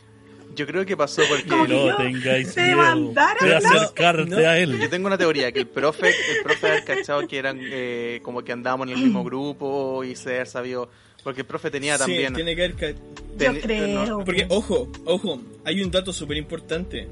yo 0.56 0.66
creo 0.66 0.84
que 0.84 0.96
pasó 0.96 1.22
porque 1.28 1.46
Como 1.48 1.66
no 1.66 1.96
tengáis 1.96 2.54
te 2.54 2.62
miedo 2.74 3.12
de 3.40 3.54
acercarte 3.56 4.24
No. 4.30 4.36
a 4.36 4.58
él. 4.58 4.78
Yo 4.80 4.90
tengo 4.90 5.06
una 5.06 5.16
teoría, 5.18 5.52
que 5.52 5.60
el 5.60 5.66
profe, 5.68 6.08
el 6.08 6.42
profe 6.42 6.66
haber 6.68 6.84
cachado 6.84 7.26
que 7.28 7.38
eran 7.38 7.58
eh, 7.62 8.20
como 8.22 8.42
que 8.42 8.52
andábamos 8.52 8.88
en 8.88 8.94
el 8.94 9.04
mismo 9.04 9.22
grupo 9.24 10.02
y 10.04 10.16
ser 10.16 10.46
sabido, 10.46 10.88
porque 11.22 11.42
el 11.42 11.46
profe 11.46 11.70
tenía 11.70 11.94
Sí, 11.94 12.00
también... 12.00 12.34
tiene 12.34 12.56
que 12.56 12.64
haber... 12.64 12.76
ca- 12.76 12.90
yo 12.90 12.96
ten- 13.36 13.60
creo. 13.60 14.06
no, 14.06 14.24
Porque, 14.24 14.46
ojo, 14.50 14.90
ojo, 15.04 15.40
hay 15.64 15.82
un 15.82 15.90
dato 15.90 16.12
súper 16.12 16.36
importante. 16.36 17.08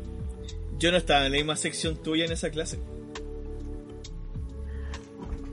Yo 0.79 0.91
no 0.91 0.97
estaba 0.97 1.27
en 1.27 1.33
la 1.33 1.39
misma 1.39 1.57
sección 1.57 1.97
tuya 1.97 2.25
en 2.25 2.33
esa 2.33 2.51
clase. 2.51 2.79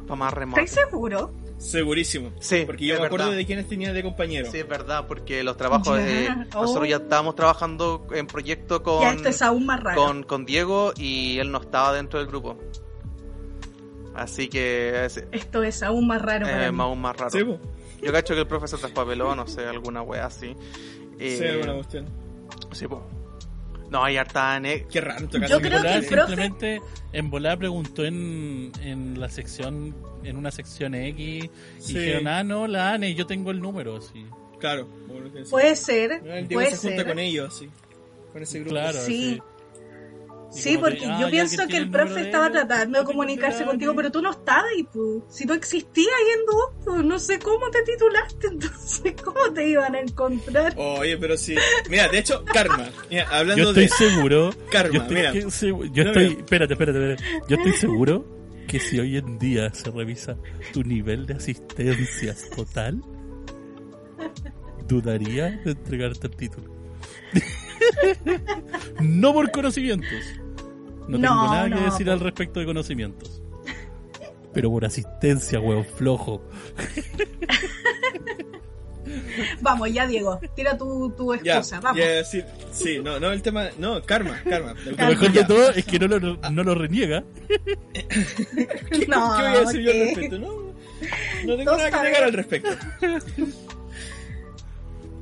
Para 0.07 0.15
más 0.17 0.33
remoto. 0.33 0.61
¿Estás 0.61 0.85
seguro? 0.85 1.31
Segurísimo. 1.57 2.31
Sí, 2.39 2.63
Porque 2.65 2.85
yo 2.85 2.99
me 2.99 3.05
acuerdo 3.05 3.25
verdad. 3.27 3.37
de 3.37 3.45
quiénes 3.45 3.67
tenía 3.67 3.93
de 3.93 4.03
compañero. 4.03 4.51
Sí, 4.51 4.59
es 4.59 4.67
verdad, 4.67 5.05
porque 5.07 5.43
los 5.43 5.55
trabajos. 5.57 5.97
Ya. 5.97 6.07
eh, 6.07 6.29
nosotros 6.53 6.83
Oh. 6.83 6.85
ya 6.85 6.97
estábamos 6.97 7.35
trabajando 7.35 8.05
en 8.11 8.27
proyecto 8.27 8.83
con, 8.83 9.01
ya 9.01 9.13
esto 9.13 9.29
es 9.29 9.41
aún 9.41 9.65
más 9.65 9.81
raro. 9.81 10.03
con, 10.05 10.23
con 10.23 10.45
Diego 10.45 10.91
y 10.97 11.39
él 11.39 11.51
no 11.51 11.59
estaba 11.61 11.93
dentro 11.93 12.19
del 12.19 12.27
grupo. 12.27 12.57
Así 14.13 14.47
que 14.47 15.05
es, 15.05 15.23
Esto 15.31 15.63
es 15.63 15.83
aún 15.83 16.07
más 16.07 16.21
raro 16.21 16.45
para 16.45 16.67
eh, 16.67 16.71
mí. 16.71 16.81
aún 16.81 17.01
más 17.01 17.17
raro. 17.17 17.31
Sí. 17.31 17.39
Yo 18.01 18.11
cacho 18.11 18.33
que 18.33 18.41
el 18.41 18.47
profesor 18.47 18.79
traspapeló, 18.79 19.35
no 19.35 19.47
sé, 19.47 19.65
alguna 19.65 20.01
wea 20.01 20.25
así. 20.27 20.55
Eh, 21.19 21.37
Sí, 21.39 21.45
alguna 21.47 21.73
cuestión. 21.75 22.05
sí, 22.73 22.87
po. 22.87 23.01
No, 23.95 24.03
hay 24.03 24.17
harta 24.17 24.55
ane- 24.57 24.85
Qué 24.89 24.99
raro. 25.01 25.27
Yo 25.29 25.37
En 25.37 25.43
creo 25.45 25.59
que 25.61 25.69
volada 25.69 25.95
el 25.95 26.05
profe- 26.05 26.25
simplemente 26.27 26.81
en 27.13 27.29
volada 27.29 27.57
preguntó 27.57 28.03
en, 28.05 28.71
en 28.81 29.19
la 29.19 29.29
sección, 29.29 29.95
en 30.23 30.35
una 30.37 30.51
sección 30.51 30.95
X, 30.95 31.49
Sí. 31.79 31.93
y 31.95 31.99
dijeron, 31.99 32.27
ah, 32.27 32.43
no, 32.43 32.67
la 32.67 32.91
ANE, 32.93 33.13
yo 33.15 33.25
tengo 33.25 33.51
el 33.51 33.59
número, 33.61 34.01
sí. 34.01 34.25
Claro. 34.59 34.87
Puede 35.49 35.75
ser, 35.75 36.21
El 36.25 36.47
puede 36.47 36.71
se 36.71 36.77
junta 36.89 36.97
ser. 37.03 37.07
con 37.07 37.19
ellos, 37.19 37.57
sí. 37.57 37.69
Con 38.33 38.43
ese 38.43 38.59
grupo. 38.59 38.71
Claro, 38.71 38.99
Sí. 39.01 39.35
sí. 39.35 39.41
Y 40.55 40.59
Sí, 40.61 40.77
porque 40.77 41.05
ah, 41.05 41.17
yo 41.19 41.25
ya 41.27 41.31
pienso 41.31 41.67
que 41.67 41.77
el 41.77 41.89
profe 41.91 42.21
estaba 42.21 42.49
tratando 42.49 42.99
de 42.99 43.03
yo 43.03 43.05
comunicarse 43.05 43.59
de 43.59 43.65
contigo, 43.65 43.93
pero 43.95 44.11
tú 44.11 44.21
no 44.21 44.31
estabas 44.31 44.65
ahí, 44.73 44.83
pu. 44.83 45.23
Si 45.29 45.45
no 45.45 45.53
en 46.39 46.45
Duopo, 46.45 47.03
no 47.03 47.19
sé 47.19 47.39
cómo 47.39 47.69
te 47.69 47.81
titulaste, 47.83 48.47
entonces, 48.51 49.13
¿cómo 49.21 49.51
te 49.53 49.67
iban 49.67 49.95
a 49.95 49.99
encontrar? 49.99 50.73
Oye, 50.77 51.17
pero 51.17 51.35
sí. 51.37 51.55
Mira, 51.89 52.07
de 52.07 52.19
hecho, 52.19 52.43
Karma. 52.45 52.89
Mira, 53.09 53.25
Yo 53.25 53.35
hablando 53.35 53.69
estoy 53.69 53.83
de. 53.83 53.89
seguro. 53.89 54.53
Karma, 54.71 54.93
yo 54.93 55.01
estoy, 55.01 55.15
mira. 55.17 55.31
que 55.33 55.41
yo 55.41 56.03
No, 56.03 56.09
estoy 56.11 56.29
mira. 56.29 56.39
espérate, 56.39 56.73
espérate, 56.73 57.13
espérate. 57.13 57.23
Yo 57.49 57.57
estoy 57.57 57.71
seguro 57.73 58.25
que 58.67 58.79
si 58.79 58.99
hoy 58.99 59.17
en 59.17 59.37
día 59.37 59.73
se 59.73 59.91
revisa 59.91 60.37
tu 60.73 60.83
nivel 60.83 61.25
de 61.25 61.33
asistencias 61.35 62.49
total, 62.55 63.01
dudaría 64.87 65.51
de 65.65 65.71
entregarte 65.71 66.27
el 66.27 66.35
título. 66.35 66.73
no 69.01 69.33
por 69.33 69.51
conocimientos. 69.51 70.23
No, 71.07 71.17
No, 71.17 71.29
tengo 71.41 71.53
nada 71.53 71.63
que 71.65 71.69
no, 71.75 71.81
decir 71.91 72.05
po. 72.07 72.11
al 72.13 72.19
respecto 72.19 72.59
de 72.59 72.65
conocimientos. 72.65 73.41
Pero 74.53 74.69
por 74.71 74.85
asistencia, 74.85 75.59
huevo 75.59 75.83
flojo. 75.83 76.41
Vamos, 79.61 79.91
ya, 79.93 80.07
Diego, 80.07 80.39
tira 80.55 80.77
tu, 80.77 81.11
tu 81.11 81.31
excusa, 81.33 81.79
vamos. 81.79 81.99
ya, 81.99 82.23
sí, 82.23 82.41
sí, 82.71 82.99
no, 83.03 83.19
no, 83.19 83.31
el 83.31 83.41
tema. 83.41 83.67
No, 83.77 84.01
Karma, 84.01 84.41
Karma. 84.49 84.73
Lo 84.83 84.91
Lo 84.91 84.97
mejor 85.07 85.31
ya. 85.31 85.41
de 85.41 85.47
todo 85.47 85.69
es 85.71 85.85
que 85.85 85.99
no 85.99 86.07
lo, 86.07 86.19
no 86.49 86.63
lo 86.63 86.73
reniega. 86.75 87.23
¿Qué, 87.93 89.05
No, 89.07 89.35
qué 89.37 89.43
voy 89.43 89.55
a 89.55 89.59
decir 89.59 89.81
yo 89.81 89.91
al 89.91 89.99
respecto? 90.07 90.39
No, 90.39 90.47
no 91.45 91.55
tengo 91.57 91.63
Todos 91.65 91.77
nada 91.77 91.91
que 91.91 92.03
negar 92.07 92.23
al 92.23 92.33
respecto. 92.33 92.69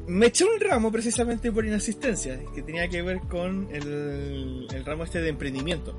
Me 0.07 0.25
eché 0.27 0.43
un 0.45 0.59
ramo 0.59 0.91
precisamente 0.91 1.51
por 1.51 1.65
inasistencia, 1.65 2.39
que 2.53 2.61
tenía 2.61 2.87
que 2.89 3.01
ver 3.01 3.19
con 3.21 3.69
el, 3.71 4.67
el 4.73 4.85
ramo 4.85 5.03
este 5.05 5.21
de 5.21 5.29
emprendimiento. 5.29 5.95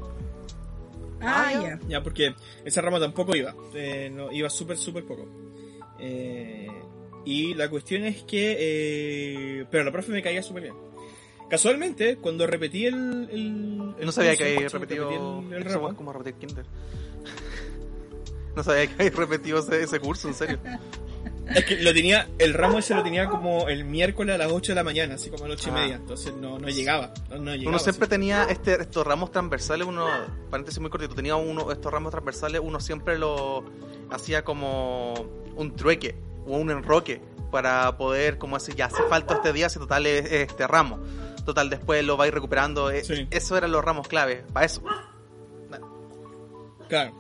Ah, 1.21 1.47
Ah, 1.49 1.53
ya. 1.63 1.81
Ya, 1.89 2.03
porque 2.03 2.35
ese 2.65 2.81
ramo 2.83 3.01
tampoco 3.01 3.35
iba. 3.35 3.55
eh, 3.75 4.11
no, 4.15 4.31
iba 4.31 4.51
súper, 4.51 4.77
súper 4.77 5.05
poco. 5.05 5.27
Eh, 5.99 6.69
y 7.25 7.55
la 7.55 7.71
cuestión 7.71 8.05
es 8.05 8.23
que... 8.25 8.57
eh, 8.59 9.65
pero 9.71 9.85
la 9.85 9.93
profe 9.93 10.13
me 10.13 10.23
caía 10.23 10.43
súper 10.43 10.65
bien. 10.65 10.75
Casualmente, 11.49 12.17
cuando 12.17 12.47
repetí 12.47 12.85
el... 12.87 13.29
el- 13.31 13.95
el 13.99 14.07
No 14.07 14.13
sabía 14.13 14.33
curso, 14.33 14.45
que 14.45 14.55
había 14.57 14.69
repetido. 14.69 15.41
Repetí 15.41 15.55
el, 15.55 15.65
ramo. 15.65 15.97
como 15.97 16.13
repetir 16.13 16.35
Kinder. 16.47 16.67
no 18.57 18.63
sabía 18.63 18.87
que 18.87 18.95
había 19.05 19.11
repetido 19.19 19.59
ese, 19.61 19.83
ese 19.83 19.99
curso, 20.01 20.29
en 20.29 20.35
serio. 20.35 20.59
Es 21.55 21.65
que 21.67 21.77
lo 21.83 21.93
tenía, 21.93 22.29
el 22.39 22.55
ramo 22.55 22.79
ese 22.79 22.95
lo 22.95 23.03
tenía 23.03 23.29
como 23.29 23.69
el 23.69 23.85
miércoles 23.85 24.35
a 24.35 24.39
las 24.39 24.51
8 24.51 24.73
de 24.73 24.77
la 24.77 24.85
mañana, 24.85 25.15
así 25.17 25.29
como 25.31 25.45
a 25.45 25.49
las 25.49 25.59
8 25.61 25.69
y 25.69 25.73
Ah. 25.73 25.75
media. 25.83 25.97
Entonces 25.97 26.35
no, 26.35 26.59
no 26.59 26.69
llegaba. 26.69 27.13
No, 27.31 27.37
no 27.39 27.53
llegaba 27.55 27.69
Uno 27.71 27.79
siempre 27.79 28.05
así. 28.05 28.11
tenía 28.11 28.45
este, 28.45 28.81
estos 28.81 29.07
ramos 29.07 29.31
transversales, 29.31 29.87
uno, 29.87 30.07
paréntesis 30.51 30.81
muy 30.81 30.91
cortito, 30.91 31.15
tenía 31.15 31.37
uno, 31.37 31.71
estos 31.71 31.93
ramos 31.93 32.13
transversales, 32.13 32.61
uno 32.65 32.81
siempre 32.81 33.19
lo 33.19 33.65
hacía 34.11 34.43
como 34.45 35.13
un 35.57 35.77
trueque 35.77 36.15
o 36.47 36.57
un 36.57 36.71
enroque 36.71 37.21
para 37.51 37.97
poder, 37.99 38.39
como 38.39 38.57
decir, 38.59 38.75
ya 38.75 38.87
hace 38.87 39.03
falta 39.05 39.35
este 39.35 39.53
día, 39.53 39.69
si 39.69 39.79
total 39.79 40.07
es, 40.07 40.25
es 40.27 40.33
este 40.49 40.67
ramo. 40.67 40.99
Total, 41.45 41.69
después 41.69 42.03
lo 42.05 42.17
vais 42.17 42.33
recuperando. 42.33 42.91
eh, 42.91 43.05
Sí. 43.05 43.29
Eso 43.31 43.57
eran 43.59 43.71
los 43.71 43.85
ramos 43.85 44.09
clave, 44.09 44.45
para 44.53 44.65
eso. 44.67 44.83
Claro. 46.89 47.13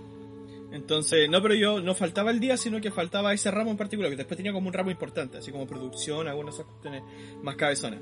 Entonces, 0.74 1.30
no, 1.30 1.40
pero 1.40 1.54
yo 1.54 1.80
no 1.80 1.94
faltaba 1.94 2.32
el 2.32 2.40
día, 2.40 2.56
sino 2.56 2.80
que 2.80 2.90
faltaba 2.90 3.32
ese 3.32 3.48
ramo 3.52 3.70
en 3.70 3.76
particular, 3.76 4.10
que 4.10 4.16
después 4.16 4.36
tenía 4.36 4.52
como 4.52 4.66
un 4.66 4.72
ramo 4.74 4.90
importante, 4.90 5.38
así 5.38 5.52
como 5.52 5.68
producción, 5.68 6.26
algunas 6.26 6.56
esas 6.56 6.66
cuestiones 6.66 7.02
más 7.42 7.54
cabezonas. 7.54 8.00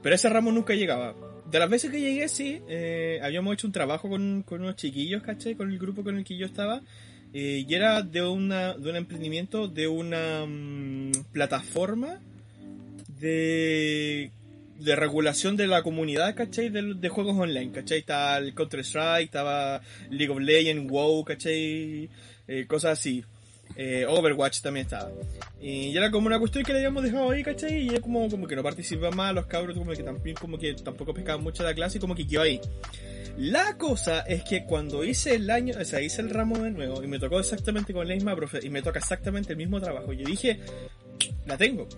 Pero 0.00 0.14
ese 0.14 0.28
ramo 0.28 0.52
nunca 0.52 0.74
llegaba. 0.74 1.16
De 1.50 1.58
las 1.58 1.68
veces 1.68 1.90
que 1.90 2.00
llegué, 2.00 2.28
sí, 2.28 2.62
eh, 2.68 3.18
habíamos 3.20 3.54
hecho 3.54 3.66
un 3.66 3.72
trabajo 3.72 4.08
con, 4.08 4.44
con 4.44 4.60
unos 4.60 4.76
chiquillos, 4.76 5.22
¿cachai? 5.24 5.56
Con 5.56 5.72
el 5.72 5.78
grupo 5.78 6.04
con 6.04 6.16
el 6.16 6.24
que 6.24 6.36
yo 6.36 6.46
estaba. 6.46 6.82
eh, 7.34 7.64
y 7.68 7.74
era 7.74 8.02
de, 8.02 8.22
una, 8.22 8.74
de 8.74 8.90
un 8.90 8.96
emprendimiento, 8.96 9.66
de 9.66 9.88
una 9.88 10.46
mm, 10.46 11.12
plataforma 11.32 12.20
de, 13.20 14.30
de 14.78 14.96
regulación 14.96 15.56
de 15.56 15.66
la 15.66 15.82
comunidad, 15.82 16.34
¿cachai? 16.34 16.68
De, 16.70 16.94
de 16.94 17.08
juegos 17.08 17.36
online, 17.36 17.72
¿cachai? 17.72 17.98
Estaba 17.98 18.38
el 18.38 18.54
Counter-Strike, 18.54 19.26
estaba 19.26 19.80
League 20.10 20.32
of 20.32 20.38
Legends, 20.38 20.90
WoW, 20.90 21.24
¿cachai? 21.24 22.08
Eh, 22.46 22.66
cosas 22.66 22.98
así. 22.98 23.24
Eh, 23.76 24.06
Overwatch 24.08 24.60
también 24.60 24.86
estaba. 24.86 25.10
Y 25.60 25.96
era 25.96 26.10
como 26.10 26.26
una 26.26 26.38
cuestión 26.38 26.64
que 26.64 26.72
le 26.72 26.78
habíamos 26.78 27.02
dejado 27.02 27.30
ahí, 27.30 27.42
¿cachai? 27.42 27.82
Y 27.84 27.88
ella 27.90 28.00
como, 28.00 28.28
como 28.28 28.46
que 28.46 28.56
no 28.56 28.62
participa 28.62 29.10
más, 29.10 29.34
los 29.34 29.46
cabros 29.46 29.76
como 29.76 29.92
que 29.92 30.02
también 30.02 30.36
como 30.36 30.58
que 30.58 30.74
tampoco 30.74 31.12
pescaban 31.12 31.42
mucho 31.42 31.62
la 31.62 31.74
clase 31.74 31.98
y 31.98 32.00
como 32.00 32.14
que 32.14 32.26
quedó 32.26 32.42
ahí. 32.42 32.60
La 33.36 33.76
cosa 33.76 34.20
es 34.22 34.42
que 34.42 34.64
cuando 34.64 35.04
hice 35.04 35.36
el 35.36 35.48
año, 35.50 35.74
o 35.80 35.84
sea, 35.84 36.00
hice 36.00 36.22
el 36.22 36.30
ramo 36.30 36.58
de 36.58 36.70
nuevo 36.70 37.02
y 37.04 37.06
me 37.06 37.20
tocó 37.20 37.38
exactamente 37.38 37.92
con 37.92 38.08
la 38.08 38.14
misma 38.14 38.34
profe 38.34 38.58
y 38.64 38.70
me 38.70 38.82
toca 38.82 38.98
exactamente 38.98 39.52
el 39.52 39.58
mismo 39.58 39.80
trabajo, 39.80 40.12
yo 40.12 40.24
dije, 40.24 40.58
la 41.46 41.56
tengo. 41.56 41.88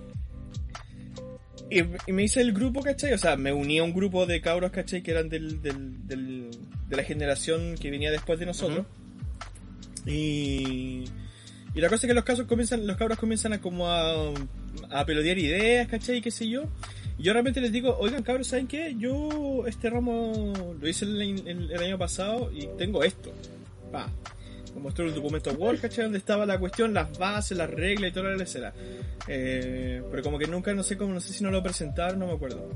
Y, 1.70 1.78
y 2.08 2.12
me 2.12 2.24
hice 2.24 2.40
el 2.40 2.52
grupo, 2.52 2.82
¿cachai? 2.82 3.12
O 3.12 3.18
sea, 3.18 3.36
me 3.36 3.52
uní 3.52 3.78
a 3.78 3.84
un 3.84 3.92
grupo 3.94 4.26
de 4.26 4.40
cabros, 4.40 4.70
¿cachai? 4.72 5.02
Que 5.02 5.12
eran 5.12 5.28
del, 5.28 5.62
del, 5.62 6.06
del- 6.06 6.50
de 6.88 6.96
la 6.96 7.04
generación 7.04 7.76
que 7.80 7.90
venía 7.90 8.10
después 8.10 8.38
de 8.40 8.46
nosotros. 8.46 8.84
Y, 10.06 11.04
y 11.74 11.80
la 11.80 11.88
cosa 11.88 12.06
es 12.06 12.10
que 12.10 12.14
los 12.14 12.24
casos 12.24 12.46
comienzan, 12.46 12.86
los 12.86 12.96
cabros 12.96 13.18
comienzan 13.18 13.52
a 13.52 13.60
como 13.60 13.88
a, 13.88 14.32
a 14.90 15.06
pelotear 15.06 15.38
ideas, 15.38 15.88
¿cachai? 15.88 16.16
Y 16.16 16.20
qué 16.20 16.30
sé 16.30 16.48
yo. 16.48 16.64
Y 17.18 17.22
yo 17.24 17.32
realmente 17.32 17.60
les 17.60 17.70
digo, 17.70 17.96
oigan 17.98 18.22
cabros, 18.22 18.48
¿saben 18.48 18.66
qué? 18.66 18.96
Yo 18.98 19.64
este 19.66 19.90
ramo 19.90 20.52
lo 20.80 20.88
hice 20.88 21.04
el, 21.04 21.20
el- 21.22 21.70
el 21.70 21.80
año 21.82 21.98
pasado 21.98 22.50
y 22.52 22.66
tengo 22.78 23.04
esto. 23.04 23.32
Pa. 23.92 24.10
Como 24.72 24.84
mostró 24.84 25.06
el 25.06 25.14
documento 25.14 25.50
Word, 25.52 25.80
¿cachai? 25.80 26.04
Donde 26.04 26.18
estaba 26.18 26.46
la 26.46 26.58
cuestión, 26.58 26.94
las 26.94 27.16
bases, 27.18 27.56
las 27.58 27.68
reglas 27.70 28.10
y 28.10 28.14
toda 28.14 28.30
la 28.30 28.36
lecera. 28.36 28.72
Eh, 29.28 30.02
pero 30.10 30.22
como 30.22 30.38
que 30.38 30.46
nunca, 30.46 30.72
no 30.74 30.82
sé 30.82 30.96
cómo, 30.96 31.12
no 31.12 31.20
sé 31.20 31.32
si 31.32 31.42
no 31.44 31.50
lo 31.50 31.62
presentaron, 31.62 32.18
no 32.18 32.26
me 32.26 32.32
acuerdo. 32.34 32.68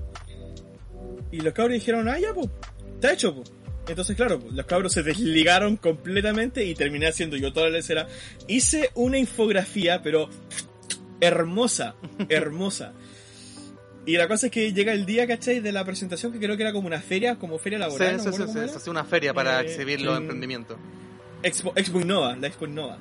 Y 1.30 1.40
los 1.40 1.52
cabros 1.52 1.74
dijeron, 1.74 2.08
ah, 2.08 2.18
ya, 2.18 2.32
pues, 2.34 2.48
está 2.94 3.12
hecho, 3.12 3.34
pues. 3.34 3.50
Entonces, 3.88 4.16
claro, 4.16 4.40
pues, 4.40 4.54
los 4.54 4.66
cabros 4.66 4.92
se 4.92 5.02
desligaron 5.02 5.76
completamente 5.76 6.64
y 6.64 6.74
terminé 6.74 7.06
haciendo 7.06 7.36
yo 7.36 7.52
toda 7.52 7.66
la 7.66 7.76
lecera. 7.76 8.08
Hice 8.48 8.90
una 8.94 9.18
infografía, 9.18 10.02
pero 10.02 10.28
hermosa, 11.20 11.94
hermosa. 12.28 12.92
Y 14.06 14.16
la 14.18 14.28
cosa 14.28 14.46
es 14.46 14.52
que 14.52 14.72
llega 14.72 14.92
el 14.92 15.06
día, 15.06 15.26
¿cachai? 15.26 15.60
De 15.60 15.72
la 15.72 15.84
presentación, 15.84 16.30
que 16.32 16.38
creo 16.38 16.56
que 16.56 16.62
era 16.62 16.72
como 16.72 16.86
una 16.86 17.00
feria, 17.00 17.36
como 17.36 17.58
feria 17.58 17.78
Sí, 17.78 17.80
laboral. 17.84 18.16
no 18.18 18.22
sí, 18.22 18.28
sí, 18.32 18.42
sí, 18.52 18.58
era. 18.58 18.66
hace 18.76 18.90
una 18.90 19.04
feria 19.04 19.32
para 19.32 19.60
Eh, 19.62 19.64
exhibir 19.66 20.00
los 20.02 20.14
mm. 20.14 20.22
emprendimientos. 20.22 20.76
Expo, 21.44 21.72
Expo 21.76 22.00
Innova, 22.00 22.34
la 22.36 22.46
Expo 22.48 22.66
Innova. 22.66 22.98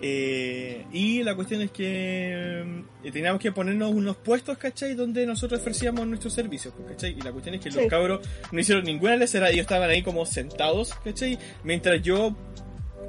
Eh, 0.00 0.84
y 0.92 1.22
la 1.22 1.34
cuestión 1.34 1.62
es 1.62 1.70
que 1.70 2.62
eh, 3.02 3.10
teníamos 3.12 3.40
que 3.40 3.50
ponernos 3.50 3.92
unos 3.94 4.16
puestos, 4.16 4.58
¿cachai? 4.58 4.94
Donde 4.94 5.24
nosotros 5.26 5.58
ofrecíamos 5.60 6.06
nuestros 6.06 6.34
servicios, 6.34 6.74
pues, 6.76 6.90
¿cachai? 6.92 7.12
Y 7.18 7.22
la 7.22 7.32
cuestión 7.32 7.54
es 7.54 7.62
que 7.62 7.70
Sí. 7.70 7.78
los 7.78 7.86
cabros 7.88 8.20
no 8.52 8.60
hicieron 8.60 8.84
ninguna 8.84 9.16
lecera, 9.16 9.48
ellos 9.48 9.62
estaban 9.62 9.88
ahí 9.88 10.02
como 10.02 10.26
sentados, 10.26 10.92
¿cachai? 11.02 11.38
Mientras 11.64 12.02
yo 12.02 12.36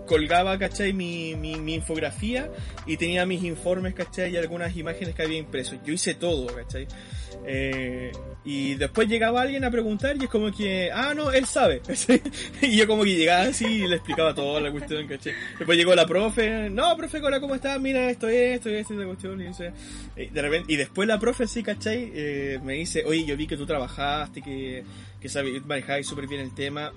colgaba, 0.08 0.58
¿cachai? 0.58 0.94
Mi, 0.94 1.36
mi, 1.36 1.58
mi 1.58 1.76
infografía 1.76 2.50
y 2.88 2.98
tenía 2.98 3.28
mis 3.28 3.44
informes, 3.44 3.94
¿cachai? 3.94 4.34
Y 4.34 4.38
algunas 4.38 4.76
imágenes 4.76 5.14
que 5.14 5.22
había 5.22 5.38
impreso. 5.38 5.76
Yo 5.86 5.94
hice 5.94 6.16
todo, 6.16 6.48
¿cachai? 6.48 6.88
Eh, 7.46 8.12
y 8.44 8.76
después 8.76 9.08
llegaba 9.08 9.42
alguien 9.42 9.64
a 9.64 9.72
preguntar 9.72 10.16
y 10.18 10.24
es 10.24 10.30
como 10.30 10.52
que, 10.52 10.90
ah, 10.92 11.14
no, 11.14 11.32
él 11.32 11.46
sabe. 11.46 11.82
Y 12.62 12.76
yo 12.76 12.88
como 12.88 13.04
que 13.04 13.16
llegaba 13.16 13.44
así 13.44 13.66
y 13.66 13.88
le 13.88 13.98
explicaba 13.98 14.34
toda 14.34 14.60
la 14.60 14.72
cuestión, 14.72 15.08
¿cachai? 15.08 15.34
Después 15.58 15.78
llegó 15.78 15.94
la 15.94 16.06
profe, 16.06 16.70
no, 16.70 16.96
profe, 16.98 17.20
hola, 17.20 17.40
¿cómo 17.40 17.56
estás? 17.56 17.80
Mira, 17.80 18.10
esto 18.10 18.28
es, 18.28 18.56
esto 18.56 18.70
es, 18.70 18.90
esta 18.90 19.06
cuestión. 19.06 19.42
Y, 19.42 19.48
dice, 19.48 19.74
y 20.16 20.28
de 20.28 20.42
repente, 20.42 20.74
y 20.74 20.78
después 20.78 21.08
la 21.08 21.20
profe, 21.20 21.46
sí, 21.46 21.62
¿cachai? 21.62 22.12
Eh, 22.14 22.60
me 22.64 22.74
dice, 22.74 23.04
oye, 23.06 23.26
yo 23.26 23.38
vi 23.38 23.48
que 23.48 23.58
tú 23.58 23.66
trabajaste, 23.66 24.42
que, 24.42 24.84
que 25.34 25.62
manejabas 25.66 26.06
súper 26.06 26.28
bien 26.28 26.42
el 26.42 26.54
tema. 26.54 26.92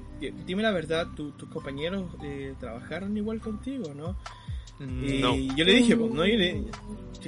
Dime 0.47 0.62
la 0.62 0.70
verdad, 0.72 1.07
¿tu- 1.16 1.33
tus 1.33 1.49
compañeros 1.49 2.05
eh, 2.22 2.55
trabajaron 2.59 3.16
igual 3.16 3.41
contigo, 3.41 3.93
¿no? 3.95 4.16
Y 4.81 5.18
No. 5.20 5.37
yo 5.57 5.64
le 5.64 5.74
dije, 5.74 5.95
pues, 5.97 6.11
¿no? 6.11 6.24
Y 6.26 6.37
le- 6.39 6.64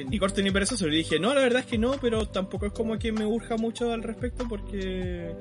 ni 0.08 0.18
corto 0.18 0.40
ni 0.40 0.50
perezoso, 0.50 0.86
le 0.88 0.96
dije, 0.96 1.18
no, 1.20 1.34
la 1.34 1.42
verdad 1.42 1.60
es 1.60 1.66
que 1.66 1.76
no, 1.76 1.92
pero 2.00 2.26
tampoco 2.26 2.64
es 2.66 2.72
como 2.72 2.98
que 2.98 3.12
me 3.12 3.26
urja 3.26 3.56
mucho 3.58 3.92
al 3.92 4.02
respecto 4.02 4.46
porque 4.48 5.34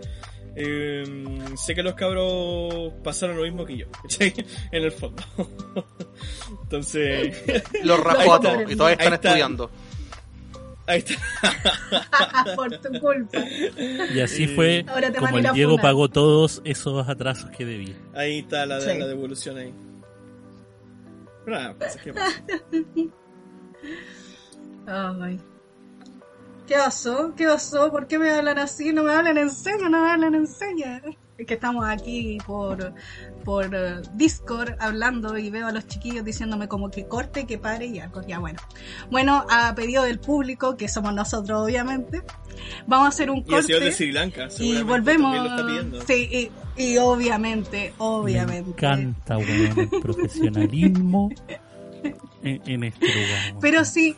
eh, 0.58 1.40
sé 1.56 1.74
que 1.74 1.82
los 1.84 1.94
cabros 1.94 2.92
pasaron 3.02 3.38
lo 3.38 3.44
mismo 3.44 3.66
que 3.66 3.78
yo. 3.78 3.86
En 4.74 4.84
el 4.84 4.92
fondo. 4.92 5.24
Entonces, 6.64 7.38
Los 7.84 8.00
rajó 8.04 8.34
a 8.34 8.40
todos 8.42 8.72
y 8.72 8.76
todavía 8.76 8.96
están 8.98 9.14
está. 9.14 9.28
estudiando. 9.30 9.72
Ahí 10.88 11.00
está. 11.06 11.16
Por 12.56 12.78
tu 12.78 13.00
culpa. 13.00 13.38
Y 14.14 14.20
así 14.20 14.48
fue 14.48 14.86
Ahora 14.88 15.12
te 15.12 15.20
como 15.20 15.38
el 15.38 15.52
Diego 15.54 15.78
pagó 15.78 16.10
todos 16.10 16.62
esos 16.66 17.08
atrasos 17.08 17.50
que 17.52 17.66
debía. 17.66 17.96
Ahí 18.14 18.40
está 18.40 18.66
la, 18.66 18.80
de- 18.80 18.94
Sí. 18.94 19.00
la 19.00 19.08
devolución 19.08 19.58
ahí. 19.58 19.74
Pero 21.46 21.58
nada, 21.58 21.74
pasa, 21.76 22.00
¿qué 22.04 22.14
pasa? 22.14 22.44
Ay. 24.88 25.40
¿Qué 26.68 26.76
pasó? 26.76 27.34
¿Qué 27.36 27.46
pasó? 27.48 27.92
¿Por 27.92 28.08
qué 28.08 28.18
me 28.20 28.32
hablan 28.32 28.58
así? 28.60 28.94
No 28.94 29.04
me 29.04 29.12
hablan 29.14 29.38
en 29.38 29.50
serio, 29.50 29.90
no 29.90 30.04
me 30.04 30.12
hablan 30.12 30.36
en 30.36 30.48
serio. 30.48 30.86
Es 31.42 31.48
que 31.48 31.56
estamos 31.56 31.90
aquí 31.90 32.38
por, 32.46 32.94
por 33.44 33.74
eh, 33.74 34.02
Discord 34.14 34.76
hablando 34.80 35.40
y 35.40 35.50
veo 35.50 35.66
a 35.66 35.72
los 35.72 35.88
chiquillos 35.88 36.24
diciéndome 36.24 36.68
como 36.68 36.92
que 36.92 37.08
corte, 37.08 37.48
que 37.48 37.58
pare 37.58 37.88
y 37.88 37.98
algo. 37.98 38.22
Ya 38.28 38.38
bueno. 38.38 38.60
Bueno, 39.10 39.44
a 39.50 39.74
pedido 39.74 40.04
del 40.04 40.20
público, 40.20 40.78
que 40.78 40.88
somos 40.88 41.16
nosotros 41.16 41.64
obviamente, 41.64 42.22
vamos 42.86 43.08
a 43.08 43.10
hacer 43.10 43.32
un 43.32 43.44
Y 43.48 43.56
el 43.56 43.64
señor 43.64 43.80
de 43.80 43.86
corte 43.88 43.92
Sri 43.92 44.12
Lanka, 44.12 44.50
y 44.60 44.84
volvemos. 44.84 45.36
lo. 45.92 46.02
Sí, 46.06 46.52
y, 46.78 46.84
y 46.84 46.98
obviamente, 47.00 47.92
obviamente. 47.98 48.70
Me 48.70 48.70
encanta, 48.70 49.40
weón, 49.40 49.80
el 49.80 49.90
profesionalismo 50.00 51.32
en, 52.44 52.62
en 52.68 52.84
este 52.84 53.08
lugar. 53.08 53.56
Pero 53.60 53.84
si, 53.84 54.16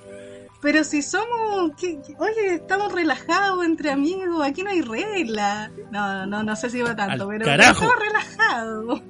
pero 0.63 0.83
si 0.85 1.01
somos, 1.03 1.71
que- 1.75 1.99
oye, 2.17 2.55
estamos 2.55 2.91
relajados 2.91 3.63
entre 3.65 3.91
amigos, 3.91 4.41
aquí 4.43 4.63
no 4.63 4.69
hay 4.71 4.81
regla. 4.81 5.69
No, 5.91 6.25
no, 6.25 6.41
no 6.41 6.55
sé 6.55 6.69
si 6.71 6.81
va 6.81 6.95
tanto, 6.95 7.27
pero 7.27 7.45
estamos 7.73 7.95
relajados. 7.99 9.01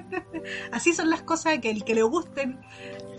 Así 0.72 0.94
son 0.94 1.10
las 1.10 1.22
cosas 1.22 1.58
que 1.58 1.70
el 1.70 1.84
que 1.84 1.94
le 1.94 2.02
gusten. 2.02 2.60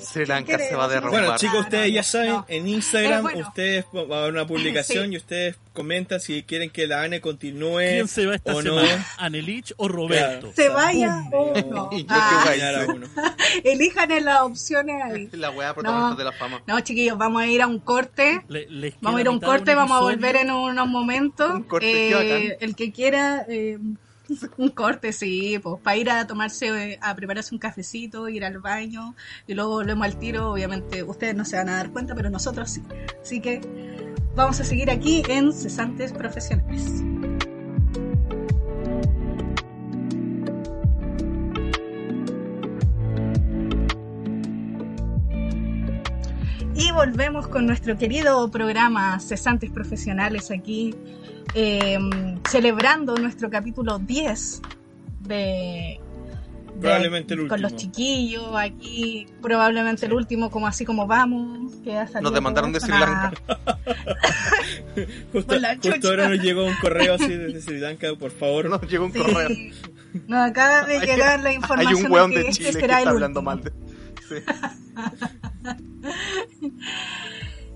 Sri 0.04 0.26
Lanka 0.26 0.58
se 0.58 0.76
va 0.76 0.86
a 0.86 0.88
derrumbar. 0.88 1.22
Bueno, 1.22 1.38
chicos, 1.38 1.60
ustedes 1.62 1.92
ya 1.94 2.00
No. 2.02 2.04
saben, 2.04 2.36
en 2.48 2.68
Instagram 2.68 3.20
Eh, 3.20 3.22
bueno. 3.22 3.48
ustedes 3.48 3.86
va 3.96 4.16
a 4.18 4.20
haber 4.22 4.34
una 4.34 4.46
publicación 4.48 5.08
Sí. 5.08 5.14
y 5.14 5.18
ustedes 5.18 5.56
comentan 5.74 6.20
si 6.20 6.44
quieren 6.44 6.70
que 6.70 6.86
la 6.88 7.02
ANE 7.02 7.20
continúe 7.22 7.80
¿Quién 7.80 8.08
se 8.08 8.26
va 8.28 8.36
esta 8.36 8.54
o 8.56 8.62
no. 8.62 8.80
semana? 8.80 9.06
¿Anelich 9.18 9.74
o 9.78 9.88
Roberto? 9.88 10.52
Se 10.56 10.70
vaya 10.70 11.24
Pum. 11.32 11.50
o 11.54 11.62
no. 11.74 11.90
Y 11.92 12.02
yo 12.04 12.08
Ah, 12.10 12.44
que 12.86 12.92
uno. 12.92 13.08
elijan 13.64 14.12
en 14.12 14.26
las 14.26 14.42
opciones 14.42 15.02
ahí. 15.04 15.30
La 15.34 15.50
weá 15.52 15.74
protagonista 15.74 16.10
No. 16.12 16.16
de 16.16 16.24
la 16.24 16.32
fama. 16.32 16.62
No, 16.68 16.80
chiquillos, 16.82 17.18
vamos 17.18 17.42
a 17.42 17.48
ir 17.48 17.62
a 17.62 17.68
un 17.68 17.80
corte. 17.80 18.42
Le- 18.48 18.68
les 18.70 18.94
Vamos 19.02 19.18
a 19.18 19.22
ir 19.22 19.28
a 19.28 19.32
un 19.32 19.40
corte, 19.40 19.74
vamos 19.76 19.98
a 19.98 20.02
volver 20.02 20.36
en 20.36 20.52
unos 20.52 20.88
momentos. 20.88 21.52
Un 21.54 21.64
corte, 21.64 21.86
qué 21.92 22.48
Eh, 22.50 22.58
el 22.62 22.76
que 22.76 22.92
quiera, 22.92 23.46
eh, 23.50 23.78
un 24.58 24.70
corte, 24.70 25.14
sí, 25.14 25.60
pues 25.62 25.82
para 25.82 25.98
ir 25.98 26.10
a 26.10 26.28
tomarse, 26.28 27.00
a 27.02 27.16
prepararse 27.16 27.54
un 27.54 27.60
cafecito, 27.60 28.30
ir 28.30 28.46
al 28.46 28.60
baño 28.60 29.16
y 29.48 29.54
luego 29.54 29.72
volvemos 29.72 30.06
al 30.06 30.18
tiro. 30.18 30.52
Obviamente 30.52 31.04
ustedes 31.04 31.36
no 31.36 31.46
se 31.46 31.58
van 31.58 31.70
a 31.70 31.78
dar 31.78 31.92
cuenta, 31.92 32.16
pero 32.16 32.30
nosotros 32.30 32.70
sí. 32.70 32.84
Así 33.22 33.40
que 33.42 33.62
vamos 34.36 34.60
a 34.60 34.64
seguir 34.64 34.90
aquí 34.92 35.24
en 35.28 35.54
Cesantes 35.54 36.12
Profesionales. 36.12 37.04
Y 46.76 46.92
volvemos 46.92 47.48
con 47.48 47.66
nuestro 47.68 47.98
querido 47.98 48.50
programa 48.50 49.20
Cesantes 49.20 49.70
Profesionales 49.70 50.50
aquí, 50.52 50.96
eh, 51.54 52.00
celebrando 52.50 53.16
nuestro 53.16 53.50
capítulo 53.50 54.00
10 54.00 54.62
de... 55.22 55.30
de- 55.30 56.00
Probablemente 56.82 57.36
el 57.36 57.48
Con 57.48 57.62
los 57.62 57.74
último. 57.74 57.92
chiquillos 57.94 58.50
aquí, 58.58 59.28
probablemente 59.42 60.08
el 60.08 60.14
último, 60.14 60.50
como 60.50 60.66
así 60.66 60.84
como 60.84 61.06
vamos. 61.06 61.72
Que 61.84 61.96
ha 61.96 62.06
Nos 62.22 62.34
demandaron 62.34 62.72
de. 62.74 62.80
Sri 62.80 62.92
Lanka. 62.92 63.34
Justo, 65.32 65.60
la 65.60 65.76
justo 65.76 66.08
ahora 66.10 66.30
nos 66.30 66.40
llegó 66.40 66.66
un 66.66 66.74
correo 66.82 67.14
así 67.14 67.28
desde 67.28 67.62
Sri 67.62 67.80
Lanka, 67.80 68.08
por 68.20 68.32
favor. 68.32 68.68
Nos 68.70 68.82
llegó 68.90 69.06
un 69.06 69.14
Sí. 69.14 69.20
correo. 69.20 69.50
Nos 70.28 70.50
acaba 70.50 70.84
de 70.88 70.98
Hay- 70.98 71.06
llegar 71.08 71.40
la 71.42 71.50
Hay 71.50 71.56
información 71.56 72.06
un 72.08 72.12
weón 72.12 72.30
de 72.32 72.38
que 72.38 72.44
de 72.44 72.50
este 72.50 72.64
Chile 72.64 72.74
que 72.74 72.80
será 72.82 72.98
está 73.00 73.10
hablando 73.12 73.40
último. 73.42 73.56
mal 73.56 73.64
de. 73.64 73.93
Sí. 74.34 74.44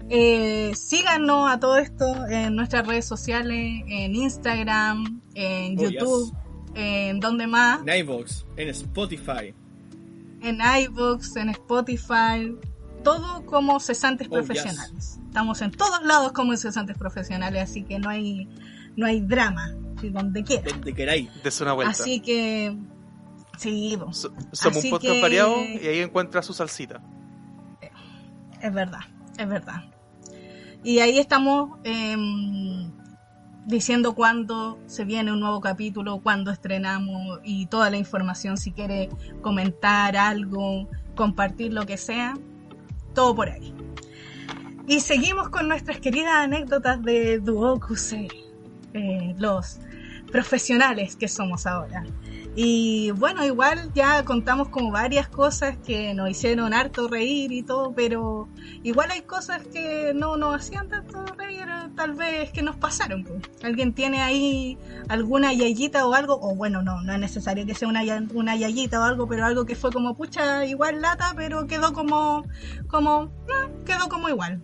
Eh, 0.09 0.71
síganos 0.75 1.51
a 1.51 1.59
todo 1.59 1.77
esto 1.77 2.27
en 2.27 2.55
nuestras 2.55 2.87
redes 2.87 3.03
sociales, 3.05 3.83
en 3.87 4.15
Instagram, 4.15 5.19
en 5.35 5.77
Oh, 5.77 5.81
YouTube, 5.81 6.33
en 6.75 7.19
donde 7.19 7.45
más, 7.45 7.81
En 7.85 7.89
iVoox, 7.99 8.45
en 8.55 8.69
Spotify. 8.69 9.53
en 10.41 10.59
iVoox, 10.83 11.35
en 11.35 11.49
Spotify, 11.49 12.55
todo 13.03 13.45
como 13.45 13.81
cesantes 13.81 14.27
Oh, 14.29 14.35
profesionales. 14.35 15.19
Estamos 15.27 15.61
en 15.61 15.71
todos 15.71 16.01
lados 16.03 16.31
como 16.31 16.55
cesantes 16.55 16.97
profesionales, 16.97 17.63
así 17.69 17.83
que 17.83 17.99
no 17.99 18.07
hay, 18.09 18.47
no 18.95 19.05
hay 19.07 19.19
drama, 19.19 19.73
donde 20.01 20.41
quiera. 20.41 20.63
Donde 20.71 20.93
queráis. 20.93 21.29
Des 21.43 21.59
una 21.59 21.73
vuelta. 21.73 21.91
Así 21.91 22.21
que, 22.21 22.77
sí, 23.57 23.97
So- 24.11 24.33
somos 24.53 24.77
así 24.77 24.87
un 24.87 24.91
podcast 24.91 25.13
que- 25.15 25.21
variado 25.21 25.55
y 25.63 25.85
ahí 25.87 25.99
encuentra 25.99 26.41
su 26.41 26.53
salsita. 26.53 27.01
es 28.61 28.73
verdad, 28.73 29.01
es 29.37 29.47
verdad. 29.47 29.83
Y 30.83 30.99
ahí 30.99 31.19
estamos 31.19 31.77
em, 31.83 32.91
diciendo 33.65 34.15
cuándo 34.15 34.79
se 34.87 35.03
viene 35.05 35.31
un 35.31 35.39
nuevo 35.41 35.59
capítulo, 35.61 36.19
cuándo 36.21 36.51
estrenamos 36.51 37.39
y 37.43 37.65
toda 37.67 37.89
la 37.89 37.97
información, 37.97 38.57
si 38.57 38.71
quiere 38.71 39.09
comentar 39.41 40.15
algo, 40.17 40.89
compartir 41.15 41.73
lo 41.73 41.85
que 41.85 41.97
sea, 41.97 42.35
todo 43.13 43.35
por 43.35 43.49
ahí. 43.49 43.73
Y 44.87 45.01
seguimos 45.01 45.49
con 45.49 45.67
nuestras 45.67 45.99
queridas 45.99 46.35
anécdotas 46.35 47.01
de 47.03 47.39
Duokuse, 47.39 48.27
eh, 48.93 49.35
los 49.37 49.79
profesionales 50.31 51.15
que 51.15 51.27
somos 51.27 51.67
ahora. 51.67 52.05
Y 52.59 53.11
bueno, 53.11 53.45
igual 53.45 53.93
ya 53.93 54.25
contamos 54.25 54.69
como 54.69 54.89
varias 54.89 55.27
cosas 55.27 55.77
que 55.77 56.15
nos 56.15 56.31
hicieron 56.31 56.73
harto 56.73 57.07
reír 57.07 57.51
y 57.51 57.61
todo, 57.61 57.93
pero 57.93 58.49
igual 58.81 59.11
hay 59.11 59.21
cosas 59.21 59.61
que 59.67 60.11
no 60.15 60.37
nos 60.37 60.55
hacían 60.55 60.89
tanto 60.89 61.23
reír, 61.37 61.67
tal 61.95 62.15
vez 62.15 62.51
que 62.51 62.63
nos 62.63 62.75
pasaron. 62.75 63.23
pues. 63.25 63.43
¿Alguien 63.61 63.93
tiene 63.93 64.23
ahí 64.23 64.75
alguna 65.07 65.53
yayita 65.53 66.07
o 66.07 66.15
algo? 66.15 66.39
O 66.41 66.55
bueno, 66.55 66.81
no, 66.81 66.99
no 67.03 67.13
es 67.13 67.19
necesario 67.19 67.63
que 67.67 67.75
sea 67.75 67.87
una, 67.89 68.01
una 68.33 68.55
yayita 68.55 69.01
o 69.01 69.03
algo, 69.03 69.27
pero 69.27 69.45
algo 69.45 69.67
que 69.67 69.75
fue 69.75 69.91
como 69.91 70.15
pucha, 70.15 70.65
igual 70.65 70.99
lata, 70.99 71.33
pero 71.37 71.67
quedó 71.67 71.93
como, 71.93 72.43
como, 72.87 73.25
no, 73.47 73.85
quedó 73.85 74.09
como 74.09 74.29
igual. 74.29 74.63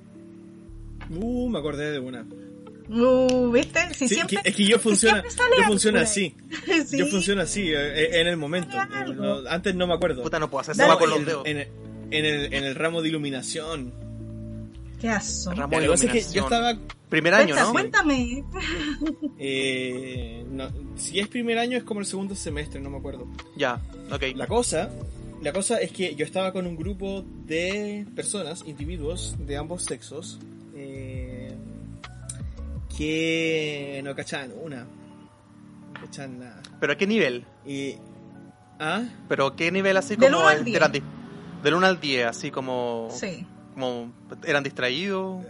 Uh, 1.12 1.48
me 1.48 1.60
acordé 1.60 1.92
de 1.92 2.00
una. 2.00 2.26
Uh, 2.90 3.52
¿Viste? 3.52 3.94
Si 3.94 4.08
Sí, 4.08 4.16
siempre, 4.16 4.40
es 4.44 4.56
que 4.56 4.66
yo 4.66 4.80
funciona, 4.80 5.24
yo 5.58 5.64
funciona 5.66 6.02
así. 6.02 6.36
Sí. 6.86 6.98
Yo 6.98 7.06
funciona 7.08 7.44
así, 7.44 7.70
eh, 7.74 8.20
en 8.22 8.28
el 8.28 8.38
momento. 8.38 8.76
No, 9.16 9.48
antes 9.50 9.74
no 9.76 9.88
me 9.88 9.94
acuerdo. 9.94 10.22
Puta, 10.24 10.40
no 10.40 10.50
puedo 10.50 10.62
hacer 10.62 10.74
esa 10.76 10.98
con 10.98 11.10
los 11.10 11.20
en, 11.20 11.26
dedos. 11.26 11.46
en 11.46 11.58
el, 11.58 11.68
en 12.12 12.26
el- 12.26 12.54
en 12.54 12.64
el 12.66 12.76
ramo 12.76 13.02
de 13.02 13.10
iluminación. 13.10 13.94
Qué 15.00 15.10
aso. 15.10 15.52
Ramo 15.52 15.80
de 15.80 15.88
lo 15.88 15.94
que 15.94 15.98
pasa 16.00 16.06
es 16.06 16.12
que 16.12 16.34
yo 16.34 16.46
iluminación. 16.46 16.76
estaba 16.76 16.98
Primer 17.10 17.34
año, 17.34 17.54
Cuenta- 17.56 17.64
¿no? 17.64 17.72
Cuéntame. 17.74 18.44
Eh, 19.40 20.46
no, 20.50 20.70
si 20.96 21.20
es 21.20 21.28
primer 21.28 21.58
año 21.58 21.78
es 21.78 21.84
como 21.84 22.00
el 22.00 22.06
segundo 22.06 22.36
semestre, 22.36 22.80
no 22.80 22.90
me 22.90 22.98
acuerdo. 22.98 23.28
Ya, 23.58 23.82
ok. 24.12 24.24
La 24.36 24.48
cosa, 24.48 24.90
la 25.42 25.52
cosa 25.54 25.78
es 25.78 25.92
que 25.92 26.16
yo 26.16 26.26
estaba 26.26 26.54
con 26.54 26.66
un 26.68 26.76
grupo 26.76 27.24
de 27.46 28.06
personas, 28.16 28.64
individuos 28.66 29.36
de 29.40 29.58
ambos 29.58 29.84
sexos, 29.84 30.40
eh, 30.42 30.53
que 32.98 34.02
no 34.04 34.16
cachaban 34.16 34.52
una, 34.64 34.84
no 34.84 35.94
cachaban 36.02 36.40
nada. 36.40 36.62
¿Pero 36.80 36.94
a 36.94 36.96
qué 36.98 37.08
nivel? 37.08 37.46
Y 37.66 37.96
¿Ah? 38.80 39.04
Pero 39.30 39.56
¿qué 39.56 39.72
nivel 39.72 39.96
así 39.98 40.16
Del 40.16 40.32
como 40.32 40.42
uno 40.42 40.50
al 40.50 40.64
diez. 40.66 40.76
eran 40.78 40.92
di- 40.92 41.04
del 41.64 41.74
1 41.76 41.88
al 41.88 42.00
10, 42.02 42.26
así 42.26 42.52
como, 42.52 43.08
Sí. 43.12 43.46
como 43.74 44.12
eran 44.46 44.64
distraídos? 44.64 45.46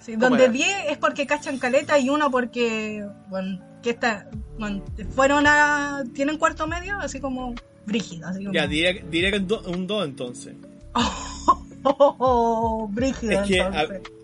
sí. 0.00 0.14
¿Cómo 0.14 0.28
Donde 0.30 0.44
era? 0.44 0.52
10 0.52 0.76
es 0.90 0.98
porque 0.98 1.26
cachan 1.26 1.58
caleta 1.58 1.98
y 1.98 2.10
uno 2.10 2.30
porque, 2.30 3.06
bueno, 3.28 3.60
que 3.82 3.90
está, 3.90 4.28
bueno, 4.58 4.82
fueron 5.14 5.46
a, 5.46 6.02
tienen 6.14 6.38
cuarto 6.38 6.66
medio, 6.66 6.98
así 6.98 7.20
como 7.20 7.54
brígido, 7.86 8.26
así 8.28 8.40
como... 8.40 8.52
Ya, 8.52 8.66
diré, 8.66 9.04
diré 9.10 9.30
que 9.30 9.38
un 9.38 9.46
2 9.46 9.66
un 9.68 9.86
dos, 9.86 10.04
entonces. 10.04 10.54
Oh, 10.94 11.64
oh, 12.18 12.88
brígido, 12.90 13.32
Es 13.42 13.46
que, 13.48 13.60
a- 13.60 13.66
entonces. 13.66 14.02
A 14.08 14.23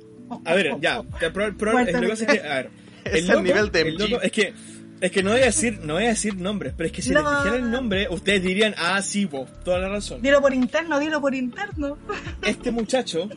ver, 0.54 0.80
ya. 0.80 1.02
pro- 1.32 1.56
pro- 1.56 1.72
Muerto 1.72 1.92
lo 1.92 2.00
que 2.00 2.08
pasa 2.08 2.24
es 2.24 2.40
que, 2.40 2.48
a 2.48 2.54
ver. 2.56 2.70
Es 3.04 3.28
el 3.28 3.42
nivel 3.42 3.70
de 3.72 3.80
el 3.82 3.96
loco- 3.96 4.20
es 4.22 4.32
que 4.32 4.52
es 5.00 5.10
que 5.10 5.22
no 5.22 5.30
voy 5.30 5.40
a 5.40 5.46
decir 5.46 5.80
no 5.82 5.94
voy 5.94 6.04
a 6.04 6.08
decir 6.10 6.36
nombres, 6.36 6.74
pero 6.76 6.86
es 6.88 6.92
que 6.92 7.00
si 7.00 7.08
les 7.14 7.22
No. 7.22 7.30
dijera 7.38 7.56
el 7.56 7.70
nombre, 7.70 8.06
ustedes 8.10 8.42
dirían, 8.42 8.74
"Ah, 8.76 9.00
sí, 9.00 9.24
vos, 9.24 9.48
toda 9.64 9.78
la 9.78 9.88
razón." 9.88 10.20
Dilo 10.20 10.40
por 10.42 10.52
interno, 10.52 10.98
dilo 10.98 11.20
por 11.22 11.34
interno. 11.34 11.96
Este 12.42 12.70
muchacho 12.70 13.28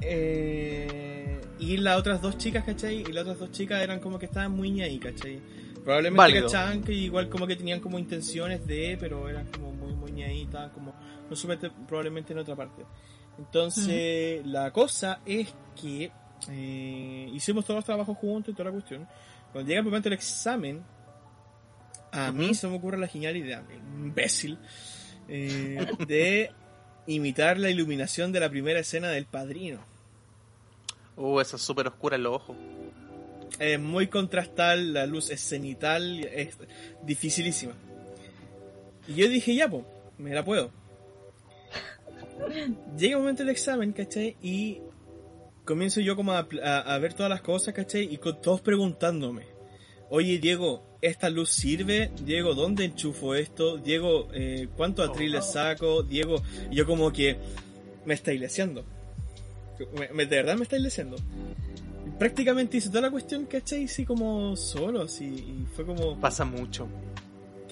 eh, 0.00 1.40
y 1.58 1.76
las 1.78 1.98
otras 1.98 2.20
dos 2.22 2.38
chicas, 2.38 2.64
¿cachai? 2.64 3.00
Y 3.00 3.12
las 3.12 3.22
otras 3.22 3.38
dos 3.38 3.50
chicas 3.52 3.82
eran 3.82 4.00
como 4.00 4.18
que 4.18 4.26
estaban 4.26 4.52
muy 4.52 4.80
ahí, 4.82 4.98
¿cachai? 4.98 5.40
Probablemente 5.82 6.18
Válido. 6.18 6.46
cachaban 6.46 6.82
que 6.82 6.92
igual 6.92 7.28
como 7.28 7.46
que 7.46 7.56
tenían 7.56 7.80
como 7.80 7.98
intenciones 7.98 8.66
de, 8.66 8.96
pero 9.00 9.28
eran 9.28 9.46
como 9.46 9.72
muy 9.72 9.92
muy 9.94 10.22
ahí, 10.22 10.42
estaban 10.42 10.70
como 10.70 10.94
no 11.28 11.36
supe, 11.36 11.56
probablemente 11.88 12.32
en 12.32 12.38
otra 12.38 12.54
parte. 12.54 12.82
Entonces, 13.38 14.44
la 14.46 14.70
cosa 14.72 15.20
es 15.26 15.52
que 15.80 16.10
eh, 16.50 17.30
hicimos 17.32 17.64
todos 17.64 17.78
los 17.78 17.84
trabajos 17.84 18.16
juntos 18.18 18.52
y 18.52 18.56
toda 18.56 18.66
la 18.66 18.72
cuestión. 18.72 19.08
Cuando 19.52 19.68
llega 19.68 19.80
el 19.80 19.84
momento 19.84 20.08
del 20.08 20.18
examen, 20.18 20.82
a 22.12 22.30
mí 22.32 22.46
Ujú. 22.46 22.54
se 22.54 22.68
me 22.68 22.76
ocurre 22.76 22.98
la 22.98 23.08
genial 23.08 23.36
idea, 23.36 23.62
imbécil, 23.96 24.58
eh, 25.28 25.84
de 26.06 26.52
imitar 27.06 27.58
la 27.58 27.70
iluminación 27.70 28.32
de 28.32 28.40
la 28.40 28.50
primera 28.50 28.80
escena 28.80 29.08
del 29.08 29.26
padrino. 29.26 29.80
Uh, 31.16 31.40
esa 31.40 31.56
es 31.56 31.62
súper 31.62 31.86
oscura 31.88 32.16
en 32.16 32.24
los 32.24 32.34
ojos. 32.34 32.56
Es 33.58 33.78
muy 33.78 34.08
contrastal, 34.08 34.92
la 34.92 35.06
luz 35.06 35.30
es 35.30 35.40
cenital, 35.40 36.24
es 36.24 36.56
dificilísima. 37.02 37.74
Y 39.06 39.14
yo 39.14 39.28
dije, 39.28 39.54
ya, 39.54 39.68
pues, 39.68 39.84
me 40.18 40.34
la 40.34 40.44
puedo. 40.44 40.70
Llega 42.98 43.14
el 43.14 43.18
momento 43.20 43.42
del 43.42 43.50
examen, 43.50 43.92
¿cachai? 43.92 44.36
Y 44.42 44.78
comienzo 45.64 46.00
yo 46.00 46.16
como 46.16 46.32
a, 46.32 46.46
a- 46.62 46.94
a 46.94 46.98
ver 46.98 47.14
todas 47.14 47.30
las 47.30 47.40
cosas, 47.42 47.74
¿cachai? 47.74 48.12
Y 48.12 48.18
con 48.18 48.40
todos 48.40 48.60
preguntándome, 48.60 49.44
oye, 50.10 50.38
Diego, 50.38 50.98
¿esta 51.00 51.30
luz 51.30 51.50
sirve? 51.50 52.10
Diego, 52.24 52.54
¿dónde 52.54 52.84
enchufo 52.84 53.34
esto? 53.34 53.78
Diego, 53.78 54.28
eh, 54.34 54.68
¿cuánto 54.76 55.02
atril 55.02 55.32
le 55.32 55.42
saco? 55.42 56.02
Diego, 56.02 56.42
y 56.70 56.76
yo 56.76 56.86
como 56.86 57.12
que 57.12 57.36
me 58.04 58.14
está 58.14 58.32
iglesiando. 58.32 58.84
Me- 59.98 60.08
me- 60.12 60.26
de 60.26 60.36
verdad 60.36 60.56
me 60.56 60.62
está 60.64 60.76
iglesiando 60.76 61.16
prácticamente 62.18 62.76
hice 62.76 62.90
toda 62.90 63.00
la 63.00 63.10
cuestión, 63.10 63.44
¿cachai? 63.46 63.88
Sí, 63.88 64.04
como 64.04 64.54
solo, 64.56 65.02
así, 65.02 65.24
y 65.24 65.66
fue 65.74 65.84
como, 65.84 66.16
Pasa 66.20 66.44
mucho. 66.44 66.86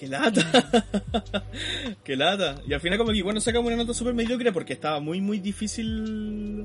¡Qué 0.03 0.09
lata! 0.09 1.43
¡Qué 2.03 2.15
lata! 2.15 2.61
Y 2.67 2.73
al 2.73 2.79
final 2.81 2.97
como 2.97 3.11
que, 3.11 3.21
bueno, 3.23 3.39
sacamos 3.39 3.67
una 3.67 3.77
nota 3.77 3.93
súper 3.93 4.13
mediocre 4.13 4.51
porque 4.51 4.73
estaba 4.73 4.99
muy, 4.99 5.21
muy 5.21 5.39
difícil 5.39 6.63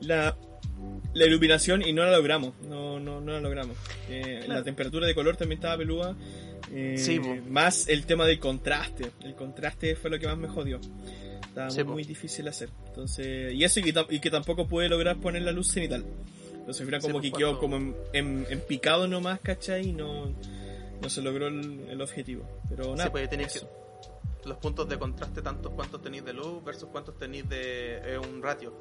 la, 0.00 0.36
la 1.12 1.26
iluminación 1.26 1.82
y 1.86 1.92
no 1.92 2.04
la 2.04 2.12
logramos, 2.12 2.54
no, 2.68 2.98
no, 3.00 3.20
no 3.20 3.32
la 3.32 3.40
logramos. 3.40 3.76
Eh, 4.08 4.44
La 4.46 4.62
temperatura 4.62 5.06
de 5.06 5.14
color 5.14 5.36
también 5.36 5.58
estaba 5.58 5.76
peluda. 5.76 6.16
eh, 6.72 6.94
Sí, 6.98 7.18
más 7.48 7.88
el 7.88 8.06
tema 8.06 8.26
del 8.26 8.38
contraste, 8.38 9.10
el 9.22 9.34
contraste 9.34 9.94
fue 9.96 10.10
lo 10.10 10.18
que 10.18 10.26
más 10.26 10.38
me 10.38 10.48
jodió. 10.48 10.80
Estaba 11.42 11.70
Sí, 11.70 11.82
muy, 11.82 12.04
difícil 12.04 12.46
hacer. 12.48 12.68
Entonces, 12.86 13.52
y 13.52 13.64
eso 13.64 13.80
y 13.80 13.82
que, 13.82 14.06
y 14.10 14.20
que 14.20 14.30
tampoco 14.30 14.68
pude 14.68 14.88
lograr 14.88 15.16
poner 15.16 15.42
la 15.42 15.50
luz 15.52 15.68
cenital. 15.72 16.04
Entonces, 16.54 16.80
al 16.82 16.86
final 16.86 17.00
Sí, 17.00 17.06
como 17.08 17.18
po, 17.18 17.22
que 17.22 17.32
quedó 17.32 17.58
como 17.58 17.76
en, 17.76 17.94
en- 18.12 18.46
en 18.48 18.60
picado 18.60 19.08
nomás, 19.08 19.40
¿cachai? 19.40 19.88
Y 19.88 19.92
no, 19.92 20.32
no 21.00 21.08
se 21.08 21.22
logró 21.22 21.46
el, 21.48 21.86
el 21.88 22.00
objetivo. 22.00 22.44
Pero 22.68 22.94
nada, 22.96 23.10
pues, 23.10 23.28
tenéis 23.28 23.56
eso. 23.56 23.68
Los 24.44 24.56
puntos 24.58 24.88
de 24.88 24.98
contraste, 24.98 25.42
tantos 25.42 25.72
cuántos 25.74 26.00
tenéis 26.02 26.24
de 26.24 26.32
luz 26.32 26.64
versus 26.64 26.88
cuántos 26.90 27.18
tenéis 27.18 27.48
de 27.48 28.14
eh, 28.14 28.18
un 28.18 28.42
ratio. 28.42 28.80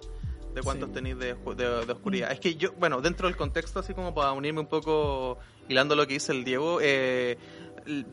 De 0.54 0.62
cuántos 0.64 0.90
Sí. 0.90 0.96
tenéis 0.96 1.18
de, 1.20 1.34
de- 1.36 1.86
de 1.86 1.92
oscuridad. 1.92 2.32
Es 2.32 2.40
que 2.40 2.56
yo, 2.56 2.72
bueno, 2.74 3.02
dentro 3.02 3.28
del 3.28 3.38
contexto, 3.38 3.80
así 3.80 3.94
como 3.94 4.14
para 4.16 4.32
unirme 4.32 4.62
un 4.62 4.68
poco, 4.68 5.38
hilando 5.68 5.96
lo 5.96 6.08
que 6.08 6.14
dice 6.14 6.32
el 6.32 6.44
Diego, 6.44 6.80
eh, 6.82 7.38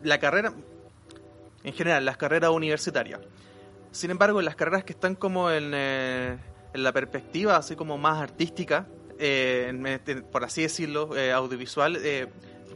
la 0.02 0.18
carrera, 0.18 0.52
en 1.64 1.72
general, 1.72 2.04
las 2.04 2.16
carreras 2.16 2.50
universitarias. 2.50 3.20
Sin 3.90 4.10
embargo, 4.10 4.42
las 4.42 4.54
carreras 4.56 4.84
que 4.84 4.92
están 4.92 5.14
como 5.14 5.50
en, 5.50 5.72
eh, 5.74 6.36
en 6.74 6.82
la 6.82 6.92
perspectiva, 6.92 7.56
así 7.56 7.74
como 7.76 7.96
más 7.96 8.20
artística, 8.20 8.86
eh, 9.18 9.68
en- 10.06 10.22
por 10.24 10.44
así 10.44 10.62
decirlo, 10.62 11.16
eh, 11.16 11.32
audiovisual, 11.32 11.96
eh, 12.02 12.26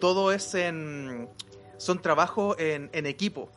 todo 0.01 0.32
es 0.32 0.55
en. 0.55 1.28
Son 1.76 2.03
trabajos 2.03 2.57
en, 2.59 2.90
en 2.92 3.07
equipo. 3.07 3.51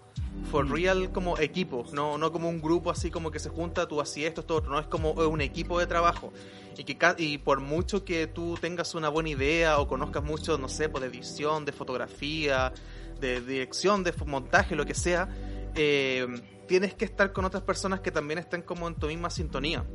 For 0.51 0.69
real, 0.69 1.11
como 1.11 1.37
equipo, 1.37 1.85
no, 1.93 2.17
no 2.17 2.31
como 2.31 2.49
un 2.49 2.61
grupo 2.61 2.91
así 2.91 3.09
como 3.09 3.31
que 3.31 3.39
se 3.39 3.49
junta, 3.49 3.87
tú 3.87 4.01
así 4.01 4.25
esto, 4.25 4.41
esto, 4.41 4.55
otro, 4.55 4.71
no 4.71 4.79
es 4.79 4.87
como 4.87 5.11
un 5.11 5.41
equipo 5.41 5.79
de 5.79 5.87
trabajo. 5.87 6.31
Y 6.77 6.83
que 6.83 6.97
y 7.17 7.37
por 7.37 7.59
mucho 7.59 8.03
que 8.03 8.27
tú 8.27 8.57
tengas 8.59 8.95
una 8.95 9.09
buena 9.09 9.29
idea 9.29 9.79
o 9.79 9.87
conozcas 9.87 10.23
mucho, 10.23 10.57
no 10.57 10.69
sé, 10.69 10.89
pues, 10.89 11.01
de 11.01 11.09
edición, 11.09 11.65
de 11.65 11.71
fotografía, 11.71 12.73
de 13.19 13.41
dirección, 13.41 14.03
de 14.03 14.13
montaje, 14.25 14.75
lo 14.75 14.85
que 14.85 14.93
sea, 14.93 15.29
eh, 15.75 16.27
tienes 16.67 16.93
que 16.93 17.05
estar 17.05 17.31
con 17.31 17.45
otras 17.45 17.63
personas 17.63 18.01
que 18.01 18.11
también 18.11 18.39
estén 18.39 18.61
como 18.61 18.87
en 18.87 18.95
tu 18.95 19.07
misma 19.07 19.29
sintonía 19.29 19.85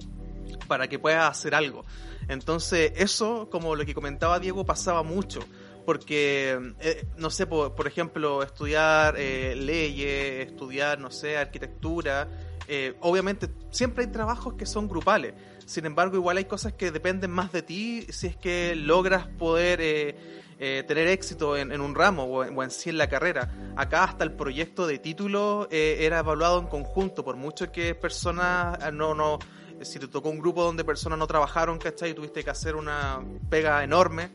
para 0.67 0.89
que 0.89 0.99
puedas 0.99 1.29
hacer 1.31 1.55
algo. 1.55 1.85
Entonces, 2.29 2.93
eso, 2.97 3.49
como 3.51 3.75
lo 3.75 3.85
que 3.85 3.95
comentaba 3.95 4.39
Diego, 4.39 4.65
pasaba 4.65 5.03
mucho. 5.03 5.41
Porque, 5.89 6.75
eh, 6.81 7.07
no 7.17 7.31
sé, 7.31 7.47
por, 7.47 7.87
ejemplo, 7.87 8.43
estudiar 8.43 9.15
eh, 9.17 9.55
leyes, 9.57 10.47
estudiar, 10.47 10.99
no 10.99 11.11
sé, 11.11 11.39
arquitectura. 11.39 12.29
eh, 12.69 12.95
obviamente, 13.01 13.49
siempre 13.71 14.05
hay 14.05 14.13
trabajos 14.13 14.53
que 14.53 14.67
son 14.67 14.87
grupales. 14.87 15.33
Sin 15.65 15.87
embargo, 15.87 16.17
igual 16.17 16.37
hay 16.37 16.45
cosas 16.45 16.75
que 16.75 16.91
dependen 16.91 17.31
más 17.31 17.53
de 17.53 17.63
ti 17.63 18.07
si 18.11 18.27
es 18.27 18.37
que 18.37 18.75
logras 18.77 19.29
poder 19.29 19.81
eh, 19.81 20.15
eh, 20.59 20.85
tener 20.87 21.07
éxito 21.09 21.57
en, 21.57 21.73
en 21.73 21.81
un 21.81 21.95
ramo 21.95 22.25
o 22.25 22.45
en, 22.45 22.55
o 22.59 22.63
en 22.63 22.71
sí 22.71 22.91
en 22.91 22.99
la 22.99 23.09
carrera. 23.09 23.51
Acá 23.75 24.05
hasta 24.05 24.25
el 24.25 24.33
proyecto 24.33 24.87
de 24.87 24.99
título 24.99 25.69
eh, 25.71 25.99
era 26.01 26.19
evaluado 26.19 26.59
en 26.59 26.67
conjunto, 26.67 27.25
por 27.25 27.37
mucho 27.37 27.73
que 27.73 27.95
personas 27.95 28.77
eh, 28.85 28.93
no, 28.93 29.15
no, 29.15 29.39
si 29.83 29.99
te 29.99 30.09
tocó 30.09 30.31
un 30.31 30.39
grupo 30.39 30.65
donde 30.65 30.85
personas 30.85 31.19
no 31.19 31.27
trabajaron, 31.27 31.79
¿cachai? 31.79 32.11
Y 32.11 32.15
tuviste 32.15 32.43
que 32.43 32.51
hacer 32.51 32.75
una 32.75 33.21
pega 33.49 33.85
enorme, 33.85 34.31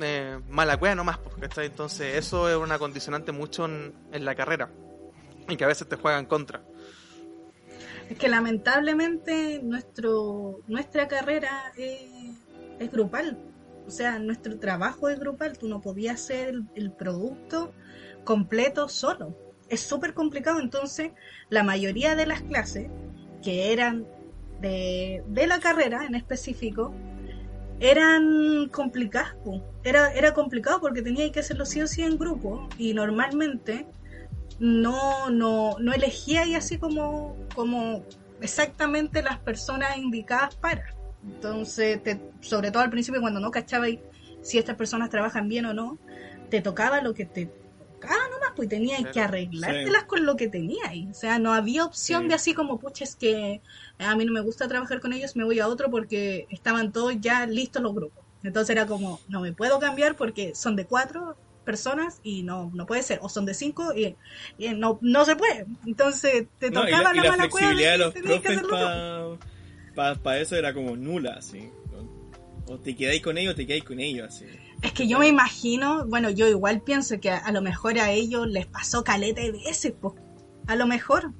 eh, 0.00 0.40
mala 0.48 0.76
cueva 0.76 0.94
nomás, 0.94 1.18
pues, 1.18 1.34
¿cachai? 1.36 1.66
Entonces 1.66 2.16
eso 2.16 2.48
es 2.48 2.56
una 2.56 2.78
condicionante 2.78 3.32
mucho 3.32 3.66
en, 3.66 3.94
la 4.12 4.34
carrera 4.34 4.70
y 5.48 5.56
que 5.56 5.64
a 5.64 5.68
veces 5.68 5.88
te 5.88 5.96
juegan 5.96 6.26
contra. 6.26 6.62
Es 8.08 8.18
que 8.18 8.28
lamentablemente 8.28 9.60
nuestro, 9.62 10.60
nuestra 10.66 11.08
carrera 11.08 11.72
es, 11.76 12.02
es 12.78 12.90
grupal. 12.90 13.38
O 13.86 13.90
sea, 13.90 14.18
nuestro 14.18 14.58
trabajo 14.58 15.08
es 15.08 15.18
grupal. 15.18 15.58
Tú 15.58 15.68
no 15.68 15.80
podías 15.80 16.16
hacer 16.16 16.48
el, 16.48 16.64
el 16.74 16.92
producto 16.92 17.72
completo 18.24 18.88
solo. 18.88 19.36
Es 19.68 19.80
súper 19.80 20.14
complicado. 20.14 20.60
Entonces, 20.60 21.12
la 21.50 21.62
mayoría 21.62 22.14
de 22.16 22.26
las 22.26 22.42
clases 22.42 22.88
que 23.42 23.72
eran 23.72 24.06
de, 24.60 25.22
de 25.26 25.46
la 25.46 25.60
carrera 25.60 26.04
en 26.04 26.14
específico 26.14 26.92
eran 27.80 28.68
complicadas. 28.70 29.34
Era, 29.84 30.12
era 30.12 30.34
complicado 30.34 30.80
porque 30.80 31.02
tenía 31.02 31.30
que 31.30 31.40
hacerlo 31.40 31.64
sí 31.64 31.80
o 31.80 31.86
sí 31.86 32.02
en 32.02 32.18
grupo. 32.18 32.68
Y 32.78 32.94
normalmente 32.94 33.86
no, 34.58 35.30
no, 35.30 35.76
no 35.78 35.92
elegía 35.92 36.46
y 36.46 36.54
así 36.54 36.78
como, 36.78 37.36
como 37.54 38.04
exactamente 38.40 39.22
las 39.22 39.38
personas 39.38 39.96
indicadas 39.96 40.54
para. 40.56 40.94
Entonces, 41.24 42.02
te- 42.02 42.20
sobre 42.40 42.70
todo 42.70 42.82
al 42.82 42.90
principio 42.90 43.20
cuando 43.20 43.40
no 43.40 43.50
cachaba 43.50 43.86
si 44.42 44.58
estas 44.58 44.76
personas 44.76 45.10
trabajan 45.10 45.48
bien 45.48 45.66
o 45.66 45.74
no, 45.74 45.98
te 46.48 46.60
tocaba 46.60 47.00
lo 47.02 47.12
que 47.14 47.24
te 47.24 47.50
tocaba 48.00 48.22
nomás, 48.32 48.52
pues 48.56 48.68
tenías 48.68 49.00
que 49.00 49.10
Claro. 49.12 49.28
arreglártelas 49.28 50.04
con 50.04 50.24
lo 50.26 50.36
que 50.36 50.48
tenías. 50.48 50.92
O 51.10 51.14
sea, 51.14 51.38
no 51.38 51.52
había 51.52 51.84
opción 51.84 52.22
Sí. 52.22 52.28
de 52.28 52.34
así 52.34 52.54
como, 52.54 52.78
pucha, 52.78 53.04
es 53.04 53.16
que 53.16 53.60
a 53.98 54.14
mí 54.16 54.24
no 54.24 54.32
me 54.32 54.40
gusta 54.40 54.68
trabajar 54.68 55.00
con 55.00 55.12
ellos, 55.12 55.36
me 55.36 55.44
voy 55.44 55.60
a 55.60 55.68
otro 55.68 55.90
porque 55.90 56.46
estaban 56.50 56.92
todos 56.92 57.14
ya 57.20 57.46
listos 57.46 57.82
los 57.82 57.94
grupos. 57.94 58.24
Entonces 58.42 58.70
era 58.70 58.86
como, 58.86 59.20
no 59.28 59.40
me 59.40 59.52
puedo 59.52 59.78
cambiar 59.78 60.16
porque 60.16 60.54
son 60.54 60.76
de 60.76 60.86
cuatro 60.86 61.36
personas 61.64 62.20
y 62.22 62.44
no, 62.44 62.70
no 62.72 62.86
puede 62.86 63.02
ser. 63.02 63.18
O 63.22 63.28
son 63.28 63.44
de 63.44 63.54
cinco 63.54 63.92
y, 63.94 64.16
y 64.56 64.68
no, 64.70 64.98
no 65.02 65.24
se 65.24 65.36
puede. 65.36 65.66
Entonces 65.86 66.46
te 66.58 66.70
No, 66.70 66.88
y 66.88 66.92
tocaba 66.92 67.12
la, 67.12 67.12
y 67.12 67.16
la, 67.16 67.22
la 67.24 67.30
mala 67.30 67.50
cueva 67.50 67.74
de 67.74 67.82
que 67.82 67.98
los 67.98 68.14
tenías 68.14 68.40
que 68.42 68.48
hacerlo 68.48 69.38
eso 70.40 70.56
era 70.56 70.72
como 70.72 70.96
nula, 70.96 71.34
así. 71.38 71.68
O 72.66 72.76
te 72.78 72.94
quedáis 72.94 73.22
con 73.22 73.36
ellos 73.38 73.54
o 73.54 73.56
te 73.56 73.66
quedáis 73.66 73.84
con 73.84 73.98
ellos, 73.98 74.28
así. 74.28 74.46
Es 74.80 74.92
que 74.92 75.08
yo 75.08 75.18
me 75.18 75.26
imagino, 75.26 76.06
bueno, 76.06 76.30
yo 76.30 76.46
igual 76.46 76.82
pienso 76.82 77.18
que 77.18 77.30
a, 77.30 77.50
lo 77.50 77.62
mejor 77.62 77.98
a 77.98 78.12
ellos 78.12 78.46
les 78.46 78.66
pasó 78.66 79.02
caleta 79.02 79.42
de 79.42 79.50
veces, 79.50 79.92
pues, 80.00 80.14
a 80.68 80.76
lo 80.76 80.86
mejor, 80.86 81.32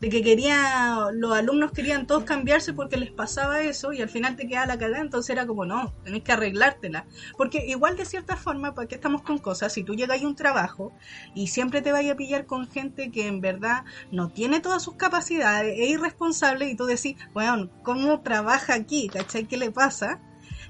de 0.00 0.08
que 0.10 0.22
quería, 0.22 1.08
los 1.12 1.32
alumnos 1.36 1.72
querían 1.72 2.06
todos 2.06 2.22
cambiarse 2.22 2.72
porque 2.72 2.96
les 2.96 3.10
pasaba 3.10 3.62
eso 3.62 3.92
y 3.92 4.00
al 4.00 4.08
final 4.08 4.36
te 4.36 4.46
quedaba 4.46 4.66
la 4.66 4.78
cagada, 4.78 5.00
entonces 5.00 5.30
era 5.30 5.44
como, 5.44 5.64
no, 5.64 5.92
tenés 6.04 6.22
que 6.22 6.32
arreglártela. 6.32 7.06
Porque 7.36 7.66
igual 7.66 7.96
de 7.96 8.04
cierta 8.04 8.36
forma, 8.36 8.74
¿para 8.74 8.86
qué 8.86 8.94
estamos 8.94 9.22
con 9.22 9.38
cosas? 9.38 9.72
Si 9.72 9.82
tú 9.82 9.96
llegas 9.96 10.22
a 10.22 10.26
un 10.26 10.36
trabajo 10.36 10.92
y 11.34 11.48
siempre 11.48 11.82
te 11.82 11.90
vayas 11.90 12.12
a 12.12 12.16
pillar 12.16 12.46
con 12.46 12.70
gente 12.70 13.10
que 13.10 13.26
en 13.26 13.40
verdad 13.40 13.84
no 14.12 14.28
tiene 14.28 14.60
todas 14.60 14.82
sus 14.82 14.94
capacidades, 14.94 15.74
es 15.80 15.88
irresponsable 15.88 16.68
y 16.68 16.76
tú 16.76 16.84
decís, 16.84 17.16
bueno, 17.32 17.70
¿cómo 17.82 18.20
trabaja 18.20 18.74
aquí? 18.74 19.08
¿Cachai? 19.08 19.46
¿Qué 19.46 19.56
le 19.56 19.72
pasa? 19.72 20.20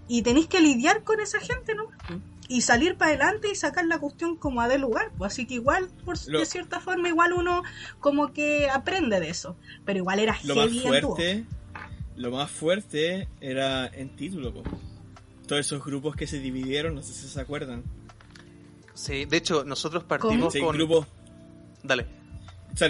Y 0.08 0.22
tenéis 0.22 0.46
que 0.48 0.60
lidiar 0.60 1.02
con 1.02 1.20
esa 1.20 1.40
gente, 1.40 1.74
¿no? 1.74 1.84
y 2.46 2.60
salir 2.60 2.96
para 2.96 3.12
adelante 3.12 3.48
y 3.50 3.54
sacar 3.54 3.86
la 3.86 3.98
cuestión 3.98 4.36
como 4.36 4.60
a 4.60 4.68
de 4.68 4.76
lugar. 4.76 5.10
Pues 5.16 5.32
así 5.32 5.46
que 5.46 5.54
igual, 5.54 5.88
por, 6.04 6.16
Lo- 6.28 6.40
de 6.40 6.44
cierta 6.46 6.78
forma, 6.78 7.08
igual 7.08 7.32
uno 7.32 7.62
como 8.00 8.34
que 8.34 8.68
aprende 8.68 9.18
de 9.18 9.30
eso. 9.30 9.56
Pero 9.86 10.00
igual 10.00 10.18
era 10.20 10.36
Lo 10.44 10.54
más 10.54 10.64
heavy 10.66 10.78
en 10.86 11.00
dúo. 11.00 11.16
fuerte, 11.16 11.44
lo 12.16 12.30
más 12.32 12.50
fuerte 12.50 13.28
era 13.40 13.86
en 13.86 14.10
título, 14.14 14.52
po. 14.52 14.62
Todos 15.46 15.60
esos 15.60 15.82
grupos 15.82 16.16
que 16.16 16.26
se 16.26 16.38
dividieron, 16.38 16.94
no 16.94 17.02
sé 17.02 17.14
si 17.14 17.26
se 17.28 17.40
acuerdan. 17.40 17.82
Sí, 18.92 19.24
de 19.24 19.38
hecho, 19.38 19.64
nosotros 19.64 20.04
partimos 20.04 20.52
Sí, 20.52 20.60
con... 20.60 20.76
grupos, 20.76 21.06
Dale. 21.82 22.06
o 22.72 22.76
sea, 22.76 22.88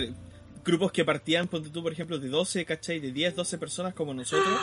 grupos 0.64 0.90
que 0.92 1.04
partían, 1.04 1.46
ponte 1.46 1.70
tú, 1.70 1.80
por 1.82 1.92
ejemplo, 1.92 2.18
de 2.18 2.28
12, 2.28 2.64
¿cachai? 2.64 2.98
De 3.00 3.12
10, 3.12 3.36
12 3.36 3.58
personas 3.58 3.94
como 3.94 4.12
nosotros. 4.14 4.58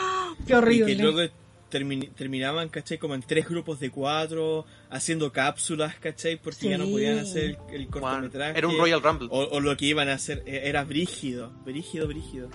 Qué 0.46 0.52
y 0.52 0.56
horrible. 0.56 0.96
que 0.96 1.02
luego 1.02 1.32
termi- 1.72 2.12
terminaban, 2.14 2.68
¿cachai? 2.68 2.98
Como 2.98 3.14
en 3.14 3.22
tres 3.22 3.48
grupos 3.48 3.80
de 3.80 3.90
cuatro, 3.90 4.66
haciendo 4.90 5.32
cápsulas, 5.32 5.96
¿cachai? 5.96 6.36
Porque 6.36 6.68
ya 6.68 6.78
no 6.78 6.84
Sí. 6.84 6.92
podían 6.92 7.18
hacer 7.18 7.58
el, 7.72 7.88
cortometraje. 7.88 8.58
era 8.58 8.68
un 8.68 8.76
Royal 8.78 9.02
Rumble. 9.02 9.28
O, 9.30 9.40
o 9.56 9.60
lo 9.60 9.76
que 9.76 9.86
iban 9.86 10.08
a 10.08 10.12
hacer 10.14 10.42
eh, 10.46 10.62
era 10.66 10.84
brígido, 10.84 11.50
brígido, 11.64 12.06
brígido. 12.06 12.48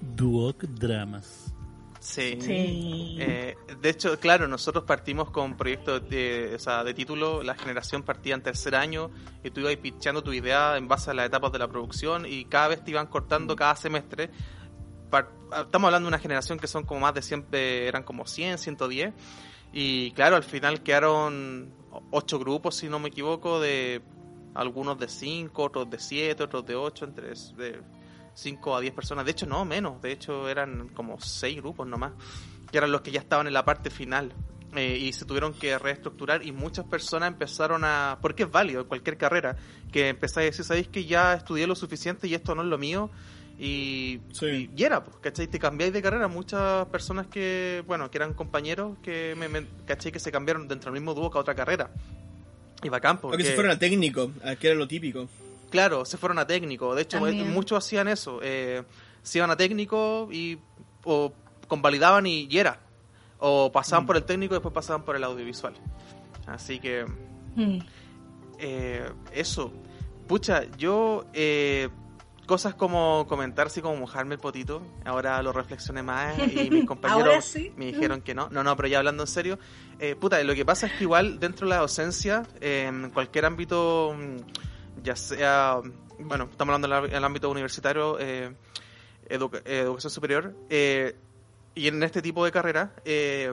Duoc 0.00 0.64
Dramas. 0.64 1.52
Sí. 2.00 2.36
Sí. 2.40 3.16
Eh, 3.20 3.54
de 3.80 3.88
hecho, 3.88 4.18
claro, 4.18 4.48
nosotros 4.48 4.82
partimos 4.84 5.30
con 5.30 5.56
proyectos 5.56 6.08
de, 6.10 6.52
o 6.56 6.58
sea, 6.58 6.82
de 6.82 6.94
título, 6.94 7.44
la 7.44 7.54
generación 7.54 8.02
partía 8.02 8.34
en 8.34 8.42
tercer 8.42 8.74
año 8.74 9.10
y 9.44 9.50
tú 9.50 9.60
ibas 9.60 9.76
pitchando 9.76 10.20
tu 10.20 10.32
idea 10.32 10.76
en 10.76 10.88
base 10.88 11.12
a 11.12 11.14
las 11.14 11.26
etapas 11.26 11.52
de 11.52 11.60
la 11.60 11.68
producción 11.68 12.26
y 12.26 12.44
cada 12.46 12.68
vez 12.68 12.82
te 12.84 12.90
iban 12.90 13.06
cortando 13.06 13.54
cada 13.54 13.76
semestre. 13.76 14.30
Par- 15.12 15.30
Estamos 15.66 15.88
hablando 15.88 16.06
de 16.06 16.08
una 16.08 16.18
generación 16.18 16.58
que 16.58 16.66
son 16.66 16.84
como 16.84 17.00
más 17.00 17.12
de 17.12 17.20
100, 17.20 17.46
eh, 17.52 17.84
eran 17.86 18.02
como 18.02 18.26
100, 18.26 18.56
110 18.56 19.12
y 19.70 20.10
claro, 20.12 20.36
al 20.36 20.42
final 20.42 20.82
quedaron 20.82 21.70
ocho 22.10 22.38
grupos, 22.38 22.76
si 22.76 22.88
no 22.88 22.98
me 22.98 23.08
equivoco, 23.10 23.60
de 23.60 24.00
algunos 24.54 24.98
de 24.98 25.08
5, 25.08 25.64
otros 25.64 25.90
de 25.90 25.98
7, 25.98 26.42
otros 26.42 26.64
de 26.64 26.74
8, 26.74 27.04
entre 27.04 27.28
de 27.28 27.82
5 28.32 28.74
a 28.74 28.80
10 28.80 28.94
personas. 28.94 29.26
De 29.26 29.32
hecho, 29.32 29.44
no, 29.46 29.64
menos. 29.66 30.00
De 30.00 30.12
hecho, 30.12 30.48
eran 30.48 30.88
como 30.88 31.20
6 31.20 31.58
grupos 31.58 31.86
nomás, 31.86 32.12
que 32.70 32.78
eran 32.78 32.90
los 32.90 33.02
que 33.02 33.10
ya 33.10 33.20
estaban 33.20 33.46
en 33.46 33.52
la 33.52 33.64
parte 33.66 33.90
final. 33.90 34.32
Eh, 34.74 34.96
y 34.96 35.12
se 35.12 35.26
tuvieron 35.26 35.52
que 35.52 35.78
reestructurar 35.78 36.42
y 36.46 36.50
muchas 36.52 36.86
personas 36.86 37.28
empezaron 37.28 37.84
a, 37.84 38.16
porque 38.22 38.44
es 38.44 38.50
válido 38.50 38.80
en 38.80 38.86
cualquier 38.88 39.18
carrera, 39.18 39.56
que 39.92 40.08
empezáis 40.08 40.46
a 40.46 40.50
decir, 40.50 40.64
sabéis 40.64 40.88
que 40.88 41.04
ya 41.04 41.34
estudié 41.34 41.66
lo 41.66 41.74
suficiente 41.74 42.26
y 42.26 42.32
esto 42.34 42.54
no 42.54 42.62
es 42.62 42.68
lo 42.68 42.78
mío, 42.78 43.10
y, 43.58 44.20
Sí. 44.32 44.70
y, 44.74 44.80
y 44.80 44.84
era, 44.84 45.04
pues, 45.04 45.16
¿cachai? 45.18 45.46
Te 45.46 45.58
cambiáis 45.58 45.92
de 45.92 46.02
carrera. 46.02 46.28
Muchas 46.28 46.86
personas 46.88 47.26
que, 47.28 47.82
bueno, 47.86 48.10
que 48.10 48.18
eran 48.18 48.34
compañeros, 48.34 48.96
que 49.02 49.34
me, 49.38 49.48
me- 49.48 49.66
¿cachai? 49.86 50.10
Que 50.12 50.18
se 50.18 50.32
cambiaron 50.32 50.66
dentro 50.68 50.90
del 50.92 51.00
mismo 51.00 51.14
dúo 51.14 51.30
que 51.30 51.38
a 51.38 51.40
otra 51.40 51.54
carrera. 51.54 51.90
Y 52.82 52.88
bacán, 52.88 53.16
O 53.16 53.20
que 53.20 53.28
porque... 53.28 53.44
se 53.44 53.54
fueron 53.54 53.72
a 53.72 53.78
técnico, 53.78 54.30
a 54.44 54.56
que 54.56 54.68
era 54.68 54.76
lo 54.76 54.88
típico. 54.88 55.28
Claro, 55.70 56.04
se 56.04 56.18
fueron 56.18 56.38
a 56.38 56.46
técnico. 56.46 56.94
De 56.94 57.02
hecho, 57.02 57.18
También. 57.20 57.46
eh, 57.46 57.50
muchos 57.50 57.78
hacían 57.84 58.08
eso. 58.08 58.40
eh, 58.42 58.82
se 59.22 59.38
iban 59.38 59.50
a 59.50 59.56
técnico 59.56 60.28
y 60.32 60.58
o 61.04 61.32
convalidaban 61.68 62.26
y, 62.26 62.48
y 62.50 62.58
era. 62.58 62.80
O 63.38 63.70
pasaban 63.72 64.04
Mm. 64.04 64.06
por 64.08 64.16
el 64.16 64.24
técnico 64.24 64.54
y 64.54 64.56
después 64.56 64.74
pasaban 64.74 65.04
por 65.04 65.14
el 65.16 65.24
audiovisual. 65.24 65.74
Así 66.46 66.80
que 66.80 67.06
Mm. 67.56 67.78
eh, 68.58 69.08
eso. 69.32 69.72
Pucha, 70.26 70.64
yo 70.76 71.24
eh, 71.32 71.88
cosas 72.46 72.74
como 72.74 73.26
comentar 73.28 73.68
así 73.68 73.80
como 73.80 73.96
mojarme 73.96 74.34
el 74.34 74.40
potito. 74.40 74.82
Ahora 75.04 75.40
lo 75.42 75.52
reflexioné 75.52 76.02
más 76.02 76.36
y 76.38 76.70
mis 76.70 76.84
compañeros 76.86 77.44
sí. 77.44 77.72
me 77.76 77.86
dijeron 77.86 78.20
que 78.20 78.34
no. 78.34 78.48
No, 78.50 78.62
no, 78.64 78.76
pero 78.76 78.88
ya 78.88 78.98
hablando 78.98 79.22
en 79.22 79.26
serio. 79.28 79.58
Eh, 79.98 80.16
puta, 80.16 80.42
lo 80.42 80.54
que 80.54 80.64
pasa 80.64 80.86
es 80.86 80.92
que 80.94 81.04
igual 81.04 81.38
dentro 81.38 81.66
de 81.66 81.70
la 81.74 81.80
docencia, 81.80 82.42
eh, 82.60 82.86
en 82.88 83.10
cualquier 83.10 83.44
ámbito, 83.44 84.14
mm, 84.16 85.02
ya 85.04 85.16
sea, 85.16 85.80
bueno, 86.18 86.48
estamos 86.50 86.74
hablando 86.74 86.88
en 86.96 87.04
el- 87.04 87.10
en 87.10 87.16
el 87.16 87.24
ámbito 87.24 87.48
universitario, 87.50 88.18
eh, 88.20 88.52
educa- 89.28 89.62
eh, 89.64 89.80
educación 89.80 90.10
superior, 90.10 90.54
eh, 90.68 91.16
y 91.74 91.88
en 91.88 92.02
este 92.02 92.20
tipo 92.22 92.44
de 92.44 92.52
carreras, 92.52 92.90
eh, 93.04 93.52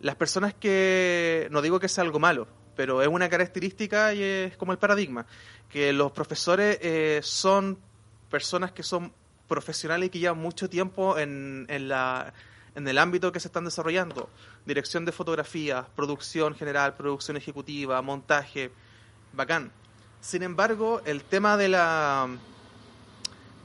las 0.00 0.14
personas 0.16 0.54
que, 0.54 1.48
no 1.50 1.60
digo 1.62 1.80
que 1.80 1.88
sea 1.88 2.04
algo 2.04 2.18
malo, 2.20 2.46
pero 2.76 3.02
es 3.02 3.08
una 3.08 3.28
característica 3.28 4.14
y 4.14 4.22
es 4.22 4.56
como 4.56 4.72
el 4.72 4.78
paradigma, 4.78 5.26
que 5.68 5.92
los 5.92 6.12
profesores 6.12 6.78
eh, 6.80 7.20
son 7.22 7.78
personas 8.30 8.72
que 8.72 8.82
son 8.82 9.12
profesionales 9.48 10.06
y 10.06 10.10
que 10.10 10.18
llevan 10.20 10.38
mucho 10.38 10.70
tiempo 10.70 11.18
en, 11.18 11.66
en, 11.68 11.88
la, 11.88 12.32
en 12.74 12.86
el 12.86 12.98
ámbito 12.98 13.32
que 13.32 13.40
se 13.40 13.48
están 13.48 13.64
desarrollando. 13.64 14.30
Dirección 14.64 15.04
de 15.04 15.12
fotografía, 15.12 15.86
producción 15.96 16.54
general, 16.54 16.94
producción 16.94 17.36
ejecutiva, 17.36 18.00
montaje, 18.00 18.70
bacán. 19.32 19.72
Sin 20.20 20.42
embargo, 20.42 21.02
el 21.04 21.24
tema 21.24 21.56
de 21.56 21.68
la... 21.68 22.28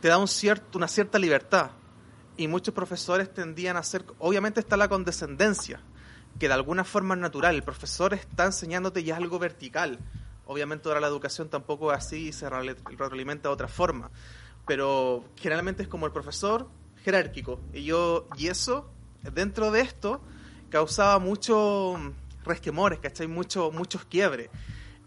te 0.01 0.07
da 0.07 0.17
un 0.17 0.27
cierto, 0.27 0.77
una 0.77 0.87
cierta 0.87 1.19
libertad. 1.19 1.71
Y 2.37 2.47
muchos 2.47 2.73
profesores 2.73 3.33
tendían 3.33 3.77
a 3.77 3.81
hacer... 3.81 4.03
Obviamente 4.19 4.59
está 4.59 4.77
la 4.77 4.87
condescendencia, 4.89 5.79
que 6.39 6.47
de 6.47 6.53
alguna 6.53 6.83
forma 6.83 7.13
es 7.13 7.21
natural. 7.21 7.55
El 7.55 7.63
profesor 7.63 8.13
está 8.13 8.45
enseñándote 8.45 9.03
ya 9.03 9.17
algo 9.17 9.37
vertical. 9.37 9.99
Obviamente 10.47 10.87
ahora 10.87 10.99
la 10.99 11.07
educación 11.07 11.49
tampoco 11.49 11.91
es 11.91 11.97
así 11.97 12.27
y 12.27 12.33
se 12.33 12.49
retroalimenta 12.49 13.49
de 13.49 13.53
otra 13.53 13.67
forma. 13.67 14.11
Pero 14.67 15.23
generalmente 15.35 15.83
es 15.83 15.89
como 15.89 16.05
el 16.05 16.11
profesor 16.11 16.67
jerárquico. 17.03 17.59
Y 17.73 17.83
yo, 17.83 18.27
y 18.37 18.47
eso, 18.47 18.89
dentro 19.33 19.71
de 19.71 19.81
esto, 19.81 20.21
causaba 20.69 21.19
mucho 21.19 21.95
resquemores, 22.43 22.99
¿cachai? 22.99 23.27
Mucho, 23.27 23.71
muchos 23.71 24.05
quiebres. 24.05 24.49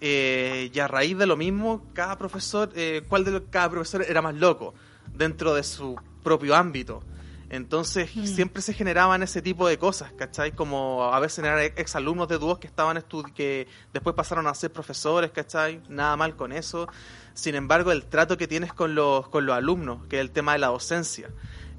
Eh, 0.01 0.71
y 0.73 0.79
a 0.79 0.87
raíz 0.87 1.19
de 1.19 1.27
lo 1.27 1.37
mismo, 1.37 1.85
cada 1.93 2.17
profesor, 2.17 2.71
eh, 2.75 3.03
¿cuál 3.09 3.25
de 3.25 3.43
cada 3.51 3.71
profesor 3.71 4.05
era 4.09 4.23
más 4.23 4.35
loco 4.35 4.75
dentro 5.13 5.55
de 5.55 5.65
su 5.65 5.97
propio 6.23 6.55
ámbito? 6.55 7.03
Entonces 7.51 8.15
Mm. 8.15 8.27
siempre 8.27 8.63
se 8.63 8.75
generaban 8.75 9.23
ese 9.23 9.41
tipo 9.41 9.67
de 9.69 9.79
cosas, 9.79 10.13
¿cachai? 10.13 10.53
Como 10.53 11.05
a 11.13 11.19
veces 11.21 11.39
eran 11.41 11.59
exalumnos 11.77 12.29
de 12.29 12.39
dúos 12.39 12.59
que 12.59 12.67
estaban 12.67 13.03
que 13.35 13.67
después 13.93 14.15
pasaron 14.15 14.47
a 14.47 14.55
ser 14.55 14.71
profesores, 14.73 15.31
¿cachai? 15.31 15.81
Nada 15.89 16.17
mal 16.17 16.37
con 16.37 16.53
eso. 16.53 16.89
Sin 17.35 17.55
embargo, 17.55 17.91
el 17.93 18.05
trato 18.05 18.37
que 18.37 18.47
tienes 18.49 18.73
con 18.73 18.95
los, 18.95 19.29
con 19.29 19.47
los 19.47 19.57
alumnos, 19.57 20.05
que 20.09 20.17
es 20.17 20.21
el 20.21 20.31
tema 20.31 20.53
de 20.53 20.59
la 20.59 20.67
docencia, 20.69 21.31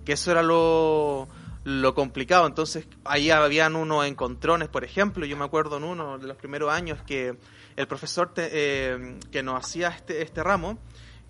que 0.06 0.14
eso 0.14 0.32
era 0.32 0.42
lo, 0.42 1.28
lo 1.66 1.94
complicado. 1.94 2.48
Entonces, 2.48 2.88
ahí 3.06 3.30
habían 3.30 3.76
unos 3.76 4.06
encontrones, 4.06 4.70
por 4.70 4.84
ejemplo, 4.84 5.26
yo 5.26 5.38
me 5.38 5.46
acuerdo 5.46 5.78
en 5.78 5.84
uno 5.84 6.18
de 6.18 6.26
los 6.28 6.38
primeros 6.38 6.72
años 6.72 7.00
que 7.06 7.38
el 7.76 7.88
profesor 7.88 8.34
te- 8.34 8.50
eh, 8.52 9.20
que 9.32 9.44
nos 9.44 9.64
hacía 9.64 9.90
este, 9.90 10.22
este 10.24 10.42
ramo, 10.42 10.80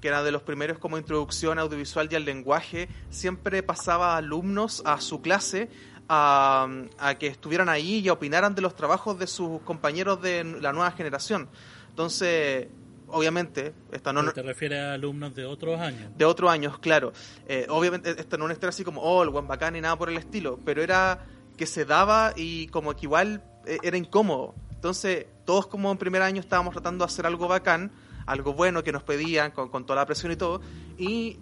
que 0.01 0.07
era 0.07 0.23
de 0.23 0.31
los 0.31 0.41
primeros 0.43 0.77
como 0.77 0.97
introducción 0.97 1.59
audiovisual 1.59 2.07
y 2.11 2.15
al 2.15 2.25
lenguaje, 2.25 2.89
siempre 3.09 3.63
pasaba 3.63 4.17
alumnos 4.17 4.81
a 4.85 5.01
su 5.01 5.21
clase 5.21 5.69
a, 6.07 6.67
a 6.97 7.15
que 7.15 7.27
estuvieran 7.27 7.69
ahí 7.69 7.99
y 7.99 8.09
opinaran 8.09 8.55
de 8.55 8.61
los 8.61 8.75
trabajos 8.75 9.19
de 9.19 9.27
sus 9.27 9.61
compañeros 9.61 10.21
de 10.21 10.43
la 10.43 10.73
nueva 10.73 10.91
generación. 10.91 11.49
Entonces, 11.89 12.67
obviamente, 13.11 13.73
esta 13.91 14.13
no, 14.13 14.31
¿Te 14.31 14.41
refieres 14.41 14.79
a 14.79 14.93
alumnos 14.93 15.35
de 15.35 15.45
otros 15.45 15.79
años? 15.79 16.11
de 16.17 16.25
otros 16.25 16.51
años, 16.51 16.79
claro. 16.79 17.13
Eh, 17.47 17.67
obviamente, 17.69 18.11
esto 18.11 18.37
no 18.37 18.49
historia 18.49 18.69
así 18.69 18.83
como, 18.83 19.01
oh, 19.01 19.23
el 19.23 19.29
buen 19.29 19.47
bacán 19.47 19.75
y 19.75 19.81
nada 19.81 19.97
por 19.97 20.09
el 20.09 20.17
estilo, 20.17 20.59
pero 20.63 20.81
era 20.81 21.25
que 21.57 21.65
se 21.65 21.85
daba 21.85 22.33
y 22.35 22.67
como 22.67 22.95
que 22.95 23.05
igual 23.05 23.43
eh, 23.65 23.77
era 23.83 23.97
incómodo. 23.97 24.55
Entonces, 24.71 25.25
todos 25.45 25.67
como 25.67 25.91
en 25.91 25.97
primer 25.97 26.21
año 26.21 26.39
estábamos 26.39 26.73
tratando 26.73 27.05
de 27.05 27.11
hacer 27.11 27.25
algo 27.25 27.47
bacán, 27.47 27.91
algo 28.31 28.53
bueno 28.53 28.83
que 28.83 28.91
nos 28.91 29.03
pedían 29.03 29.51
con, 29.51 29.69
con 29.69 29.85
toda 29.85 29.97
la 30.01 30.05
presión 30.05 30.31
y 30.31 30.35
todo, 30.35 30.61
y 30.97 31.37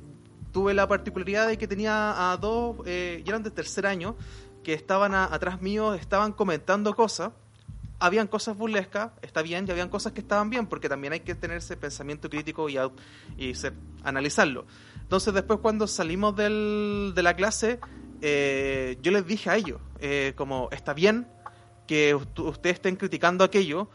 tuve 0.51 0.73
la 0.73 0.87
particularidad 0.87 1.47
de 1.47 1.57
que 1.57 1.67
tenía 1.67 2.31
a 2.31 2.37
dos, 2.37 2.77
eh, 2.85 3.21
y 3.25 3.29
eran 3.29 3.43
de 3.43 3.51
tercer 3.51 3.85
año, 3.85 4.15
que 4.63 4.73
estaban 4.73 5.13
a- 5.13 5.25
atrás 5.25 5.61
mío, 5.61 5.93
estaban 5.93 6.33
comentando 6.33 6.95
cosas, 6.95 7.31
habían 7.99 8.27
cosas 8.27 8.55
burlescas, 8.57 9.11
está 9.21 9.41
bien, 9.41 9.65
y 9.67 9.71
habían 9.71 9.89
cosas 9.89 10.13
que 10.13 10.21
estaban 10.21 10.49
bien, 10.49 10.67
porque 10.67 10.87
también 10.89 11.13
hay 11.13 11.21
que 11.21 11.35
tener 11.35 11.57
ese 11.57 11.77
pensamiento 11.77 12.29
crítico 12.29 12.69
y, 12.69 12.77
y 13.37 13.53
ser- 13.55 13.73
analizarlo. 14.03 14.65
Entonces 15.01 15.33
después 15.33 15.59
cuando 15.61 15.87
salimos 15.87 16.35
del- 16.35 17.13
de 17.15 17.23
la 17.23 17.35
clase, 17.35 17.79
eh, 18.21 18.97
yo 19.01 19.11
les 19.11 19.25
dije 19.25 19.49
a 19.49 19.55
ellos, 19.57 19.79
eh, 19.99 20.33
como, 20.35 20.69
está 20.71 20.93
bien 20.93 21.27
que 21.87 22.15
ust- 22.15 22.39
ustedes 22.45 22.75
estén 22.75 22.95
criticando 22.97 23.43
aquello, 23.43 23.87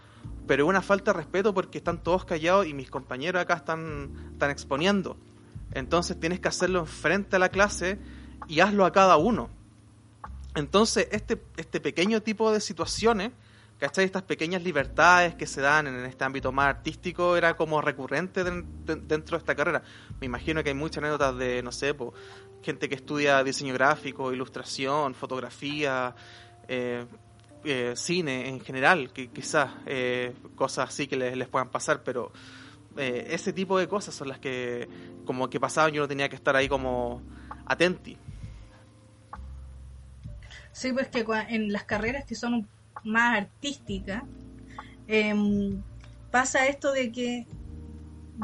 pero 0.47 0.64
es 0.64 0.68
una 0.68 0.82
falta 0.82 1.12
de 1.12 1.18
respeto 1.18 1.55
porque 1.55 1.78
están 1.78 2.03
todos 2.03 2.24
callados 2.24 2.66
y 2.66 2.74
mis 2.74 2.90
compañeros 2.90 3.40
acá 3.43 3.55
están, 3.55 4.34
exponiendo. 4.51 5.16
Entonces 5.72 6.18
tienes 6.18 6.40
que 6.40 6.49
hacerlo 6.49 6.80
enfrente 6.80 7.36
a 7.36 7.38
la 7.38 7.49
clase 7.49 7.99
y 8.49 8.61
hazlo 8.61 8.84
a 8.84 8.93
cada 8.93 9.16
uno. 9.16 9.49
Entonces, 10.55 11.09
este, 11.12 11.43
este 11.57 11.80
pequeño 11.80 12.20
tipo 12.20 12.53
de 12.53 12.61
situaciones, 12.61 13.30
¿cachai? 13.78 14.05
Estas 14.05 14.22
pequeñas 14.24 14.62
libertades 14.62 15.34
que 15.34 15.47
se 15.47 15.62
dan 15.62 15.86
en 15.86 16.05
este 16.05 16.24
ámbito 16.24 16.53
más 16.53 16.66
artístico 16.66 17.36
era 17.36 17.57
como 17.57 17.80
recurrente 17.80 18.45
den- 18.45 18.84
den- 18.84 19.09
dentro 19.09 19.36
de 19.36 19.40
esta 19.40 19.55
carrera. 19.55 19.82
Me 20.20 20.26
imagino 20.26 20.62
que 20.62 20.68
hay 20.70 20.74
muchas 20.74 20.99
anécdotas 20.99 21.38
de, 21.38 21.62
no 21.62 21.72
sé, 21.72 21.95
po, 21.95 22.12
gente 22.62 22.88
que 22.88 22.95
estudia 22.95 23.43
diseño 23.43 23.72
gráfico, 23.72 24.30
ilustración, 24.32 25.14
fotografía, 25.14 26.14
eh, 26.68 27.07
eh, 27.65 27.95
cine 27.97 28.49
en 28.49 28.61
general, 28.61 29.13
que 29.13 29.29
quizás 29.29 29.71
eh, 29.87 30.35
cosas 30.55 30.89
así 30.89 31.07
que 31.07 31.17
les, 31.17 31.37
les 31.37 31.49
puedan 31.49 31.71
pasar, 31.71 32.03
pero 32.03 32.33
eh, 32.97 33.29
ese 33.31 33.53
tipo 33.53 33.79
de 33.79 33.89
cosas 33.89 34.15
son 34.15 34.29
las 34.29 34.39
que 34.39 34.89
como 35.25 35.49
que 35.49 35.61
pasaban 35.61 35.95
y 35.95 35.99
uno 35.99 36.09
tenía 36.09 36.29
que 36.29 36.37
estar 36.37 36.57
ahí 36.57 36.69
como 36.69 37.23
atenti. 37.67 38.17
Sí, 40.73 40.93
pues 40.93 41.09
que 41.09 41.25
en 41.49 41.73
las 41.73 41.85
carreras 41.85 42.25
que 42.25 42.35
son 42.35 42.67
más 43.05 43.39
artísticas, 43.39 44.25
em, 45.07 45.83
pasa 46.31 46.67
esto 46.67 46.93
de 46.93 47.13
que 47.13 47.47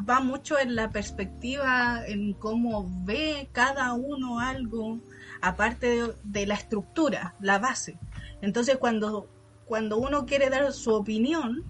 va 0.09 0.21
mucho 0.21 0.59
en 0.59 0.75
la 0.77 0.91
perspectiva, 0.91 2.03
en 2.07 2.35
cómo 2.35 2.87
ve 3.05 3.49
cada 3.53 3.95
uno 3.95 4.41
algo, 4.41 4.99
aparte 5.41 6.15
de 6.23 6.47
la 6.47 6.55
estructura, 6.55 7.35
la 7.41 7.59
base. 7.59 7.99
Entonces, 8.41 8.77
cuando, 8.79 9.29
cuando 9.65 9.97
uno 9.99 10.27
quiere 10.27 10.51
dar 10.51 10.73
su 10.73 10.93
opinión, 10.93 11.65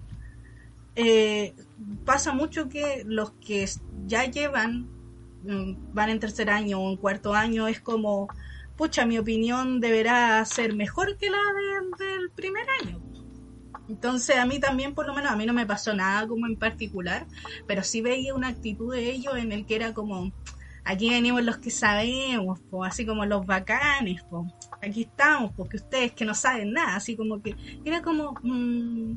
eh, 0.95 1.55
pasa 2.05 2.33
mucho 2.33 2.67
que 2.69 3.03
los 3.05 3.33
que 3.35 3.67
ya 4.07 4.25
llevan, 4.25 4.89
mm, 5.41 5.93
van 5.93 6.09
en 6.09 6.19
tercer 6.19 6.49
año 6.49 6.79
o 6.79 6.89
en 6.89 6.97
cuarto 6.97 7.33
año, 7.33 7.67
es 7.67 7.79
como, 7.81 8.27
pucha, 8.75 9.05
mi 9.05 9.17
opinión 9.17 9.79
deberá 9.79 10.43
ser 10.45 10.75
mejor 10.75 11.17
que 11.17 11.29
la 11.29 11.37
de- 11.37 12.05
del 12.05 12.31
primer 12.31 12.63
año. 12.81 13.01
Entonces 13.87 14.37
a 14.37 14.45
mí 14.45 14.59
también, 14.59 14.93
por 14.93 15.07
lo 15.07 15.13
menos, 15.15 15.31
a 15.31 15.35
mí 15.35 15.45
no 15.45 15.53
me 15.53 15.65
pasó 15.65 15.93
nada 15.93 16.27
como 16.27 16.45
en 16.45 16.57
particular, 16.57 17.27
pero 17.65 17.83
sí 17.83 18.01
veía 18.01 18.35
una 18.35 18.49
actitud 18.49 18.93
de 18.93 19.09
ellos 19.09 19.35
en 19.37 19.51
el 19.51 19.65
que 19.65 19.75
era 19.75 19.93
como, 19.93 20.31
aquí 20.83 21.09
venimos 21.09 21.43
los 21.43 21.57
que 21.57 21.71
sabemos, 21.71 22.59
po, 22.69 22.83
así 22.83 23.05
como 23.05 23.25
los 23.25 23.45
bacanes, 23.45 24.23
po. 24.23 24.45
aquí 24.81 25.01
estamos, 25.03 25.51
porque 25.55 25.77
ustedes 25.77 26.11
que 26.13 26.25
no 26.25 26.33
saben 26.33 26.73
nada, 26.73 26.95
así 26.95 27.15
como 27.15 27.41
que 27.41 27.55
era 27.85 28.01
como, 28.01 28.33
mm, 28.41 29.13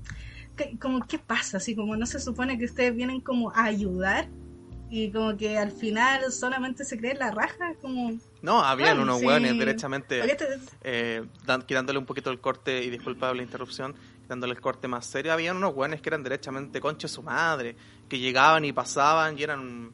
¿qué- 0.56 0.76
como, 0.80 1.06
¿qué 1.06 1.18
pasa? 1.18 1.56
Así 1.58 1.74
como 1.74 1.96
no 1.96 2.06
se 2.06 2.18
supone 2.20 2.58
que 2.58 2.64
ustedes 2.66 2.94
vienen 2.94 3.20
como 3.20 3.50
a 3.54 3.64
ayudar 3.64 4.28
y 4.90 5.10
como 5.10 5.36
que 5.38 5.56
al 5.56 5.70
final 5.72 6.30
solamente 6.32 6.84
se 6.84 6.98
cree 6.98 7.14
la 7.14 7.30
raja, 7.30 7.74
como... 7.80 8.12
No, 8.42 8.62
habían 8.62 8.98
unos 8.98 9.20
sí. 9.20 9.26
hueones 9.26 9.56
derechamente 9.56 10.18
¿por 10.18 10.28
qué 10.28 10.34
te- 10.34 10.46
eh, 10.82 11.24
dan- 11.46 11.62
quitándole 11.62 11.98
un 11.98 12.04
poquito 12.04 12.30
el 12.30 12.40
corte, 12.40 12.82
y 12.84 12.90
disculpa 12.90 13.32
la 13.32 13.42
interrupción, 13.42 13.94
dándole 14.28 14.52
el 14.52 14.60
corte 14.60 14.88
más 14.88 15.06
serio, 15.06 15.32
habían 15.32 15.56
unos 15.56 15.72
hueones 15.74 16.02
que 16.02 16.10
eran 16.10 16.22
derechamente 16.22 16.80
concha 16.80 17.06
de 17.06 17.12
su 17.14 17.22
madre, 17.22 17.76
que 18.08 18.18
llegaban 18.18 18.64
y 18.66 18.72
pasaban 18.72 19.38
y 19.38 19.42
eran, 19.44 19.92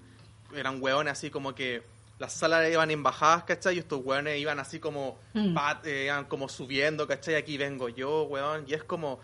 eran 0.60 0.82
hueones 0.82 1.12
así 1.12 1.30
como 1.30 1.54
que 1.54 1.82
las 2.18 2.32
salas 2.32 2.68
iban 2.70 2.90
en 2.90 3.02
bajadas, 3.02 3.44
¿cachai? 3.44 3.76
Y 3.76 3.78
estos 3.78 4.00
hueones 4.04 4.38
iban 4.40 4.58
así 4.58 4.80
como, 4.80 5.18
Mm. 5.34 5.54
pat- 5.54 5.86
eh, 5.86 6.06
iban 6.06 6.24
como 6.24 6.48
subiendo, 6.48 7.06
¿cachai? 7.06 7.36
Aquí 7.36 7.56
vengo 7.56 7.88
yo, 7.88 8.24
hueón, 8.24 8.64
y 8.66 8.74
es 8.74 8.82
como, 8.84 9.20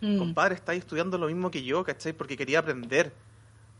Mm. 0.00 0.18
compadre, 0.18 0.54
estás 0.54 0.76
estudiando 0.76 1.18
lo 1.18 1.26
mismo 1.26 1.50
que 1.50 1.62
yo, 1.64 1.82
¿cachai? 1.84 2.12
Porque 2.12 2.36
quería 2.36 2.60
aprender. 2.60 3.12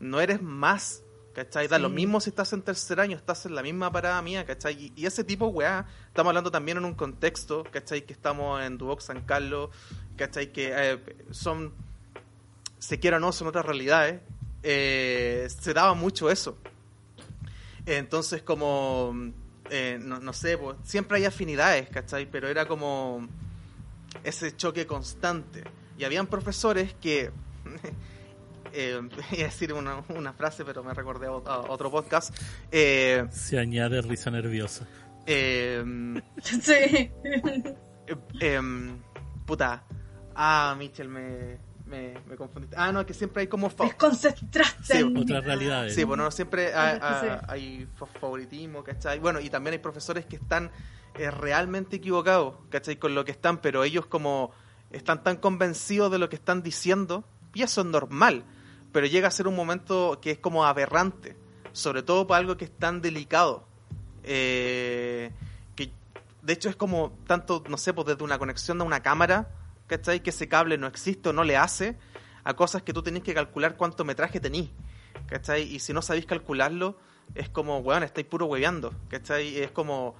No 0.01 0.19
eres 0.19 0.41
más, 0.41 1.01
¿cachai? 1.33 1.67
Da 1.69 1.77
Sí. 1.77 1.81
lo 1.81 1.89
mismo 1.89 2.19
si 2.19 2.29
estás 2.29 2.51
en 2.53 2.61
tercer 2.61 2.99
año, 2.99 3.15
estás 3.15 3.45
en 3.45 3.55
la 3.55 3.63
misma 3.63 3.89
parada 3.91 4.21
mía, 4.21 4.45
¿cachai? 4.45 4.73
Y, 4.73 4.93
y 4.97 5.05
ese 5.05 5.23
tipo, 5.23 5.47
weá, 5.47 5.85
estamos 6.07 6.31
hablando 6.31 6.51
también 6.51 6.77
en 6.77 6.83
un 6.85 6.93
contexto, 6.93 7.63
¿cachai? 7.71 8.01
Que 8.05 8.11
estamos 8.13 8.61
en 8.63 8.77
Duoc 8.77 8.99
San 8.99 9.21
Carlos, 9.21 9.69
¿cachai? 10.17 10.51
Que 10.51 10.71
eh, 10.75 10.99
son, 11.31 11.73
se 12.79 12.99
quiera 12.99 13.15
o 13.17 13.19
no, 13.21 13.31
son 13.31 13.47
otras 13.47 13.65
realidades. 13.65 14.19
Eh, 14.63 15.47
se 15.49 15.73
daba 15.73 15.93
mucho 15.93 16.29
eso. 16.29 16.57
Entonces, 17.85 18.41
como, 18.43 19.13
eh, 19.69 19.99
no, 20.01 20.19
no 20.19 20.33
sé, 20.33 20.57
pues, 20.57 20.77
siempre 20.83 21.17
hay 21.17 21.25
afinidades, 21.25 21.89
¿cachai? 21.89 22.25
Pero 22.29 22.47
era 22.47 22.65
como 22.67 23.27
ese 24.23 24.55
choque 24.55 24.85
constante. 24.85 25.63
Y 25.97 26.03
habían 26.03 26.27
profesores 26.27 26.93
que, 27.01 27.31
eh, 28.73 28.99
iba 29.31 29.41
a 29.41 29.45
decir 29.45 29.73
una, 29.73 30.03
una 30.09 30.33
frase, 30.33 30.63
pero 30.65 30.83
me 30.83 30.93
recordé 30.93 31.27
a, 31.27 31.31
otro 31.31 31.89
podcast, 31.91 32.35
eh, 32.71 33.25
Se 33.31 33.57
añade 33.59 34.01
risa 34.01 34.31
nerviosa. 34.31 34.87
eh, 35.25 35.83
Sí. 36.41 36.73
eh, 36.73 37.11
em, 38.39 38.97
puta, 39.45 39.83
ah, 40.35 40.75
Michel, 40.77 41.07
me, 41.07 41.57
me, 41.91 42.13
me 42.27 42.35
confundiste. 42.37 42.75
Ah, 42.79 42.91
no, 42.91 43.05
que 43.05 43.13
siempre 43.13 43.41
hay 43.41 43.47
como... 43.47 43.69
Desconcentraste. 43.69 44.97
Sí. 45.01 45.13
Otras 45.15 45.43
realidades. 45.43 45.93
Sí, 45.93 46.03
bueno, 46.05 46.31
siempre 46.31 46.73
hay, 46.73 46.95
sí. 46.97 47.27
hay- 47.27 47.39
hay 47.47 47.87
fa- 47.95 48.05
favoritismo, 48.07 48.83
¿cachai? 48.83 49.19
Bueno, 49.19 49.39
y 49.39 49.49
también 49.49 49.73
hay 49.73 49.79
profesores 49.79 50.25
que 50.25 50.37
están 50.37 50.71
eh, 51.15 51.29
realmente 51.29 51.97
equivocados, 51.97 52.55
¿cachai? 52.69 52.95
Con 52.97 53.13
lo 53.13 53.25
que 53.25 53.31
están, 53.31 53.57
pero 53.59 53.83
ellos 53.83 54.05
como 54.07 54.51
están 54.91 55.21
tan 55.23 55.35
convencidos 55.37 56.11
de 56.11 56.17
lo 56.17 56.29
que 56.29 56.35
están 56.37 56.63
diciendo, 56.63 57.23
y 57.53 57.61
eso 57.63 57.81
es 57.81 57.87
normal, 57.87 58.43
pero 58.91 59.05
llega 59.07 59.27
a 59.27 59.31
ser 59.31 59.47
un 59.47 59.55
momento 59.55 60.19
que 60.21 60.31
es 60.31 60.37
como 60.39 60.65
aberrante, 60.65 61.35
sobre 61.73 62.01
todo 62.03 62.25
para 62.27 62.39
algo 62.39 62.57
que 62.57 62.65
es 62.65 62.71
tan 62.71 63.01
delicado. 63.01 63.67
Eh, 64.23 65.31
que 65.75 65.91
de 66.41 66.53
hecho 66.53 66.69
es 66.69 66.75
como 66.75 67.17
tanto, 67.27 67.63
no 67.69 67.77
sé, 67.77 67.93
pues 67.93 68.07
desde 68.07 68.23
una 68.23 68.37
conexión 68.37 68.77
de 68.77 68.83
una 68.83 69.01
cámara, 69.01 69.49
¿cachai? 69.91 70.21
Que 70.21 70.29
ese 70.29 70.47
cable 70.47 70.77
no 70.77 70.87
existe 70.87 71.27
o 71.29 71.33
no 71.33 71.43
le 71.43 71.57
hace, 71.57 71.97
a 72.45 72.53
cosas 72.53 72.81
que 72.81 72.93
tú 72.93 73.03
tenés 73.03 73.23
que 73.23 73.33
calcular 73.33 73.75
cuánto 73.75 74.05
metraje 74.05 74.39
tenís, 74.39 74.69
¿cachai? 75.27 75.63
Y 75.63 75.79
si 75.79 75.91
no 75.91 76.01
sabéis 76.01 76.25
calcularlo, 76.25 76.95
es 77.35 77.49
como, 77.49 77.79
weón, 77.79 78.03
estáis 78.03 78.25
puro 78.25 78.45
hueveando, 78.45 78.93
¿cachai? 79.09 79.57
Es 79.57 79.71
como, 79.71 80.15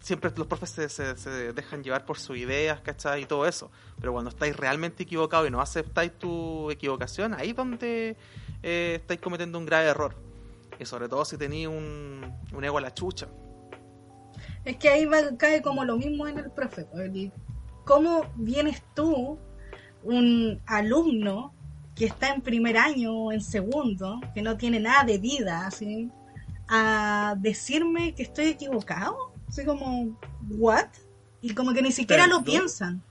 siempre 0.00 0.32
los 0.36 0.48
profes 0.48 0.70
se, 0.70 1.52
dejan 1.52 1.84
llevar 1.84 2.04
por 2.04 2.18
sus 2.18 2.36
ideas, 2.36 2.80
¿cachai? 2.80 3.22
Y 3.22 3.26
todo 3.26 3.46
eso. 3.46 3.70
Pero 4.00 4.12
cuando 4.12 4.30
estáis 4.30 4.56
realmente 4.56 5.04
equivocados 5.04 5.46
y 5.46 5.50
no 5.52 5.60
aceptáis 5.60 6.12
tu 6.18 6.68
equivocación, 6.72 7.34
ahí 7.34 7.50
es 7.50 7.56
donde 7.56 8.16
eh, 8.64 8.94
estáis 9.00 9.20
cometiendo 9.20 9.58
un 9.60 9.66
grave 9.66 9.86
error. 9.86 10.16
Y 10.80 10.84
sobre 10.86 11.08
todo 11.08 11.24
si 11.24 11.36
tenéis 11.36 11.68
un, 11.68 12.20
un 12.52 12.64
ego 12.64 12.78
a 12.78 12.80
la 12.80 12.92
chucha. 12.92 13.28
Es 14.64 14.76
que 14.76 14.88
ahí 14.88 15.08
cae 15.38 15.62
como 15.62 15.84
lo 15.84 15.96
mismo 15.96 16.26
en 16.26 16.38
el 16.38 16.50
profe. 16.50 16.84
pues, 16.84 17.04
el- 17.04 17.32
¿Cómo 17.88 18.30
vienes 18.36 18.82
tú, 18.94 19.38
un 20.02 20.60
alumno 20.66 21.54
que 21.96 22.04
está 22.04 22.34
en 22.34 22.42
primer 22.42 22.76
año 22.76 23.14
o 23.14 23.32
en 23.32 23.40
segundo, 23.40 24.20
que 24.34 24.42
no 24.42 24.58
tiene 24.58 24.78
nada 24.78 25.04
de 25.04 25.16
vida, 25.16 25.66
así, 25.66 26.10
a 26.68 27.34
decirme 27.38 28.14
que 28.14 28.24
estoy 28.24 28.48
equivocado? 28.48 29.32
Así 29.48 29.64
como, 29.64 30.18
¿what? 30.50 30.88
Y 31.40 31.54
como 31.54 31.72
que 31.72 31.80
ni 31.80 31.90
siquiera 31.90 32.26
lo 32.26 32.44
piensan. 32.44 33.02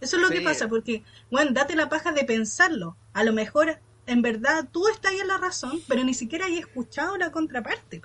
Eso 0.00 0.18
es 0.18 0.22
lo 0.22 0.28
que 0.28 0.38
Sí. 0.38 0.44
pasa, 0.44 0.68
porque, 0.68 1.02
bueno, 1.28 1.50
date 1.50 1.74
la 1.74 1.88
paja 1.88 2.12
de 2.12 2.22
pensarlo. 2.22 2.96
A 3.12 3.24
lo 3.24 3.32
mejor, 3.32 3.80
en 4.06 4.22
verdad, 4.22 4.68
tú 4.70 4.86
estás 4.86 5.10
ahí 5.10 5.18
en 5.18 5.26
la 5.26 5.38
razón, 5.38 5.80
pero 5.88 6.04
ni 6.04 6.14
siquiera 6.14 6.46
hay 6.46 6.58
escuchado 6.58 7.16
la 7.16 7.32
contraparte. 7.32 8.02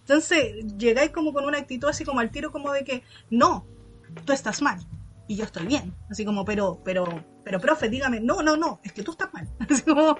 Entonces, 0.00 0.76
llegáis 0.76 1.10
como 1.10 1.32
con 1.32 1.46
una 1.46 1.56
actitud 1.56 1.88
así 1.88 2.04
como 2.04 2.20
al 2.20 2.30
tiro 2.30 2.52
como 2.52 2.70
de 2.70 2.84
que, 2.84 3.02
no, 3.30 3.64
tú 4.26 4.34
estás 4.34 4.60
mal 4.60 4.86
y 5.28 5.36
yo 5.36 5.44
estoy 5.44 5.66
bien. 5.66 5.94
Así 6.10 6.24
como, 6.24 6.44
pero, 6.44 6.80
pero, 6.84 7.04
pero, 7.44 7.60
profe, 7.60 7.88
dígame, 7.88 8.20
no, 8.20 8.42
no, 8.42 8.56
no, 8.56 8.80
es 8.84 8.92
que 8.92 9.02
tú 9.02 9.12
estás 9.12 9.32
mal. 9.32 9.48
Así 9.70 9.82
como, 9.82 10.16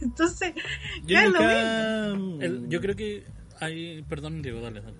entonces, 0.00 0.54
Yo 1.04 1.18
es 1.18 1.24
lo 1.24 1.30
nunca. 1.40 2.44
El- 2.44 2.68
yo 2.68 2.80
creo 2.80 2.96
que 2.96 3.24
hay. 3.60 4.02
Perdón, 4.02 4.42
Diego, 4.42 4.60
dale, 4.60 4.80
dale. 4.80 4.96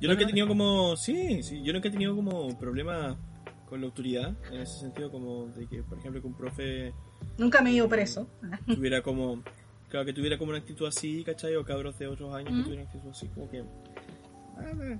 Yo 0.00 0.08
nunca 0.08 0.24
he 0.24 0.26
tenido 0.26 0.48
como. 0.48 0.96
Sí, 0.96 1.42
sí, 1.42 1.62
yo 1.62 1.72
nunca 1.72 1.88
he 1.88 1.92
tenido 1.92 2.14
como 2.16 2.58
problema 2.58 3.16
con 3.68 3.80
la 3.80 3.86
autoridad. 3.86 4.34
En 4.50 4.60
ese 4.60 4.80
sentido, 4.80 5.10
como 5.10 5.46
de 5.46 5.66
que, 5.68 5.82
por 5.82 5.98
ejemplo, 5.98 6.20
que 6.20 6.26
un 6.26 6.34
profe 6.34 6.92
nunca 7.38 7.62
me 7.62 7.70
he 7.70 7.74
ido 7.74 7.88
preso. 7.88 8.28
tuviera 8.66 9.00
como. 9.02 9.42
Claro, 9.88 10.06
que 10.06 10.12
tuviera 10.14 10.38
como 10.38 10.50
una 10.50 10.58
actitud 10.58 10.86
así, 10.86 11.22
¿cachai? 11.22 11.54
O 11.54 11.64
cabros 11.64 11.98
de 11.98 12.08
otros 12.08 12.34
años 12.34 12.50
que 12.56 12.62
tuvieran 12.64 12.86
actitud 12.86 13.10
así, 13.10 13.28
como 13.28 13.48
que. 13.50 13.62
ah, 14.56 14.98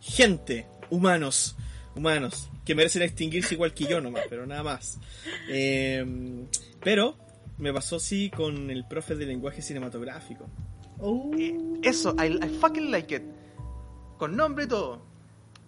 Gente, 0.00 0.66
humanos, 0.90 1.56
humanos, 1.98 2.48
que 2.64 2.74
merecen 2.74 3.02
extinguirse 3.02 3.54
igual 3.54 3.74
que 3.74 3.84
yo 3.86 4.00
nomás, 4.00 4.24
pero 4.30 4.46
nada 4.46 4.62
más. 4.62 4.98
Eh, 5.48 6.04
pero 6.82 7.16
me 7.58 7.72
pasó 7.72 7.98
sí 7.98 8.30
con 8.34 8.70
el 8.70 8.86
profe 8.86 9.14
de 9.16 9.26
lenguaje 9.26 9.60
cinematográfico. 9.62 10.48
Uh, 10.98 11.78
Eso, 11.82 12.14
I, 12.18 12.38
I 12.44 12.48
fucking 12.60 12.90
like 12.90 13.14
it. 13.14 13.22
Con 14.16 14.36
nombre 14.36 14.64
y 14.64 14.68
todo. 14.68 15.02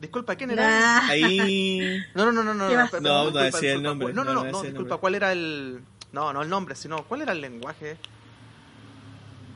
Disculpa, 0.00 0.34
¿quién 0.34 0.50
era? 0.52 0.62
nah. 0.80 1.08
Ahí. 1.10 1.98
No, 2.14 2.24
no, 2.24 2.32
no, 2.32 2.42
no, 2.42 2.54
no. 2.54 2.68
¿Qué 2.68 2.74
no, 2.74 3.00
No, 3.00 3.10
no 3.10 3.24
disculpa, 3.24 3.44
decía 3.44 3.72
el 3.74 3.82
nombre, 3.82 4.12
No, 4.14 4.24
no, 4.24 4.32
no, 4.34 4.44
no, 4.44 4.50
no 4.50 4.62
disculpa. 4.62 4.96
¿cuál 4.96 5.14
era 5.14 5.32
el. 5.32 5.80
No, 6.12 6.32
no 6.32 6.42
el 6.42 6.48
nombre, 6.48 6.74
sino. 6.74 7.04
¿Cuál 7.04 7.22
era 7.22 7.32
el 7.32 7.40
lenguaje? 7.40 7.96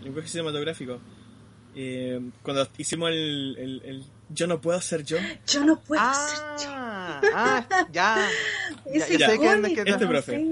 lenguaje 0.02 0.28
cinematográfico. 0.28 0.98
Eh, 1.74 2.20
cuando 2.42 2.68
hicimos 2.78 3.10
el, 3.10 3.56
el, 3.58 3.82
el 3.84 4.04
Yo 4.30 4.46
no 4.46 4.60
puedo 4.60 4.80
ser 4.80 5.04
yo. 5.04 5.18
Yo 5.46 5.64
no 5.64 5.80
puedo 5.80 6.02
ser 6.02 6.38
yo. 6.66 6.70
Ah, 6.70 7.20
ah, 7.34 7.66
ya. 7.92 8.28
Ya, 8.86 8.92
Ese 8.92 9.18
ya 9.18 9.30
sé 9.30 9.38
que- 9.38 9.82
Este 9.86 10.06
profe. 10.06 10.44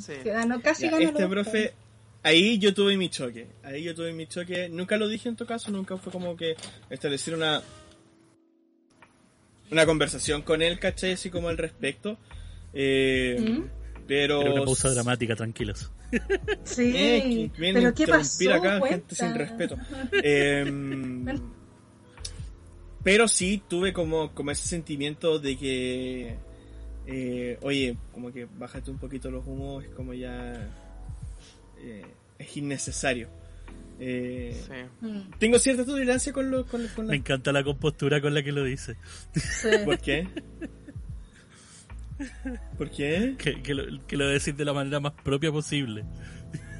sí. 0.00 0.12
Que 0.22 0.30
ganó, 0.30 0.60
casi 0.60 0.84
Ya, 0.84 0.90
ganó 0.90 1.08
este 1.08 1.26
profe, 1.28 1.74
ahí 2.22 2.58
yo 2.58 2.74
tuve 2.74 2.96
mi 2.96 3.08
choque. 3.08 3.46
Ahí 3.62 3.82
yo 3.84 3.94
tuve 3.94 4.12
mi 4.12 4.26
choque. 4.26 4.68
Nunca 4.68 4.96
lo 4.96 5.08
dije 5.08 5.28
en 5.28 5.36
tu 5.36 5.46
caso, 5.46 5.70
nunca 5.70 5.96
fue 5.96 6.12
como 6.12 6.36
que 6.36 6.56
establecer 6.90 7.34
una 7.34 7.62
una 9.70 9.84
conversación 9.86 10.42
con 10.42 10.62
él, 10.62 10.78
¿cachai? 10.78 11.12
Así 11.12 11.28
como 11.30 11.48
al 11.48 11.58
respecto. 11.58 12.16
Eh, 12.72 13.36
¿Mm? 13.58 13.64
Pero. 14.06 14.40
Era 14.42 14.52
una 14.52 14.64
pausa 14.64 14.90
dramática, 14.90 15.34
tranquilos. 15.34 15.90
Sí, 16.62 16.92
Eh, 16.94 17.50
pero 17.58 17.88
a 17.88 17.92
¿qué 17.92 18.06
pasó? 18.06 18.52
acá, 18.52 18.80
gente 18.86 19.14
sin 19.16 19.34
respeto. 19.34 19.76
Eh, 20.22 20.64
pero 23.06 23.28
sí 23.28 23.62
tuve 23.68 23.92
como, 23.92 24.32
como 24.34 24.50
ese 24.50 24.66
sentimiento 24.66 25.38
de 25.38 25.56
que, 25.56 26.34
eh, 27.06 27.56
oye, 27.62 27.96
como 28.12 28.32
que 28.32 28.46
bájate 28.58 28.90
un 28.90 28.98
poquito 28.98 29.30
los 29.30 29.46
humos, 29.46 29.84
es 29.84 29.90
como 29.90 30.12
ya, 30.12 30.52
eh, 31.78 32.02
es 32.36 32.56
innecesario. 32.56 33.28
Eh, 34.00 34.60
Sí. 34.66 35.06
Mm, 35.06 35.30
Tengo 35.38 35.58
cierta 35.60 35.84
tolerancia 35.86 36.32
con, 36.32 36.50
lo, 36.50 36.66
con, 36.66 36.84
con 36.96 37.06
la- 37.06 37.12
Me 37.12 37.16
encanta 37.18 37.52
la 37.52 37.62
compostura 37.62 38.20
con 38.20 38.34
la 38.34 38.42
que 38.42 38.50
lo 38.50 38.64
dice. 38.64 38.96
sí. 39.36 39.68
¿Por 39.84 39.98
qué? 40.00 40.26
¿Por 42.76 42.90
qué? 42.90 43.36
Que, 43.38 43.62
que 43.62 43.72
lo, 43.74 44.04
que 44.06 44.16
lo 44.16 44.26
decís 44.26 44.56
de 44.56 44.64
la 44.64 44.72
manera 44.72 44.98
más 44.98 45.12
propia 45.12 45.52
posible. 45.52 46.04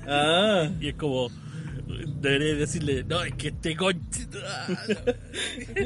Ah, 0.08 0.68
Y 0.80 0.88
es 0.88 0.94
como. 0.96 1.28
Debería 1.86 2.54
decirle, 2.54 3.04
no, 3.04 3.22
es 3.22 3.34
que 3.34 3.48
este 3.48 3.76
conche. 3.76 4.26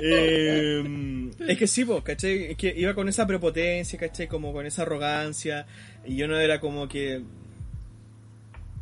Eh, 0.00 1.30
es 1.48 1.58
que 1.58 1.66
sí, 1.66 1.84
pues, 1.84 2.02
¿cachai? 2.02 2.52
Es 2.52 2.56
que 2.56 2.72
iba 2.76 2.94
con 2.94 3.08
esa 3.08 3.26
prepotencia, 3.26 3.98
¿cachai? 3.98 4.28
Como 4.28 4.52
con 4.52 4.66
esa 4.66 4.82
arrogancia. 4.82 5.66
Y 6.04 6.16
yo 6.16 6.28
no 6.28 6.38
era 6.38 6.60
como 6.60 6.88
que. 6.88 7.22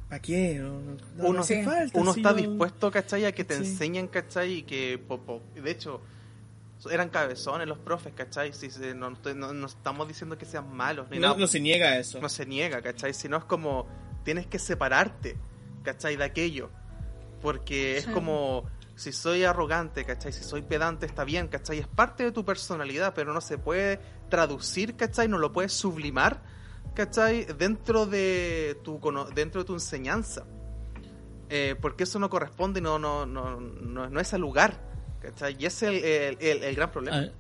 ¿Para 0.09 0.23
qué? 0.23 0.55
No, 0.61 0.81
no- 0.81 0.97
no 1.17 1.29
Uno- 1.29 1.41
hace 1.41 1.61
Sí. 1.61 1.65
falta. 1.65 1.99
Uno 1.99 2.13
si 2.13 2.21
está 2.21 2.31
yo- 2.33 2.37
dispuesto, 2.49 2.91
¿cachai? 2.91 3.25
A 3.25 3.33
que 3.33 3.45
te 3.45 3.55
Sí. 3.55 3.61
enseñen, 3.65 4.07
¿cachai? 4.09 4.53
Y 4.59 4.63
que, 4.63 4.99
po- 4.99 5.21
po- 5.21 5.43
de 5.55 5.71
hecho, 5.71 6.01
eran 6.91 7.09
cabezones 7.09 7.67
los 7.67 7.79
profes, 7.79 8.13
¿cachai? 8.15 8.53
Si 8.53 8.71
se- 8.71 8.95
no, 8.95 9.11
no- 9.11 9.53
no 9.53 9.67
estamos 9.67 10.07
diciendo 10.07 10.39
que 10.39 10.45
sean 10.45 10.73
malos, 10.73 11.09
ni 11.11 11.17
No, 11.19 11.29
nada. 11.29 11.39
no 11.41 11.47
se 11.49 11.59
niega 11.59 11.99
eso. 11.99 12.21
no 12.21 12.29
se 12.29 12.47
niega, 12.47 12.81
¿cachai? 12.83 13.15
Sino 13.15 13.37
es 13.39 13.45
como 13.45 13.89
tienes 14.25 14.47
que 14.47 14.59
separarte, 14.61 15.37
¿cachai? 15.87 16.17
De 16.17 16.25
aquello. 16.25 16.69
Porque 17.41 17.97
es 17.99 18.07
como 18.07 18.65
si 18.97 19.13
soy 19.13 19.45
arrogante, 19.45 20.05
¿cachai? 20.05 20.33
Si 20.33 20.43
soy 20.43 20.63
pedante 20.63 21.07
está 21.07 21.23
bien, 21.25 21.47
¿cachai? 21.49 21.79
Es 21.79 21.87
parte 21.87 22.25
de 22.25 22.33
tu 22.33 22.45
personalidad, 22.45 23.15
pero 23.15 23.33
no 23.33 23.41
se 23.41 23.57
puede 23.57 24.01
traducir, 24.29 24.97
¿cachai? 24.97 25.29
No 25.29 25.39
lo 25.39 25.53
puedes 25.53 25.73
sublimar, 25.73 26.43
¿cachai? 26.95 27.45
Dentro 27.59 28.07
de 28.07 28.77
tu, 28.83 28.99
dentro 29.35 29.61
de 29.63 29.65
tu 29.67 29.75
enseñanza. 29.75 30.45
Eh, 31.49 31.77
porque 31.81 32.03
eso 32.05 32.19
no 32.19 32.29
corresponde 32.29 32.81
y 32.81 32.83
no, 32.83 32.99
no, 32.99 33.25
no, 33.27 33.61
no, 33.61 34.09
no 34.11 34.21
es 34.21 34.35
al 34.35 34.41
lugar, 34.41 34.81
¿cachai? 35.21 35.57
Y 35.59 35.67
ese 35.67 35.87
es 35.97 36.03
el, 36.03 36.05
el- 36.05 36.57
el- 36.59 36.65
el 36.65 36.75
gran 36.75 36.91
problema. 36.91 37.19
Ah, 37.19 37.31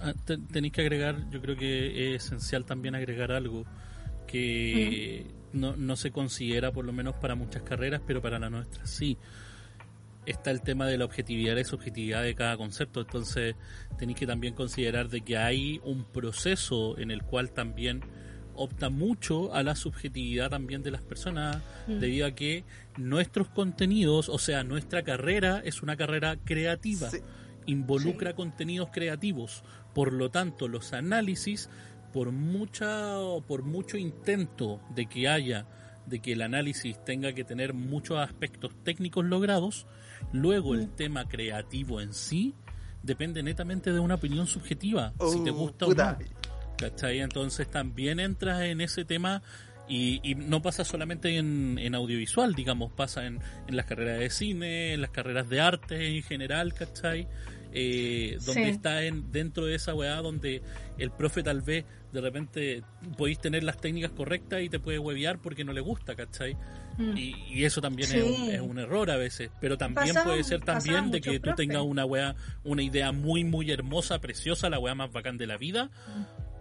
ah, 0.00 0.12
te- 0.24 0.38
tenéis 0.38 0.72
que 0.72 0.82
agregar, 0.82 1.28
yo 1.30 1.40
creo 1.40 1.56
que 1.56 2.14
es 2.14 2.24
esencial 2.26 2.64
también 2.64 2.94
agregar 2.94 3.32
algo 3.32 3.64
que 4.28 5.26
no, 5.52 5.76
no 5.76 5.96
se 5.96 6.10
considera, 6.10 6.72
por 6.72 6.84
lo 6.84 6.92
menos 6.92 7.14
para 7.16 7.34
muchas 7.34 7.62
carreras, 7.62 8.00
pero 8.06 8.20
para 8.22 8.38
la 8.38 8.50
nuestra 8.50 8.86
sí. 8.86 9.16
Está 10.24 10.52
el 10.52 10.62
tema 10.62 10.86
de 10.86 10.98
la 10.98 11.04
objetividad 11.04 11.54
y 11.54 11.56
la 11.56 11.64
subjetividad 11.64 12.22
de 12.22 12.36
cada 12.36 12.56
concepto, 12.56 13.00
entonces 13.00 13.56
tenéis 13.98 14.18
que 14.20 14.26
también 14.26 14.54
considerar 14.54 15.08
de 15.08 15.22
que 15.22 15.36
hay 15.36 15.80
un 15.84 16.04
proceso 16.04 16.96
en 16.98 17.10
el 17.10 17.22
cual 17.24 17.50
también 17.50 18.02
opta 18.54 18.88
mucho 18.88 19.52
a 19.52 19.64
la 19.64 19.74
subjetividad 19.74 20.48
también 20.50 20.82
de 20.84 20.92
las 20.92 21.02
personas 21.02 21.56
Mm. 21.88 21.98
debido 21.98 22.26
a 22.26 22.32
que 22.32 22.64
nuestros 22.96 23.48
contenidos, 23.48 24.28
o 24.28 24.38
sea, 24.38 24.62
nuestra 24.62 25.02
carrera 25.02 25.60
es 25.64 25.82
una 25.82 25.96
carrera 25.96 26.36
creativa 26.44 27.10
Sí. 27.10 27.18
involucra 27.66 28.34
contenidos 28.34 28.90
creativos. 28.92 29.64
Por 29.94 30.12
lo 30.12 30.30
tanto, 30.30 30.68
los 30.68 30.92
análisis, 30.92 31.68
por 32.12 32.30
mucha, 32.32 33.16
por 33.46 33.62
mucho 33.62 33.96
intento 33.96 34.80
de 34.94 35.06
que 35.06 35.28
haya, 35.28 35.66
de 36.06 36.20
que 36.20 36.32
el 36.32 36.42
análisis 36.42 37.02
tenga 37.04 37.32
que 37.32 37.44
tener 37.44 37.74
muchos 37.74 38.18
aspectos 38.18 38.72
técnicos 38.84 39.24
logrados, 39.24 39.86
luego 40.32 40.74
el 40.74 40.90
tema 40.90 41.28
creativo 41.28 42.00
en 42.00 42.12
sí 42.12 42.54
depende 43.02 43.42
netamente 43.42 43.92
de 43.92 43.98
una 44.00 44.14
opinión 44.16 44.46
subjetiva, 44.46 45.12
si 45.32 45.42
te 45.44 45.50
Uh, 45.50 45.54
gusta 45.54 45.86
puta. 45.86 46.18
o 46.18 46.22
no. 46.22 46.28
¿Cachai? 46.76 47.20
Entonces 47.20 47.70
también 47.70 48.18
entras 48.20 48.62
en 48.62 48.80
ese 48.80 49.04
tema 49.04 49.42
y, 49.88 50.20
y 50.28 50.34
no 50.34 50.62
pasa 50.62 50.84
solamente 50.84 51.36
en, 51.36 51.78
en 51.78 51.94
audiovisual, 51.94 52.54
digamos, 52.54 52.92
pasa 52.92 53.26
en, 53.26 53.40
en 53.68 53.76
las 53.76 53.86
carreras 53.86 54.18
de 54.20 54.30
cine, 54.30 54.92
en 54.94 55.00
las 55.00 55.10
carreras 55.10 55.48
de 55.48 55.60
arte 55.60 56.16
en 56.16 56.22
general, 56.22 56.74
¿cachai? 56.74 57.28
Eh, 57.74 58.36
donde 58.44 58.64
Sí. 58.64 58.70
está 58.70 59.02
en, 59.04 59.32
dentro 59.32 59.64
de 59.66 59.74
esa 59.76 59.94
weá 59.94 60.16
donde 60.16 60.60
el 60.98 61.10
profe 61.10 61.42
tal 61.42 61.62
vez 61.62 61.84
de 62.12 62.20
repente 62.20 62.82
podéis 63.16 63.38
tener 63.40 63.64
las 63.64 63.78
técnicas 63.78 64.10
correctas 64.10 64.60
y 64.60 64.68
te 64.68 64.78
puede 64.78 64.98
huevear 64.98 65.38
porque 65.40 65.64
no 65.64 65.72
le 65.72 65.80
gusta, 65.80 66.14
¿cachai? 66.14 66.54
Mm. 66.98 67.16
Y, 67.16 67.34
y 67.48 67.64
eso 67.64 67.80
también 67.80 68.08
Sí. 68.10 68.18
es, 68.18 68.24
un, 68.24 68.50
es 68.50 68.60
un 68.60 68.78
error 68.78 69.10
a 69.10 69.16
veces, 69.16 69.50
pero 69.60 69.78
también 69.78 70.08
Pasaba- 70.08 70.26
puede 70.32 70.44
ser 70.44 70.60
también 70.62 71.10
de 71.10 71.22
que 71.22 71.38
tú 71.38 71.44
profe. 71.44 71.56
tengas 71.66 71.82
una 71.82 72.04
weá, 72.04 72.36
una 72.64 72.82
idea 72.82 73.10
muy 73.12 73.44
muy 73.44 73.70
hermosa, 73.70 74.18
preciosa, 74.20 74.68
la 74.68 74.78
weá 74.78 74.94
más 74.94 75.10
bacán 75.10 75.38
de 75.38 75.46
la 75.46 75.56
vida, 75.56 75.90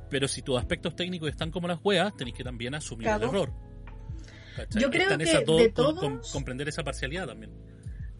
pero 0.09 0.29
si 0.29 0.41
tus 0.41 0.57
aspectos 0.57 0.95
técnicos 0.95 1.27
están 1.29 1.51
como 1.51 1.67
las 1.67 1.79
weas, 1.83 2.15
tenéis 2.15 2.37
que 2.37 2.45
también 2.45 2.73
asumir 2.73 3.09
el 3.09 3.21
error. 3.23 3.51
¿Cachai? 4.55 4.81
Yo 4.81 4.89
creo 4.89 5.17
que 5.17 5.23
esa 5.23 5.39
de 5.39 5.45
con- 5.45 5.57
con- 5.57 5.95
todos- 6.11 6.31
comprender 6.31 6.69
esa 6.69 6.83
parcialidad 6.83 7.27
también. 7.27 7.51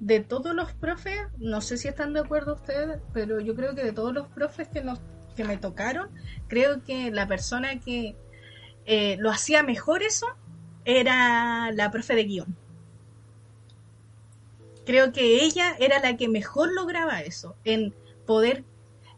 De 0.02 0.20
todos 0.20 0.56
los 0.56 0.74
profes, 0.74 1.20
no 1.38 1.62
sé 1.62 1.78
si 1.78 1.88
están 1.88 2.14
de 2.14 2.22
acuerdo 2.22 2.56
ustedes, 2.56 2.99
pero 3.14 3.39
yo 3.39 3.56
creo 3.56 3.76
que 3.76 3.84
de 3.84 3.93
todos 3.93 4.14
los 4.14 4.28
profes 4.28 4.68
que 4.68 4.82
nos 4.82 4.99
que 5.36 5.45
me 5.45 5.58
tocaron, 5.58 6.10
creo 6.47 6.84
que 6.84 7.12
la 7.12 7.28
persona 7.28 7.80
que 7.80 8.18
eh, 8.86 9.16
lo 9.20 9.30
hacía 9.30 9.64
mejor 9.64 10.04
eso 10.04 10.26
era 10.84 11.72
la 11.72 11.91
profe 11.91 12.16
de 12.16 12.24
guion. 12.24 12.58
Creo 14.86 15.14
que 15.14 15.43
ella 15.45 15.76
era 15.80 15.99
la 15.99 16.18
que 16.18 16.28
mejor 16.28 16.74
lograba 16.74 17.22
eso, 17.22 17.56
en 17.64 17.93
poder 18.26 18.64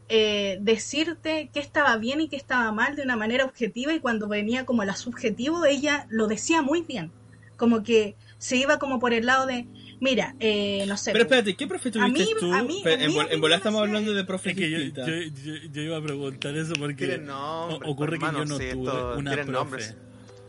eh, 0.09 0.57
decirte 0.61 1.49
qué 1.53 1.61
estaba 1.61 1.95
bien 1.95 2.19
y 2.19 2.27
qué 2.27 2.35
estaba 2.35 2.71
mal 2.73 2.97
de 2.97 3.03
una 3.03 3.15
manera 3.15 3.45
objetiva 3.45 3.93
y 3.93 4.01
cuando 4.01 4.27
venía 4.27 4.65
como 4.65 4.83
la 4.83 4.97
subjetivo, 4.97 5.65
ella 5.65 6.05
lo 6.09 6.27
decía 6.27 6.61
muy 6.61 6.81
bien. 6.81 7.11
Como 7.55 7.83
que 7.83 8.15
se 8.37 8.57
iba 8.57 8.77
como 8.77 8.99
por 8.99 9.13
el 9.13 9.25
lado 9.25 9.45
de, 9.45 9.65
mira, 10.03 10.35
eh, 10.39 10.85
no 10.87 10.97
sé. 10.97 11.11
Pero 11.13 11.23
espérate, 11.23 11.55
¿qué 11.55 11.65
profe 11.65 11.89
tuviste 11.89 12.19
mí- 12.25 12.29
tú? 12.39 12.53
a 12.53 12.61
mí- 12.61 12.83
a 12.85 12.91
en, 12.91 13.07
mí 13.11 13.15
vol- 13.17 13.27
en 13.31 13.41
volar 13.41 13.57
estamos 13.57 13.81
hablando 13.81 14.13
de 14.13 14.23
profes 14.25 14.51
Es 14.53 14.57
que 14.59 14.69
yo, 14.69 14.77
distintas. 14.77 15.07
yo, 15.07 15.13
yo- 15.15 15.67
yo 15.71 15.81
iba 15.81 15.97
a 15.97 16.01
preguntar 16.01 16.55
eso 16.55 16.73
porque 16.77 17.19
o- 17.31 17.79
ocurre 17.85 18.19
que 18.19 18.25
hermano, 18.25 18.39
yo 18.39 18.45
no 18.45 18.57
sí, 18.57 18.65
tuve 18.71 19.15
una 19.17 19.31
profe. 19.33 19.51
nombres. 19.51 19.95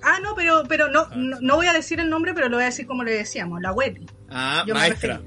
Ah, 0.02 0.18
no, 0.22 0.34
pero, 0.34 0.64
pero 0.68 0.90
no, 0.90 1.08
no, 1.16 1.38
no 1.40 1.56
voy 1.56 1.66
a 1.66 1.72
decir 1.72 1.98
el 2.00 2.10
nombre, 2.10 2.34
pero 2.34 2.48
lo 2.50 2.56
voy 2.56 2.64
a 2.64 2.66
decir 2.66 2.86
como 2.86 3.04
le 3.04 3.12
decíamos, 3.12 3.62
la 3.62 3.72
Wetty. 3.72 4.04
Ah, 4.28 4.64
maestra. 4.70 5.22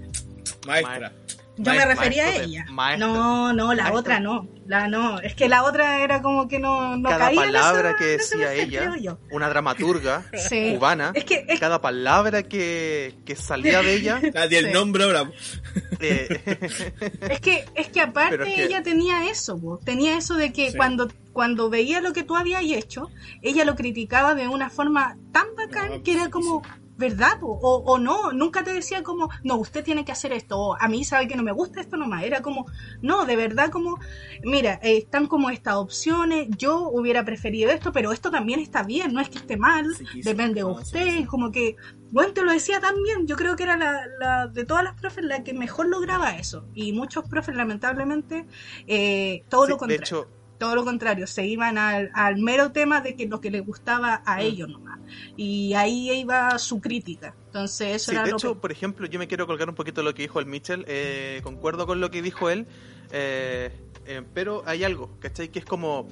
Maestra. 0.68 1.14
Yo 1.58 1.74
me 1.74 1.86
refería 1.86 2.26
a 2.26 2.36
ella. 2.36 2.66
maestro. 2.70 3.08
No, 3.14 3.54
no, 3.54 3.74
la 3.74 3.84
Maestro. 3.84 4.00
otra 4.00 4.20
no. 4.20 4.48
La 4.68 4.88
no. 4.88 5.20
Es 5.20 5.34
que 5.34 5.48
la 5.48 5.64
otra 5.64 6.02
era 6.04 6.22
como 6.22 6.48
que 6.48 6.60
no, 6.60 6.98
no 6.98 7.08
cada 7.10 7.26
caía 7.28 7.46
en 7.46 7.48
palabra 7.54 7.90
esa- 7.92 7.98
que 7.98 8.06
decía 8.06 8.54
ella, 8.54 9.18
una 9.32 9.50
dramaturga 9.50 10.24
Sí. 10.50 10.74
cubana, 10.76 11.12
Es 11.16 11.24
que, 11.26 11.46
es, 11.48 11.60
cada 11.60 11.80
palabra 11.82 12.44
que, 12.44 13.16
que 13.26 13.36
salía 13.36 13.82
de 13.82 13.94
ella, 13.96 14.20
Ah, 14.36 14.48
di 14.48 14.58
el 14.58 14.66
Sí. 14.68 14.72
nombre 14.74 15.04
ahora. 15.06 15.32
eh, 16.00 16.42
es 17.30 17.40
que, 17.40 17.66
es 17.76 17.88
que 17.88 18.02
aparte 18.02 18.32
Pero 18.32 18.44
es 18.46 18.54
que- 18.56 18.64
ella 18.66 18.84
tenía 18.84 19.30
eso, 19.30 19.58
po. 19.58 19.80
tenía 19.84 20.18
eso 20.18 20.36
de 20.36 20.52
que 20.54 20.72
Sí. 20.72 20.78
cuando, 20.78 21.08
cuando 21.34 21.70
veía 21.70 22.02
lo 22.02 22.14
que 22.14 22.24
tú 22.24 22.36
habías 22.36 22.64
hecho, 22.64 23.10
ella 23.42 23.64
lo 23.66 23.76
criticaba 23.76 24.36
de 24.36 24.48
una 24.48 24.70
forma 24.70 25.18
tan 25.32 25.48
bacán 25.56 25.90
No, 25.92 26.04
que 26.04 26.14
era 26.14 26.26
sí, 26.26 26.30
como, 26.32 26.62
¿verdad? 26.98 27.40
po? 27.40 27.48
O, 27.48 27.84
o 27.84 27.98
no, 27.98 28.32
nunca 28.32 28.64
te 28.64 28.74
decía 28.74 29.04
como, 29.04 29.30
no, 29.44 29.58
usted 29.58 29.84
tiene 29.84 30.04
que 30.04 30.12
hacer 30.12 30.34
esto, 30.34 30.58
o 30.58 30.78
a 30.80 30.88
mí 30.88 31.04
sabe 31.04 31.28
que 31.28 31.36
no 31.36 31.44
me 31.44 31.52
gusta 31.52 31.80
esto 31.80 31.98
nomás, 31.98 32.24
era 32.24 32.42
como, 32.42 32.66
no, 33.02 33.26
de 33.26 33.36
verdad 33.36 33.70
como, 33.70 34.00
mira, 34.44 34.80
eh, 34.82 34.98
están 34.98 35.28
como 35.28 35.50
estas 35.50 35.76
opciones, 35.76 36.48
yo 36.58 36.90
hubiera 36.90 37.24
preferido 37.24 37.72
esto, 37.72 37.92
pero 37.92 38.12
esto 38.12 38.32
también 38.32 38.60
está 38.60 38.84
bien, 38.84 39.14
no 39.14 39.22
es 39.22 39.30
que 39.30 39.38
esté 39.38 39.58
mal, 39.58 39.86
Sí, 39.96 40.06
sí, 40.12 40.22
depende 40.22 40.62
de 40.62 40.66
usted, 40.66 41.26
como 41.26 41.52
que, 41.52 41.76
bueno, 42.12 42.34
te 42.34 42.44
lo 42.44 42.52
decía 42.52 42.80
también, 42.80 43.28
yo 43.28 43.36
creo 43.36 43.56
que 43.56 43.64
era 43.64 43.78
la, 43.78 44.06
la 44.20 44.48
de 44.48 44.66
todas 44.66 44.84
las 44.84 45.00
profes 45.00 45.24
la 45.24 45.44
que 45.44 45.54
mejor 45.54 45.88
lograba 45.88 46.38
eso, 46.38 46.66
y 46.74 46.94
muchos 46.94 47.28
profes 47.30 47.56
lamentablemente, 47.56 48.46
eh, 48.88 49.44
todo 49.50 49.68
lo 49.68 49.76
de 49.76 49.80
contrario 49.80 50.04
hecho, 50.04 50.37
todo 50.58 50.76
lo 50.76 50.84
contrario, 50.86 51.28
se 51.28 51.46
iban 51.46 51.78
al, 51.78 52.10
al 52.14 52.38
mero 52.38 52.72
tema 52.72 53.02
de 53.02 53.16
que 53.16 53.28
lo 53.28 53.40
que 53.42 53.52
les 53.52 53.66
gustaba 53.66 54.22
a 54.26 54.38
Mm. 54.38 54.42
ellos 54.42 54.70
nomás. 54.70 55.00
Y 55.36 55.74
ahí 55.74 56.12
iba 56.12 56.58
su 56.60 56.82
crítica. 56.82 57.36
Entonces, 57.48 57.96
eso 57.96 58.12
Sí, 58.12 58.16
era 58.18 58.24
de 58.26 58.32
lo 58.32 58.38
hecho, 58.38 58.54
que- 58.54 58.60
por 58.60 58.72
ejemplo, 58.72 59.08
yo 59.08 59.20
me 59.20 59.28
quiero 59.28 59.46
colgar 59.48 59.70
un 59.70 59.76
poquito 59.76 60.02
de 60.02 60.06
lo 60.06 60.14
que 60.14 60.24
dijo 60.24 60.40
el 60.40 60.46
Mitchell. 60.48 60.84
eh, 60.88 61.42
concuerdo 61.44 61.86
con 61.88 62.00
lo 62.02 62.10
que 62.12 62.22
dijo 62.22 62.50
él. 62.50 62.68
eh, 63.12 63.72
eh, 64.06 64.22
pero 64.34 64.64
hay 64.66 64.84
algo, 64.84 65.18
¿cachai? 65.20 65.50
Que 65.50 65.60
es 65.60 65.66
como. 65.66 66.08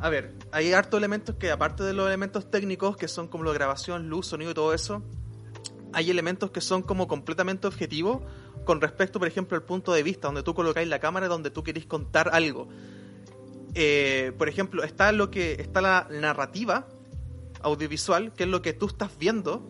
A 0.00 0.08
ver, 0.08 0.34
hay 0.50 0.72
hartos 0.72 0.98
elementos 0.98 1.36
que, 1.36 1.50
aparte 1.50 1.82
de 1.84 1.92
los 1.92 2.06
elementos 2.08 2.50
técnicos, 2.50 2.96
que 2.96 3.06
son 3.06 3.28
como 3.28 3.44
la 3.44 3.52
grabación, 3.52 4.08
luz, 4.08 4.26
sonido 4.28 4.50
y 4.50 4.54
todo 4.54 4.72
eso, 4.74 5.02
hay 5.92 6.10
elementos 6.10 6.50
que 6.50 6.60
son 6.60 6.82
como 6.82 7.06
completamente 7.06 7.66
objetivos 7.66 8.22
con 8.64 8.80
respecto, 8.80 9.18
por 9.18 9.28
ejemplo, 9.28 9.56
al 9.56 9.62
punto 9.62 9.92
de 9.92 10.02
vista 10.02 10.28
donde 10.28 10.42
tú 10.42 10.54
colocáis 10.54 10.88
la 10.88 10.98
cámara, 11.00 11.28
donde 11.28 11.50
tú 11.50 11.62
queréis 11.62 11.86
contar 11.86 12.30
algo. 12.32 12.68
Eh, 13.74 14.32
por 14.38 14.48
ejemplo, 14.48 14.82
está 14.82 15.12
lo 15.12 15.30
que 15.30 15.52
está 15.60 15.80
la 15.80 16.08
narrativa 16.10 16.88
audiovisual, 17.62 18.32
que 18.32 18.44
es 18.44 18.48
lo 18.48 18.62
que 18.62 18.72
tú 18.72 18.86
estás 18.86 19.16
viendo, 19.18 19.68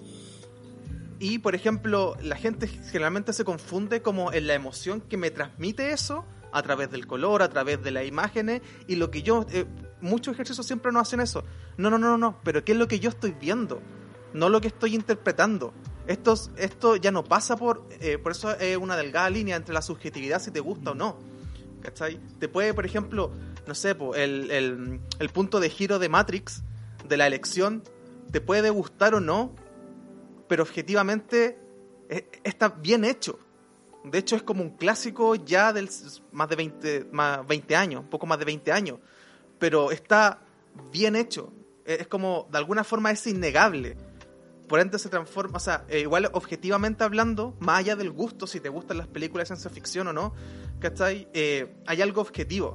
y 1.19 1.39
por 1.39 1.55
ejemplo, 1.55 2.17
la 2.23 2.37
gente 2.37 2.67
generalmente 2.67 3.33
se 3.33 3.45
confunde 3.45 4.01
como 4.01 4.33
en 4.33 4.47
la 4.47 4.55
emoción 4.55 5.01
que 5.03 5.17
me 5.19 5.31
transmite 5.31 5.93
eso 5.93 6.25
a 6.53 6.63
través 6.63 6.91
del 6.91 7.07
color, 7.07 7.43
a 7.43 7.51
través 7.51 7.83
de 7.83 7.91
las 7.91 8.07
imágenes 8.07 8.63
y 8.89 8.97
lo 8.97 9.11
que 9.11 9.23
yo 9.23 9.45
eh, 9.53 9.67
muchos 10.01 10.35
ejercicios 10.35 10.67
siempre 10.67 10.93
no 10.93 10.99
hacen 11.01 11.21
eso. 11.21 11.45
No, 11.77 11.91
no, 11.91 11.99
no, 11.99 12.17
no, 12.17 12.41
pero 12.43 12.65
qué 12.65 12.73
es 12.73 12.79
lo 12.79 12.89
que 12.89 13.01
yo 13.01 13.11
estoy 13.11 13.33
viendo, 13.39 13.83
no 14.33 14.49
lo 14.49 14.61
que 14.63 14.69
estoy 14.69 14.95
interpretando. 14.95 15.75
Esto, 16.07 16.33
es- 16.33 16.51
esto 16.57 16.97
ya 16.97 17.11
no 17.13 17.23
pasa 17.23 17.57
por 17.57 17.87
eh, 18.01 18.17
por 18.17 18.33
eso 18.33 18.51
es 18.59 18.77
una 18.79 18.97
delgada 18.97 19.29
línea 19.31 19.57
entre 19.57 19.75
la 19.75 19.83
subjetividad 19.83 20.41
si 20.41 20.51
te 20.51 20.61
gusta 20.61 20.93
o 20.93 20.95
no. 20.95 21.19
¿Cachai? 21.83 22.19
Te 22.39 22.49
puede, 22.49 22.75
por 22.75 22.85
ejemplo, 22.85 23.31
no 23.71 23.77
sé, 23.77 23.95
po, 23.95 24.17
el, 24.17 24.51
el, 24.51 25.01
el 25.21 25.29
punto 25.29 25.61
de 25.61 25.71
giro 25.71 26.01
de 26.01 26.09
Matrix, 26.09 26.65
de 27.09 27.17
la 27.17 27.29
elección, 27.29 27.85
te 28.33 28.41
puede 28.41 28.69
gustar 28.71 29.15
o 29.15 29.21
no, 29.21 29.55
pero 30.49 30.65
objetivamente 30.65 31.57
eh, 32.09 32.29
está 32.43 32.71
bien 32.71 33.05
hecho. 33.05 33.39
De 34.03 34.19
hecho, 34.19 34.35
es 34.35 34.43
como 34.43 34.65
un 34.65 34.71
clásico 34.71 35.37
ya 35.37 35.73
del 35.73 35.89
más 36.33 36.49
de 36.49 36.57
20, 36.57 37.07
más 37.13 37.47
20 37.47 37.77
años, 37.77 38.05
poco 38.11 38.27
más 38.27 38.41
de 38.41 38.45
20 38.47 38.73
años, 38.73 38.99
pero 39.61 39.93
está 39.93 40.41
bien 40.91 41.15
hecho. 41.15 41.53
Eh, 41.85 41.99
Es 42.01 42.09
como, 42.09 42.49
de 42.51 42.59
alguna 42.59 42.83
forma, 42.83 43.13
es 43.13 43.25
innegable. 43.29 43.97
Por 44.67 44.81
ende, 44.81 44.99
se 44.99 45.09
transforma, 45.09 45.59
o 45.59 45.61
sea, 45.61 45.85
eh, 45.89 46.01
igual 46.01 46.29
objetivamente 46.33 47.05
hablando, 47.05 47.55
más 47.61 47.79
allá 47.79 47.95
del 47.95 48.11
gusto, 48.11 48.49
si 48.49 48.59
te 48.59 48.69
gustan 48.69 48.99
las 48.99 49.07
películas 49.07 49.49
de 49.49 49.55
ciencia 49.55 49.71
ficción 49.71 50.09
o 50.09 50.13
no, 50.13 50.35
¿cachai? 50.81 51.29
Eh, 51.35 51.77
hay 51.87 52.03
algo 52.03 52.21
objetivo. 52.21 52.75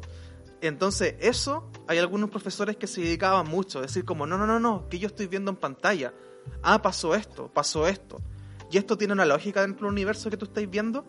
Entonces, 0.67 1.15
eso, 1.19 1.69
hay 1.87 1.97
algunos 1.97 2.29
profesores 2.29 2.77
que 2.77 2.87
se 2.87 3.01
dedicaban 3.01 3.47
mucho, 3.47 3.81
decir 3.81 4.05
como, 4.05 4.25
no, 4.25 4.37
no, 4.37 4.45
no, 4.45 4.59
no, 4.59 4.87
que 4.89 4.99
yo 4.99 5.07
estoy 5.07 5.27
viendo 5.27 5.51
en 5.51 5.57
pantalla. 5.57 6.13
Ah, 6.61 6.81
pasó 6.81 7.15
esto, 7.15 7.51
pasó 7.53 7.87
esto. 7.87 8.21
Y 8.71 8.77
esto 8.77 8.97
tiene 8.97 9.13
una 9.13 9.25
lógica 9.25 9.61
dentro 9.61 9.85
del 9.85 9.93
universo 9.93 10.29
que 10.29 10.37
tú 10.37 10.45
estáis 10.45 10.69
viendo. 10.69 11.05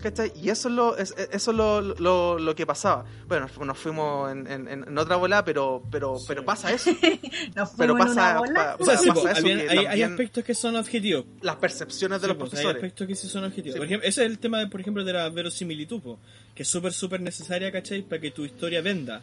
¿Cachai? 0.00 0.30
Y 0.36 0.50
eso 0.50 0.68
es 0.68 0.74
lo, 0.76 0.96
es- 0.96 1.14
eso 1.32 1.50
es 1.50 1.56
lo, 1.56 1.80
lo, 1.80 2.38
lo 2.38 2.54
que 2.54 2.64
pasaba. 2.64 3.04
Bueno, 3.26 3.48
nos 3.64 3.76
fuimos 3.78 4.30
en, 4.30 4.46
en, 4.46 4.68
en 4.68 4.96
otra 4.98 5.16
bola, 5.16 5.44
pero, 5.44 5.82
pero, 5.90 6.16
pero 6.28 6.44
pasa 6.44 6.72
eso. 6.72 6.90
nos 7.56 7.70
Pero 7.70 7.94
fuimos 7.96 8.10
en 8.10 8.14
pasa, 8.16 8.30
una 8.30 8.38
bola. 8.38 8.54
pa- 8.54 8.76
O 8.78 8.84
sea, 8.86 8.96
sí, 8.96 9.08
pasa 9.08 9.20
po, 9.22 9.28
eso 9.28 9.38
habían- 9.40 9.68
hay, 9.68 9.86
hay 9.86 10.02
aspectos 10.02 10.44
que 10.44 10.54
son 10.54 10.76
objetivos. 10.76 11.24
las 11.42 11.56
percepciones 11.56 12.20
de 12.20 12.26
Sí, 12.26 12.28
los 12.28 12.36
pues, 12.36 12.46
Hay 12.46 12.50
profesores. 12.50 12.76
aspectos 12.76 13.06
que 13.08 13.14
sí 13.16 13.26
son 13.28 13.44
objetivos. 13.44 13.74
Sí, 13.74 13.78
por 13.78 13.86
ejemplo, 13.86 14.08
ese 14.08 14.24
es 14.24 14.30
el 14.30 14.38
tema, 14.38 14.58
de, 14.60 14.68
por 14.68 14.80
ejemplo, 14.80 15.04
de 15.04 15.12
la 15.12 15.28
verosimilitud, 15.30 16.00
po, 16.00 16.20
que 16.54 16.62
es 16.62 16.68
súper, 16.68 16.92
súper 16.92 17.20
necesaria, 17.20 17.72
¿cachai? 17.72 18.02
Para 18.02 18.20
que 18.20 18.30
tu 18.30 18.44
historia 18.44 18.80
venda. 18.80 19.22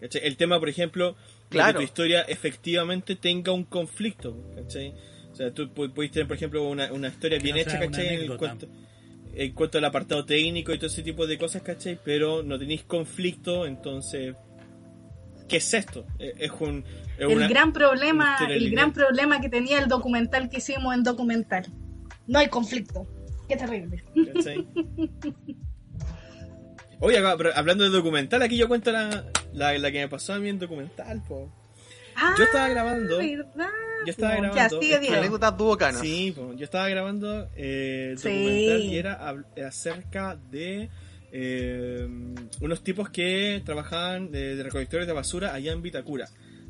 ¿cachai? 0.00 0.22
El 0.24 0.36
tema, 0.38 0.58
por 0.58 0.68
ejemplo, 0.70 1.16
Claro. 1.50 1.78
que 1.80 1.84
tu 1.84 1.88
historia 1.90 2.22
efectivamente 2.22 3.14
tenga 3.16 3.52
un 3.52 3.64
conflicto, 3.64 4.34
¿cachai? 4.56 4.94
O 5.32 5.36
sea, 5.36 5.52
tú 5.52 5.64
pu- 5.64 5.92
puedes 5.92 6.10
tener, 6.12 6.26
por 6.26 6.36
ejemplo, 6.36 6.62
una, 6.66 6.90
una 6.92 7.08
historia 7.08 7.36
Que 7.38 7.44
bien 7.44 7.56
no 7.56 7.62
hecha, 7.62 7.78
¿cachai? 7.78 8.06
En 8.08 8.14
anécdota. 8.16 8.38
cuanto, 8.38 8.68
en 9.36 9.52
cuanto 9.52 9.78
al 9.78 9.84
apartado 9.84 10.24
técnico 10.24 10.72
y 10.72 10.76
todo 10.78 10.86
ese 10.86 11.02
tipo 11.02 11.26
de 11.26 11.38
cosas, 11.38 11.62
¿cachai? 11.62 11.98
Pero 12.04 12.42
no 12.42 12.58
tenéis 12.58 12.84
conflicto, 12.84 13.66
entonces... 13.66 14.34
¿Qué 15.48 15.58
es 15.58 15.74
esto? 15.74 16.06
Es 16.18 16.34
es 16.38 16.50
un... 16.58 16.84
es 17.18 17.20
el 17.28 17.36
una- 17.36 17.48
gran 17.48 17.72
problema, 17.72 18.38
el 18.48 18.70
gran 18.70 18.92
problema 18.94 19.40
que 19.42 19.50
tenía 19.50 19.78
el 19.78 19.88
documental 19.88 20.48
que 20.48 20.56
hicimos 20.58 20.94
en 20.94 21.02
documental. 21.02 21.66
No 22.26 22.38
hay 22.38 22.48
conflicto. 22.48 23.06
Qué 23.46 23.56
terrible. 23.56 24.02
¿Cachai? 24.32 24.66
Oye, 27.00 27.18
hablando 27.18 27.84
de 27.84 27.90
documental, 27.90 28.40
aquí 28.42 28.56
yo 28.56 28.68
cuento 28.68 28.90
la, 28.90 29.24
la, 29.52 29.76
la 29.76 29.92
que 29.92 30.00
me 30.00 30.08
pasó 30.08 30.32
a 30.32 30.38
mí 30.38 30.48
en 30.48 30.58
documental, 30.58 31.22
po. 31.28 31.52
Ah, 32.16 32.34
Yo 32.38 32.44
estaba 32.44 32.68
grabando. 32.68 33.18
¿verdad? 33.18 33.68
Yo 34.04 34.10
estaba 34.10 34.36
grabando. 34.36 34.56
Ya, 34.56 34.68
sigue. 34.98 35.16
Anécdotas 35.16 35.56
duocanas. 35.56 36.00
Sí, 36.00 36.34
yo 36.34 36.64
estaba 36.64 36.88
grabando 36.88 37.48
eh, 37.56 38.14
Sí. 38.18 38.28
documental 38.28 38.80
y 38.82 38.96
era 38.98 39.34
acerca 39.66 40.36
de 40.50 40.88
eh, 41.32 42.08
unos 42.60 42.84
tipos 42.84 43.10
que 43.10 43.60
trabajaban 43.64 44.30
de, 44.30 44.56
de 44.56 44.62
recolectores 44.62 45.06
de 45.06 45.12
basura 45.12 45.52
allá 45.54 45.72
en 45.72 45.82
Vitacura, 45.82 46.28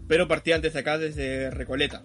pero 0.09 0.27
partían 0.27 0.63
desde 0.63 0.79
acá, 0.79 0.97
desde 0.99 1.51
Recoleta. 1.51 2.03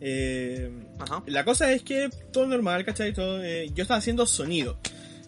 Eh, 0.00 0.70
Ajá. 0.98 1.22
la 1.26 1.44
cosa 1.44 1.72
es 1.72 1.82
que 1.82 2.10
todo 2.32 2.46
normal, 2.46 2.84
¿cachai? 2.84 3.12
Todo, 3.12 3.42
eh, 3.42 3.70
yo 3.74 3.82
estaba 3.82 3.98
haciendo 3.98 4.26
sonido. 4.26 4.78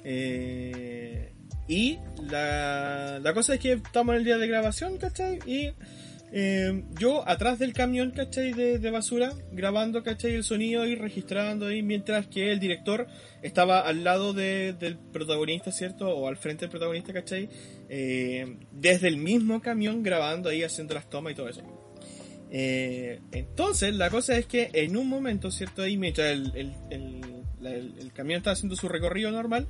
Eh, 0.04 1.32
y 1.66 1.98
la, 2.30 3.18
la 3.22 3.34
cosa 3.34 3.54
es 3.54 3.60
que 3.60 3.72
estamos 3.72 4.14
en 4.14 4.18
el 4.20 4.24
día 4.24 4.38
de 4.38 4.46
grabación, 4.46 4.96
¿cachai? 4.98 5.38
Y 5.46 5.70
eh, 6.32 6.84
yo 6.98 7.26
atrás 7.28 7.58
del 7.58 7.72
camión, 7.72 8.10
¿cachai? 8.10 8.52
De, 8.52 8.78
de 8.78 8.90
basura, 8.90 9.32
grabando, 9.52 10.02
¿cachai? 10.02 10.34
El 10.34 10.44
sonido 10.44 10.86
y 10.86 10.94
registrando 10.94 11.66
ahí, 11.66 11.82
mientras 11.82 12.26
que 12.26 12.52
el 12.52 12.60
director 12.60 13.06
estaba 13.42 13.80
al 13.80 14.04
lado 14.04 14.32
de- 14.34 14.74
del 14.74 14.98
protagonista, 14.98 15.72
¿cierto? 15.72 16.08
O 16.08 16.28
al 16.28 16.36
frente 16.36 16.62
del 16.62 16.70
protagonista, 16.70 17.12
¿cachai? 17.12 17.48
Eh, 17.88 18.56
desde 18.72 19.08
el 19.08 19.16
mismo 19.16 19.62
camión 19.62 20.02
grabando 20.02 20.48
ahí, 20.50 20.62
haciendo 20.62 20.94
las 20.94 21.08
tomas 21.08 21.32
y 21.32 21.36
todo 21.36 21.48
eso. 21.48 21.62
Eh, 22.50 23.20
entonces, 23.32 23.94
la 23.94 24.08
cosa 24.10 24.36
es 24.38 24.46
que 24.46 24.70
en 24.72 24.96
un 24.96 25.08
momento, 25.08 25.50
¿cierto? 25.50 25.82
Ahí, 25.82 25.96
mientras 25.98 26.30
el, 26.30 26.52
el, 26.54 26.74
el- 26.90 28.12
camión 28.14 28.38
estaba 28.38 28.52
haciendo 28.54 28.74
su 28.76 28.88
recorrido 28.88 29.30
normal, 29.30 29.68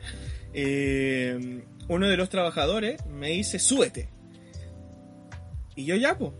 eh, 0.54 1.62
uno 1.88 2.09
de 2.09 2.16
los 2.16 2.28
trabajadores 2.28 3.04
me 3.06 3.30
dice, 3.30 3.59
súbete. 3.59 4.09
Y 5.76 5.84
yo 5.84 5.96
ya, 5.96 6.16
po, 6.18 6.34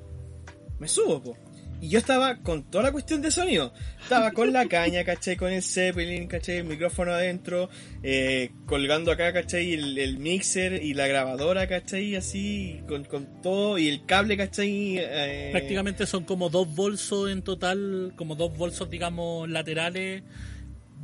me 0.79 0.89
subo, 0.89 1.23
po. 1.23 1.37
Y 1.81 1.91
yo 1.91 2.01
estaba 2.01 2.39
con 2.39 2.65
toda 2.65 2.83
la 2.83 2.91
cuestión 2.93 3.23
de 3.23 3.31
sonido. 3.31 3.73
Estaba 4.03 4.33
con 4.33 4.53
la 4.53 4.67
caña, 4.67 5.05
¿cachai? 5.05 5.37
Con 5.37 5.53
el 5.53 5.63
Zeppelin, 5.63 6.27
¿cachai? 6.27 6.57
El 6.57 6.65
micrófono 6.65 7.13
adentro, 7.13 7.69
eh, 8.03 8.51
colgando 8.67 9.13
acá, 9.13 9.33
¿cachai? 9.33 9.75
El, 9.75 9.97
el 9.97 10.19
mixer 10.19 10.83
y 10.83 10.95
la 10.95 11.07
grabadora, 11.07 11.69
¿cachai? 11.69 12.17
Así, 12.17 12.81
con, 12.89 13.05
con 13.05 13.41
todo, 13.43 13.79
y 13.79 13.87
el 13.89 14.05
cable, 14.07 14.37
¿cachai? 14.37 14.97
Eh, 14.99 15.51
Prácticamente 15.53 16.05
son 16.07 16.25
como 16.25 16.49
dos 16.51 16.75
bolsos 16.75 17.31
en 17.31 17.43
total, 17.43 18.13
como 18.17 18.35
dos 18.35 18.59
bolsos, 18.59 18.91
digamos, 18.91 19.49
laterales 19.49 20.25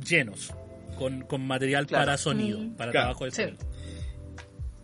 llenos, 0.05 0.53
con, 0.97 1.21
con 1.21 1.47
material 1.47 1.87
Claro. 1.87 2.01
para 2.05 2.17
sonido, 2.17 2.59
Mm. 2.59 2.75
para 2.75 2.91
Claro. 2.91 3.05
trabajo 3.05 3.23
de 3.25 3.31
Sí. 3.31 3.43
sonido. 3.43 3.57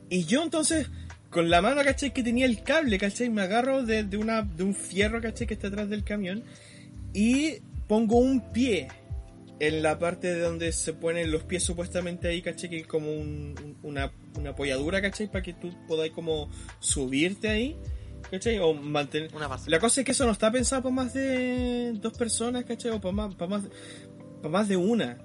Y 0.10 0.24
yo 0.26 0.42
entonces, 0.44 0.90
con 1.32 1.50
la 1.50 1.62
mano, 1.62 1.82
¿cachai? 1.84 2.14
Que 2.14 2.22
tenía 2.24 2.46
el 2.46 2.62
cable, 2.62 2.98
¿cachai? 3.00 3.30
Me 3.30 3.42
agarro 3.42 3.84
de, 3.84 4.04
de 4.04 4.18
una, 4.18 4.44
de 4.44 4.64
un 4.64 4.76
fierro, 4.76 5.20
¿cachai? 5.22 5.48
Que 5.48 5.54
está 5.56 5.68
atrás 5.70 5.90
del 5.90 6.04
camión. 6.04 6.44
Y 7.14 7.56
pongo 7.88 8.18
un 8.18 8.52
pie 8.52 8.90
en 9.60 9.82
la 9.84 9.98
parte 10.00 10.28
de 10.34 10.40
donde 10.42 10.72
se 10.72 10.94
ponen 10.94 11.32
los 11.32 11.44
pies 11.44 11.64
supuestamente 11.64 12.28
ahí, 12.28 12.42
¿cachai? 12.42 12.70
Que 12.70 12.80
es 12.80 12.88
como 12.88 13.12
un- 13.12 13.56
un- 13.64 13.78
una, 13.84 14.12
una 14.38 14.50
apoyadura, 14.52 15.02
¿cachai? 15.02 15.28
Para 15.32 15.42
que 15.44 15.54
tú 15.54 15.72
podáis 15.88 16.12
como 16.12 16.50
subirte 16.80 17.48
ahí, 17.50 17.78
¿cachai? 18.30 18.60
O 18.60 18.74
mantener... 18.74 19.34
Una 19.36 19.48
base. 19.48 19.70
La 19.70 19.80
cosa 19.80 20.02
es 20.02 20.06
que 20.06 20.12
eso 20.12 20.26
no 20.26 20.32
está 20.34 20.52
pensado 20.52 20.82
para 20.84 20.96
más 20.96 21.14
de 21.14 21.94
dos 21.96 22.14
personas, 22.18 22.66
¿cachai? 22.66 22.92
O 22.92 23.00
para 23.00 23.12
más, 23.14 23.36
para 23.36 23.50
más, 23.50 23.64
para 24.42 24.50
más 24.50 24.68
de 24.68 24.78
una. 24.78 25.18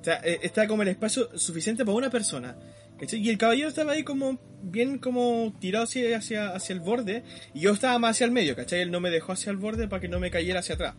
O 0.00 0.04
sea, 0.04 0.20
eh, 0.24 0.38
está 0.42 0.66
como 0.68 0.82
el 0.82 0.88
espacio 0.88 1.28
suficiente 1.38 1.84
para 1.84 1.96
una 1.96 2.08
persona. 2.10 2.56
Y 3.00 3.28
el 3.28 3.38
caballero 3.38 3.68
estaba 3.68 3.92
ahí 3.92 4.02
como 4.02 4.38
bien 4.62 4.98
como 4.98 5.54
tirado 5.60 5.84
hacia, 5.84 6.16
hacia, 6.16 6.48
hacia 6.48 6.72
el 6.72 6.80
borde 6.80 7.22
y 7.54 7.60
yo 7.60 7.72
estaba 7.72 7.98
más 7.98 8.16
hacia 8.16 8.24
el 8.24 8.32
medio, 8.32 8.56
¿cachai? 8.56 8.80
Él 8.80 8.90
no 8.90 9.00
me 9.00 9.10
dejó 9.10 9.32
hacia 9.32 9.50
el 9.50 9.56
borde 9.56 9.86
para 9.86 10.00
que 10.00 10.08
no 10.08 10.18
me 10.18 10.30
cayera 10.30 10.60
hacia 10.60 10.74
atrás. 10.74 10.94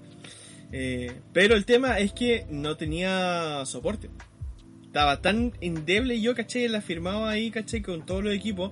Eh, 0.72 1.12
pero 1.34 1.56
el 1.56 1.66
tema 1.66 2.00
es 2.00 2.14
que 2.14 2.46
no 2.50 2.78
tenía 2.78 3.64
soporte. 3.66 4.10
Estaba 4.86 5.22
tan 5.22 5.54
endeble 5.62 6.20
yo, 6.22 6.36
¿cachai? 6.36 6.68
La 6.68 6.82
firmaba 6.82 7.30
ahí, 7.30 7.52
¿cachai? 7.52 7.82
Con 7.82 8.06
todos 8.06 8.24
los 8.24 8.34
equipos 8.34 8.72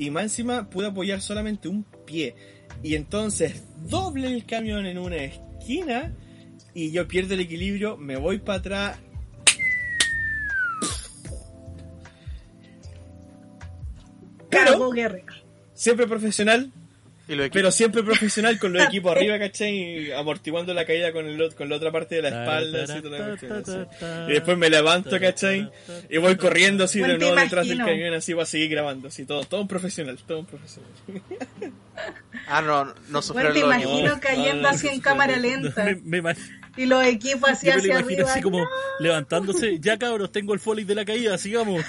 y 0.00 0.10
más 0.10 0.24
encima 0.24 0.70
pude 0.70 0.86
apoyar 0.86 1.20
solamente 1.20 1.68
un 1.68 1.84
pie. 2.06 2.34
Y 2.82 2.94
entonces 2.94 3.64
doble 3.86 4.28
el 4.28 4.46
camión 4.46 4.86
en 4.86 4.96
una 4.96 5.16
esquina 5.16 6.14
y 6.72 6.90
yo 6.92 7.06
pierdo 7.06 7.34
el 7.34 7.40
equilibrio, 7.40 7.96
me 7.96 8.16
voy 8.16 8.38
para 8.38 8.58
atrás. 8.58 8.98
Pero 14.50 14.72
Cabo 14.72 14.90
Guerrero. 14.90 15.32
siempre 15.74 16.06
profesional, 16.06 16.70
Y 17.28 17.36
Pero 17.50 17.70
siempre 17.70 18.02
profesional 18.02 18.58
con 18.58 18.72
los 18.72 18.82
equipos 18.88 19.12
arriba, 19.12 19.38
¿cachai? 19.38 19.72
Y 20.08 20.10
amortiguando 20.12 20.74
la 20.74 20.84
caída 20.84 21.12
con, 21.12 21.26
el, 21.28 21.54
con 21.54 21.68
la 21.68 21.76
otra 21.76 21.92
parte 21.92 22.16
de 22.16 22.22
la 22.22 22.28
espalda, 22.30 22.82
así, 22.84 23.00
toda 23.00 23.18
la 23.20 23.26
cuestión, 23.28 23.52
así. 23.52 24.06
Y 24.28 24.32
después 24.32 24.58
me 24.58 24.68
levanto, 24.68 25.18
¿cachai? 25.20 25.70
Y 26.08 26.18
voy 26.18 26.34
corriendo 26.36 26.84
así 26.84 26.98
de 26.98 27.04
Bueno, 27.06 27.18
nuevo 27.20 27.36
detrás 27.40 27.66
del 27.68 27.76
imagino. 27.76 27.96
camión, 27.96 28.14
así 28.14 28.32
voy 28.32 28.42
a 28.42 28.46
seguir 28.46 28.70
grabando, 28.70 29.06
así, 29.08 29.24
todo, 29.26 29.44
todo 29.44 29.60
un 29.60 29.68
profesional, 29.68 30.18
todo 30.26 30.40
un 30.40 30.46
profesional. 30.46 30.90
Ah, 32.48 32.62
no, 32.62 32.84
no 32.84 32.92
Bueno, 33.08 33.22
sufrieron 33.22 33.52
te 33.52 33.60
imagino 33.60 34.18
cayendo 34.20 34.68
así 34.68 34.88
en 34.88 35.00
cámara 35.00 35.36
no, 35.36 35.42
lenta. 35.42 35.84
Me, 35.84 35.94
me 35.96 36.22
imag- 36.22 36.59
Y 36.80 36.86
los 36.86 37.04
equipos 37.04 37.50
así 37.50 37.66
yo 37.66 37.72
me 37.72 37.76
lo 37.76 37.80
hacia 37.82 37.90
imagino 38.00 38.12
arriba. 38.22 38.32
así 38.32 38.40
como 38.40 38.66
levantándose. 39.00 39.78
Ya 39.80 39.98
cabros, 39.98 40.32
tengo 40.32 40.54
el 40.54 40.60
foley 40.60 40.84
de 40.86 40.94
la 40.94 41.04
caída, 41.04 41.36
sigamos. 41.36 41.84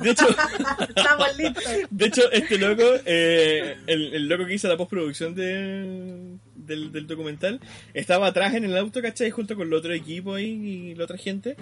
De 0.00 0.10
hecho, 0.10 0.26
Estamos 0.96 1.36
listos. 1.36 1.64
de 1.90 2.06
hecho 2.06 2.30
este 2.30 2.56
loco, 2.58 2.84
eh, 3.04 3.76
el, 3.88 4.14
el 4.14 4.28
loco 4.28 4.46
que 4.46 4.54
hizo 4.54 4.68
la 4.68 4.76
postproducción 4.76 5.34
de, 5.34 6.36
del, 6.54 6.92
del 6.92 7.06
documental, 7.08 7.58
estaba 7.92 8.28
atrás 8.28 8.54
en 8.54 8.64
el 8.64 8.76
auto, 8.76 9.02
¿cachai? 9.02 9.30
Junto 9.32 9.56
con 9.56 9.66
el 9.66 9.74
otro 9.74 9.92
equipo 9.92 10.34
ahí 10.34 10.90
y 10.90 10.94
la 10.94 11.04
otra 11.04 11.18
gente. 11.18 11.56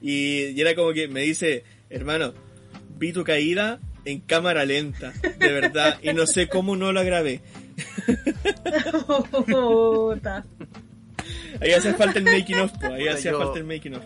Y, 0.00 0.44
y 0.50 0.60
era 0.60 0.76
como 0.76 0.92
que 0.92 1.08
me 1.08 1.22
dice, 1.22 1.64
hermano, 1.90 2.34
vi 2.98 3.12
tu 3.12 3.24
caída 3.24 3.80
en 4.04 4.20
cámara 4.20 4.64
lenta, 4.64 5.12
de 5.38 5.52
verdad, 5.52 5.98
y 6.02 6.12
no 6.12 6.24
sé 6.26 6.48
cómo 6.48 6.76
no 6.76 6.92
la 6.92 7.02
grabé. 7.02 7.40
Ahí 11.60 11.72
hacía 11.72 11.94
falta 11.94 12.18
el 12.18 12.24
making 12.24 12.58
of, 12.60 12.72
po, 12.72 12.86
ahí 12.86 13.00
Puta, 13.04 13.12
hacía 13.14 13.30
yo- 13.32 13.38
falta 13.38 13.58
el 13.58 13.64
making 13.64 13.94
of. 13.94 14.04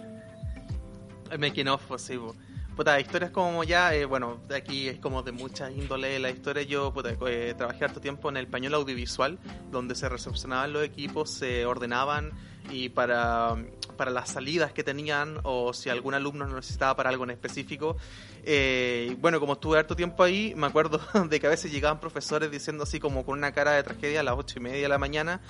El 1.31 1.39
making 1.39 1.69
of, 1.69 1.82
pues, 1.86 2.02
sí, 2.02 2.16
po. 2.16 2.35
Puta, 2.77 2.98
historias 2.98 3.31
como 3.31 3.64
ya, 3.64 3.94
eh, 3.94 4.06
bueno, 4.06 4.40
aquí 4.55 4.89
es 4.89 4.98
como 4.98 5.23
de 5.23 5.32
mucha 5.32 5.70
índole 5.70 6.19
la 6.19 6.31
historia. 6.31 6.62
Yo 6.62 6.93
puta, 6.93 7.14
eh, 7.27 7.55
trabajé 7.56 7.85
harto 7.85 8.01
tiempo 8.01 8.31
en 8.31 8.39
el 8.39 8.47
pañuelo 8.47 8.78
audiovisual, 8.78 9.39
donde 9.70 9.94
se 9.94 10.09
recepcionaban 10.09 10.73
los 10.73 10.82
equipos, 10.82 11.31
se 11.31 11.66
ordenaban 11.66 12.31
y 12.70 12.89
para, 12.89 13.56
para 13.98 14.10
las 14.10 14.31
salidas 14.31 14.73
que 14.73 14.82
tenían 14.82 15.39
o 15.43 15.74
si 15.74 15.90
algún 15.90 16.14
alumno 16.14 16.47
lo 16.47 16.56
necesitaba 16.56 16.97
para 16.97 17.10
algo 17.10 17.24
en 17.24 17.31
específico. 17.32 17.98
Eh, 18.43 19.16
bueno, 19.20 19.39
como 19.39 19.52
estuve 19.52 19.78
harto 19.78 19.94
tiempo 19.94 20.23
ahí, 20.23 20.55
me 20.56 20.66
acuerdo 20.66 20.98
de 21.28 21.40
que 21.40 21.47
a 21.47 21.51
veces 21.51 21.70
llegaban 21.70 22.01
profesores 22.01 22.51
diciendo 22.51 22.85
así 22.85 22.98
como 22.98 23.27
con 23.27 23.36
una 23.36 23.52
cara 23.52 23.73
de 23.73 23.82
tragedia 23.82 24.20
a 24.20 24.23
las 24.23 24.35
ocho 24.39 24.59
y 24.59 24.62
media 24.62 24.81
de 24.81 24.89
la 24.89 24.98
mañana, 24.98 25.43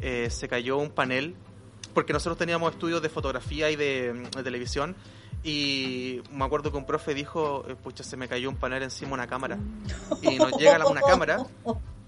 eh, 0.00 0.28
se 0.30 0.48
cayó 0.48 0.78
un 0.78 0.90
panel 0.90 1.34
porque 1.94 2.12
nosotros 2.12 2.38
teníamos 2.38 2.72
estudios 2.72 3.02
de 3.02 3.08
fotografía 3.08 3.70
y 3.70 3.76
de, 3.76 4.12
de 4.12 4.42
televisión 4.42 4.94
y 5.44 6.20
me 6.32 6.44
acuerdo 6.44 6.70
que 6.70 6.76
un 6.78 6.84
profe 6.86 7.14
dijo, 7.14 7.64
eh, 7.68 7.74
pucha, 7.76 8.02
se 8.04 8.16
me 8.16 8.28
cayó 8.28 8.48
un 8.48 8.56
panel 8.56 8.82
encima 8.82 9.08
de 9.10 9.14
una 9.14 9.26
cámara 9.26 9.58
y 10.22 10.36
nos 10.36 10.52
llega 10.58 10.78
la- 10.78 10.86
una 10.86 11.00
cámara 11.00 11.38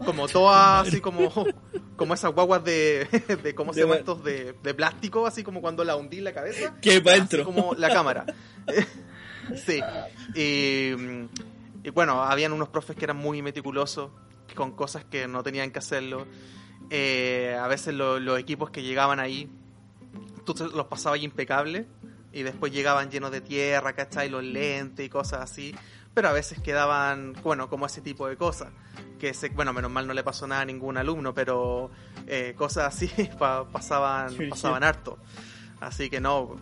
como 0.04 0.26
toda 0.28 0.80
así 0.80 1.00
como 1.00 1.30
como 1.96 2.14
esas 2.14 2.32
guaguas 2.32 2.64
de, 2.64 3.06
de 3.42 3.54
¿cómo 3.54 3.72
se 3.74 3.80
llaman 3.80 3.96
ma- 3.96 4.00
estos? 4.00 4.24
De, 4.24 4.54
de 4.62 4.74
plástico, 4.74 5.26
así 5.26 5.42
como 5.44 5.60
cuando 5.60 5.84
la 5.84 5.96
hundí 5.96 6.18
en 6.18 6.24
la 6.24 6.32
cabeza 6.32 6.74
Que 6.80 6.90
así 6.96 7.08
adentro. 7.08 7.44
como 7.44 7.74
la 7.74 7.88
cámara. 7.92 8.24
sí. 9.66 9.80
Y, 10.34 10.94
mm, 10.96 11.28
y 11.84 11.90
bueno, 11.90 12.22
habían 12.22 12.52
unos 12.52 12.68
profes 12.68 12.96
que 12.96 13.04
eran 13.04 13.16
muy 13.16 13.42
meticulosos 13.42 14.10
con 14.54 14.72
cosas 14.72 15.04
que 15.04 15.28
no 15.28 15.42
tenían 15.42 15.70
que 15.70 15.78
hacerlo. 15.78 16.26
Eh, 16.90 17.56
a 17.60 17.66
veces 17.68 17.94
lo- 17.94 18.18
los 18.20 18.38
equipos 18.38 18.70
que 18.70 18.82
llegaban 18.82 19.20
ahí, 19.20 19.48
tú 20.44 20.54
los 20.74 20.86
pasabas 20.86 21.20
impecables 21.22 21.86
y 22.32 22.42
después 22.42 22.72
llegaban 22.72 23.10
llenos 23.10 23.30
de 23.30 23.40
tierra, 23.40 23.92
¿cachai? 23.92 24.28
Los 24.28 24.42
lentes 24.44 25.06
y 25.06 25.08
cosas 25.08 25.40
así. 25.42 25.74
Pero 26.14 26.28
a 26.28 26.32
veces 26.32 26.60
quedaban, 26.60 27.34
bueno, 27.44 27.70
como 27.70 27.86
ese 27.86 28.00
tipo 28.00 28.26
de 28.26 28.36
cosas. 28.36 28.70
Que 29.20 29.32
se, 29.34 29.50
bueno, 29.50 29.72
menos 29.72 29.90
mal 29.92 30.06
no 30.06 30.14
le 30.14 30.24
pasó 30.24 30.46
nada 30.46 30.62
a 30.62 30.64
ningún 30.64 30.96
alumno, 30.96 31.32
pero 31.34 31.90
eh, 32.26 32.54
cosas 32.56 32.94
así 32.94 33.08
pa- 33.38 33.68
pasaban, 33.68 34.30
Sí, 34.36 34.46
pasaban 34.48 34.82
sí. 34.82 34.88
harto. 34.88 35.18
Así 35.80 36.10
que 36.10 36.20
no, 36.20 36.56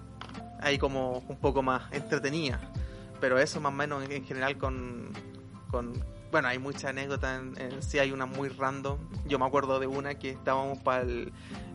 ahí 0.61 0.77
como 0.79 1.19
un 1.27 1.39
poco 1.39 1.63
más 1.63 1.91
entretenida. 1.93 2.61
Pero 3.21 3.39
eso 3.39 3.61
más 3.61 3.73
o 3.73 3.77
menos 3.77 4.05
en, 4.05 4.13
en 4.13 4.25
general 4.27 4.59
con, 4.59 5.11
con... 5.71 5.93
Bueno, 6.31 6.49
hay 6.49 6.59
muchas 6.59 6.85
anécdotas, 6.87 7.41
en, 7.41 7.59
en- 7.61 7.83
sí 7.83 7.99
hay 7.99 8.13
una 8.13 8.27
muy 8.27 8.49
random. 8.51 8.99
Yo 9.27 9.39
me 9.39 9.47
acuerdo 9.47 9.81
de 9.81 9.87
una 9.87 10.15
que 10.17 10.31
estábamos 10.31 10.79
para 10.79 11.03
el... 11.03 11.33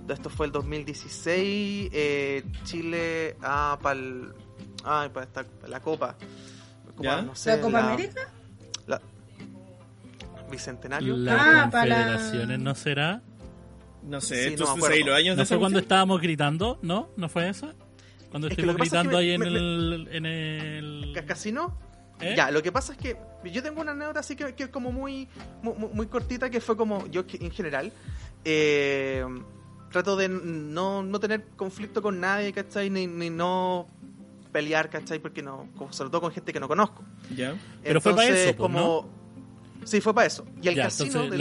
Esto 0.08 0.30
fue 0.30 0.46
el 0.48 0.52
2016, 0.52 1.90
eh, 1.94 2.44
Chile, 2.64 3.36
ah, 3.42 3.80
para 3.82 4.00
el... 4.00 4.34
Ah, 4.84 5.10
para 5.14 5.26
esta, 5.26 5.46
la 5.68 5.80
Copa. 5.80 6.16
Copa, 6.96 7.04
¿Ya? 7.04 7.22
no 7.24 7.36
sé, 7.36 7.56
¿La 7.56 7.62
Copa 7.62 7.80
América? 7.94 8.22
la- 8.86 9.02
Bicentenario. 10.52 11.18
La 11.18 11.64
Ah, 11.64 11.70
para 11.72 11.86
la- 11.86 11.96
confederaciones, 11.96 12.60
¿no 12.60 12.76
será? 12.76 13.22
No 14.04 14.20
Sí, 14.22 14.28
sé, 14.28 14.36
no 14.36 14.42
me 14.44 14.48
entonces 14.52 14.76
acuerdo. 14.76 14.96
ahí 14.96 15.04
los 15.04 15.16
años 15.16 15.36
¿No 15.38 15.42
de 15.44 15.46
fue 15.48 15.60
cuando 15.60 15.80
estábamos 15.80 16.22
gritando? 16.22 16.78
¿No? 16.82 17.10
¿No 17.16 17.30
fue 17.30 17.50
eso? 17.50 17.72
Cuando 18.30 18.48
Es 18.48 18.52
estuvimos 18.52 18.78
gritando 18.78 19.12
me- 19.12 19.18
ahí 19.18 19.32
en 19.32 19.40
me- 19.40 19.48
el... 19.48 20.08
En 20.12 20.26
el... 20.26 21.12
¿Ca- 21.16 21.26
¿Casino? 21.26 21.78
¿Eh? 22.22 22.35
Ya, 22.38 22.52
lo 22.52 22.61
que 22.64 22.72
pasa 22.72 22.94
es 22.94 22.98
que 22.99 23.18
yo 23.52 23.61
tengo 23.64 23.81
una 23.81 23.91
anécdota 23.91 24.19
así 24.22 24.35
que, 24.35 24.53
que 24.56 24.64
es 24.64 24.69
como 24.69 24.91
muy, 24.91 25.27
muy, 25.61 25.73
muy 25.94 26.07
cortita, 26.07 26.49
que 26.49 26.61
fue 26.61 26.77
como 26.77 27.06
yo 27.07 27.23
en 27.27 27.52
general 27.52 27.91
eh, 28.45 29.26
trato 29.91 30.15
de 30.15 30.30
no, 30.30 31.03
no 31.03 31.19
tener 31.19 31.44
conflicto 31.56 32.02
con 32.02 32.19
nadie, 32.19 32.53
¿cachai? 32.53 32.90
Ni, 32.90 33.07
ni 33.07 33.30
no 33.30 33.88
pelear, 34.52 34.90
¿cachai? 34.90 35.19
Porque 35.19 35.41
no, 35.41 35.68
sobre 35.90 36.10
todo 36.11 36.22
con 36.22 36.31
gente 36.31 36.53
que 36.53 36.60
no 36.60 36.68
conozco. 36.68 37.03
Ya. 37.35 37.56
Pero 37.84 37.99
fue 38.02 38.15
para 38.15 38.27
eso, 38.27 38.45
pues, 38.45 38.57
como... 38.57 39.10
Sí, 39.84 39.99
fue 39.99 40.14
para 40.14 40.27
eso. 40.27 40.45
Y 40.61 40.68
el 40.69 40.76
Ya, 40.76 40.84
casino 40.84 41.30
del 41.30 41.38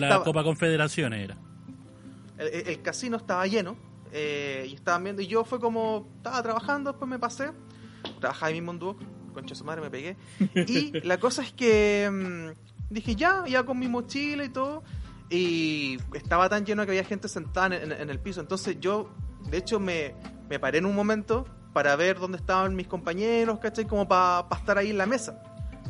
la, 0.00 0.22
Copa 0.24 0.42
Confederaciones 0.44 1.24
era. 1.24 1.36
el, 2.36 2.48
el- 2.48 2.68
el 2.68 2.82
casino 2.82 3.16
estaba 3.16 3.46
lleno 3.46 3.76
eh, 4.12 4.66
y 4.68 4.74
estaban 4.74 5.04
viendo 5.04 5.22
y 5.22 5.26
yo 5.26 5.44
fue 5.44 5.58
como 5.60 6.08
estaba 6.16 6.42
trabajando 6.42 6.90
después 6.92 7.08
me 7.10 7.18
pasé 7.18 7.50
trabajaba 8.20 8.46
ahí 8.48 8.54
mismo 8.54 8.72
en 8.72 8.78
Duoc 8.78 8.98
concha 9.38 9.54
de 9.54 9.58
su 9.58 9.64
madre 9.64 9.80
me 9.80 9.90
pegué 9.90 10.16
y 10.66 10.92
la 11.06 11.18
cosa 11.18 11.42
es 11.42 11.52
que 11.52 12.08
mm, 12.10 12.92
dije 12.92 13.14
ya 13.16 13.44
ya 13.46 13.64
con 13.64 13.78
mi 13.78 13.88
mochila 13.88 14.44
y 14.44 14.48
todo 14.50 14.82
y 15.30 15.98
estaba 16.14 16.48
tan 16.48 16.64
lleno 16.64 16.84
que 16.84 16.92
había 16.92 17.04
gente 17.04 17.28
sentada 17.28 17.66
en, 17.76 17.92
en- 17.92 18.00
en 18.00 18.10
el 18.10 18.18
piso 18.18 18.40
entonces 18.40 18.76
yo 18.80 19.10
de 19.50 19.58
hecho 19.58 19.78
me, 19.80 20.14
me 20.48 20.58
paré 20.58 20.78
en 20.78 20.86
un 20.86 20.94
momento 20.94 21.46
para 21.72 21.94
ver 21.96 22.18
dónde 22.18 22.38
estaban 22.38 22.74
mis 22.74 22.86
compañeros 22.86 23.58
¿cachai? 23.60 23.86
como 23.86 24.08
para 24.08 24.46
estar 24.56 24.78
ahí 24.78 24.90
en 24.90 24.98
la 24.98 25.06
mesa 25.06 25.42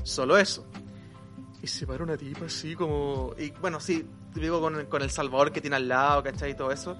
solo 0.02 0.36
eso 0.38 0.66
y 1.62 1.66
se 1.66 1.86
paró 1.88 2.04
una 2.04 2.16
tipa 2.16 2.44
así 2.46 2.76
como... 2.76 3.34
Y 3.36 3.50
bueno, 3.60 3.80
sí, 3.80 4.06
digo 4.32 4.60
con, 4.60 4.86
con 4.86 5.02
el 5.02 5.10
Salvador 5.10 5.50
que 5.50 5.60
tiene 5.60 5.74
al 5.74 5.88
lado, 5.88 6.22
¿cachai? 6.22 6.52
Y 6.52 6.54
todo 6.54 6.70
eso. 6.70 6.96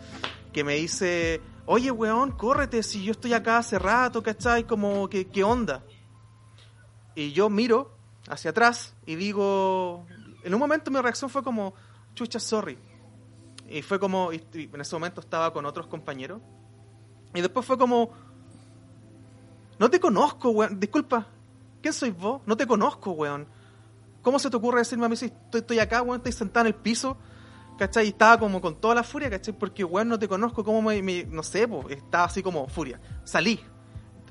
Que 0.53 0.65
me 0.65 0.75
dice, 0.75 1.41
oye, 1.67 1.93
weón, 1.93 2.33
córrete, 2.33 2.83
si 2.83 3.05
yo 3.05 3.13
estoy 3.13 3.35
acá 3.35 3.59
hace 3.59 3.79
rato, 3.79 4.21
¿cachai? 4.21 4.65
Como, 4.65 5.09
¿qué, 5.09 5.29
qué 5.29 5.45
onda? 5.45 5.85
Y 7.19 7.33
yo 7.33 7.51
miro 7.51 7.91
hacia 8.29 8.51
atrás 8.53 8.95
y 9.05 9.17
digo... 9.17 10.07
En 10.45 10.55
un 10.55 10.61
momento 10.61 10.89
mi 10.93 11.01
reacción 11.01 11.29
fue 11.29 11.43
como, 11.43 11.75
chucha, 12.15 12.39
sorry. 12.39 12.79
Y 13.69 13.83
fue 13.83 13.99
como... 13.99 14.33
y- 14.33 14.45
en 14.55 14.81
ese 14.81 14.95
momento 14.95 15.21
estaba 15.21 15.53
con 15.53 15.67
otros 15.67 15.89
compañeros. 15.89 16.41
Y 17.35 17.41
después 17.41 17.67
fue 17.67 17.77
como... 17.77 18.11
No 19.81 19.91
te 19.91 19.99
conozco, 19.99 20.51
weón. 20.51 20.79
Disculpa. 20.79 21.27
¿Quién 21.83 21.93
sois 21.93 22.17
vos? 22.17 22.41
No 22.47 22.57
te 22.57 22.69
conozco, 22.69 23.11
weón. 23.11 23.49
¿Cómo 24.23 24.39
se 24.39 24.49
te 24.49 24.57
ocurre 24.57 24.79
decirme 24.79 25.07
a 25.07 25.09
mí 25.09 25.17
si 25.17 25.25
estoy, 25.27 25.61
estoy 25.63 25.81
acá, 25.81 26.03
weón, 26.03 26.19
estoy 26.19 26.31
sentado 26.33 26.67
en 26.69 26.75
el 26.75 26.81
piso? 26.81 27.17
¿Cachai? 27.79 28.07
Y 28.07 28.09
estaba 28.11 28.39
como 28.39 28.61
con 28.61 28.77
toda 28.81 28.95
la 28.95 29.03
furia, 29.03 29.29
¿cachai? 29.29 29.59
Porque, 29.59 29.83
weón, 29.83 30.07
no 30.09 30.21
te 30.21 30.29
conozco, 30.29 30.63
¿cómo 30.63 30.83
me, 30.83 31.03
me- 31.03 31.25
no 31.25 31.43
sé, 31.43 31.67
po, 31.67 31.85
estaba 31.91 32.25
así 32.27 32.45
como 32.45 32.69
furia. 32.69 33.01
Salí. 33.25 33.61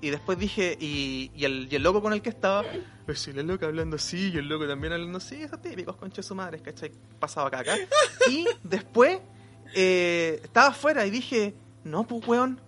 Y 0.02 0.10
después 0.10 0.38
dije, 0.38 0.78
y, 0.80 1.32
y, 1.36 1.46
el, 1.46 1.68
y 1.72 1.76
el 1.76 1.84
loco 1.84 2.02
con 2.02 2.14
el 2.14 2.22
que 2.22 2.30
estaba, 2.30 2.64
pues 3.06 3.20
si 3.20 3.32
el 3.32 3.48
loco 3.48 3.66
hablando 3.66 3.96
así, 3.96 4.32
y 4.34 4.38
el 4.38 4.48
loco 4.48 4.68
también 4.68 4.94
hablando 4.94 5.18
así, 5.18 5.36
esos 5.42 5.62
típicos 5.62 5.96
conchas 5.96 6.26
su 6.26 6.36
madre, 6.36 6.60
¿cachai? 6.62 6.92
Pasaba 7.20 7.48
acá, 7.48 7.60
acá. 7.60 7.76
Y 8.30 8.46
después, 8.64 9.20
eh, 9.76 10.40
estaba 10.44 10.68
afuera 10.68 11.06
y 11.06 11.10
dije, 11.10 11.56
no, 11.84 12.06
pues, 12.06 12.28
weón, 12.28 12.60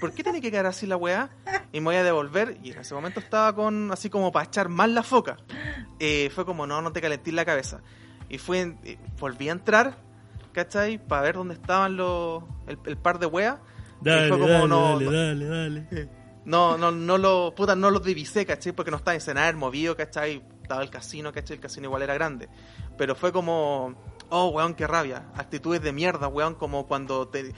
¿por 0.00 0.12
qué 0.12 0.22
tiene 0.22 0.40
que 0.40 0.50
quedar 0.50 0.66
así 0.66 0.86
la 0.86 0.96
weá? 0.96 1.30
Y 1.72 1.80
me 1.80 1.86
voy 1.86 1.96
a 1.96 2.04
devolver. 2.04 2.58
Y 2.62 2.72
en 2.72 2.78
ese 2.78 2.94
momento 2.94 3.20
estaba 3.20 3.54
con 3.54 3.90
así 3.92 4.10
como 4.10 4.30
para 4.32 4.46
echar 4.46 4.68
más 4.68 4.88
la 4.90 5.02
foca. 5.02 5.36
Eh, 5.98 6.30
fue 6.34 6.44
como, 6.44 6.66
no, 6.66 6.80
no 6.82 6.92
te 6.92 7.00
calentís 7.00 7.34
la 7.34 7.44
cabeza. 7.44 7.80
Y 8.28 8.38
fui, 8.38 8.58
en- 8.58 8.78
eh, 8.84 8.98
volví 9.18 9.48
a 9.48 9.52
entrar, 9.52 9.96
¿cachai? 10.52 10.98
Para 10.98 11.22
ver 11.22 11.34
dónde 11.36 11.54
estaban 11.54 11.96
los, 11.96 12.42
el, 12.66 12.78
el 12.84 12.96
par 12.96 13.18
de 13.18 13.26
weas. 13.26 13.58
Dale, 14.00 14.26
y 14.26 14.28
fue 14.28 14.38
como, 14.38 14.52
dale, 14.52 14.68
no, 14.68 14.88
dale, 15.00 15.04
no, 15.04 15.12
dale, 15.56 15.86
dale. 15.90 16.08
No, 16.44 16.78
no, 16.78 16.90
no 16.90 17.18
lo, 17.18 17.54
puta, 17.54 17.74
no 17.74 17.90
los 17.90 18.02
divisé, 18.02 18.46
¿cachai? 18.46 18.72
Porque 18.72 18.90
no 18.90 18.96
estaba 18.96 19.14
en 19.14 19.20
cenar 19.20 19.54
movido, 19.56 19.96
¿cachai? 19.96 20.42
Estaba 20.62 20.82
el 20.82 20.90
casino, 20.90 21.32
¿cachai? 21.32 21.56
El 21.56 21.62
casino 21.62 21.86
igual 21.86 22.02
era 22.02 22.14
grande. 22.14 22.48
Pero 22.96 23.14
fue 23.14 23.32
como, 23.32 23.94
oh, 24.30 24.48
weón, 24.48 24.74
qué 24.74 24.86
rabia. 24.86 25.30
Actitudes 25.34 25.82
de 25.82 25.92
mierda, 25.92 26.28
weón, 26.28 26.54
como 26.54 26.86
cuando 26.86 27.28
te, 27.28 27.52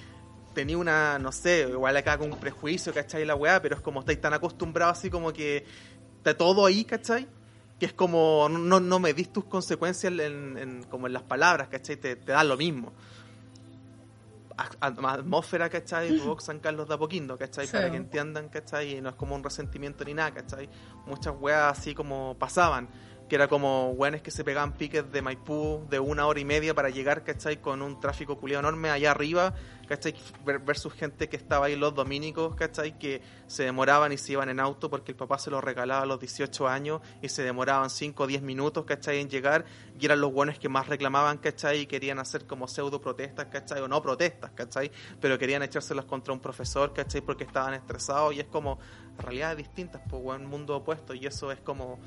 tenía 0.54 0.78
una, 0.78 1.18
no 1.18 1.32
sé, 1.32 1.68
igual 1.70 1.96
acá 1.96 2.18
con 2.18 2.32
un 2.32 2.38
prejuicio, 2.38 2.92
¿cachai? 2.92 3.24
La 3.24 3.34
weá, 3.34 3.62
pero 3.62 3.76
es 3.76 3.80
como 3.82 4.00
estáis 4.00 4.20
tan 4.20 4.34
acostumbrados 4.34 4.98
así 4.98 5.10
como 5.10 5.32
que 5.32 5.64
está 6.18 6.36
todo 6.36 6.66
ahí, 6.66 6.84
¿cachai? 6.84 7.28
que 7.80 7.86
es 7.86 7.94
como, 7.94 8.46
no, 8.50 8.78
no 8.78 8.98
medís 8.98 9.32
tus 9.32 9.46
consecuencias 9.46 10.12
en, 10.12 10.84
como 10.90 11.06
en 11.06 11.14
las 11.14 11.22
palabras, 11.22 11.68
¿cachai? 11.68 11.96
Te, 11.96 12.14
te 12.14 12.32
da 12.32 12.44
lo 12.44 12.58
mismo. 12.58 12.92
Atmósfera, 14.80 15.68
¿cachai? 15.68 16.16
Tu 16.16 16.24
box 16.24 16.44
San 16.44 16.60
Carlos 16.60 16.88
de 16.88 16.94
Apoquindo, 16.94 17.38
¿cachai? 17.38 17.66
Sí. 17.66 17.72
Para 17.72 17.90
que 17.90 17.96
entiendan, 17.96 18.48
¿cachai? 18.48 18.96
Y 18.96 19.00
no 19.00 19.10
es 19.10 19.14
como 19.14 19.34
un 19.34 19.42
resentimiento 19.42 20.04
ni 20.04 20.14
nada, 20.14 20.32
¿cachai? 20.32 20.68
Muchas 21.06 21.34
weas 21.38 21.78
así 21.78 21.94
como 21.94 22.36
pasaban, 22.38 22.88
que 23.28 23.36
era 23.36 23.48
como 23.48 23.90
weones 23.92 24.22
que 24.22 24.30
se 24.30 24.44
pegaban 24.44 24.72
piques 24.72 25.10
de 25.10 25.22
Maipú 25.22 25.86
de 25.88 26.00
una 26.00 26.26
hora 26.26 26.40
y 26.40 26.44
media 26.44 26.74
para 26.74 26.90
llegar, 26.90 27.22
¿cachai? 27.22 27.60
Con 27.60 27.82
un 27.82 28.00
tráfico 28.00 28.38
culiado 28.38 28.60
enorme 28.60 28.90
allá 28.90 29.12
arriba, 29.12 29.54
¿cachai? 29.90 30.14
Ver- 30.46 30.60
Versus 30.60 30.92
gente 30.94 31.28
que 31.28 31.36
estaba 31.36 31.66
ahí, 31.66 31.74
los 31.76 31.92
dominicos, 31.94 32.54
¿cachai? 32.54 32.96
Que 32.98 33.20
se 33.48 33.64
demoraban 33.64 34.12
y 34.12 34.18
se 34.18 34.32
iban 34.32 34.48
en 34.48 34.60
auto 34.60 34.88
porque 34.88 35.10
el 35.12 35.16
papá 35.16 35.38
se 35.38 35.50
los 35.50 35.62
regalaba 35.62 36.02
a 36.02 36.06
los 36.06 36.20
18 36.20 36.68
años 36.68 37.00
y 37.20 37.28
se 37.28 37.42
demoraban 37.42 37.90
5 37.90 38.22
o 38.22 38.26
10 38.28 38.40
minutos, 38.42 38.84
¿cachai? 38.84 39.18
En 39.18 39.28
llegar 39.28 39.64
y 39.98 40.06
eran 40.06 40.20
los 40.20 40.32
buenos 40.32 40.58
que 40.60 40.68
más 40.68 40.86
reclamaban, 40.86 41.38
¿cachai? 41.38 41.80
Y 41.80 41.86
querían 41.86 42.20
hacer 42.20 42.46
como 42.46 42.68
pseudo 42.68 43.00
protestas, 43.00 43.46
¿cachai? 43.46 43.80
O 43.80 43.88
no 43.88 44.00
protestas, 44.00 44.52
¿cachai? 44.52 44.90
Pero 45.20 45.36
querían 45.38 45.62
echárselas 45.64 46.04
contra 46.04 46.32
un 46.32 46.38
profesor, 46.40 46.92
¿cachai? 46.94 47.20
Porque 47.20 47.42
estaban 47.44 47.74
estresados 47.74 48.32
y 48.34 48.40
es 48.40 48.46
como 48.46 48.78
realidades 49.18 49.58
distintas, 49.58 50.00
pues, 50.08 50.22
un 50.38 50.46
mundo 50.46 50.76
opuesto 50.76 51.12
y 51.14 51.26
eso 51.26 51.50
es 51.50 51.58
como 51.60 51.98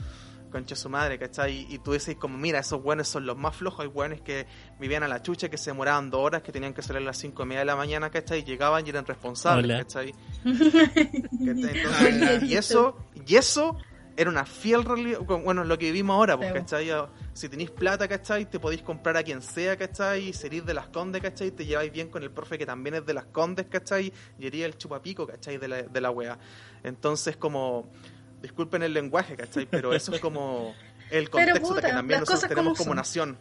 concha 0.54 0.76
su 0.76 0.88
madre, 0.88 1.20
¿cachai? 1.20 1.68
Y 1.70 1.80
tú 1.80 1.92
dices 1.92 2.16
como, 2.16 2.38
mira, 2.38 2.60
esos 2.60 2.82
buenos 2.82 3.10
son 3.10 3.26
los 3.26 3.36
más 3.36 3.56
flojos, 3.56 3.82
hay 3.82 3.88
buenos 3.88 4.22
que 4.22 4.46
vivían 4.80 5.04
a 5.04 5.08
la 5.10 5.22
chucha, 5.22 5.50
que 5.50 5.58
se 5.58 5.72
demoraban 5.72 6.10
dos 6.10 6.22
horas, 6.22 6.44
que 6.44 6.54
tenían 6.54 6.74
que 6.74 6.82
salir 6.82 7.02
a 7.02 7.06
las 7.06 7.18
cinco 7.18 7.44
y 7.44 7.48
media 7.48 7.60
de 7.60 7.66
la 7.66 7.76
mañana, 7.76 8.10
¿cachai? 8.10 8.40
Y 8.40 8.44
llegaban 8.44 8.86
y 8.88 8.90
eran 8.92 9.06
responsables, 9.06 9.66
Hola. 9.66 9.80
¿cachai? 9.80 10.14
¿Cachai? 10.44 11.78
Entonces, 11.78 12.44
y 12.44 12.56
eso, 12.56 12.98
y 13.28 13.36
eso 13.36 13.76
era 14.16 14.30
una 14.30 14.46
fiel 14.46 14.86
realidad, 14.86 15.20
bueno, 15.22 15.64
lo 15.64 15.78
que 15.78 15.86
vivimos 15.86 16.14
ahora, 16.14 16.38
pues. 16.38 16.54
¿cachai? 16.54 16.90
Si 17.34 17.50
tenéis 17.50 17.72
plata, 17.72 18.08
¿cachai? 18.08 18.50
Te 18.50 18.60
podéis 18.60 18.84
comprar 18.84 19.18
a 19.18 19.24
quien 19.24 19.42
sea, 19.42 19.76
¿cachai? 19.76 20.30
Y 20.30 20.34
serís 20.34 20.66
de 20.66 20.74
las 20.74 20.88
condes, 20.88 21.22
¿cachai? 21.22 21.52
Te 21.52 21.66
lleváis 21.66 21.92
bien 21.92 22.10
con 22.10 22.22
el 22.22 22.30
profe 22.30 22.58
que 22.58 22.66
también 22.66 22.96
es 22.96 23.06
de 23.06 23.14
las 23.14 23.26
condes, 23.26 23.66
¿cachai? 23.68 24.14
Y 24.38 24.48
eres 24.48 24.66
el 24.66 24.78
chupapico, 24.78 25.26
¿cachai? 25.26 25.58
De 25.58 25.68
la, 25.68 25.82
de 25.82 26.02
la 26.02 26.12
wea. 26.12 26.38
Entonces, 26.84 27.38
como, 27.38 27.90
disculpen 28.44 28.84
el 28.84 28.94
lenguaje, 28.94 29.36
¿cachai? 29.36 29.66
Pero 29.66 29.92
eso 29.94 30.14
es 30.14 30.22
como 30.22 30.76
el 31.10 31.30
contexto 31.32 31.54
de 31.56 31.60
puta, 31.76 31.82
que 31.88 31.94
también 31.94 32.20
las 32.20 32.30
nosotros 32.30 32.50
tenemos 32.50 32.78
como 32.78 32.94
nación. 32.94 33.38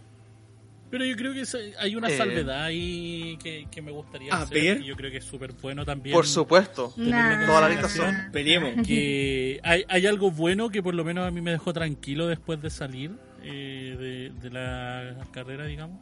Pero 0.91 1.07
yo 1.07 1.17
creo 1.17 1.33
que 1.33 1.43
hay 1.79 1.97
una 1.97 2.09
Eh. 2.11 2.17
salvedad 2.19 2.65
ahí 2.65 3.39
que, 3.43 3.67
que 3.71 3.81
me 3.81 3.91
gustaría 3.93 4.33
A 4.35 4.43
hacer. 4.43 4.59
ver. 4.63 4.81
y 4.83 4.85
yo 4.85 4.95
creo 4.97 5.11
que 5.11 5.17
es 5.19 5.25
súper 5.25 5.53
bueno 5.55 5.85
también. 5.87 6.13
Por 6.15 6.27
supuesto. 6.27 6.93
Nah. 6.99 7.47
Toda 7.47 7.63
la 7.63 7.69
lista 7.71 7.89
son- 7.89 8.15
Peleemos. 8.31 8.87
que 8.87 9.59
hay, 9.63 9.85
hay 9.89 10.07
algo 10.07 10.31
bueno 10.31 10.69
que 10.69 10.83
por 10.83 10.95
lo 10.95 11.03
menos 11.03 11.27
a 11.27 11.31
mí 11.31 11.41
me 11.41 11.51
dejó 11.51 11.73
tranquilo 11.73 12.27
después 12.27 12.61
de 12.61 12.69
salir 12.69 13.13
eh, 13.43 13.97
de, 13.99 14.41
de 14.43 14.51
la 14.51 15.17
carrera, 15.33 15.65
digamos. 15.65 15.99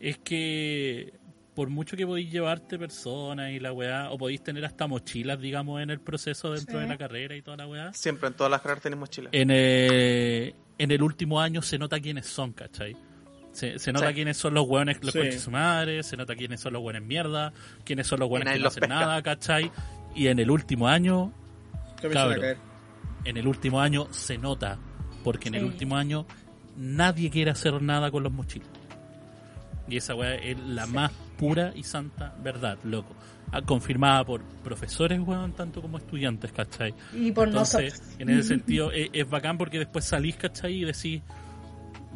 Es 0.00 0.16
que 0.18 1.12
por 1.54 1.68
mucho 1.70 1.96
que 1.96 2.06
podéis 2.06 2.30
llevarte 2.32 2.78
personas 2.78 3.50
y 3.52 3.60
la 3.60 3.72
weá, 3.72 4.10
o 4.10 4.18
podéis 4.18 4.42
tener 4.42 4.64
hasta 4.64 4.86
mochilas, 4.86 5.40
digamos, 5.40 5.80
en 5.80 5.90
el 5.90 6.00
proceso 6.00 6.52
dentro 6.52 6.78
Sí. 6.78 6.82
de 6.82 6.88
la 6.88 6.98
carrera 6.98 7.36
y 7.36 7.42
toda 7.42 7.56
la 7.58 7.66
weá, 7.68 7.92
Siempre 7.92 8.28
en 8.28 8.34
todas 8.34 8.50
las 8.50 8.60
carreras 8.60 8.82
tenemos 8.82 9.08
Chile. 9.10 9.28
en, 9.32 9.48
eh, 9.52 10.54
en 10.78 10.90
el 10.90 11.02
último 11.02 11.40
año 11.40 11.62
se 11.62 11.78
nota 11.78 12.00
quiénes 12.00 12.26
son, 12.26 12.52
¿cachai? 12.52 12.96
Se, 13.52 13.78
se 13.78 13.92
nota 13.92 14.08
Sí. 14.08 14.14
quiénes 14.14 14.36
son 14.36 14.52
los 14.54 14.66
hueones, 14.66 14.98
los 15.02 15.12
Sí. 15.12 15.38
su 15.38 15.50
madre, 15.52 16.02
se 16.02 16.16
nota 16.16 16.34
quiénes 16.34 16.58
son 16.60 16.72
los 16.72 16.82
hueones 16.82 17.02
mierda, 17.02 17.52
quiénes 17.84 18.06
son 18.08 18.18
los 18.18 18.28
nadie 18.28 18.54
que 18.54 18.58
no 18.58 18.66
hacen 18.68 18.80
pesca. 18.80 18.94
nada, 18.94 19.22
¿cachai? 19.22 19.70
Y 20.16 20.26
en 20.26 20.40
el 20.40 20.50
último 20.50 20.88
año 20.88 21.32
caer. 22.12 22.58
en 23.24 23.36
el 23.36 23.46
último 23.46 23.80
año 23.80 24.08
se 24.10 24.38
nota, 24.38 24.78
porque 25.22 25.48
en 25.48 25.54
el 25.54 25.64
último 25.64 25.96
año 25.96 26.26
nadie 26.76 27.30
quiere 27.30 27.52
hacer 27.52 27.80
nada 27.80 28.10
con 28.10 28.24
los 28.24 28.32
mochilas. 28.32 28.68
Y 29.88 29.98
esa 29.98 30.14
weá 30.16 30.34
es 30.34 30.58
la 30.58 30.86
más 30.86 31.12
pura 31.38 31.72
y 31.74 31.82
santa 31.82 32.34
verdad, 32.42 32.78
loco. 32.84 33.14
Ah, 33.52 33.60
Confirmada 33.62 34.24
por 34.24 34.42
profesores, 34.42 35.20
weón, 35.20 35.52
tanto 35.52 35.80
como 35.82 35.98
estudiantes, 35.98 36.50
¿cachai? 36.52 36.94
Y 37.14 37.30
por 37.32 37.48
Entonces, 37.48 38.00
nosotros. 38.00 38.20
en 38.20 38.30
ese 38.30 38.42
sentido, 38.48 38.90
es, 38.92 39.10
es 39.12 39.28
bacán 39.28 39.58
porque 39.58 39.78
después 39.78 40.04
salís, 40.04 40.36
¿cachai? 40.36 40.82
Y 40.82 40.84
decís, 40.84 41.22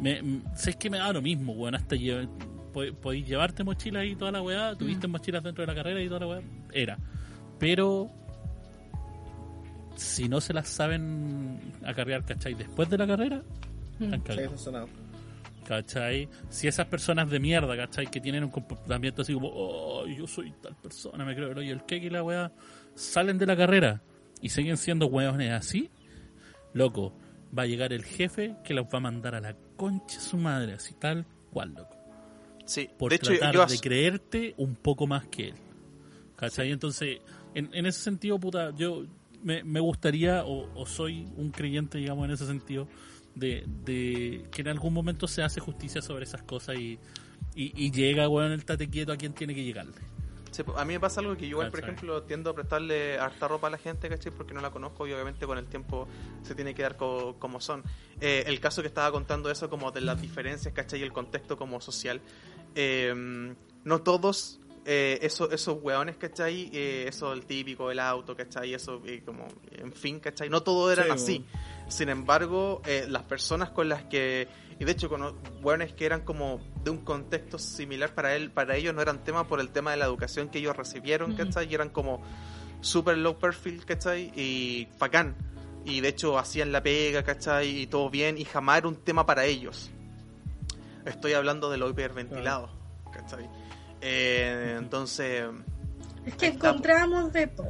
me, 0.01 0.41
sé 0.55 0.73
que 0.73 0.89
me 0.89 0.97
da 0.97 1.11
lo 1.13 1.21
mismo, 1.21 1.53
weón, 1.53 1.75
hasta 1.75 1.95
lle- 1.95 2.27
po- 2.73 2.93
podéis 3.01 3.27
llevarte 3.27 3.63
mochilas 3.63 4.05
y 4.05 4.15
toda 4.15 4.31
la 4.31 4.41
weá, 4.41 4.75
tuviste 4.75 5.07
mochilas 5.07 5.43
dentro 5.43 5.61
de 5.63 5.67
la 5.67 5.75
carrera 5.75 6.01
y 6.01 6.07
toda 6.07 6.19
la 6.21 6.27
weá, 6.27 6.41
era. 6.73 6.97
Pero 7.59 8.09
si 9.95 10.29
no 10.29 10.39
se 10.41 10.53
las 10.53 10.67
saben 10.69 11.59
acarrear, 11.85 12.23
¿cachai? 12.23 12.53
Después 12.53 12.89
de 12.89 12.97
la 12.97 13.05
carrera, 13.07 13.41
están 13.99 14.21
Sí, 14.25 14.41
¿cachai? 15.65 16.29
Si 16.49 16.67
esas 16.67 16.87
personas 16.87 17.29
de 17.29 17.39
mierda, 17.39 17.75
¿cachai? 17.75 18.07
Que 18.07 18.19
tienen 18.19 18.43
un 18.43 18.49
comportamiento 18.49 19.21
así 19.21 19.33
como, 19.33 19.49
oh, 19.51 20.07
yo 20.07 20.27
soy 20.27 20.51
tal 20.61 20.75
persona, 20.75 21.25
me 21.25 21.35
creo, 21.35 21.61
y 21.61 21.69
el 21.69 21.83
que 21.83 21.97
y 21.97 22.09
la 22.09 22.23
weá, 22.23 22.51
salen 22.95 23.37
de 23.37 23.45
la 23.45 23.55
carrera 23.55 24.01
y 24.41 24.49
siguen 24.49 24.77
siendo 24.77 25.07
weones 25.07 25.51
así, 25.51 25.89
loco, 26.73 27.13
va 27.57 27.63
a 27.63 27.65
llegar 27.65 27.93
el 27.93 28.03
jefe 28.03 28.55
que 28.63 28.73
los 28.73 28.85
va 28.85 28.97
a 28.97 29.01
mandar 29.01 29.35
a 29.35 29.41
la 29.41 29.55
concha 29.75 30.17
de 30.17 30.23
su 30.23 30.37
madre, 30.37 30.73
así 30.73 30.93
tal 30.93 31.25
cual, 31.51 31.73
loco. 31.73 31.95
Sí, 32.65 32.89
Por 32.97 33.09
de 33.09 33.15
hecho, 33.15 33.31
tratar 33.31 33.53
yo 33.55 33.65
de 33.65 33.79
creerte 33.79 34.53
un 34.57 34.75
poco 34.75 35.07
más 35.07 35.25
que 35.27 35.49
él. 35.49 35.55
¿Cachai? 36.35 36.71
Entonces, 36.71 37.19
en, 37.53 37.69
en 37.73 37.85
ese 37.85 37.99
sentido, 37.99 38.39
puta, 38.39 38.71
yo 38.75 39.05
me, 39.43 39.63
me 39.63 39.79
gustaría, 39.79 40.45
o, 40.45 40.69
o 40.75 40.85
soy 40.85 41.27
un 41.35 41.51
creyente, 41.51 41.97
digamos, 41.97 42.25
en 42.25 42.31
ese 42.31 42.45
sentido, 42.45 42.87
de, 43.35 43.63
de 43.85 44.45
que 44.51 44.61
en 44.61 44.67
algún 44.69 44.93
momento 44.93 45.27
se 45.27 45.43
hace 45.43 45.59
justicia 45.59 46.01
sobre 46.01 46.23
esas 46.25 46.43
cosas 46.43 46.77
y, 46.77 46.99
y, 47.55 47.71
y 47.85 47.91
llega, 47.91 48.27
weón, 48.27 48.51
el 48.51 48.65
tate 48.65 48.89
quieto 48.89 49.11
a 49.11 49.17
quien 49.17 49.33
tiene 49.33 49.55
que 49.55 49.63
llegarle. 49.63 49.93
Sí, 50.51 50.63
pues, 50.63 50.77
a 50.79 50.83
mí 50.83 50.93
me 50.93 50.99
pasa 50.99 51.21
algo 51.21 51.35
que 51.35 51.43
yo 51.43 51.49
igual, 51.51 51.69
por 51.69 51.79
ejemplo, 51.79 52.23
tiendo 52.23 52.49
a 52.49 52.55
prestarle 52.55 53.19
harta 53.19 53.47
ropa 53.47 53.67
a 53.67 53.69
la 53.69 53.77
gente, 53.77 54.09
¿cachai? 54.09 54.31
Porque 54.31 54.53
no 54.53 54.61
la 54.61 54.71
conozco 54.71 55.05
y 55.07 55.13
obviamente 55.13 55.45
con 55.45 55.57
el 55.59 55.67
tiempo 55.67 56.07
se 56.41 56.55
tiene 56.55 56.73
que 56.73 56.81
dar 56.81 56.97
co- 56.97 57.35
como 57.37 57.61
son. 57.61 57.83
Eh, 58.19 58.43
el 58.47 58.59
caso 58.59 58.81
que 58.81 58.87
estaba 58.87 59.11
contando 59.11 59.51
eso 59.51 59.69
como 59.69 59.91
de 59.91 60.01
las 60.01 60.19
diferencias, 60.19 60.73
¿cachai? 60.73 61.01
Y 61.01 61.03
el 61.03 61.13
contexto 61.13 61.55
como 61.55 61.79
social. 61.81 62.19
Eh, 62.75 63.53
no 63.83 64.01
todos... 64.01 64.59
Eh, 64.91 65.19
eso, 65.21 65.51
esos 65.51 65.77
weones, 65.83 66.17
¿cachai? 66.17 66.67
Eh, 66.73 67.05
eso, 67.07 67.31
el 67.31 67.45
típico, 67.45 67.91
el 67.91 67.99
auto, 67.99 68.35
¿cachai? 68.35 68.73
Eso, 68.73 69.03
eh, 69.05 69.21
como, 69.23 69.45
en 69.71 69.93
fin, 69.93 70.19
¿cachai? 70.19 70.49
No 70.49 70.63
todos 70.63 70.91
eran 70.91 71.05
Sí, 71.19 71.45
así. 71.45 71.45
Sin 71.87 72.09
embargo, 72.09 72.81
eh, 72.87 73.05
las 73.07 73.21
personas 73.21 73.69
con 73.69 73.87
las 73.87 74.05
que, 74.05 74.47
y 74.79 74.85
de 74.85 74.91
hecho 74.91 75.07
con 75.07 75.39
buenos 75.61 75.93
que 75.93 76.07
eran 76.07 76.21
como 76.21 76.59
de 76.83 76.89
un 76.89 77.05
contexto 77.05 77.59
similar 77.59 78.15
para 78.15 78.35
él, 78.35 78.49
para 78.49 78.77
ellos 78.77 78.95
no 78.95 79.03
eran 79.03 79.23
tema 79.23 79.47
por 79.47 79.59
el 79.59 79.69
tema 79.69 79.91
de 79.91 79.97
la 79.97 80.05
educación 80.05 80.49
que 80.49 80.57
ellos 80.57 80.75
recibieron. 80.75 81.35
¿cachai? 81.35 81.69
Y 81.69 81.75
eran 81.75 81.89
como 81.89 82.23
super 82.81 83.15
low 83.15 83.37
perfil, 83.37 83.85
¿cachai? 83.85 84.31
Y 84.35 84.87
bacán. 84.97 85.35
Y 85.85 86.01
de 86.01 86.07
hecho 86.07 86.39
hacían 86.39 86.71
la 86.71 86.81
pega, 86.81 87.21
¿cachai? 87.21 87.81
Y 87.81 87.85
todo 87.85 88.09
bien, 88.09 88.39
y 88.39 88.43
jamás 88.43 88.79
era 88.79 88.87
un 88.87 88.95
tema 88.95 89.23
para 89.27 89.45
ellos. 89.45 89.91
Estoy 91.05 91.33
hablando 91.33 91.69
de 91.69 91.77
lo 91.77 91.87
hiperventilado, 91.91 92.71
¿cachai? 93.13 93.47
Eh, 94.01 94.75
entonces, 94.79 95.45
Es 96.25 96.35
que 96.35 96.47
encontramos 96.47 97.31
de 97.33 97.47
todo. 97.47 97.67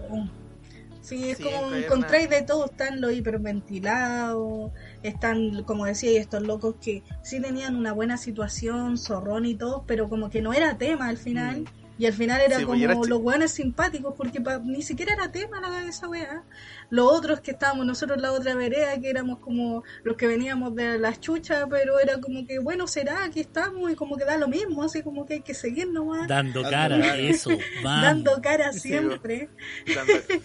Sí, 1.01 1.29
es 1.29 1.37
Sí, 1.37 1.43
como 1.43 1.73
encontráis 1.73 2.27
una- 2.27 2.35
de 2.35 2.41
todo. 2.43 2.65
Están 2.65 3.01
los 3.01 3.13
hiperventilados, 3.13 4.71
están, 5.01 5.63
como 5.63 5.85
decía, 5.85 6.19
estos 6.19 6.43
locos 6.43 6.75
que 6.81 7.03
sí 7.23 7.41
tenían 7.41 7.75
una 7.75 7.93
buena 7.93 8.17
situación, 8.17 8.97
zorrón 8.97 9.45
y 9.45 9.55
todo, 9.55 9.85
pero 9.87 10.09
como 10.09 10.29
que 10.29 10.41
no 10.41 10.53
era 10.53 10.77
tema 10.77 11.07
al 11.07 11.17
final. 11.17 11.65
Y 11.99 12.05
al 12.05 12.13
final 12.13 12.39
era. 12.41 12.55
Sí, 12.57 12.63
como 12.63 12.75
pues, 12.79 12.83
era 12.83 12.95
chi- 12.99 13.09
los 13.09 13.19
weones 13.21 13.51
simpáticos, 13.51 14.15
porque 14.15 14.39
pa- 14.41 14.57
ni 14.59 14.81
siquiera 14.81 15.13
era 15.13 15.31
tema 15.31 15.59
la 15.59 15.83
esa 15.83 16.07
weá. 16.07 16.43
Los 16.89 17.11
otros 17.11 17.41
que 17.41 17.51
estábamos 17.51 17.85
nosotros 17.85 18.15
en 18.17 18.21
la 18.23 18.31
otra 18.31 18.55
vereda, 18.55 18.97
que 18.99 19.09
éramos 19.09 19.39
como 19.39 19.83
los 20.03 20.15
que 20.15 20.25
veníamos 20.25 20.73
de 20.75 20.97
las 20.97 21.19
chuchas, 21.19 21.65
pero 21.69 21.99
era 21.99 22.19
como 22.21 22.47
que, 22.47 22.57
bueno, 22.59 22.87
será, 22.87 23.25
aquí 23.25 23.41
estamos, 23.41 23.91
y 23.91 23.95
como 23.95 24.15
que 24.17 24.23
da 24.25 24.37
lo 24.37 24.47
mismo, 24.47 24.81
así 24.81 25.03
como 25.03 25.25
que 25.25 25.35
hay 25.35 25.41
que 25.41 25.53
seguir 25.53 25.89
nomás, 25.91 26.27
Dando 26.27 26.61
Dando 26.63 26.69
cara, 26.99 27.17
eso, 27.17 27.49
vamos. 27.83 28.01
dando 28.01 28.41
cara 28.41 28.71
Sí, 28.71 28.79
siempre. 28.79 29.49
Dando- 29.93 30.13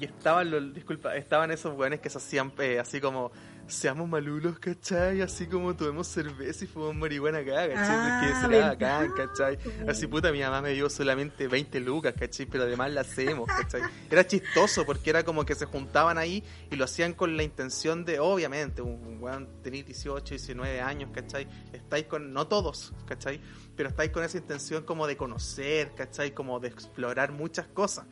Y 0.00 0.04
estaban 0.04 0.50
los, 0.50 0.74
disculpa, 0.74 1.14
estaban 1.16 1.50
esos 1.52 1.78
weones 1.78 2.00
que 2.00 2.10
se 2.10 2.18
hacían 2.18 2.52
eh, 2.58 2.78
así 2.80 3.00
como, 3.00 3.30
seamos 3.72 4.08
malulos, 4.08 4.58
¿cachai? 4.58 5.20
Así 5.20 5.46
como 5.46 5.74
tomemos 5.74 6.06
cerveza 6.06 6.64
y 6.64 6.68
fumamos 6.68 6.96
marihuana 6.96 7.38
acá, 7.38 7.68
¿cachai? 7.68 7.96
Ah, 7.96 8.20
Porque 8.20 8.40
será 8.40 8.68
bacán, 8.68 9.12
¿cachai? 9.12 9.58
Así 9.88 10.06
puta, 10.06 10.32
mi 10.32 10.40
mamá 10.40 10.62
me 10.62 10.70
dio 10.70 10.88
solamente 10.88 11.48
20 11.48 11.80
lucas, 11.80 12.14
¿cachai? 12.18 12.46
Pero 12.46 12.64
además 12.64 12.90
la 12.92 13.02
hacemos, 13.02 13.48
¿cachai? 13.48 13.82
Era 14.10 14.26
chistoso 14.26 14.84
porque 14.84 15.10
era 15.10 15.24
como 15.24 15.44
que 15.44 15.54
se 15.54 15.66
juntaban 15.66 16.18
ahí 16.18 16.44
y 16.70 16.76
lo 16.76 16.84
hacían 16.84 17.14
con 17.14 17.36
la 17.36 17.42
intención 17.42 18.04
de, 18.04 18.20
obviamente, 18.20 18.80
un 18.82 18.92
un 19.02 19.22
weón 19.22 19.48
tenéis 19.62 19.86
18, 19.86 20.34
19 20.34 20.80
años, 20.80 21.10
¿cachai? 21.12 21.46
Estáis 21.72 22.06
con, 22.06 22.32
no 22.32 22.46
todos, 22.46 22.92
¿cachai? 23.06 23.40
Pero 23.76 23.88
estáis 23.88 24.10
con 24.10 24.24
esa 24.24 24.38
intención 24.38 24.84
como 24.84 25.06
de 25.06 25.16
conocer, 25.16 25.94
¿cachai? 25.94 26.32
Como 26.32 26.60
de 26.60 26.68
explorar 26.68 27.32
muchas 27.32 27.66
cosas. 27.68 28.06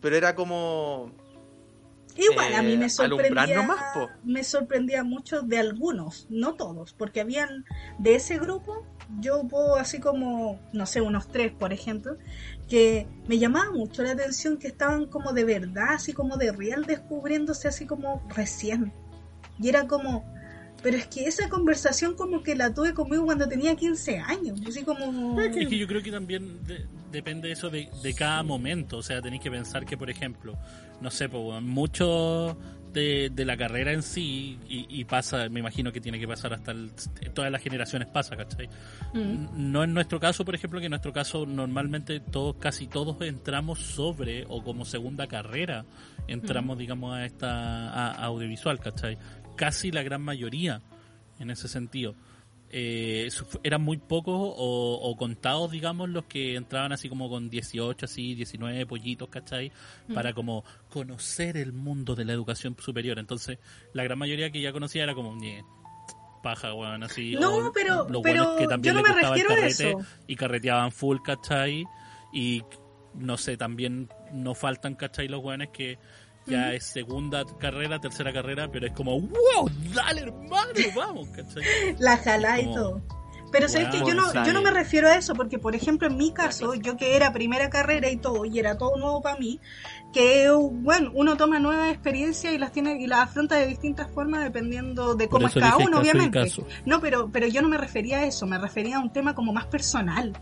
Pero 0.00 0.16
era 0.16 0.34
como 0.34 1.12
Igual 2.16 2.54
a 2.54 2.62
mí 2.62 2.72
eh, 2.74 2.78
me 2.78 2.88
sorprendía, 2.88 3.56
nomás, 3.56 3.80
me 4.22 4.44
sorprendía 4.44 5.02
mucho 5.04 5.42
de 5.42 5.58
algunos, 5.58 6.26
no 6.30 6.54
todos, 6.54 6.92
porque 6.92 7.20
habían 7.20 7.64
de 7.98 8.14
ese 8.14 8.38
grupo, 8.38 8.86
yo 9.20 9.42
puedo 9.48 9.76
así 9.76 9.98
como, 10.00 10.60
no 10.72 10.86
sé, 10.86 11.00
unos 11.00 11.28
tres, 11.28 11.52
por 11.52 11.72
ejemplo, 11.72 12.16
que 12.68 13.06
me 13.26 13.38
llamaba 13.38 13.72
mucho 13.72 14.02
la 14.02 14.12
atención 14.12 14.58
que 14.58 14.68
estaban 14.68 15.06
como 15.06 15.32
de 15.32 15.44
verdad, 15.44 15.94
así 15.94 16.12
como 16.12 16.36
de 16.36 16.52
real, 16.52 16.84
descubriéndose 16.84 17.68
así 17.68 17.84
como 17.86 18.22
recién. 18.34 18.92
Y 19.58 19.68
era 19.68 19.86
como, 19.86 20.24
pero 20.82 20.96
es 20.96 21.06
que 21.06 21.26
esa 21.26 21.48
conversación 21.48 22.14
como 22.14 22.42
que 22.42 22.54
la 22.54 22.72
tuve 22.72 22.94
conmigo 22.94 23.24
cuando 23.24 23.48
tenía 23.48 23.74
15 23.74 24.18
años, 24.18 24.60
así 24.68 24.84
como... 24.84 25.40
Es 25.40 25.50
que 25.68 25.78
yo 25.78 25.86
creo 25.86 26.02
que 26.02 26.10
también 26.10 26.64
de- 26.64 26.86
depende 27.10 27.50
eso 27.52 27.70
de, 27.70 27.88
de 28.02 28.14
cada 28.14 28.42
momento. 28.42 28.98
O 28.98 29.02
sea, 29.02 29.20
tenéis 29.22 29.42
que 29.42 29.50
pensar 29.50 29.84
que, 29.84 29.96
por 29.96 30.10
ejemplo, 30.10 30.56
no 31.00 31.10
sé, 31.10 31.28
pues, 31.28 31.62
mucho 31.62 32.56
de, 32.92 33.28
de 33.34 33.44
la 33.44 33.56
carrera 33.56 33.92
en 33.92 34.02
sí, 34.02 34.58
y, 34.68 34.86
y 34.88 35.04
pasa, 35.04 35.48
me 35.48 35.58
imagino 35.60 35.90
que 35.92 36.00
tiene 36.00 36.20
que 36.20 36.28
pasar 36.28 36.52
hasta 36.54 36.70
el- 36.70 36.92
todas 37.34 37.50
las 37.50 37.60
generaciones 37.60 38.06
pasa, 38.08 38.36
¿cachai? 38.36 38.68
Mm. 39.12 39.72
No 39.72 39.82
en 39.82 39.92
nuestro 39.94 40.20
caso, 40.20 40.44
por 40.44 40.54
ejemplo, 40.54 40.78
que 40.78 40.86
en 40.86 40.90
nuestro 40.90 41.12
caso 41.12 41.44
normalmente 41.44 42.20
todos, 42.20 42.54
casi 42.56 42.86
todos 42.86 43.20
entramos 43.22 43.80
sobre 43.80 44.44
o 44.48 44.62
como 44.62 44.84
segunda 44.84 45.26
carrera, 45.26 45.84
entramos, 46.28 46.78
digamos, 46.78 47.14
a 47.14 47.24
esta 47.26 47.90
a- 47.90 48.12
a 48.12 48.24
audiovisual, 48.26 48.78
¿cachai? 48.78 49.18
Casi 49.56 49.90
la 49.90 50.02
gran 50.04 50.22
mayoría 50.22 50.80
en 51.40 51.50
ese 51.50 51.66
sentido. 51.66 52.14
Eh, 52.76 53.28
eran 53.62 53.82
muy 53.82 53.98
pocos 53.98 54.34
o, 54.36 54.98
o 55.00 55.16
contados, 55.16 55.70
digamos, 55.70 56.08
los 56.08 56.24
que 56.24 56.56
entraban 56.56 56.90
así 56.90 57.08
como 57.08 57.28
con 57.28 57.48
18, 57.48 58.04
así, 58.04 58.34
19 58.34 58.84
pollitos, 58.84 59.28
¿cachai? 59.28 59.70
Para 60.12 60.32
como 60.32 60.64
conocer 60.90 61.56
el 61.56 61.72
mundo 61.72 62.16
de 62.16 62.24
la 62.24 62.32
educación 62.32 62.76
superior. 62.80 63.20
Entonces, 63.20 63.58
la 63.92 64.02
gran 64.02 64.18
mayoría 64.18 64.50
que 64.50 64.60
ya 64.60 64.72
conocía 64.72 65.04
era 65.04 65.14
como, 65.14 65.36
"Ñe, 65.36 65.62
paja, 66.42 66.74
weón, 66.74 67.04
así. 67.04 67.36
No, 67.36 67.68
o 67.68 67.72
pero- 67.72 68.08
los 68.08 68.22
pero 68.22 68.56
que 68.56 68.66
también 68.66 68.94
yo 68.96 69.00
no 69.00 69.06
me 69.08 69.20
el 69.20 69.24
a 69.24 69.46
carrete 69.46 69.66
eso. 69.90 69.98
y 70.26 70.34
carreteaban 70.34 70.90
full, 70.90 71.18
¿cachai? 71.24 71.84
Y 72.32 72.62
no 73.14 73.36
sé, 73.36 73.56
también 73.56 74.08
no 74.32 74.54
faltan, 74.56 74.96
¿cachai? 74.96 75.28
Los 75.28 75.44
weones 75.44 75.68
que 75.70 75.96
ya 76.46 76.72
es 76.72 76.84
segunda 76.84 77.44
carrera, 77.58 78.00
tercera 78.00 78.32
carrera, 78.32 78.68
pero 78.70 78.86
es 78.86 78.92
como, 78.92 79.20
wow, 79.20 79.70
dale 79.94 80.22
hermano, 80.22 80.72
vamos, 80.94 81.28
¿cachai? 81.28 81.62
la 81.98 82.16
jalá 82.18 82.60
y 82.60 82.64
Como- 82.64 82.74
todo. 82.74 83.02
Pero 83.52 83.68
sabes 83.68 83.86
que 83.90 83.98
yo 84.00 84.14
no, 84.14 84.32
yo 84.44 84.52
no 84.52 84.62
me 84.62 84.72
refiero 84.72 85.06
a 85.06 85.14
eso, 85.14 85.32
porque 85.34 85.60
por 85.60 85.76
ejemplo 85.76 86.08
en 86.08 86.16
mi 86.16 86.32
caso, 86.32 86.74
yo 86.74 86.96
que 86.96 87.14
era 87.14 87.32
primera 87.32 87.70
carrera 87.70 88.10
y 88.10 88.16
todo, 88.16 88.44
y 88.44 88.58
era 88.58 88.76
todo 88.76 88.96
nuevo 88.96 89.22
para 89.22 89.38
mí, 89.38 89.60
que 90.12 90.50
bueno, 90.50 91.12
uno 91.14 91.36
toma 91.36 91.60
nuevas 91.60 91.92
experiencias 91.92 92.52
y 92.52 92.58
las 92.58 92.72
tiene 92.72 93.00
y 93.00 93.06
las 93.06 93.20
afronta 93.20 93.54
de 93.54 93.68
distintas 93.68 94.10
formas 94.10 94.42
dependiendo 94.42 95.14
de 95.14 95.28
cómo 95.28 95.46
es 95.46 95.54
cada 95.54 95.76
uno, 95.76 96.00
obviamente. 96.00 96.50
No, 96.84 97.00
pero, 97.00 97.30
pero 97.30 97.46
yo 97.46 97.62
no 97.62 97.68
me 97.68 97.78
refería 97.78 98.18
a 98.18 98.24
eso, 98.24 98.44
me 98.48 98.58
refería 98.58 98.96
a 98.96 99.00
un 99.00 99.12
tema 99.12 99.36
como 99.36 99.52
más 99.52 99.66
personal. 99.66 100.32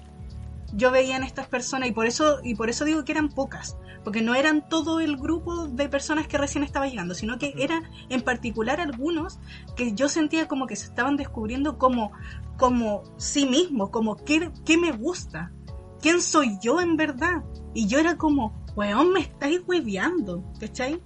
Yo 0.73 0.91
veía 0.91 1.17
en 1.17 1.23
estas 1.23 1.47
personas 1.47 1.89
y 1.89 1.93
por 1.93 2.07
eso 2.07 2.41
y 2.43 2.55
por 2.55 2.71
eso 2.71 2.85
digo 2.85 3.05
que 3.05 3.13
eran 3.13 3.29
pocas, 3.29 3.77
porque 4.05 4.23
no 4.23 4.35
eran 4.35 4.69
todo 4.69 5.01
el 5.01 5.17
grupo 5.17 5.69
de 5.69 5.89
personas 5.89 6.27
que 6.27 6.39
recién 6.39 6.65
estaba 6.65 6.87
llegando, 6.87 7.15
sino 7.15 7.39
que 7.39 7.55
eran 7.59 7.85
en 8.09 8.23
particular 8.23 8.81
algunos 8.81 9.39
que 9.77 9.93
yo 9.93 10.09
sentía 10.09 10.49
como 10.49 10.67
que 10.67 10.77
se 10.77 10.87
estaban 10.87 11.17
descubriendo 11.17 11.79
como 11.79 12.13
como 12.57 13.03
sí 13.17 13.47
mismos, 13.47 13.91
como 13.91 14.17
qué, 14.17 14.51
qué 14.65 14.77
me 14.79 14.93
gusta, 14.93 15.53
quién 16.01 16.21
soy 16.21 16.59
yo 16.61 16.81
en 16.81 16.97
verdad. 16.97 17.43
Y 17.75 17.89
yo 17.89 17.99
era 17.99 18.17
como, 18.17 18.53
weón, 18.77 19.13
me 19.13 19.21
estáis 19.21 19.63
hueveando, 19.67 20.45
¿cachai? 20.61 21.01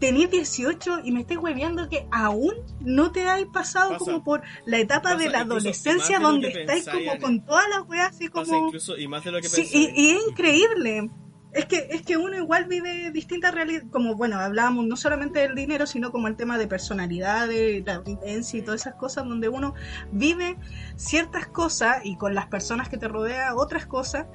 Tenís 0.00 0.30
18 0.30 1.00
y 1.04 1.12
me 1.12 1.20
estáis 1.20 1.38
hueveando 1.38 1.88
que 1.88 2.06
aún 2.10 2.54
no 2.80 3.12
te 3.12 3.28
hay 3.28 3.44
pasado 3.44 3.90
Pasa. 3.92 4.04
como 4.04 4.24
por 4.24 4.42
la 4.64 4.78
etapa 4.78 5.14
de 5.14 5.28
la 5.28 5.40
adolescencia 5.40 6.18
de 6.18 6.24
donde 6.24 6.48
estáis 6.48 6.88
como 6.88 7.18
con 7.20 7.44
todas 7.44 7.68
las 7.68 7.86
weas 7.88 8.08
así 8.10 8.28
Pasa 8.28 8.50
como... 8.52 8.66
incluso, 8.68 8.96
y 8.96 9.06
más 9.06 9.22
de 9.24 9.32
lo 9.32 9.40
que 9.40 9.48
Sí, 9.48 9.62
pensáis. 9.62 9.90
y, 9.94 10.00
y 10.00 10.10
es 10.12 10.22
increíble. 10.28 11.10
Es 11.52 11.66
que, 11.66 11.88
es 11.90 12.02
que 12.02 12.16
uno 12.16 12.36
igual 12.36 12.66
vive 12.66 13.10
distintas 13.10 13.52
realidades, 13.52 13.88
como 13.90 14.14
bueno, 14.14 14.38
hablábamos 14.38 14.86
no 14.86 14.96
solamente 14.96 15.40
del 15.40 15.56
dinero, 15.56 15.84
sino 15.84 16.12
como 16.12 16.28
el 16.28 16.36
tema 16.36 16.58
de 16.58 16.68
personalidad, 16.68 17.48
de 17.48 17.82
la 17.84 17.98
vivencia 17.98 18.56
y 18.58 18.62
todas 18.62 18.82
esas 18.82 18.94
cosas, 18.94 19.24
donde 19.26 19.48
uno 19.48 19.74
vive 20.12 20.56
ciertas 20.94 21.48
cosas 21.48 22.02
y 22.04 22.16
con 22.16 22.36
las 22.36 22.46
personas 22.46 22.88
que 22.88 22.98
te 22.98 23.08
rodea 23.08 23.56
otras 23.56 23.84
cosas, 23.84 24.26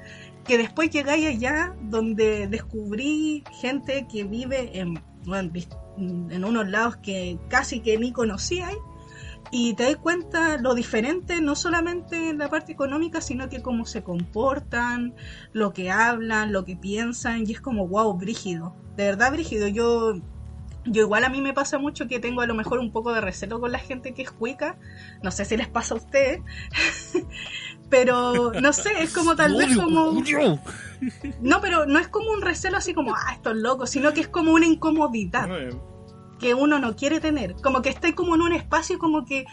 que 0.43 0.57
después 0.57 0.89
llegáis 0.89 1.25
allá 1.25 1.73
donde 1.83 2.47
descubrí 2.47 3.45
gente 3.61 4.05
que 4.11 4.25
vive 4.25 4.77
en, 4.77 5.01
en 5.27 6.45
unos 6.45 6.67
lados 6.67 6.97
que 6.97 7.39
casi 7.49 7.79
que 7.79 7.97
ni 7.97 8.11
conocíais 8.11 8.77
y 9.51 9.73
te 9.73 9.83
das 9.83 9.97
cuenta 9.97 10.57
lo 10.57 10.73
diferente, 10.73 11.39
no 11.41 11.55
solamente 11.55 12.29
en 12.29 12.37
la 12.37 12.49
parte 12.49 12.71
económica, 12.71 13.21
sino 13.21 13.47
que 13.49 13.61
cómo 13.61 13.85
se 13.85 14.03
comportan, 14.03 15.13
lo 15.53 15.71
que 15.73 15.91
hablan, 15.91 16.51
lo 16.51 16.65
que 16.65 16.75
piensan, 16.75 17.45
y 17.47 17.53
es 17.53 17.61
como, 17.61 17.87
wow, 17.87 18.13
brígido. 18.15 18.75
De 18.95 19.05
verdad, 19.05 19.31
brígido. 19.31 19.67
Yo, 19.67 20.15
yo 20.85 21.01
igual 21.01 21.23
a 21.23 21.29
mí 21.29 21.41
me 21.41 21.53
pasa 21.53 21.77
mucho 21.77 22.07
que 22.07 22.19
tengo 22.19 22.41
a 22.41 22.47
lo 22.47 22.55
mejor 22.55 22.79
un 22.79 22.91
poco 22.91 23.13
de 23.13 23.21
recelo 23.21 23.59
con 23.59 23.71
la 23.71 23.79
gente 23.79 24.13
que 24.13 24.23
es 24.23 24.31
cuica. 24.31 24.77
No 25.21 25.31
sé 25.31 25.45
si 25.45 25.57
les 25.57 25.67
pasa 25.67 25.93
a 25.93 25.97
ustedes. 25.97 26.41
Pero 27.97 28.51
no 28.61 28.73
sé, 28.73 28.91
es 28.99 29.13
como 29.13 29.35
tal 29.35 29.55
vez 29.55 29.75
como... 29.77 30.03
odio. 30.09 30.59
No, 31.41 31.61
pero 31.61 31.85
no 31.85 31.97
es 31.99 32.07
como 32.09 32.29
un 32.31 32.41
recelo 32.41 32.77
así 32.77 32.93
como, 32.93 33.13
ah, 33.15 33.33
estos 33.33 33.55
locos, 33.55 33.89
sino 33.89 34.13
que 34.13 34.21
es 34.21 34.27
como 34.27 34.51
una 34.51 34.65
incomodidad 34.65 35.47
que 36.39 36.53
uno 36.53 36.79
no 36.79 36.97
quiere 36.97 37.21
tener. 37.21 37.55
Como 37.63 37.81
que 37.81 37.87
estoy 37.89 38.11
como 38.11 38.35
en 38.35 38.41
un 38.41 38.51
espacio 38.51 38.99
como 38.99 39.23
que, 39.23 39.45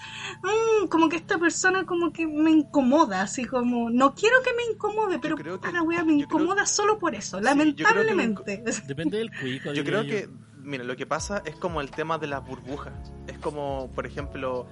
mm, 0.43 0.89
como 0.89 1.09
que 1.09 1.14
esta 1.16 1.39
persona 1.39 1.86
como 1.86 2.12
que 2.12 2.27
me 2.27 2.51
incomoda, 2.51 3.23
así 3.23 3.44
como, 3.44 3.89
no 3.90 4.14
quiero 4.16 4.36
que 4.43 4.51
me 4.55 4.64
incomode, 4.74 5.20
pero 5.20 5.36
creo 5.36 5.60
que- 5.60 5.69
a 5.69 5.73
la 5.73 5.82
wea 5.82 6.01
me 6.01 6.14
creo- 6.14 6.24
incomoda 6.24 6.66
solo 6.66 6.98
por 6.98 7.14
eso, 7.14 7.36
Sí, 7.39 7.44
que 7.44 7.48
lamentablemente. 7.51 8.64
Depende 8.89 9.19
del 9.19 9.31
cuico. 9.31 9.73
Yo 9.73 9.85
creo 9.85 10.02
que, 10.02 10.28
mira, 10.59 10.82
lo 10.82 10.97
que 10.97 11.06
pasa 11.06 11.43
es 11.44 11.55
como 11.55 11.81
el 11.81 11.90
tema 11.93 12.19
de 12.19 12.27
las 12.27 12.44
burbujas. 12.44 13.12
Es 13.28 13.39
como, 13.39 13.89
por 13.94 14.05
ejemplo, 14.05 14.66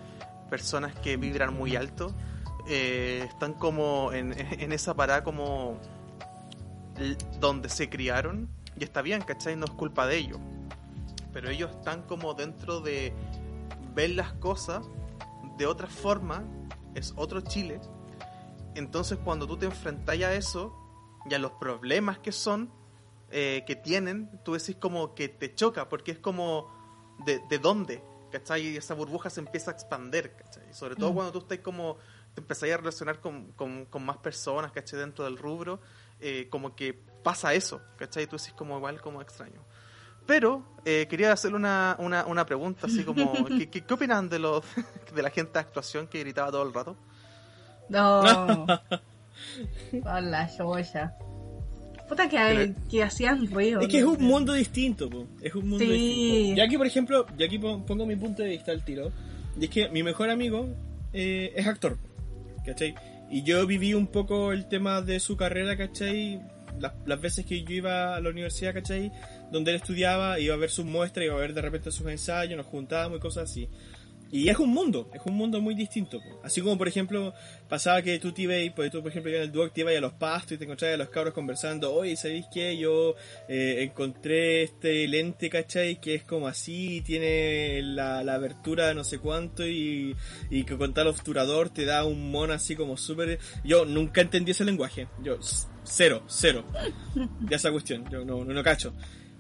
personas 0.50 0.92
que 0.96 1.16
vibran 1.16 1.54
muy 1.54 1.76
alto, 1.76 2.12
eh, 2.68 3.24
están 3.28 3.54
como 3.54 4.12
en, 4.12 4.34
en 4.60 4.72
esa 4.72 4.94
parada 4.94 5.24
como 5.24 5.78
donde 7.40 7.68
se 7.68 7.88
criaron, 7.88 8.48
y 8.78 8.84
está 8.84 9.02
bien, 9.02 9.22
¿cachai? 9.22 9.56
No 9.56 9.64
es 9.64 9.70
culpa 9.72 10.06
de 10.06 10.18
ellos. 10.18 10.38
Pero 11.32 11.48
ellos 11.48 11.70
están 11.70 12.02
como 12.02 12.34
dentro 12.34 12.80
de 12.80 13.12
ver 13.94 14.10
las 14.10 14.32
cosas 14.34 14.84
de 15.56 15.66
otra 15.66 15.86
forma, 15.86 16.44
es 16.94 17.12
otro 17.16 17.40
Chile. 17.40 17.80
Entonces 18.74 19.18
cuando 19.22 19.46
tú 19.46 19.56
te 19.56 19.66
enfrentas 19.66 20.20
a 20.20 20.34
eso 20.34 20.74
y 21.28 21.34
a 21.34 21.38
los 21.38 21.52
problemas 21.52 22.18
que 22.18 22.32
son, 22.32 22.70
eh, 23.30 23.64
que 23.66 23.76
tienen, 23.76 24.30
tú 24.44 24.52
decís 24.54 24.76
como 24.76 25.14
que 25.14 25.28
te 25.28 25.54
choca, 25.54 25.88
porque 25.88 26.12
es 26.12 26.18
como 26.18 26.68
de, 27.24 27.40
de 27.48 27.58
dónde, 27.58 28.02
¿cachai? 28.32 28.68
Y 28.68 28.76
esa 28.76 28.94
burbuja 28.94 29.30
se 29.30 29.40
empieza 29.40 29.70
a 29.70 29.74
expander, 29.74 30.34
¿cachai? 30.36 30.72
Sobre 30.74 30.96
todo 30.96 31.10
Mm. 31.10 31.14
cuando 31.14 31.32
tú 31.32 31.38
estás 31.40 31.58
como, 31.58 31.96
te 32.34 32.40
empezás 32.40 32.70
a 32.70 32.76
relacionar 32.76 33.20
con, 33.20 33.52
con, 33.52 33.86
con 33.86 34.04
más 34.04 34.16
personas, 34.18 34.72
¿cachai? 34.72 34.98
Dentro 35.00 35.24
del 35.24 35.36
rubro, 35.36 35.80
eh, 36.20 36.46
como 36.50 36.74
que 36.76 36.94
pasa 37.22 37.54
eso, 37.54 37.80
¿cachai? 37.96 38.26
Tú 38.26 38.36
decís 38.36 38.52
como 38.56 38.76
igual, 38.76 39.00
como 39.00 39.20
extraño. 39.22 39.60
Pero 40.26 40.62
eh, 40.84 41.06
quería 41.10 41.32
hacerle 41.32 41.56
una, 41.56 41.96
una, 41.98 42.24
una 42.26 42.46
pregunta, 42.46 42.86
así 42.86 43.02
como, 43.04 43.32
¿qué, 43.48 43.68
qué, 43.68 43.80
qué 43.82 43.94
opinan 43.94 44.28
de, 44.28 44.38
los, 44.38 44.64
de 45.14 45.22
la 45.22 45.30
gente 45.30 45.52
de 45.54 45.58
actuación 45.60 46.06
que 46.06 46.20
gritaba 46.20 46.50
todo 46.50 46.62
el 46.62 46.72
rato? 46.72 46.96
No. 47.88 48.66
Hola, 50.04 50.48
joya. 50.56 51.14
Puta 52.08 52.28
que, 52.28 52.38
hay, 52.38 52.74
que 52.90 53.02
hacían 53.04 53.46
ruido. 53.50 53.80
Es 53.80 53.88
que 53.88 53.98
es 53.98 54.04
un 54.04 54.20
mundo 54.22 54.52
distinto, 54.52 55.08
po. 55.08 55.26
es 55.40 55.54
un 55.54 55.68
mundo 55.68 55.84
Sí. 55.84 55.90
distinto. 55.90 56.56
Ya 56.56 56.64
aquí, 56.64 56.76
por 56.76 56.86
ejemplo, 56.86 57.26
ya 57.36 57.46
aquí 57.46 57.58
pon- 57.58 57.84
pongo 57.86 58.04
mi 58.04 58.16
punto 58.16 58.42
de 58.42 58.48
vista 58.50 58.72
al 58.72 58.84
tiro, 58.84 59.12
y 59.58 59.64
es 59.64 59.70
que 59.70 59.88
mi 59.90 60.02
mejor 60.02 60.28
amigo 60.30 60.68
eh, 61.12 61.52
es 61.54 61.66
actor, 61.68 61.98
¿cachai? 62.64 62.94
Y 63.30 63.42
yo 63.42 63.66
viví 63.66 63.94
un 63.94 64.06
poco 64.06 64.52
el 64.52 64.66
tema 64.66 65.02
de 65.02 65.20
su 65.20 65.36
carrera, 65.36 65.76
¿cachai? 65.76 66.40
Las, 66.78 66.92
las 67.06 67.20
veces 67.20 67.44
que 67.44 67.62
yo 67.62 67.72
iba 67.72 68.16
a 68.16 68.20
la 68.20 68.30
universidad, 68.30 68.74
¿cachai? 68.74 69.12
Donde 69.52 69.70
él 69.72 69.76
estudiaba, 69.76 70.38
iba 70.40 70.54
a 70.54 70.58
ver 70.58 70.70
sus 70.70 70.84
muestras, 70.84 71.26
iba 71.26 71.34
a 71.34 71.38
ver 71.38 71.54
de 71.54 71.62
repente 71.62 71.90
sus 71.90 72.06
ensayos, 72.06 72.56
nos 72.56 72.66
juntábamos 72.66 73.18
y 73.18 73.20
cosas 73.20 73.50
así. 73.50 73.68
Y 74.32 74.48
es 74.48 74.58
un 74.58 74.70
mundo, 74.70 75.10
es 75.12 75.20
un 75.24 75.34
mundo 75.34 75.60
muy 75.60 75.74
distinto. 75.74 76.20
Así 76.44 76.60
como, 76.60 76.78
por 76.78 76.86
ejemplo, 76.86 77.34
pasaba 77.68 78.00
que 78.02 78.18
tú 78.18 78.32
te 78.32 78.42
ibas, 78.42 78.58
pues 78.76 78.90
tú, 78.90 79.02
por 79.02 79.10
ejemplo, 79.10 79.32
en 79.32 79.42
el 79.42 79.52
Duoc, 79.52 79.72
te 79.72 79.80
ibas 79.80 79.96
a 79.96 80.00
los 80.00 80.12
pastos 80.12 80.52
y 80.52 80.58
te 80.58 80.64
encontrabas 80.64 80.94
a 80.94 80.98
los 80.98 81.08
cabros 81.08 81.34
conversando, 81.34 81.92
oye, 81.92 82.16
¿sabéis 82.16 82.46
qué? 82.52 82.76
Yo 82.76 83.16
eh, 83.48 83.82
encontré 83.82 84.62
este 84.62 85.08
lente, 85.08 85.50
¿cachai? 85.50 86.00
Que 86.00 86.14
es 86.14 86.22
como 86.22 86.46
así, 86.46 87.02
tiene 87.02 87.82
la, 87.82 88.22
la 88.22 88.34
abertura 88.34 88.94
no 88.94 89.02
sé 89.02 89.18
cuánto 89.18 89.66
y, 89.66 90.16
y 90.48 90.64
que 90.64 90.76
con 90.76 90.94
tal 90.94 91.08
obturador 91.08 91.70
te 91.70 91.84
da 91.84 92.04
un 92.04 92.30
mono 92.30 92.52
así 92.52 92.76
como 92.76 92.96
súper... 92.96 93.38
Yo 93.64 93.84
nunca 93.84 94.20
entendí 94.20 94.52
ese 94.52 94.64
lenguaje, 94.64 95.08
yo 95.22 95.38
cero, 95.82 96.22
cero, 96.28 96.64
de 97.40 97.56
esa 97.56 97.72
cuestión, 97.72 98.08
yo 98.10 98.24
no, 98.24 98.44
no, 98.44 98.54
no 98.54 98.62
cacho. 98.62 98.92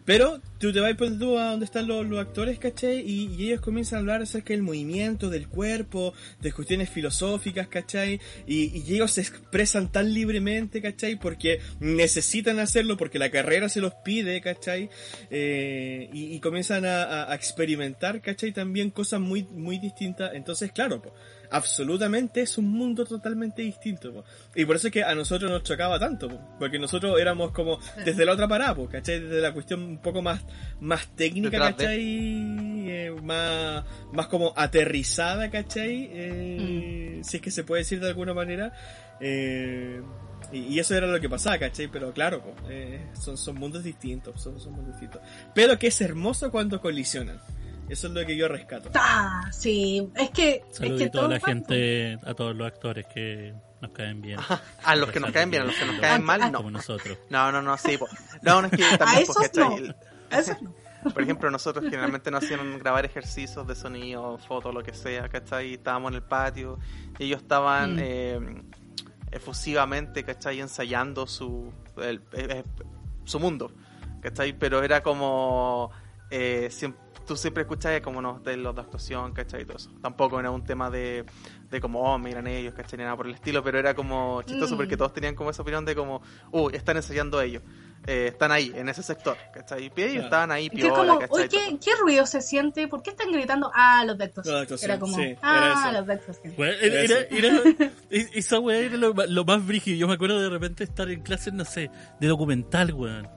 Pero 0.04 0.40
tú 0.58 0.72
te 0.72 0.80
vas 0.80 0.94
por 0.94 1.16
tú 1.18 1.38
a 1.38 1.50
donde 1.50 1.66
están 1.66 1.86
los, 1.86 2.06
los 2.06 2.18
actores, 2.18 2.58
¿cachai? 2.58 3.00
Y, 3.00 3.26
y 3.36 3.46
ellos 3.48 3.60
comienzan 3.60 3.98
a 3.98 4.00
hablar 4.00 4.22
acerca 4.22 4.52
del 4.54 4.62
movimiento, 4.62 5.30
del 5.30 5.46
cuerpo, 5.48 6.14
de 6.40 6.52
cuestiones 6.52 6.90
filosóficas, 6.90 7.68
¿cachai? 7.68 8.20
Y, 8.46 8.76
y 8.86 8.94
ellos 8.94 9.12
se 9.12 9.20
expresan 9.20 9.92
tan 9.92 10.12
libremente, 10.12 10.82
¿cachai? 10.82 11.16
Porque 11.16 11.60
necesitan 11.80 12.58
hacerlo, 12.58 12.96
porque 12.96 13.18
la 13.18 13.30
carrera 13.30 13.68
se 13.68 13.80
los 13.80 13.94
pide, 14.04 14.40
¿cachai? 14.40 14.90
Eh, 15.30 16.08
y, 16.12 16.34
y 16.34 16.40
comienzan 16.40 16.84
a, 16.84 17.30
a- 17.30 17.34
experimentar, 17.34 18.20
¿cachai? 18.20 18.52
También 18.52 18.90
cosas 18.90 19.20
muy, 19.20 19.44
muy 19.44 19.78
distintas. 19.78 20.32
Entonces, 20.34 20.72
claro, 20.72 21.00
po, 21.02 21.14
absolutamente 21.50 22.42
es 22.42 22.58
un 22.58 22.70
mundo 22.70 23.04
totalmente 23.04 23.62
distinto. 23.62 24.12
po. 24.12 24.24
Y 24.54 24.64
por 24.64 24.76
eso 24.76 24.88
es 24.88 24.92
que 24.92 25.04
a 25.04 25.14
nosotros 25.14 25.50
nos 25.50 25.62
chocaba 25.62 25.98
tanto, 25.98 26.28
po, 26.28 26.40
porque 26.58 26.78
nosotros 26.78 27.20
éramos 27.20 27.52
como 27.52 27.78
desde 28.04 28.24
la 28.24 28.32
otra 28.32 28.48
parada, 28.48 28.74
po, 28.74 28.88
¿cachai? 28.88 29.20
Desde 29.20 29.40
la 29.40 29.52
cuestión 29.52 29.82
un 29.82 29.98
poco 29.98 30.22
más, 30.22 30.42
más 30.80 31.06
técnica, 31.16 31.50
Detrás 31.50 31.76
de. 31.76 31.84
¿cachai? 31.84 32.90
Eh, 32.90 33.14
más, 33.22 33.84
más 34.12 34.26
como 34.28 34.52
aterrizada, 34.56 35.50
¿cachai? 35.50 36.10
Eh, 36.12 37.20
Si 37.22 37.36
es 37.36 37.42
que 37.42 37.50
se 37.50 37.64
puede 37.64 37.82
decir 37.82 38.00
de 38.00 38.08
alguna 38.08 38.34
manera. 38.34 38.72
Eh, 39.20 40.00
y, 40.52 40.78
eso 40.78 40.96
era 40.96 41.06
lo 41.06 41.20
que 41.20 41.28
pasaba, 41.28 41.58
¿cachai? 41.58 41.88
Pero 41.88 42.12
claro, 42.12 42.42
eh, 42.68 43.06
son, 43.12 43.36
son 43.36 43.56
mundos 43.56 43.84
distintos, 43.84 44.40
son, 44.40 44.58
son 44.58 44.72
mundos 44.72 44.94
distintos. 44.94 45.20
Pero 45.54 45.78
que 45.78 45.88
es 45.88 46.00
hermoso 46.00 46.50
cuando 46.50 46.80
colisionan. 46.80 47.40
Eso 47.90 48.06
es 48.06 48.12
lo 48.14 48.24
que 48.24 48.36
yo 48.36 48.48
rescato. 48.48 48.90
Ah, 48.94 49.42
sí, 49.52 50.08
es 50.16 50.30
que. 50.30 50.62
Es 50.70 50.78
que 50.78 51.10
a 51.18 51.22
la 51.28 51.34
el 51.36 51.40
gente, 51.42 52.18
a 52.24 52.34
todos 52.34 52.54
los 52.56 52.66
actores 52.66 53.06
que 53.12 53.52
nos 53.82 53.90
caen 53.92 54.20
bien. 54.22 54.38
A 54.84 54.96
los 54.96 55.10
que 55.10 55.18
nos 55.20 55.30
caen 55.32 55.50
bien, 55.50 55.62
a 55.62 55.66
los 55.66 55.74
que 55.74 55.84
nos 55.86 55.98
caen 56.00 56.22
mal, 56.22 56.40
Como 56.52 56.70
no. 56.70 56.78
nosotros. 56.78 57.18
No, 57.30 57.50
no, 57.50 57.60
no, 57.62 57.76
sí. 57.76 57.98
po. 57.98 58.06
No, 58.42 58.62
no 58.62 58.68
es 58.68 58.72
que 58.76 58.96
también, 58.98 59.26
¿cachai? 59.26 59.80
no. 59.88 59.94
A 60.30 60.38
eso 60.38 60.56
no. 60.62 60.74
Por 61.14 61.22
ejemplo, 61.22 61.50
nosotros 61.50 61.82
generalmente 61.86 62.30
nos 62.30 62.44
hacían 62.44 62.78
grabar 62.78 63.06
ejercicios 63.06 63.66
de 63.66 63.74
sonido, 63.74 64.36
foto, 64.36 64.70
lo 64.70 64.82
que 64.82 64.92
sea, 64.92 65.28
¿cachai? 65.30 65.72
Estábamos 65.74 66.10
en 66.10 66.16
el 66.16 66.22
patio 66.22 66.78
y 67.18 67.24
ellos 67.24 67.40
estaban 67.40 67.94
Mm. 67.96 68.00
eh, 68.02 68.62
efusivamente, 69.32 70.24
¿cachai? 70.24 70.60
Ensayando 70.60 71.26
su, 71.26 71.72
el- 71.96 72.22
eh, 72.32 72.46
eh, 72.50 72.64
su 73.24 73.40
mundo, 73.40 73.72
¿cachai? 74.20 74.52
Pero 74.58 74.82
era 74.82 75.02
como... 75.02 75.90
eh, 76.30 76.68
tú 77.30 77.36
siempre 77.36 77.62
escuchabas 77.62 78.00
como 78.00 78.20
no, 78.20 78.40
de 78.40 78.56
los 78.56 78.74
de 78.74 78.80
actuación, 78.80 79.32
¿cachai? 79.32 79.62
Y 79.62 79.64
todo 79.64 79.76
eso. 79.76 79.88
Tampoco 80.02 80.40
era 80.40 80.50
un 80.50 80.64
tema 80.64 80.90
de, 80.90 81.24
de 81.70 81.80
como, 81.80 82.00
oh, 82.00 82.18
miran 82.18 82.48
ellos, 82.48 82.74
¿cachai? 82.74 82.96
Ni 82.98 83.04
nada 83.04 83.16
por 83.16 83.28
el 83.28 83.34
estilo, 83.34 83.62
pero 83.62 83.78
era 83.78 83.94
como 83.94 84.42
chistoso 84.42 84.74
Mm. 84.74 84.78
porque 84.78 84.96
todos 84.96 85.12
tenían 85.12 85.36
como 85.36 85.50
esa 85.50 85.62
opinión 85.62 85.84
de 85.84 85.94
como, 85.94 86.20
uh, 86.50 86.70
están 86.70 86.96
ensayando 86.96 87.40
ellos. 87.40 87.62
Eh, 88.04 88.28
están 88.32 88.50
ahí, 88.50 88.72
en 88.74 88.88
ese 88.88 89.02
sector, 89.04 89.36
¿cachai? 89.54 89.82
Y 89.84 90.00
ellos 90.00 90.12
Claro. 90.12 90.24
estaban 90.24 90.50
ahí, 90.50 90.66
Y 90.66 90.70
que 90.70 90.76
es 90.78 90.82
piola, 90.92 90.96
como, 91.14 91.18
¿cachai? 91.20 91.38
oye, 91.44 91.48
¿qué, 91.48 91.78
qué 91.78 91.90
ruido 92.00 92.26
se 92.26 92.40
siente? 92.40 92.88
¿Por 92.88 93.00
qué 93.02 93.10
están 93.10 93.30
gritando? 93.30 93.70
Ah, 93.74 94.04
los 94.04 94.18
de 94.18 94.24
actuación. 94.24 94.54
Los 94.54 94.60
de 94.60 94.62
actuación, 94.64 94.90
Era 94.90 94.98
como, 94.98 95.14
sí, 95.16 95.22
era 95.22 95.38
ah, 95.42 95.84
eso. 95.88 95.98
los 95.98 96.06
de 96.08 96.12
actuación. 96.14 96.54
Weón, 96.58 96.74
era, 96.80 97.00
Eso. 97.02 97.14
era- 97.30 97.90
es- 98.10 98.30
esa 98.34 98.58
weá 98.58 98.78
era 98.78 98.96
lo 98.96 99.44
más 99.44 99.64
brígido. 99.64 99.96
Yo 99.98 100.08
me 100.08 100.14
acuerdo 100.14 100.40
de 100.40 100.48
repente 100.48 100.82
estar 100.82 101.08
en 101.08 101.22
clases, 101.22 101.52
no 101.52 101.64
sé, 101.64 101.90
de 102.18 102.26
documental, 102.26 102.92
weón. 102.92 103.28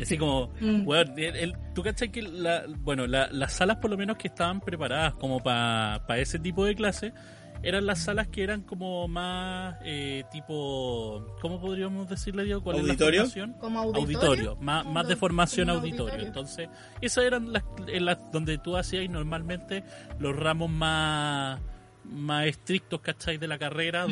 Así 0.00 0.16
como, 0.18 0.50
Mm. 0.60 0.86
weón, 0.86 1.18
el, 1.18 1.36
el- 1.36 1.54
tú 1.74 1.82
cachai 1.82 2.10
que 2.10 2.22
la, 2.22 2.62
bueno, 2.80 3.06
la- 3.06 3.28
las 3.32 3.52
salas 3.52 3.76
por 3.78 3.90
lo 3.90 3.96
menos 3.96 4.16
que 4.16 4.28
estaban 4.28 4.60
preparadas 4.60 5.14
como 5.14 5.40
para 5.42 6.00
ese 6.18 6.38
tipo 6.38 6.64
de 6.64 6.74
clase, 6.74 7.12
eran 7.60 7.86
las 7.86 7.98
salas 8.04 8.28
que 8.28 8.44
eran 8.44 8.62
como 8.62 9.08
más 9.08 9.74
eh, 9.84 10.22
tipo, 10.30 11.26
¿cómo 11.40 11.60
podríamos 11.60 12.08
decirle, 12.08 12.44
Diego? 12.44 12.62
¿Cuál 12.62 12.76
¿Auditorio? 12.78 13.22
es 13.24 13.36
la 13.36 13.42
formación? 13.42 13.60
Como 13.60 13.80
auditorio. 13.80 14.08
auditorio, 14.28 14.56
más, 14.60 14.86
más 14.86 15.08
de 15.08 15.16
formación 15.16 15.68
auditorio. 15.70 16.02
auditorio. 16.04 16.26
Entonces, 16.26 16.68
esas 17.00 17.24
eran 17.24 17.52
las, 17.52 17.64
en 17.88 18.04
las 18.04 18.18
donde 18.30 18.58
tú 18.58 18.76
hacías 18.76 19.08
normalmente 19.10 19.82
los 20.20 20.36
ramos 20.36 20.70
más 20.70 21.60
más 22.04 22.46
estrictos, 22.46 23.00
¿cachai? 23.02 23.36
De 23.36 23.46
la 23.48 23.58
carrera, 23.58 24.06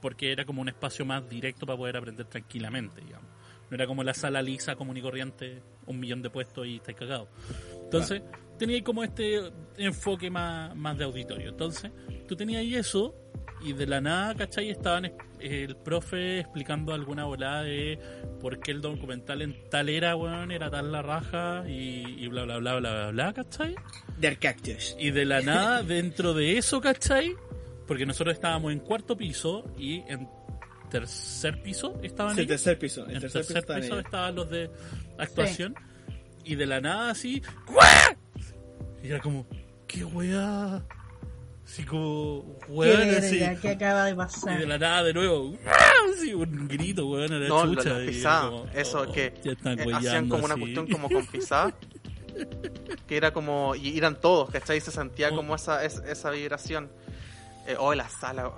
porque 0.00 0.30
era 0.30 0.44
como 0.44 0.60
un 0.60 0.68
espacio 0.68 1.04
más 1.04 1.28
directo 1.28 1.66
para 1.66 1.76
poder 1.78 1.96
aprender 1.96 2.26
tranquilamente, 2.26 3.00
digamos. 3.00 3.26
No 3.70 3.76
era 3.76 3.86
como 3.86 4.02
la 4.02 4.14
sala 4.14 4.42
lisa, 4.42 4.74
común 4.76 4.96
y 4.96 5.02
corriente, 5.02 5.62
un 5.86 6.00
millón 6.00 6.22
de 6.22 6.30
puestos 6.30 6.66
y 6.66 6.76
estáis 6.76 6.98
cagados. 6.98 7.28
Entonces, 7.84 8.22
tenía 8.58 8.82
como 8.82 9.02
este 9.04 9.40
enfoque 9.78 10.28
más, 10.30 10.74
más 10.76 10.98
de 10.98 11.04
auditorio. 11.04 11.50
Entonces, 11.50 11.90
tú 12.28 12.36
tenías 12.36 12.64
eso 12.64 13.14
y 13.62 13.72
de 13.72 13.86
la 13.86 14.00
nada, 14.00 14.34
¿cachai? 14.34 14.70
Estaban 14.70 15.04
es- 15.06 15.12
el 15.38 15.76
profe 15.76 16.40
explicando 16.40 16.92
alguna 16.92 17.24
volada 17.24 17.62
de 17.62 17.98
por 18.40 18.58
qué 18.60 18.72
el 18.72 18.80
documental 18.80 19.40
en 19.42 19.56
tal 19.70 19.88
era, 19.88 20.14
weón, 20.16 20.50
era 20.50 20.70
tal 20.70 20.92
la 20.92 21.00
raja 21.02 21.64
y, 21.68 22.04
y 22.24 22.28
bla, 22.28 22.44
bla, 22.44 22.58
bla, 22.58 22.76
bla, 22.78 22.90
bla, 22.92 23.10
bla, 23.10 23.32
¿cachai? 23.32 23.74
Der 24.18 24.38
Cactus. 24.38 24.96
Y 24.98 25.10
de 25.12 25.24
la 25.24 25.40
nada, 25.42 25.82
dentro 25.82 26.34
de 26.34 26.58
eso, 26.58 26.80
¿cachai? 26.80 27.34
Porque 27.86 28.04
nosotros 28.06 28.34
estábamos 28.34 28.72
en 28.72 28.80
cuarto 28.80 29.16
piso 29.16 29.64
y 29.78 30.00
en 30.08 30.28
tercer 30.90 31.62
piso 31.62 31.98
estaban 32.02 32.34
Sí, 32.34 32.40
el 32.42 32.46
ellos. 32.46 32.62
tercer 32.62 32.78
piso. 32.78 33.04
En 33.04 33.10
El 33.10 33.16
el 33.16 33.20
tercer, 33.22 33.46
tercer 33.46 33.64
piso, 33.64 33.80
piso 33.80 33.98
estaban 34.00 34.34
los 34.34 34.50
de 34.50 34.70
actuación. 35.18 35.74
Y 36.44 36.54
de 36.56 36.66
la 36.66 36.80
nada 36.80 37.10
así. 37.10 37.42
Y 39.02 39.08
era 39.08 39.20
como, 39.20 39.46
¿qué 39.86 40.04
weá? 40.04 40.82
Así 41.64 41.84
como, 41.84 42.58
Qué 42.66 42.72
weón, 42.72 43.10
así. 43.14 43.38
verga, 43.38 43.60
¿qué 43.60 43.68
acaba 43.70 44.04
de 44.06 44.10
Y 44.10 44.14
pasar? 44.14 44.58
de 44.58 44.66
la 44.66 44.76
nada 44.78 45.04
de 45.04 45.14
nuevo, 45.14 45.56
así, 46.12 46.34
un 46.34 46.66
grito, 46.66 47.06
weón, 47.06 47.32
a 47.32 47.38
la 47.38 47.46
No, 47.48 47.64
chucha. 47.74 47.90
y 47.90 47.92
era 48.02 48.06
pisadas, 48.10 48.44
como, 48.50 48.66
eso 48.74 49.02
oh, 49.08 49.12
que 49.12 49.32
ya 49.44 49.52
están 49.52 49.78
eh, 49.78 49.86
hacían 49.94 50.28
como 50.28 50.44
una 50.46 50.54
así. 50.54 50.60
cuestión 50.62 50.86
como 50.88 51.08
con 51.08 51.24
pisadas. 51.28 51.74
que 53.06 53.16
era 53.16 53.32
como, 53.32 53.74
y 53.76 53.96
eran 53.96 54.20
todos, 54.20 54.50
¿cachai? 54.50 54.80
Se 54.80 54.90
sentía 54.90 55.28
Oh. 55.30 55.36
como 55.36 55.54
esa, 55.54 55.84
es- 55.84 56.02
esa 56.06 56.30
vibración. 56.30 56.90
Eh, 57.68 57.76
oh, 57.78 57.94
la 57.94 58.08
sala. 58.08 58.50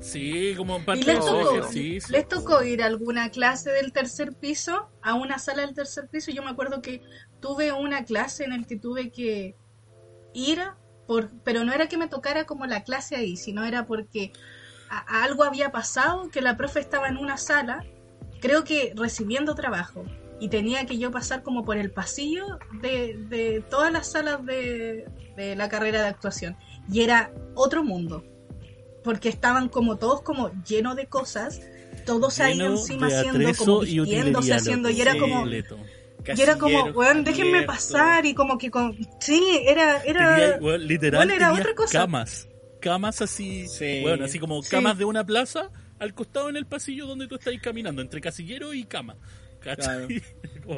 Sí, 0.00 0.54
como 0.56 0.84
parte 0.84 1.00
¿Y 1.00 1.04
les 1.04 1.16
de 1.16 1.20
tocó, 1.30 1.50
ejercicio. 1.50 2.12
les 2.16 2.28
tocó 2.28 2.62
ir 2.62 2.82
a 2.82 2.86
alguna 2.86 3.30
clase 3.30 3.70
del 3.70 3.92
tercer 3.92 4.34
piso, 4.34 4.90
a 5.02 5.14
una 5.14 5.38
sala 5.38 5.62
del 5.62 5.74
tercer 5.74 6.08
piso? 6.08 6.30
Yo 6.30 6.42
me 6.42 6.50
acuerdo 6.50 6.82
que 6.82 7.02
tuve 7.40 7.72
una 7.72 8.04
clase 8.04 8.44
en 8.44 8.52
el 8.52 8.66
que 8.66 8.76
tuve 8.76 9.10
que 9.10 9.56
ir, 10.34 10.60
por, 11.06 11.30
pero 11.44 11.64
no 11.64 11.72
era 11.72 11.88
que 11.88 11.96
me 11.96 12.08
tocara 12.08 12.44
como 12.44 12.66
la 12.66 12.84
clase 12.84 13.16
ahí, 13.16 13.36
sino 13.36 13.64
era 13.64 13.86
porque 13.86 14.32
a- 14.90 15.20
a 15.20 15.24
algo 15.24 15.44
había 15.44 15.72
pasado, 15.72 16.30
que 16.30 16.40
la 16.42 16.56
profe 16.56 16.80
estaba 16.80 17.08
en 17.08 17.16
una 17.16 17.36
sala, 17.36 17.84
creo 18.40 18.64
que 18.64 18.92
recibiendo 18.94 19.54
trabajo, 19.54 20.04
y 20.38 20.48
tenía 20.50 20.84
que 20.84 20.98
yo 20.98 21.10
pasar 21.10 21.42
como 21.42 21.64
por 21.64 21.78
el 21.78 21.90
pasillo 21.90 22.58
de, 22.82 23.16
de 23.28 23.64
todas 23.70 23.90
las 23.90 24.10
salas 24.12 24.44
de, 24.44 25.08
de 25.36 25.56
la 25.56 25.68
carrera 25.70 26.02
de 26.02 26.08
actuación. 26.08 26.56
Y 26.92 27.00
era 27.02 27.32
otro 27.54 27.82
mundo 27.82 28.22
porque 29.06 29.28
estaban 29.30 29.68
como 29.70 29.96
todos 29.96 30.20
como 30.20 30.50
llenos 30.64 30.96
de 30.96 31.06
cosas, 31.06 31.60
todos 32.04 32.40
ahí 32.40 32.54
Lleno 32.58 32.72
encima 32.72 33.08
de 33.08 33.16
haciendo 33.16 33.54
como 33.54 33.80
vistiéndose, 33.80 34.52
haciendo, 34.52 34.90
y 34.90 35.00
era 35.00 35.16
como, 35.16 35.36
Completo. 35.36 35.78
y 36.36 36.40
era 36.42 36.58
como, 36.58 36.84
weón, 36.86 37.22
déjenme 37.24 37.62
pasar, 37.62 38.26
y 38.26 38.34
como 38.34 38.58
que 38.58 38.70
con, 38.70 38.96
sí, 39.20 39.60
era, 39.64 40.02
era, 40.04 40.36
Tenía, 40.36 40.58
weón, 40.60 40.86
literal, 40.86 41.18
bueno, 41.20 41.34
era 41.34 41.52
otra 41.54 41.74
cosa. 41.74 42.00
camas. 42.00 42.48
Camas 42.80 43.22
así, 43.22 43.66
Sí. 43.68 44.02
weón, 44.04 44.22
así 44.22 44.38
como 44.38 44.62
Sí. 44.62 44.70
camas 44.70 44.98
de 44.98 45.04
una 45.04 45.24
plaza 45.24 45.70
al 45.98 46.12
costado 46.12 46.48
en 46.50 46.56
el 46.56 46.66
pasillo 46.66 47.06
donde 47.06 47.26
tú 47.28 47.36
estás 47.36 47.54
caminando, 47.62 48.02
entre 48.02 48.20
casillero 48.20 48.74
y 48.74 48.84
cama. 48.84 49.16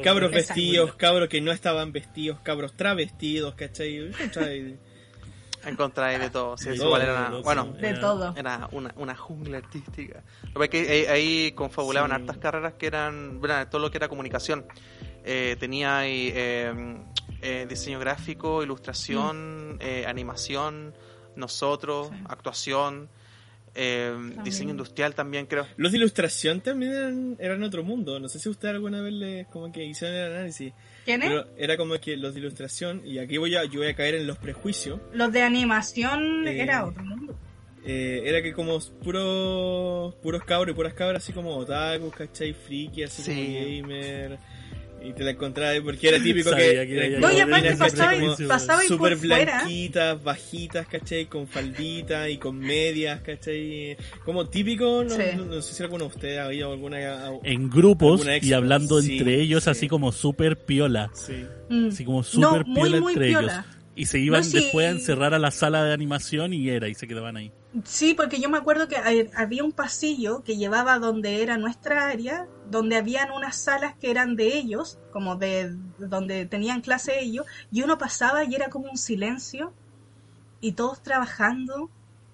Cabros 0.03 0.31
Exacto. 0.31 0.31
vestidos, 0.31 0.95
cabros 0.95 1.29
que 1.29 1.41
no 1.41 1.51
estaban 1.51 1.91
vestidos, 1.91 2.39
cabros 2.41 2.73
travestidos, 2.75 3.55
¿cachai? 3.55 4.11
¿Cachai? 4.11 4.77
Encontrar 5.65 6.19
de 6.19 6.29
todo. 6.29 6.57
Sí, 6.57 6.65
De 6.69 6.75
eso 6.75 6.83
todo, 6.83 6.89
igual 6.97 7.01
era, 7.01 7.29
loco, 7.29 7.43
bueno, 7.43 7.65
de 7.73 7.87
era- 7.89 7.99
todo. 7.99 8.33
era 8.37 8.69
una, 8.71 8.93
una 8.95 9.15
jungla 9.15 9.57
artística. 9.57 10.23
Lo 10.55 10.61
que 10.69 10.77
ahí, 10.89 11.05
ahí 11.05 11.51
confabulaban 11.51 12.09
Sí. 12.11 12.15
hartas 12.15 12.37
carreras 12.37 12.73
que 12.73 12.87
eran, 12.87 13.39
bueno, 13.39 13.67
todo 13.67 13.81
lo 13.81 13.91
que 13.91 13.97
era 13.97 14.07
comunicación. 14.07 14.65
Eh, 15.25 15.57
tenía 15.59 15.99
ahí 15.99 16.31
eh, 16.33 16.97
eh, 17.41 17.65
diseño 17.69 17.99
gráfico, 17.99 18.63
ilustración, 18.63 19.77
eh, 19.81 20.05
animación, 20.07 20.93
nosotros, 21.35 22.09
Mm. 22.11 22.15
Sí. 22.15 22.23
actuación, 22.29 23.09
eh, 23.75 24.13
diseño 24.43 24.71
industrial 24.71 25.13
también 25.15 25.45
creo. 25.45 25.65
Los 25.77 25.91
de 25.91 25.97
ilustración 25.99 26.61
también 26.61 26.91
eran, 26.91 27.35
eran 27.39 27.63
otro 27.63 27.83
mundo. 27.83 28.19
No 28.19 28.27
sé 28.27 28.39
si 28.39 28.49
usted 28.49 28.69
alguna 28.69 29.01
vez 29.01 29.13
le, 29.13 29.45
como 29.51 29.71
que 29.71 29.85
hicieron 29.85 30.15
el 30.17 30.33
análisis. 30.33 30.73
¿Quién 31.17 31.23
es? 31.23 31.29
Pero 31.29 31.47
era 31.57 31.77
como 31.77 31.95
que 31.99 32.15
los 32.17 32.33
de 32.33 32.39
ilustración, 32.41 33.01
y 33.05 33.17
aquí 33.19 33.37
voy 33.37 33.55
a, 33.55 33.63
yo 33.65 33.79
voy 33.79 33.87
a 33.89 33.95
caer 33.95 34.15
en 34.15 34.27
los 34.27 34.37
prejuicios. 34.37 34.99
Los 35.13 35.31
de 35.31 35.41
animación 35.41 36.47
Eh, 36.47 36.61
era 36.61 36.85
otro 36.85 37.03
mundo. 37.03 37.35
eh, 37.85 38.21
era 38.25 38.41
que 38.43 38.53
como 38.53 38.79
puros 39.03 40.15
puros 40.15 40.43
cabros 40.43 40.73
y 40.73 40.75
puras 40.75 40.93
cabras 40.93 41.23
así 41.23 41.33
como 41.33 41.55
otaku, 41.55 42.09
¿cachai? 42.11 42.53
Friki, 42.53 43.03
así 43.03 43.21
Sí. 43.23 43.31
como 43.31 43.87
gamer. 43.87 44.37
Y 45.01 45.13
te 45.13 45.23
la 45.23 45.31
encontrabas 45.31 45.79
porque 45.81 46.09
era 46.09 46.17
típico 46.23 46.49
Sabía 46.49 46.85
que, 46.85 46.95
que 46.95 47.17
No, 47.19 47.31
y 47.31 47.39
aparte 47.39 47.75
pasaba, 47.75 48.11
pasaba 48.47 48.83
y 48.83 48.87
súper 48.87 49.17
por 49.17 49.27
fuera. 49.27 49.57
blanquitas, 49.59 50.23
bajitas, 50.23 50.87
¿cachai? 50.87 51.25
Con 51.27 51.47
falditas 51.47 52.29
y 52.29 52.37
con 52.37 52.57
medias, 52.59 53.21
¿cachai? 53.21 53.95
Como 54.25 54.47
típico, 54.49 55.03
no, 55.03 55.09
Sí. 55.09 55.21
no- 55.37 55.45
no 55.45 55.61
sé 55.61 55.73
si 55.73 55.83
alguno 55.83 56.05
de 56.05 56.09
ustedes 56.15 56.39
había 56.39 56.65
alguna... 56.65 56.99
En 57.43 57.69
grupos 57.69 58.21
Alguna 58.21 58.37
y 58.45 58.53
hablando 58.53 59.01
sí, 59.01 59.17
entre 59.17 59.39
ellos 59.41 59.63
sí. 59.63 59.69
así 59.69 59.87
como 59.87 60.11
súper 60.11 60.57
piola. 60.65 61.09
Sí. 61.13 61.45
Mm. 61.69 61.87
Así 61.89 62.03
como 62.05 62.23
súper 62.23 62.63
piola 62.65 62.99
muy 62.99 63.13
entre 63.13 63.27
piola. 63.29 63.53
ellos. 63.53 63.75
Y 63.95 64.05
se 64.05 64.19
iban 64.19 64.41
No, 64.41 64.45
sí. 64.45 64.57
después 64.59 64.87
a 64.87 64.91
encerrar 64.91 65.33
a 65.33 65.39
la 65.39 65.51
sala 65.51 65.83
de 65.83 65.93
animación 65.93 66.53
y 66.53 66.69
era, 66.69 66.87
y 66.87 66.95
se 66.95 67.07
quedaban 67.07 67.35
ahí. 67.37 67.51
Sí, 67.85 68.15
porque 68.15 68.39
yo 68.39 68.49
me 68.49 68.57
acuerdo 68.57 68.87
que 68.87 68.97
había 69.35 69.63
un 69.63 69.71
pasillo 69.71 70.43
que 70.43 70.57
llevaba 70.57 70.97
donde 70.97 71.43
era 71.43 71.57
nuestra 71.57 72.07
área, 72.07 72.47
donde 72.71 72.95
habían 72.95 73.31
unas 73.31 73.57
salas 73.57 73.95
que 73.97 74.09
eran 74.09 74.35
de 74.35 74.57
ellos, 74.57 74.97
como 75.11 75.35
de 75.35 75.75
donde 75.99 76.45
tenían 76.47 76.81
clase 76.81 77.19
ellos, 77.21 77.45
y 77.71 77.83
uno 77.83 77.99
pasaba 77.99 78.43
y 78.43 78.55
era 78.55 78.69
como 78.69 78.89
un 78.89 78.97
silencio, 78.97 79.71
y 80.61 80.71
todos 80.71 81.03
trabajando, 81.03 81.91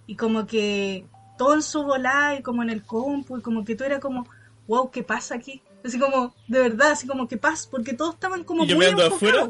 y 0.07 0.15
como 0.15 0.47
que 0.47 1.05
todo 1.37 1.55
en 1.55 1.63
su 1.63 1.83
volá, 1.83 2.35
y 2.39 2.41
como 2.41 2.63
en 2.63 2.69
el 2.69 2.83
compu, 2.83 3.37
y 3.37 3.41
como 3.41 3.65
que 3.65 3.75
todo 3.75 3.87
era 3.87 3.99
como, 3.99 4.25
wow, 4.67 4.89
¿qué 4.89 5.03
pasa 5.03 5.35
aquí? 5.35 5.61
Así 5.83 5.99
como, 5.99 6.33
de 6.47 6.59
verdad, 6.59 6.91
así 6.91 7.07
como, 7.07 7.27
¿qué 7.27 7.37
pasa? 7.37 7.67
Porque 7.69 7.93
todos 7.93 8.15
estaban 8.15 8.45
como 8.45 8.63
Y 8.63 8.67
yo 8.67 8.77
muy 8.77 8.85
mirando 8.85 9.15
afuera, 9.15 9.49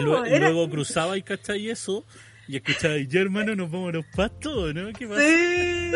luego, 0.00 0.26
y 0.26 0.38
luego 0.38 0.68
cruzaba 0.68 1.16
y 1.16 1.22
cachai 1.22 1.70
eso. 1.70 2.04
Y 2.48 2.56
escuchaba, 2.56 2.96
ya 3.06 3.20
hermano, 3.20 3.54
nos 3.54 3.70
vamos 3.70 3.90
a 3.90 3.92
los 3.98 4.06
pastos, 4.06 4.74
¿no? 4.74 4.90
¿Qué 4.92 5.06
pasa? 5.06 5.20
Sí. 5.20 5.92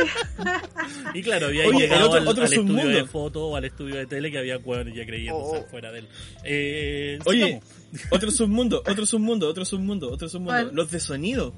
Y 1.14 1.22
claro, 1.22 1.46
había 1.46 1.66
Oye, 1.66 1.80
llegado 1.80 2.08
otro- 2.08 2.20
al, 2.20 2.28
otro 2.28 2.42
al 2.44 2.48
estudio 2.52 2.68
submundo. 2.76 2.98
de 2.98 3.04
foto 3.06 3.46
o 3.48 3.56
al 3.56 3.64
estudio 3.64 3.96
de 3.96 4.06
tele 4.06 4.30
que 4.30 4.38
había 4.38 4.58
cuadros 4.58 4.94
ya 4.94 5.04
creyéndose 5.06 5.58
Oh. 5.58 5.70
fuera 5.70 5.92
de 5.92 6.00
él. 6.00 6.08
Eh, 6.44 7.18
Oye, 7.26 7.44
sigamos. 7.44 7.64
otro 8.10 8.30
submundo, 8.30 8.82
otro 8.86 9.06
submundo, 9.06 9.48
otro 9.48 9.64
submundo, 9.64 10.10
otro 10.10 10.28
submundo. 10.28 10.52
¿Cuál? 10.52 10.74
Los 10.74 10.90
de 10.90 11.00
sonido. 11.00 11.54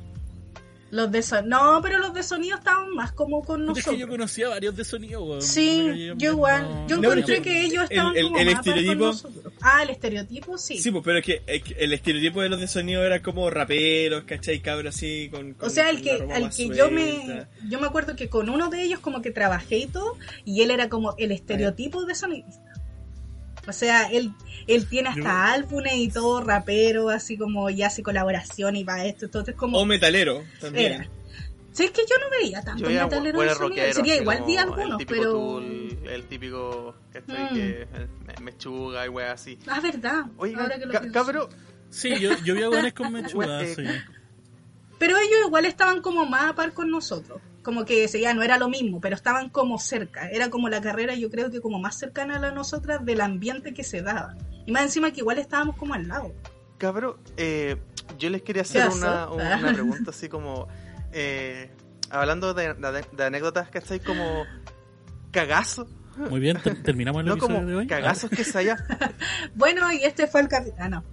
Los 0.95 1.11
de 1.11 1.23
sonido. 1.23 1.49
No, 1.75 1.83
pero 1.83 1.99
los 1.99 2.15
de 2.15 2.23
sonido 2.23 2.57
estaban 2.57 2.95
más 2.95 3.11
como 3.11 3.43
con 3.43 3.67
Puta, 3.67 3.73
es 3.81 3.87
nosotros. 3.87 3.95
que 3.95 4.01
yo 4.01 4.07
conocía 4.09 4.49
varios 4.51 4.77
de 4.77 4.85
sonido, 4.85 5.25
weón. 5.25 5.43
Sí, 5.43 6.13
yo 6.17 6.31
igual. 6.33 6.63
no, 6.63 6.87
yo 6.89 6.97
encontré 6.99 7.39
no, 7.39 7.43
que 7.43 7.65
ellos 7.65 7.83
estaban 7.91 8.17
el- 8.17 8.23
como 8.27 8.39
el 8.39 8.47
más 8.47 8.55
con 8.55 8.65
estereotipo- 8.75 8.99
nosotros. 9.07 9.53
Ah, 9.61 9.83
el 9.83 9.91
estereotipo, 9.91 10.57
sí. 10.57 10.79
Sí, 10.79 10.91
pues, 10.93 11.03
pero 11.05 11.19
es 11.19 11.25
que, 11.25 11.43
el 11.79 11.93
estereotipo 11.93 12.43
de 12.43 12.49
los 12.49 12.61
de 12.61 12.69
sonido 12.69 13.05
era 13.05 13.21
como 13.23 13.51
raperos, 13.51 14.23
¿cachai? 14.23 14.61
Cabros 14.61 14.95
así, 14.95 15.29
con, 15.33 15.55
con- 15.55 15.67
o 15.67 15.71
sea, 15.71 15.91
el 15.91 15.97
con 15.97 16.05
que, 16.29 16.33
al 16.33 16.51
que 16.51 16.69
yo 16.69 16.91
me, 16.93 17.47
yo 17.69 17.81
me 17.81 17.87
acuerdo 17.89 18.15
que 18.15 18.29
con 18.29 18.49
uno 18.49 18.71
de 18.71 18.85
ellos 18.85 19.01
como 19.01 19.21
que 19.21 19.33
trabajé 19.33 19.79
y 19.79 19.87
todo, 19.87 20.17
y 20.45 20.63
él 20.63 20.71
era 20.71 20.89
como 20.89 21.17
el 21.19 21.33
estereotipo 21.33 22.05
de 22.05 22.15
sonidista. 22.15 22.73
O 23.67 23.73
sea, 23.73 24.11
él, 24.11 24.33
él 24.67 24.87
tiene 24.89 25.09
hasta 25.09 25.23
Yo- 25.23 25.29
álbumes 25.63 25.95
y 25.97 26.09
todo, 26.09 26.43
rapero, 26.43 27.09
así 27.09 27.37
como 27.37 27.71
y 27.71 27.83
hace 27.83 28.03
colaboración 28.03 28.77
y 28.77 28.85
va 28.85 29.05
esto, 29.05 29.25
entonces 29.27 29.55
como 29.55 29.79
O 29.79 29.85
metalero, 29.87 30.43
también. 30.61 30.93
era. 30.93 31.09
Sí, 31.73 31.85
es 31.85 31.91
que 31.91 32.03
yo 32.03 32.17
no 32.21 32.31
veía 32.31 32.63
tanto 32.63 32.85
Yo 32.85 32.89
metalero 32.89 33.41
de 33.41 33.49
sonido. 33.49 33.69
rockero. 33.69 33.95
Sería 33.95 34.17
igual 34.17 34.45
El 34.49 34.59
algunos, 34.59 34.99
típico 34.99 35.19
pero... 35.21 35.33
Tool, 35.33 35.99
el 36.05 36.25
típico, 36.27 36.95
¿cachai? 37.13 37.45
Mm. 37.51 37.55
Que 37.55 37.83
el 37.83 38.09
me- 38.27 38.45
mechuga 38.45 39.07
y 39.07 39.09
wea 39.09 39.33
así. 39.33 39.59
Ah, 39.67 39.81
verdad. 39.81 40.27
Oiga, 40.37 40.63
ahora 40.63 40.79
que 40.79 40.87
lo 40.87 40.93
ca- 40.93 41.01
pienso. 41.01 41.19
cabro, 41.19 41.49
Sí, 41.91 42.19
yo, 42.21 42.31
yo 42.45 42.55
vi 42.55 42.63
a 42.63 42.69
con 42.95 43.13
mechuga, 43.13 43.63
Eh, 43.63 43.75
sí. 43.75 43.83
Pero 44.99 45.17
ellos 45.17 45.39
igual 45.47 45.65
estaban 45.65 46.01
como 46.01 46.25
más 46.27 46.51
a 46.51 46.55
par 46.55 46.73
con 46.73 46.91
nosotros. 46.91 47.41
Como 47.65 47.85
que 47.85 48.07
se- 48.07 48.21
ya 48.21 48.33
no 48.35 48.43
era 48.45 48.59
lo 48.59 48.69
mismo, 48.69 49.01
pero 49.01 49.17
estaban 49.17 49.49
como 49.49 49.79
cerca. 49.79 50.29
Era 50.29 50.51
como 50.51 50.69
la 50.69 50.81
carrera, 50.81 51.15
yo 51.17 51.31
creo 51.31 51.51
que 51.51 51.61
como 51.61 51.81
más 51.81 51.99
cercana 51.99 52.37
a 52.37 52.39
la 52.39 52.51
nosotras 52.53 53.05
del 53.05 53.21
ambiente 53.23 53.75
que 53.75 53.83
se 53.83 54.03
daba. 54.03 54.37
Y 54.67 54.71
más 54.73 54.83
encima 54.85 55.11
que 55.13 55.21
igual 55.21 55.39
estábamos 55.39 55.77
como 55.77 55.95
al 55.95 56.07
lado. 56.07 56.33
Cabro, 56.79 57.19
eh, 57.37 57.77
yo 58.19 58.31
les 58.31 58.43
quería 58.43 58.63
hacer 58.63 58.89
¿Qué 58.89 58.95
una, 58.95 59.29
una 59.31 59.73
pregunta 59.73 60.11
así 60.11 60.29
como, 60.29 60.69
eh, 61.13 61.71
hablando 62.11 62.53
de, 62.55 62.75
de- 62.75 63.07
de 63.13 63.25
anécdotas, 63.25 63.71
¿cachai? 63.71 63.99
Como 64.01 64.45
cagazo, 65.31 65.87
Muy 66.31 66.41
bien, 66.41 66.59
ter- 66.63 66.83
terminamos 66.83 67.21
el 67.21 67.27
no 67.27 67.33
episodio 67.35 67.57
como 67.57 67.67
de 67.69 67.77
hoy. 67.77 67.87
cagazos 67.87 68.31
que 68.31 68.45
se 68.45 68.59
haya... 68.59 68.77
Bueno, 69.55 69.91
y 69.93 70.05
este 70.05 70.27
fue 70.27 70.43
el 70.43 70.49
capítulo. 70.49 70.77
Ah, 70.83 70.89
no. 70.89 71.05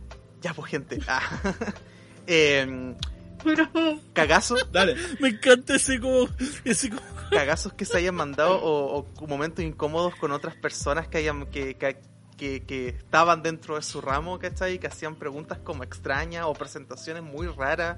Ya 0.41 0.53
pues 0.53 0.69
gente, 0.71 0.99
ah, 1.07 1.21
Em, 2.27 2.95
Pero. 3.43 3.67
cagazo, 4.13 4.55
Dale. 4.71 4.95
Me 5.19 5.29
encanta 5.29 5.75
ese 5.75 5.99
como, 5.99 6.27
ese 6.65 6.89
como 6.89 7.01
cagazos 7.29 7.73
que 7.73 7.85
se 7.85 7.97
hayan 7.97 8.15
mandado 8.15 8.55
o, 8.61 9.07
o 9.15 9.27
momentos 9.27 9.63
incómodos 9.63 10.15
con 10.15 10.31
otras 10.31 10.55
personas 10.55 11.07
que 11.07 11.17
hayan 11.19 11.45
que, 11.47 11.75
que, 11.75 11.97
que- 12.37 12.63
que 12.63 12.89
estaban 12.89 13.43
dentro 13.43 13.75
de 13.75 13.83
su 13.83 14.01
ramo, 14.01 14.39
¿cachai? 14.39 14.79
Que 14.79 14.87
hacían 14.87 15.15
preguntas 15.15 15.59
como 15.59 15.83
extrañas 15.83 16.45
o 16.47 16.53
presentaciones 16.53 17.21
muy 17.23 17.47
raras, 17.47 17.97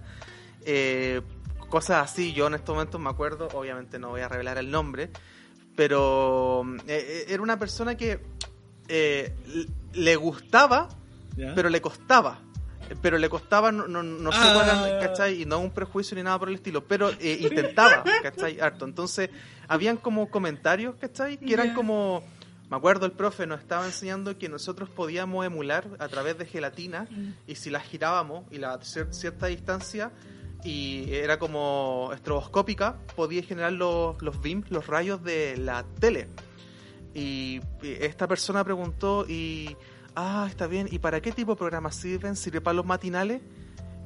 eh, 0.65 1.22
cosas 1.70 2.03
así. 2.11 2.34
Yo 2.34 2.48
en 2.48 2.56
estos 2.56 2.76
momentos 2.76 2.99
me 2.99 3.10
acuerdo, 3.10 3.48
obviamente 3.53 3.98
no 3.99 4.10
voy 4.10 4.22
a 4.22 4.28
revelar 4.28 4.57
el 4.57 4.70
nombre, 4.70 5.10
pero 5.76 6.64
eh, 6.88 7.06
eh, 7.07 7.26
era 7.30 7.41
una 7.41 7.57
persona 7.57 7.95
que 7.95 8.20
eh, 8.88 9.34
le 9.94 10.15
gustaba, 10.18 10.90
pero 11.56 11.70
le 11.70 11.82
costaba. 11.82 12.40
Pero 13.02 13.18
le 13.18 13.30
costaba, 13.30 13.72
no, 13.72 13.88
no, 13.88 14.03
no 14.03 14.32
sé 14.32 14.38
Ah. 14.41 14.52
cuál 14.53 14.88
era, 14.90 14.99
¿cachai? 14.99 15.41
Y 15.41 15.45
no 15.45 15.60
un 15.60 15.72
prejuicio 15.72 16.15
ni 16.15 16.24
nada 16.24 16.38
por 16.40 16.49
el 16.49 16.56
estilo, 16.56 16.84
pero 16.86 17.10
eh, 17.20 17.38
intentaba, 17.41 18.03
¿cachai? 18.24 18.60
Harto. 18.60 18.86
Entonces, 18.86 19.30
habían 19.68 19.98
como 19.98 20.30
comentarios, 20.30 20.95
¿cachai? 20.95 21.38
Que 21.38 21.53
eran 21.53 21.74
como, 21.74 22.24
me 22.70 22.78
acuerdo, 22.78 23.06
el 23.06 23.11
profe 23.14 23.48
nos 23.48 23.60
estaba 23.61 23.86
enseñando 23.86 24.38
que 24.38 24.49
nosotros 24.49 24.90
podíamos 24.90 25.45
emular 25.45 25.86
a 25.99 26.07
través 26.07 26.38
de 26.38 26.45
gelatina 26.45 27.07
y 27.48 27.56
si 27.56 27.70
la 27.70 27.80
girábamos 27.80 28.45
y 28.52 28.57
la 28.57 28.74
a 28.74 28.80
cier- 28.80 29.11
cierta 29.11 29.48
distancia 29.48 30.11
y 30.64 31.14
era 31.14 31.40
como 31.40 32.11
estroboscópica, 32.14 32.98
podía 33.15 33.44
generar 33.44 33.74
los, 33.74 34.22
los 34.22 34.41
beams, 34.41 34.72
los 34.72 34.88
rayos 34.88 35.22
de 35.24 35.57
la 35.57 35.84
tele. 35.99 36.30
Y 37.14 37.60
esta 37.84 38.28
persona 38.28 38.64
preguntó 38.64 39.26
y, 39.28 39.76
ah, 40.15 40.45
está 40.49 40.68
bien, 40.68 40.88
¿y 40.91 40.99
para 40.99 41.22
qué 41.22 41.31
tipo 41.31 41.53
de 41.53 41.57
programas 41.57 41.95
sirven? 41.95 42.35
¿Sirve 42.35 42.61
para 42.61 42.76
los 42.76 42.85
matinales? 42.85 43.41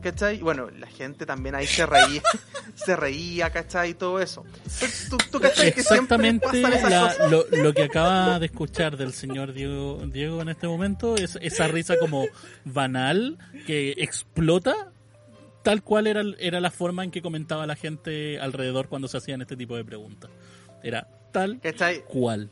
¿Cachai? 0.01 0.38
Bueno, 0.39 0.69
la 0.69 0.85
gente 0.88 1.25
también 1.25 1.55
ahí 1.55 1.65
se 1.65 1.85
reía, 1.85 2.21
se 2.75 2.95
reía, 2.95 3.49
¿cachai? 3.49 3.89
Y 3.89 3.93
todo 3.95 4.19
eso. 4.21 4.45
Entonces, 4.63 5.07
¿Tú, 5.09 5.17
tú 5.31 5.39
cachai 5.39 5.73
que 5.73 5.81
siempre 5.81 6.17
Exactamente 6.17 6.45
pasan 6.47 6.73
esas 6.73 6.89
la- 6.91 7.01
cosas? 7.01 7.31
lo, 7.31 7.45
lo 7.63 7.73
que 7.73 7.84
acaba 7.84 8.39
de 8.39 8.45
escuchar 8.45 8.95
del 8.95 9.11
señor 9.13 9.53
Diego, 9.53 9.99
Diego 10.05 10.41
en 10.41 10.49
este 10.49 10.67
momento 10.67 11.15
es 11.15 11.38
esa 11.41 11.67
risa 11.67 11.95
como 11.99 12.25
banal 12.63 13.38
que 13.65 13.95
explota 13.97 14.91
tal 15.63 15.81
cual 15.84 16.07
era, 16.07 16.21
era 16.39 16.59
la 16.61 16.69
forma 16.71 17.03
en 17.03 17.09
que 17.11 17.21
comentaba 17.23 17.65
la 17.65 17.75
gente 17.75 18.39
alrededor 18.39 18.88
cuando 18.89 19.07
se 19.07 19.17
hacían 19.17 19.41
este 19.41 19.57
tipo 19.57 19.75
de 19.75 19.84
preguntas. 19.84 20.29
Era 20.84 21.07
tal 21.34 21.59
¿Cachai? 21.59 22.03
cual. 22.05 22.51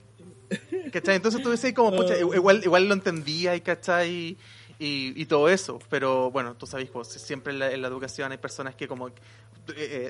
¿Cachai? 0.92 1.16
Entonces 1.16 1.42
tú 1.42 1.50
decís 1.50 1.74
como, 1.74 1.96
pucha, 1.96 2.18
igual, 2.18 2.62
igual 2.64 2.88
lo 2.88 2.94
entendía 2.94 3.56
y 3.56 3.62
¿cachai? 3.62 4.38
Y, 4.78 5.22
y 5.22 5.26
todo 5.26 5.48
eso, 5.48 5.80
pero 5.90 6.30
bueno, 6.32 6.56
tú 6.56 6.68
sabes, 6.68 6.90
pues, 6.90 7.08
siempre 7.08 7.54
en 7.54 7.60
la, 7.60 7.72
en 7.72 7.82
la 7.82 7.88
educación 7.88 8.32
hay 8.34 8.38
personas 8.38 8.76
que 8.76 8.90
como 8.90 9.08
eh, 9.08 9.14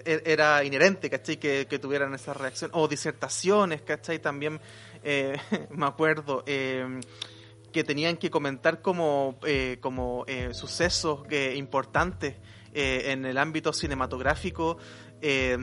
eh, 0.03 0.21
era 0.25 0.63
inherente, 0.63 1.09
¿cachai? 1.09 1.37
Que, 1.37 1.67
que 1.69 1.79
tuvieran 1.79 2.13
esa 2.15 2.33
reacción, 2.33 2.71
o 2.73 2.87
disertaciones, 2.87 3.81
¿cachai? 3.83 4.19
También 4.19 4.59
eh, 5.03 5.37
me 5.69 5.85
acuerdo 5.85 6.43
eh, 6.47 6.99
que 7.75 7.83
tenían 7.83 8.15
que 8.15 8.31
comentar 8.31 8.81
como, 8.81 9.37
eh, 9.45 9.79
como 9.81 10.23
eh, 10.27 10.53
sucesos 10.53 11.27
que, 11.27 11.55
importantes 11.57 12.35
en 12.77 13.25
el 13.25 13.37
ámbito 13.37 13.71
cinematográfico, 13.71 14.77
eh, 15.21 15.57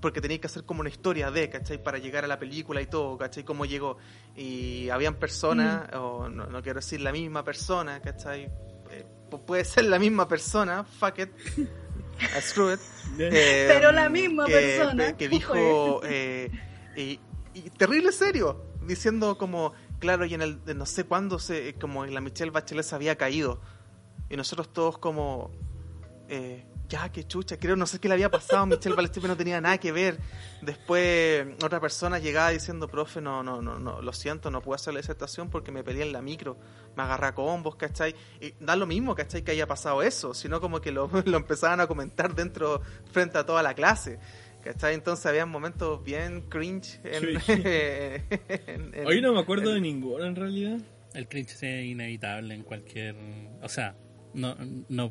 porque 0.00 0.20
tenías 0.20 0.40
que 0.40 0.46
hacer 0.46 0.64
como 0.64 0.80
una 0.80 0.90
historia 0.90 1.30
de, 1.30 1.48
¿cachai? 1.50 1.82
Para 1.82 1.98
llegar 1.98 2.24
a 2.24 2.28
la 2.28 2.38
película 2.38 2.80
y 2.80 2.86
todo, 2.86 3.18
¿cachai? 3.18 3.44
Cómo 3.44 3.64
llegó. 3.64 3.96
Y 4.36 4.88
habían 4.90 5.14
personas, 5.16 5.92
o 5.94 6.28
no, 6.28 6.46
no 6.46 6.62
quiero 6.62 6.78
decir 6.80 7.00
la 7.00 7.12
misma 7.12 7.44
persona, 7.44 8.00
¿cachai? 8.00 8.44
Eh, 8.90 9.04
pu- 9.30 9.40
puede 9.44 9.64
ser 9.64 9.84
la 9.86 9.98
misma 9.98 10.28
persona, 10.28 10.84
fuck 10.84 11.18
it, 11.18 11.30
I 11.58 12.40
screw 12.40 12.72
it. 12.72 12.80
Eh, 13.18 13.66
Pero 13.68 13.90
la 13.92 14.08
misma 14.08 14.46
que- 14.46 14.52
persona. 14.52 15.16
Que 15.16 15.28
dijo, 15.28 16.00
eh, 16.04 16.50
y, 16.96 17.18
y 17.54 17.70
terrible 17.76 18.12
serio, 18.12 18.64
diciendo 18.86 19.36
como, 19.36 19.72
claro, 19.98 20.24
y 20.26 20.34
en 20.34 20.42
el, 20.42 20.60
no 20.76 20.86
sé 20.86 21.04
cuándo, 21.04 21.38
se, 21.38 21.74
como 21.74 22.04
en 22.04 22.14
la 22.14 22.20
Michelle 22.20 22.50
Bachelet 22.52 22.84
se 22.84 22.94
había 22.94 23.16
caído. 23.16 23.60
Y 24.30 24.36
nosotros 24.36 24.72
todos 24.72 24.98
como, 24.98 25.50
eh, 26.28 26.64
ya, 26.88 27.10
qué 27.10 27.24
chucha, 27.26 27.58
creo, 27.58 27.76
no 27.76 27.86
sé 27.86 27.98
qué 27.98 28.08
le 28.08 28.14
había 28.14 28.30
pasado 28.30 28.62
a 28.62 28.66
Michelle 28.66 28.96
pero 28.96 29.28
no 29.28 29.36
tenía 29.36 29.60
nada 29.60 29.78
que 29.78 29.92
ver. 29.92 30.18
Después 30.62 31.46
otra 31.62 31.80
persona 31.80 32.18
llegaba 32.18 32.50
diciendo, 32.50 32.88
profe, 32.88 33.20
no, 33.20 33.42
no, 33.42 33.60
no, 33.62 33.78
no, 33.78 34.00
lo 34.02 34.12
siento, 34.12 34.50
no 34.50 34.62
puedo 34.62 34.74
hacer 34.76 34.94
la 34.94 35.00
disertación 35.00 35.50
porque 35.50 35.70
me 35.70 35.82
peleé 35.84 36.02
en 36.02 36.12
la 36.12 36.22
micro, 36.22 36.56
me 36.96 37.02
agarré 37.02 37.26
a 37.28 37.34
combos, 37.34 37.76
¿cachai? 37.76 38.14
Y 38.40 38.52
da 38.60 38.74
lo 38.76 38.86
mismo, 38.86 39.14
¿cachai? 39.14 39.42
Que 39.42 39.52
haya 39.52 39.66
pasado 39.66 40.02
eso, 40.02 40.34
sino 40.34 40.60
como 40.60 40.80
que 40.80 40.92
lo, 40.92 41.10
lo 41.26 41.36
empezaban 41.36 41.80
a 41.80 41.86
comentar 41.86 42.34
dentro, 42.34 42.80
frente 43.12 43.38
a 43.38 43.44
toda 43.46 43.62
la 43.62 43.74
clase. 43.74 44.18
¿Cachai? 44.62 44.94
Entonces 44.94 45.24
había 45.24 45.46
momentos 45.46 46.02
bien 46.02 46.42
cringe 46.48 47.00
en, 47.04 47.20
Cringe. 47.20 47.48
en- 48.66 48.94
en- 48.94 49.06
Hoy 49.06 49.20
no 49.20 49.32
me 49.32 49.40
acuerdo 49.40 49.72
de 49.72 49.80
ninguno 49.80 50.24
en 50.24 50.34
realidad. 50.36 50.78
El 51.14 51.28
cringe 51.28 51.52
es 51.62 51.84
inevitable 51.86 52.54
en 52.54 52.64
cualquier. 52.64 53.14
O 53.62 53.68
sea, 53.68 53.96
no, 54.34 54.56
no, 54.88 55.10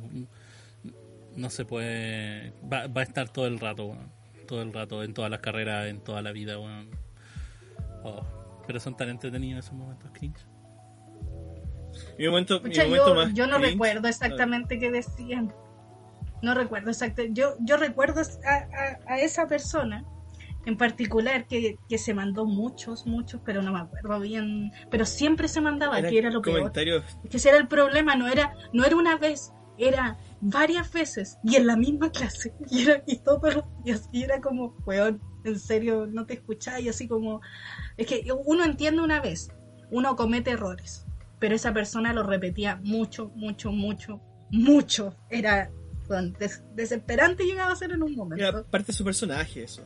no 1.38 1.49
se 1.49 1.64
puede. 1.65 2.51
Va, 2.72 2.88
va 2.88 3.01
a 3.01 3.03
estar 3.03 3.30
todo 3.30 3.47
el 3.47 3.59
rato, 3.59 3.85
weón. 3.85 4.11
Todo 4.47 4.61
el 4.61 4.73
rato, 4.73 5.03
en 5.03 5.14
todas 5.14 5.31
las 5.31 5.39
carreras, 5.39 5.88
en 5.88 6.01
toda 6.01 6.22
la 6.22 6.31
vida, 6.31 6.59
weón. 6.59 6.89
Oh, 8.03 8.22
pero 8.65 8.80
son 8.80 8.95
tan 8.97 9.09
entretenidos 9.09 9.65
esos 9.65 9.77
momentos 9.77 10.09
cringe. 10.11 10.45
Mi 12.18 12.27
momento, 12.27 12.59
mi 12.61 12.69
momento 12.76 13.07
yo, 13.07 13.15
más 13.15 13.34
yo 13.34 13.47
no 13.47 13.57
cringe- 13.57 13.72
recuerdo 13.72 14.07
exactamente 14.07 14.80
qué 14.80 14.91
decían. 14.91 15.53
No 16.41 16.53
recuerdo 16.53 16.91
exactamente. 16.91 17.39
Yo, 17.39 17.55
yo 17.61 17.77
recuerdo 17.77 18.22
a, 18.22 18.53
a- 18.55 19.14
a 19.14 19.19
esa 19.19 19.47
persona 19.47 20.03
en 20.65 20.77
particular 20.77 21.47
que, 21.47 21.77
que 21.88 21.97
se 21.97 22.14
mandó 22.14 22.45
muchos, 22.45 23.05
muchos, 23.07 23.41
pero 23.45 23.61
no 23.61 23.72
me 23.72 23.80
acuerdo 23.80 24.19
bien. 24.19 24.72
Pero 24.91 25.05
siempre 25.05 25.47
se 25.47 25.61
mandaba, 25.61 25.97
Eran 25.99 26.11
que 26.11 26.18
era 26.19 26.30
lo 26.30 26.41
peor. 26.41 26.57
comentarios 26.59 27.03
Es 27.23 27.30
que 27.30 27.38
ese 27.38 27.49
era 27.49 27.57
el 27.57 27.68
problema, 27.68 28.15
no 28.15 28.27
era, 28.27 28.53
no 28.73 28.84
era 28.85 28.95
una 28.95 29.15
vez, 29.18 29.51
era 29.77 30.18
varias 30.41 30.91
veces 30.91 31.38
y 31.43 31.55
en 31.55 31.68
la 31.68 31.76
misma 31.76 32.11
clase. 32.11 32.53
Y, 32.69 32.84
era, 32.84 33.03
y 33.07 33.18
todos 33.18 33.55
los 33.55 33.64
días. 33.84 34.09
Y 34.11 34.23
era 34.23 34.41
como, 34.41 34.76
weón, 34.85 35.22
en 35.43 35.59
serio, 35.59 36.05
no 36.07 36.26
te 36.26 36.34
escucháis. 36.35 36.85
Y 36.85 36.89
así 36.89 37.07
como. 37.07 37.41
Es 37.97 38.07
que 38.07 38.26
uno 38.45 38.64
entiende 38.65 39.01
una 39.01 39.19
vez, 39.22 39.49
uno 39.91 40.15
comete 40.15 40.51
errores. 40.51 41.05
Pero 41.39 41.55
esa 41.55 41.72
persona 41.73 42.14
lo 42.14 42.23
repetía 42.23 42.80
mucho, 42.84 43.31
mucho, 43.35 43.72
mucho, 43.72 44.19
mucho. 44.49 45.15
Era 45.30 45.69
weón, 46.09 46.34
des- 46.39 46.64
desesperante 46.76 47.43
llegaba 47.45 47.72
a 47.73 47.76
ser 47.76 47.91
en 47.91 48.01
un 48.03 48.09
Era 48.14 48.18
momento. 48.18 48.65
parte 48.72 48.88
de 48.91 48.97
su 48.97 49.03
personaje 49.03 49.64
eso. 49.64 49.84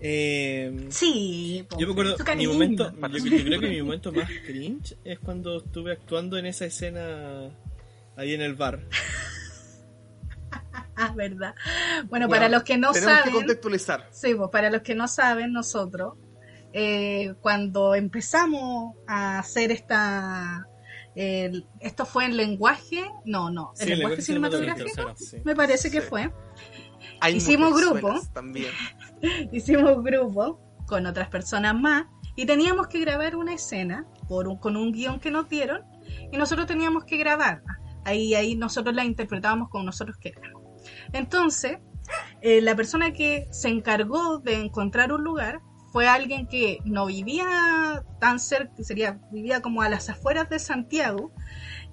Eh, 0.00 0.86
Sí, 0.90 1.66
yo 1.78 1.86
me 1.86 1.92
acuerdo, 1.92 2.16
mi 2.36 2.46
momento, 2.46 2.92
yo, 2.92 3.18
yo 3.18 3.44
creo 3.44 3.60
que 3.60 3.68
mi 3.68 3.80
momento 3.82 4.12
más 4.12 4.28
cringe 4.46 4.96
es 5.04 5.18
cuando 5.20 5.58
estuve 5.58 5.92
actuando 5.92 6.36
en 6.36 6.46
esa 6.46 6.64
escena 6.66 7.50
ahí 8.16 8.34
en 8.34 8.40
el 8.42 8.54
bar. 8.54 8.80
Ah, 10.96 11.12
verdad. 11.14 11.54
Bueno, 12.08 12.08
Bueno, 12.08 12.28
para 12.28 12.48
los 12.48 12.62
que 12.62 12.76
no 12.76 12.92
Tenemos 12.92 13.14
saben. 13.16 13.32
que 13.32 13.38
contextualizar. 13.38 14.08
Sí, 14.12 14.34
pues 14.34 14.50
para 14.50 14.70
los 14.70 14.82
que 14.82 14.94
no 14.94 15.08
saben, 15.08 15.52
nosotros, 15.52 16.14
eh, 16.72 17.34
cuando 17.40 17.94
empezamos 17.94 18.94
a 19.06 19.38
hacer 19.38 19.70
esta. 19.72 20.66
el- 21.16 21.64
esto 21.78 22.04
fue 22.06 22.24
en 22.24 22.36
lenguaje. 22.36 23.08
No, 23.24 23.48
no, 23.48 23.70
el 23.78 23.86
Sí, 23.86 23.92
el 23.92 23.98
lenguaje 24.00 24.22
cinematográfico. 24.22 24.88
cinematográfico, 24.88 25.30
sí. 25.30 25.42
Me 25.44 25.54
parece 25.54 25.88
que 25.90 26.00
Sí. 26.00 26.06
fue. 26.08 26.32
Hay 27.20 27.36
Hicimos 27.36 27.72
grupo. 27.80 28.20
También. 28.32 28.72
Hicimos 29.52 30.02
grupo 30.02 30.60
con 30.86 31.06
otras 31.06 31.28
personas 31.28 31.74
más 31.80 32.06
y 32.34 32.46
teníamos 32.46 32.88
que 32.88 32.98
grabar 32.98 33.36
una 33.36 33.54
escena 33.54 34.06
por 34.28 34.48
un- 34.48 34.58
con 34.58 34.76
un 34.76 34.90
guion 34.90 35.20
que 35.20 35.30
nos 35.30 35.48
dieron 35.48 35.82
y 36.32 36.36
nosotros 36.36 36.66
teníamos 36.66 37.04
que 37.04 37.16
grabarla. 37.16 37.78
Ahí, 38.04 38.34
ahí 38.34 38.56
nosotros 38.56 38.92
la 38.94 39.04
interpretábamos 39.04 39.68
como 39.70 39.84
nosotros 39.84 40.16
queríamos. 40.18 40.53
Entonces, 41.14 41.78
eh, 42.42 42.60
la 42.60 42.74
persona 42.74 43.12
que 43.12 43.46
se 43.52 43.68
encargó 43.68 44.38
de 44.38 44.54
encontrar 44.54 45.12
un 45.12 45.22
lugar 45.22 45.60
fue 45.92 46.08
alguien 46.08 46.48
que 46.48 46.80
no 46.84 47.06
vivía 47.06 48.04
tan 48.18 48.40
cerca, 48.40 48.82
sería, 48.82 49.20
vivía 49.30 49.62
como 49.62 49.80
a 49.80 49.88
las 49.88 50.10
afueras 50.10 50.50
de 50.50 50.58
Santiago 50.58 51.32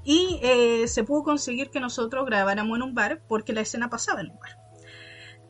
y 0.04 0.40
eh, 0.42 0.88
se 0.88 1.04
pudo 1.04 1.24
conseguir 1.24 1.70
que 1.70 1.80
nosotros 1.80 2.26
grabáramos 2.26 2.76
en 2.76 2.82
un 2.82 2.96
bar 2.96 3.22
porque 3.28 3.54
la 3.54 3.62
escena 3.62 3.92
pasaba 3.92 4.22
en 4.22 4.32
un 4.32 4.40
bar. 4.40 4.58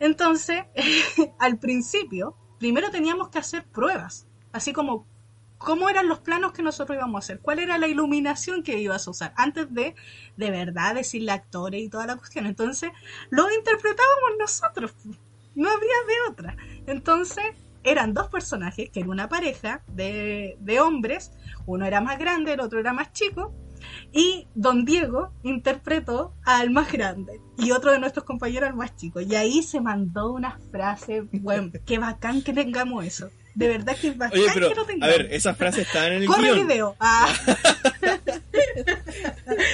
Entonces, 0.01 0.63
al 1.39 1.57
principio, 1.57 2.35
primero 2.59 2.91
teníamos 2.91 3.29
que 3.29 3.39
hacer 3.39 3.63
pruebas, 3.63 4.27
así 4.51 4.73
como 4.73 5.07
cómo 5.63 5.89
eran 5.89 6.07
los 6.07 6.19
planos 6.19 6.51
que 6.51 6.63
nosotros 6.63 6.97
íbamos 6.97 7.15
a 7.15 7.19
hacer, 7.19 7.39
cuál 7.39 7.59
era 7.59 7.77
la 7.77 7.87
iluminación 7.87 8.63
que 8.63 8.79
ibas 8.79 9.07
a 9.07 9.11
usar, 9.11 9.33
antes 9.37 9.73
de 9.73 9.95
de 10.37 10.51
verdad 10.51 10.95
decirle 10.95 11.31
actores 11.31 11.81
y 11.81 11.89
toda 11.89 12.07
la 12.07 12.15
cuestión. 12.17 12.45
Entonces, 12.45 12.91
lo 13.29 13.51
interpretábamos 13.51 14.31
nosotros, 14.39 14.93
no 15.55 15.69
había 15.69 15.79
de 15.79 16.31
otra. 16.31 16.57
Entonces, 16.87 17.45
eran 17.83 18.13
dos 18.13 18.27
personajes, 18.29 18.89
que 18.89 18.99
era 18.99 19.09
una 19.09 19.29
pareja 19.29 19.83
de, 19.87 20.57
de 20.59 20.79
hombres, 20.79 21.31
uno 21.65 21.85
era 21.85 22.01
más 22.01 22.19
grande, 22.19 22.53
el 22.53 22.59
otro 22.59 22.79
era 22.79 22.93
más 22.93 23.11
chico, 23.13 23.53
y 24.11 24.47
don 24.53 24.85
Diego 24.85 25.31
interpretó 25.43 26.35
al 26.43 26.69
más 26.69 26.91
grande 26.91 27.39
y 27.57 27.71
otro 27.71 27.91
de 27.91 27.99
nuestros 27.99 28.25
compañeros 28.25 28.69
al 28.69 28.75
más 28.75 28.95
chico. 28.95 29.21
Y 29.21 29.35
ahí 29.35 29.63
se 29.63 29.81
mandó 29.81 30.31
una 30.31 30.59
frase, 30.71 31.21
bueno, 31.31 31.71
qué 31.85 31.97
bacán 31.97 32.41
que 32.43 32.53
tengamos 32.53 33.05
eso. 33.05 33.29
De 33.53 33.67
verdad 33.67 33.97
que 33.99 34.07
es 34.09 34.17
bacán 34.17 34.39
Oye, 34.39 34.49
pero, 34.53 34.69
que 34.87 34.95
a 35.01 35.07
ver, 35.07 35.27
esas 35.31 35.57
frases 35.57 35.85
estaban 35.87 36.13
en 36.13 36.21
el 36.21 36.27
Corre 36.27 36.53
guion. 36.53 36.67
video. 36.67 36.95
Ah. 36.99 37.27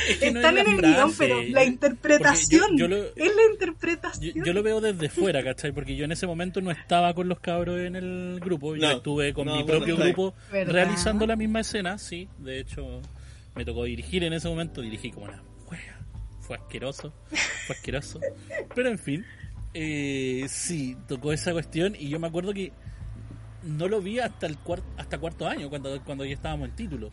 Es 0.09 0.17
que 0.17 0.31
no 0.31 0.39
Están 0.39 0.57
es 0.57 0.65
en 0.67 0.73
el 0.73 0.81
guion, 0.81 1.11
frase. 1.11 1.15
pero 1.19 1.41
la 1.49 1.63
interpretación. 1.63 2.61
Porque 2.61 2.77
yo- 2.81 2.87
yo 2.87 2.95
lo- 2.95 3.03
es 3.15 3.35
la 3.35 3.43
interpretación. 3.51 4.33
Yo, 4.35 4.43
yo 4.45 4.53
lo 4.53 4.63
veo 4.63 4.81
desde 4.81 5.09
fuera, 5.09 5.43
¿cachai? 5.43 5.71
Porque 5.71 5.95
yo 5.95 6.05
en 6.05 6.11
ese 6.11 6.25
momento 6.27 6.61
no 6.61 6.71
estaba 6.71 7.13
con 7.13 7.27
los 7.27 7.39
cabros 7.39 7.79
en 7.79 7.95
el 7.95 8.39
grupo. 8.43 8.75
Yo 8.75 8.81
No, 8.81 8.91
estuve 8.97 9.33
con 9.33 9.45
no, 9.47 9.55
mi 9.55 9.63
bueno, 9.63 9.77
propio 9.79 9.93
está 9.95 10.05
grupo 10.07 10.33
¿Verdad? 10.51 10.73
realizando 10.73 11.27
la 11.27 11.35
misma 11.35 11.59
escena, 11.61 11.97
sí. 11.97 12.27
De 12.39 12.59
hecho, 12.59 13.01
me 13.55 13.65
tocó 13.65 13.83
dirigir 13.83 14.23
en 14.23 14.33
ese 14.33 14.47
momento. 14.47 14.81
Dirigí 14.81 15.11
como 15.11 15.25
una 15.27 15.41
wea. 15.69 15.99
Fue 16.41 16.55
asqueroso. 16.57 17.13
Fue 17.67 17.75
asqueroso. 17.75 18.19
Pero 18.73 18.89
en 18.89 18.99
fin. 18.99 19.25
eh, 19.73 20.45
sí, 20.49 20.97
tocó 21.07 21.33
esa 21.33 21.51
cuestión 21.51 21.95
y 21.97 22.09
yo 22.09 22.19
me 22.19 22.27
acuerdo 22.27 22.53
que 22.53 22.71
no 23.68 23.88
lo 23.88 24.02
vi 24.02 24.19
hasta 24.19 24.48
el 24.48 24.57
cuarto, 24.57 24.85
hasta 24.98 25.18
cuarto 25.19 25.48
año, 25.48 25.69
cuando, 25.69 26.02
cuando 26.03 26.26
ya 26.26 26.34
estábamos 26.34 26.69
en 26.69 26.76
título. 26.76 27.10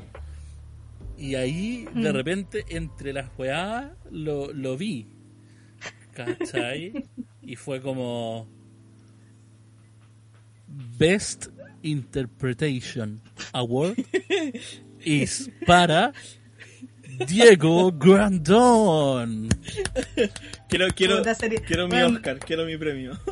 Y 1.18 1.34
ahí, 1.36 1.86
de 1.94 2.10
Mm. 2.10 2.14
repente, 2.14 2.64
entre 2.68 3.12
las 3.12 3.30
weadas, 3.38 3.92
lo, 4.10 4.52
lo 4.52 4.76
vi. 4.76 5.06
¿Cachai? 6.12 6.92
y 7.42 7.56
fue 7.56 7.80
como. 7.80 8.48
Best 10.98 11.48
Interpretation 11.82 13.20
Award 13.52 13.96
is 15.04 15.50
para 15.66 16.12
Diego 17.28 17.92
Grandón. 17.92 19.48
Quiero, 20.76 20.94
quiero, 20.94 21.34
sería- 21.34 21.60
quiero 21.60 21.84
mi 21.88 21.92
bueno. 22.00 22.16
Oscar, 22.16 22.38
quiero 22.40 22.64
mi 22.66 22.76
premio. 22.76 23.18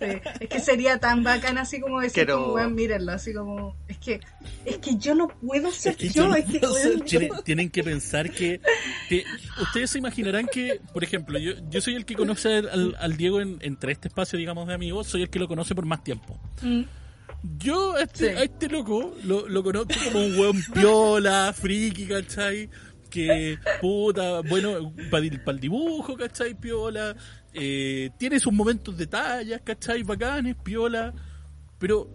Sí, 0.00 0.06
Es 0.40 0.48
que 0.48 0.60
sería 0.60 0.98
tan 0.98 1.22
bacán 1.22 1.56
así 1.56 1.80
como 1.80 2.00
decir, 2.00 2.26
Quiero- 2.26 2.52
como, 2.54 2.70
mírenlo, 2.70 3.12
así 3.12 3.32
como. 3.32 3.76
Es 3.88 3.98
que, 3.98 4.20
es 4.64 4.78
que 4.78 4.96
yo 4.96 5.14
no 5.14 5.28
puedo 5.28 5.70
ser 5.70 5.96
que 5.96 6.08
yo. 6.08 6.24
yo 6.24 6.28
no 6.28 6.34
es 6.34 6.44
que, 6.44 6.58
puedo 6.58 6.74
weón, 6.74 6.82
ser 6.84 6.96
yo. 6.98 7.04
Tienen, 7.04 7.30
tienen 7.44 7.70
que 7.70 7.82
pensar 7.84 8.30
que, 8.30 8.60
que 9.08 9.24
ustedes 9.62 9.90
se 9.90 9.98
imaginarán 9.98 10.46
que, 10.46 10.80
por 10.92 11.04
ejemplo, 11.04 11.38
yo, 11.38 11.52
yo 11.70 11.80
soy 11.80 11.94
el 11.94 12.04
que 12.04 12.14
conoce 12.16 12.56
al, 12.56 12.96
al 12.98 13.16
Diego 13.16 13.40
en- 13.40 13.58
entre 13.62 13.92
este 13.92 14.08
espacio, 14.08 14.38
digamos, 14.38 14.66
de 14.68 14.74
amigos, 14.74 15.06
soy 15.06 15.22
el 15.22 15.30
que 15.30 15.38
lo 15.38 15.48
conoce 15.48 15.74
por 15.74 15.86
más 15.86 16.02
tiempo. 16.04 16.38
Mm, 16.60 16.82
Yo 17.58 17.94
a 17.96 18.02
este, 18.02 18.30
Sí. 18.32 18.36
a 18.38 18.42
este 18.42 18.68
loco 18.68 19.14
lo, 19.24 19.48
lo 19.48 19.62
conozco 19.62 19.92
como 20.12 20.24
un 20.24 20.38
weón 20.38 20.62
piola, 20.74 21.52
friki, 21.56 22.06
¿cachai? 22.06 22.68
Que 23.14 23.58
puta, 23.80 24.40
bueno, 24.40 24.92
para 25.10 25.24
el 25.24 25.60
dibujo, 25.60 26.16
¿cachai? 26.16 26.54
Piola. 26.58 27.14
Eh, 27.52 28.10
tiene 28.18 28.40
sus 28.40 28.52
momentos 28.52 28.96
de 28.98 29.06
tallas, 29.06 29.60
¿cachai? 29.64 30.02
Bacanes, 30.02 30.56
piola. 30.62 31.14
Pero 31.78 32.10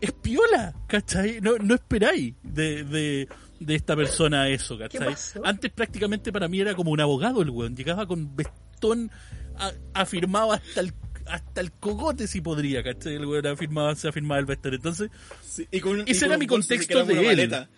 es 0.00 0.12
piola, 0.12 0.72
¿cachai? 0.86 1.40
No, 1.40 1.56
no 1.58 1.74
esperáis 1.74 2.34
de, 2.42 2.84
de, 2.84 3.28
de 3.58 3.74
esta 3.74 3.96
persona 3.96 4.48
eso, 4.48 4.78
¿cachai? 4.78 5.08
pasó? 5.08 5.44
Antes 5.44 5.72
prácticamente 5.72 6.32
para 6.32 6.46
mí 6.48 6.60
era 6.60 6.74
como 6.74 6.92
un 6.92 7.00
abogado 7.00 7.42
el 7.42 7.50
weón. 7.50 7.74
Llegaba 7.74 8.06
con 8.06 8.36
vestón 8.36 9.10
a- 9.58 9.72
afirmado 9.94 10.52
hasta 10.52 10.80
el 10.80 10.92
hasta 11.26 11.60
el 11.60 11.70
cogote 11.72 12.26
si 12.26 12.40
podría, 12.40 12.82
¿cachai? 12.82 13.14
El 13.14 13.26
weón 13.26 13.46
afirmaba, 13.46 13.94
se 13.94 14.08
afirmaba 14.08 14.40
el 14.40 14.46
vestón. 14.46 14.74
Entonces, 14.74 15.10
Sí, 15.42 15.66
y 15.70 15.80
con, 15.80 16.00
y 16.00 16.10
Ese 16.10 16.20
con 16.26 16.28
era 16.30 16.38
mi 16.38 16.46
contexto 16.46 17.04
de 17.04 17.14
él. 17.20 17.26
maleta. 17.26 17.68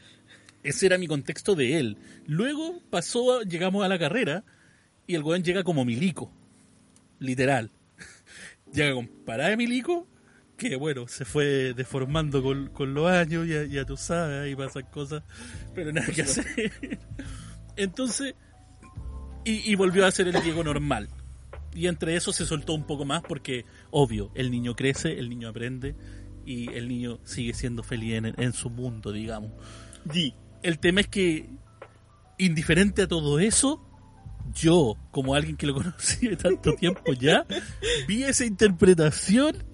Ese 0.62 0.86
era 0.86 0.98
mi 0.98 1.06
contexto 1.06 1.54
de 1.54 1.78
él. 1.78 1.96
Luego 2.26 2.80
pasó, 2.90 3.38
a- 3.40 3.42
llegamos 3.44 3.84
a 3.84 3.88
la 3.88 3.98
carrera 3.98 4.44
y 5.06 5.14
el 5.14 5.22
weón 5.22 5.42
llega 5.42 5.62
como 5.64 5.84
milico. 5.84 6.32
Literal. 7.18 7.70
Llega 8.72 8.94
con 8.94 9.06
parada 9.06 9.50
de 9.50 9.56
milico, 9.58 10.08
que 10.56 10.76
bueno, 10.76 11.06
se 11.06 11.24
fue 11.26 11.74
deformando 11.74 12.42
con, 12.42 12.68
con 12.70 12.94
los 12.94 13.06
años, 13.10 13.46
ya, 13.46 13.64
ya 13.64 13.84
tú 13.84 13.96
sabes, 13.98 14.42
ahí 14.44 14.56
pasan 14.56 14.86
cosas, 14.90 15.22
pero 15.74 15.92
nada 15.92 16.06
que 16.08 16.22
hacer. 16.22 16.72
Entonces, 17.76 18.34
y, 19.44 19.70
y 19.70 19.74
volvió 19.74 20.06
a 20.06 20.10
ser 20.10 20.28
el 20.28 20.42
Diego 20.42 20.64
normal. 20.64 21.08
Y 21.74 21.86
entre 21.86 22.16
eso 22.16 22.32
se 22.32 22.44
soltó 22.44 22.74
un 22.74 22.86
poco 22.86 23.04
más 23.04 23.22
porque, 23.22 23.64
obvio, 23.90 24.30
el 24.34 24.50
niño 24.50 24.74
crece, 24.74 25.18
el 25.18 25.28
niño 25.28 25.48
aprende 25.48 25.94
y 26.44 26.70
el 26.72 26.88
niño 26.88 27.18
sigue 27.24 27.54
siendo 27.54 27.82
feliz 27.82 28.14
en, 28.14 28.34
en 28.36 28.52
su 28.52 28.68
mundo, 28.70 29.12
digamos. 29.12 29.52
Di. 30.04 30.34
El 30.62 30.78
tema 30.78 31.00
es 31.00 31.08
que, 31.08 31.48
indiferente 32.38 33.02
a 33.02 33.08
todo 33.08 33.38
eso, 33.38 33.84
yo, 34.54 34.96
como 35.10 35.34
alguien 35.34 35.56
que 35.56 35.66
lo 35.66 35.74
conocí 35.82 36.28
de 36.28 36.36
tanto 36.36 36.74
tiempo 36.74 37.12
ya, 37.12 37.46
vi 38.06 38.24
esa 38.24 38.44
interpretación 38.44 39.64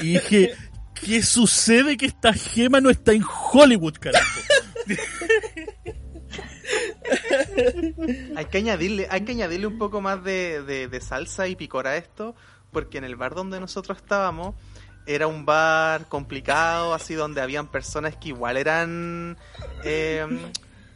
y 0.00 0.14
dije, 0.14 0.54
¿qué 0.94 1.22
sucede 1.22 1.96
que 1.96 2.06
esta 2.06 2.32
gema 2.32 2.80
no 2.80 2.90
está 2.90 3.12
en 3.12 3.22
Hollywood, 3.24 3.94
carajo? 3.94 4.40
hay 8.36 8.44
que 8.46 8.58
añadirle, 8.58 9.06
hay 9.10 9.22
que 9.22 9.32
añadirle 9.32 9.66
un 9.66 9.78
poco 9.78 10.00
más 10.00 10.22
de, 10.22 10.62
de, 10.62 10.88
de 10.88 11.00
salsa 11.00 11.48
y 11.48 11.56
picor 11.56 11.86
a 11.86 11.96
esto, 11.96 12.34
porque 12.70 12.98
en 12.98 13.04
el 13.04 13.16
bar 13.16 13.34
donde 13.34 13.58
nosotros 13.60 13.98
estábamos 13.98 14.54
era 15.14 15.26
un 15.26 15.44
bar 15.44 16.06
complicado, 16.08 16.94
así 16.94 17.14
donde 17.14 17.40
habían 17.40 17.66
personas 17.66 18.16
que 18.16 18.28
igual 18.28 18.56
eran 18.56 19.36
eh, 19.84 20.26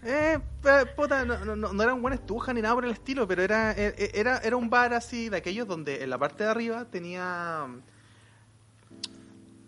eh, 0.04 0.38
eh, 0.64 0.84
puta, 0.94 1.24
no, 1.24 1.44
no, 1.56 1.72
no 1.72 1.82
eran 1.82 2.00
buenas 2.02 2.24
tujas 2.26 2.54
ni 2.54 2.60
nada 2.62 2.74
por 2.74 2.84
el 2.84 2.90
estilo, 2.92 3.26
pero 3.26 3.42
era, 3.42 3.72
eh, 3.72 4.10
era, 4.14 4.38
era 4.38 4.56
un 4.56 4.68
bar 4.70 4.92
así 4.94 5.28
de 5.30 5.38
aquellos 5.38 5.66
donde 5.66 6.02
en 6.02 6.10
la 6.10 6.18
parte 6.18 6.44
de 6.44 6.50
arriba 6.50 6.84
tenía 6.84 7.66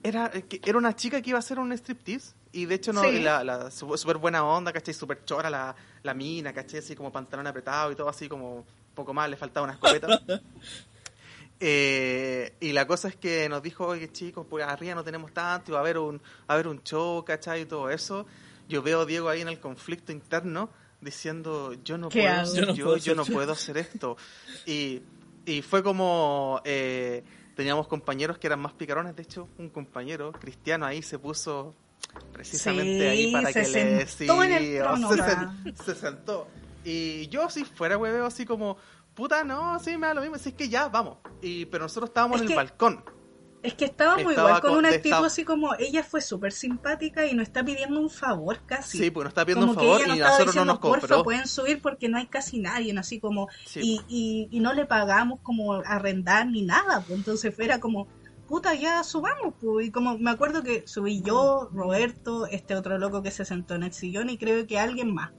era, 0.03 0.31
eh, 0.35 0.45
era 0.65 0.79
una 0.79 0.95
chica 0.95 1.21
que 1.21 1.31
iba 1.31 1.39
a 1.39 1.41
hacer 1.41 1.59
un 1.59 1.73
striptease 1.73 2.35
y 2.53 2.67
de 2.67 2.75
hecho 2.77 2.93
no, 2.93 3.03
Sí. 3.03 3.21
la, 3.21 3.43
la 3.45 3.71
súper 3.71 4.17
buena 4.19 4.45
onda, 4.45 4.73
¿cachai? 4.73 4.95
Súper 4.95 5.25
chora 5.25 5.51
la, 5.51 5.75
la 6.03 6.15
mina, 6.15 6.53
¿cachai? 6.53 6.79
Así 6.81 6.95
como 6.95 7.11
pantalón 7.13 7.47
apretado 7.47 7.91
y 7.93 7.97
todo 7.97 8.09
así 8.09 8.29
como 8.29 8.65
poco 8.95 9.13
más, 9.13 9.29
le 9.29 9.37
faltaba 9.37 9.65
una 9.65 9.73
escopeta. 9.75 10.09
Eh, 11.61 12.55
y 12.61 12.73
la 12.73 12.87
cosa 12.87 13.09
es 13.09 13.17
que 13.17 13.49
nos 13.49 13.63
dijo, 13.63 13.87
oye 13.87 14.11
chicos, 14.13 14.47
pues 14.49 14.65
arriba 14.67 14.95
no 14.95 15.05
tenemos 15.05 15.33
tanto, 15.33 15.71
y 15.71 15.73
va 15.73 15.79
a 15.79 15.81
haber 15.83 15.99
un, 15.99 16.19
va 16.19 16.23
a 16.49 16.53
haber 16.55 16.69
un 16.69 16.83
show, 16.83 17.25
¿cachai? 17.25 17.63
Y 17.63 17.67
todo 17.67 17.91
eso. 17.91 18.27
Yo 18.69 18.83
veo 18.83 19.03
a 19.03 19.07
Diego 19.07 19.29
ahí 19.29 19.41
en 19.41 19.49
el 19.49 19.61
conflicto 19.61 20.13
interno 20.13 20.69
diciendo, 21.01 21.73
yo 21.85 21.99
no 21.99 22.09
¿Qué 22.09 22.23
puedo, 22.23 22.35
hago? 22.35 22.55
yo, 22.55 22.61
Yo 22.61 22.67
no 22.67 22.75
yo, 22.75 22.85
puedo 22.85 22.97
yo 22.99 23.15
no 23.15 23.23
hacer- 23.23 23.35
puedo 23.35 23.53
hacer 23.53 23.77
esto. 23.79 24.17
Y, 24.67 25.03
y 25.47 25.63
fue 25.63 25.83
como, 25.83 26.61
eh, 26.65 27.23
teníamos 27.55 27.87
compañeros 27.89 28.39
que 28.39 28.49
eran 28.49 28.61
más 28.61 28.73
picarones, 28.73 29.15
de 29.17 29.23
hecho, 29.23 29.49
un 29.59 29.71
compañero 29.71 30.33
cristiano 30.33 30.85
ahí 30.85 31.01
se 31.03 31.19
puso 31.19 31.75
precisamente 32.33 32.99
Sí, 32.99 33.07
ahí 33.07 33.33
para 33.33 33.53
se 33.53 33.63
que 33.63 33.69
le... 33.69 34.79
trono, 34.79 35.11
se, 35.77 35.85
se 35.85 35.95
sentó. 35.95 36.49
Y 36.85 37.27
yo 37.29 37.51
si 37.51 37.65
fuera 37.65 37.99
hueveo 37.99 38.27
así 38.27 38.45
como, 38.47 38.77
puta, 39.17 39.43
no, 39.43 39.79
sí, 39.81 39.97
me 39.97 40.07
da 40.07 40.15
lo 40.15 40.21
mismo, 40.21 40.39
si 40.39 40.51
es 40.51 40.55
que 40.55 40.69
ya, 40.69 40.89
vamos. 40.89 41.19
Y, 41.43 41.65
pero 41.67 41.85
nosotros 41.85 42.11
estábamos 42.11 42.37
Es 42.37 42.43
en 42.43 42.47
que- 42.49 42.53
el 42.53 42.57
balcón. 42.57 43.05
Es 43.63 43.75
que 43.75 43.87
estábamos 43.87 44.21
Estaba 44.31 44.49
igual 44.51 44.61
con 44.61 44.71
con- 44.71 44.79
una 44.79 44.89
actitud 44.91 45.07
estaba- 45.09 45.27
así 45.27 45.45
como 45.45 45.75
ella 45.81 46.05
fue 46.05 46.21
súper 46.21 46.53
simpática 46.53 47.27
y 47.27 47.35
nos 47.35 47.49
está 47.49 47.65
pidiendo 47.65 47.99
un 47.99 48.11
favor 48.11 48.61
casi. 48.65 48.99
Sí, 48.99 49.11
porque 49.11 49.25
nos 49.25 49.31
está 49.33 49.45
pidiendo 49.45 49.67
como 49.67 49.81
un 49.81 49.85
favor 49.85 49.99
que 49.99 50.05
ella 50.05 50.15
y 50.15 50.19
nos 50.19 50.19
estaba 50.19 50.31
nosotros 50.39 50.55
no 50.55 50.61
diciendo, 50.63 50.73
nos 50.75 50.81
porfa, 50.81 51.01
compró. 51.15 51.25
pueden 51.25 51.47
subir 51.49 51.83
porque 51.83 52.09
no 52.09 52.19
hay 52.19 52.27
casi 52.29 52.61
nadie, 52.61 52.97
así 52.97 53.19
como, 53.19 53.49
Sí. 53.65 53.81
y, 53.83 54.01
y, 54.07 54.49
y 54.57 54.61
no 54.61 54.73
le 54.73 54.87
pagamos 54.87 55.41
como 55.43 55.73
arrendar 55.73 56.47
ni 56.47 56.63
nada, 56.63 57.01
pues 57.01 57.19
entonces 57.19 57.59
era 57.59 57.81
como, 57.81 58.07
puta, 58.47 58.75
ya 58.75 59.03
subamos, 59.03 59.55
pues, 59.61 59.89
y 59.89 59.91
como 59.91 60.17
me 60.17 60.31
acuerdo 60.31 60.63
que 60.63 60.87
subí 60.87 61.21
yo, 61.23 61.69
Roberto, 61.73 62.47
este 62.47 62.77
otro 62.77 62.99
loco 62.99 63.23
que 63.23 63.33
se 63.33 63.45
sentó 63.45 63.75
en 63.75 63.83
el 63.83 63.93
sillón 63.93 64.31
y 64.31 64.39
creo 64.39 64.65
que 64.69 64.79
alguien 64.79 65.13
más. 65.13 65.33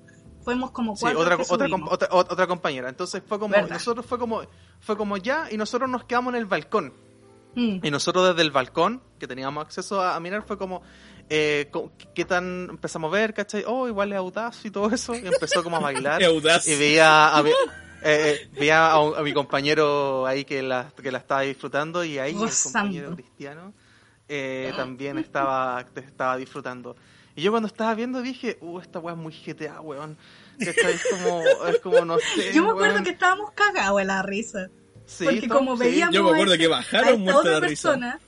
Fuimos 0.48 0.72
como 0.72 0.96
Sí, 0.96 1.02
cuatro 1.02 1.20
otra, 1.20 1.36
que 1.36 1.44
otra, 1.50 1.68
otra, 1.90 2.08
otra 2.12 2.48
compañera. 2.48 2.88
Entonces 2.88 3.22
fue 3.28 3.38
como, 3.38 3.52
¿Verdad? 3.54 3.70
nosotros 3.72 4.06
fue 4.06 4.18
como, 4.18 4.42
fue 4.80 4.96
como 4.96 5.18
ya, 5.18 5.48
y 5.52 5.58
nosotros 5.58 5.90
nos 5.90 6.06
quedamos 6.06 6.34
en 6.34 6.40
el 6.40 6.46
balcón. 6.46 6.94
Mm. 7.56 7.80
Y 7.84 7.92
nosotros 7.92 8.30
desde 8.30 8.44
el 8.44 8.52
balcón, 8.52 9.02
que 9.20 9.28
teníamos 9.28 9.66
acceso 9.66 10.00
a, 10.02 10.16
a 10.16 10.20
mirar, 10.22 10.44
fue 10.48 10.58
como, 10.58 10.82
eh, 11.30 11.70
¿qué 12.16 12.24
tan 12.24 12.68
empezamos 12.70 13.12
a 13.12 13.18
ver, 13.18 13.34
cachai? 13.34 13.66
Oh, 13.68 13.90
igual 13.90 14.14
es 14.14 14.18
audaz 14.20 14.64
y 14.64 14.72
todo 14.72 14.90
eso. 14.90 15.14
Y 15.16 15.28
empezó 15.28 15.64
como 15.64 15.76
a 15.76 15.80
bailar. 15.82 16.22
Y 16.66 16.76
veía 16.78 17.36
a 17.36 17.44
mi, 17.44 17.50
eh, 17.50 17.54
eh, 18.04 18.50
veía 18.58 18.90
a, 18.92 19.02
un- 19.02 19.18
a 19.18 19.22
mi 19.24 19.34
compañero 19.34 20.26
ahí 20.26 20.46
que 20.46 20.62
la, 20.62 20.92
que 21.02 21.12
la 21.12 21.18
estaba 21.18 21.42
disfrutando 21.42 22.06
y 22.06 22.20
ahí 22.20 22.32
el 22.32 22.38
Gozando. 22.38 22.80
compañero 22.80 23.16
cristiano 23.16 23.74
eh, 24.30 24.72
también 24.78 25.18
estaba, 25.18 25.84
estaba 25.96 26.38
disfrutando. 26.38 26.96
Y 27.38 27.44
yo 27.44 27.52
cuando 27.52 27.68
estaba 27.68 27.94
viendo 27.96 28.22
dije, 28.22 28.58
uh, 28.62 28.80
esta 28.80 28.98
weá 29.00 29.14
es 29.14 29.20
muy 29.22 29.32
GTA, 29.32 29.80
weón. 29.80 30.18
Es 30.60 30.76
como, 31.12 31.44
es 31.70 31.80
como, 31.80 32.04
no 32.04 32.18
sé. 32.18 32.52
Yo 32.54 32.64
me 32.64 32.72
acuerdo 32.72 32.94
weón. 32.96 33.04
que 33.04 33.12
estábamos 33.12 33.52
cagados 33.52 34.02
en 34.02 34.08
la 34.08 34.24
risa. 34.24 34.70
Sí, 35.06 35.24
porque 35.24 35.48
to- 35.48 35.54
como 35.54 35.78
sí. 35.78 35.84
veíamos 35.84 36.16
Yo 36.16 36.24
me 36.24 36.32
acuerdo 36.32 36.56
a 36.56 36.58
que 36.58 36.68
bajaron 36.68 37.30
a 37.30 37.38
otra 37.38 37.60
persona, 37.62 38.20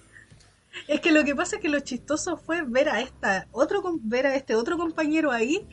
es 0.88 1.02
que 1.02 1.11
lo 1.11 1.23
que 1.23 1.36
pasa 1.36 1.56
es 1.56 1.61
que 1.64 1.69
lo 1.69 1.80
chistoso 1.80 2.38
fue 2.38 2.61
ver 2.61 2.88
a 2.88 3.02
esta 3.02 3.48
otro 3.52 3.81
com- 3.81 3.99
ver 4.03 4.27
a 4.27 4.36
este 4.36 4.53
otro 4.56 4.77
compañero 4.77 5.31
ahí 5.31 5.68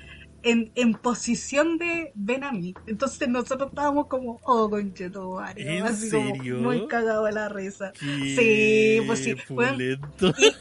en, 0.47 0.71
en 0.77 0.95
posición 0.95 1.77
de 1.77 2.13
ven 2.15 2.45
a 2.45 2.53
mí. 2.53 2.73
Entonces 2.87 3.29
nosotros 3.29 3.71
estábamos 3.71 4.07
como, 4.07 4.41
oh 4.45 4.71
conchetumare, 4.71 5.79
¿En 5.79 5.85
así 5.85 6.11
como 6.11 6.35
muy 6.63 6.87
cagado 6.87 7.25
de 7.25 7.33
la 7.33 7.49
risa. 7.49 7.93
Qué 7.99 8.37
Sí, 8.37 9.07
pues 9.07 9.19
sí. 9.19 9.35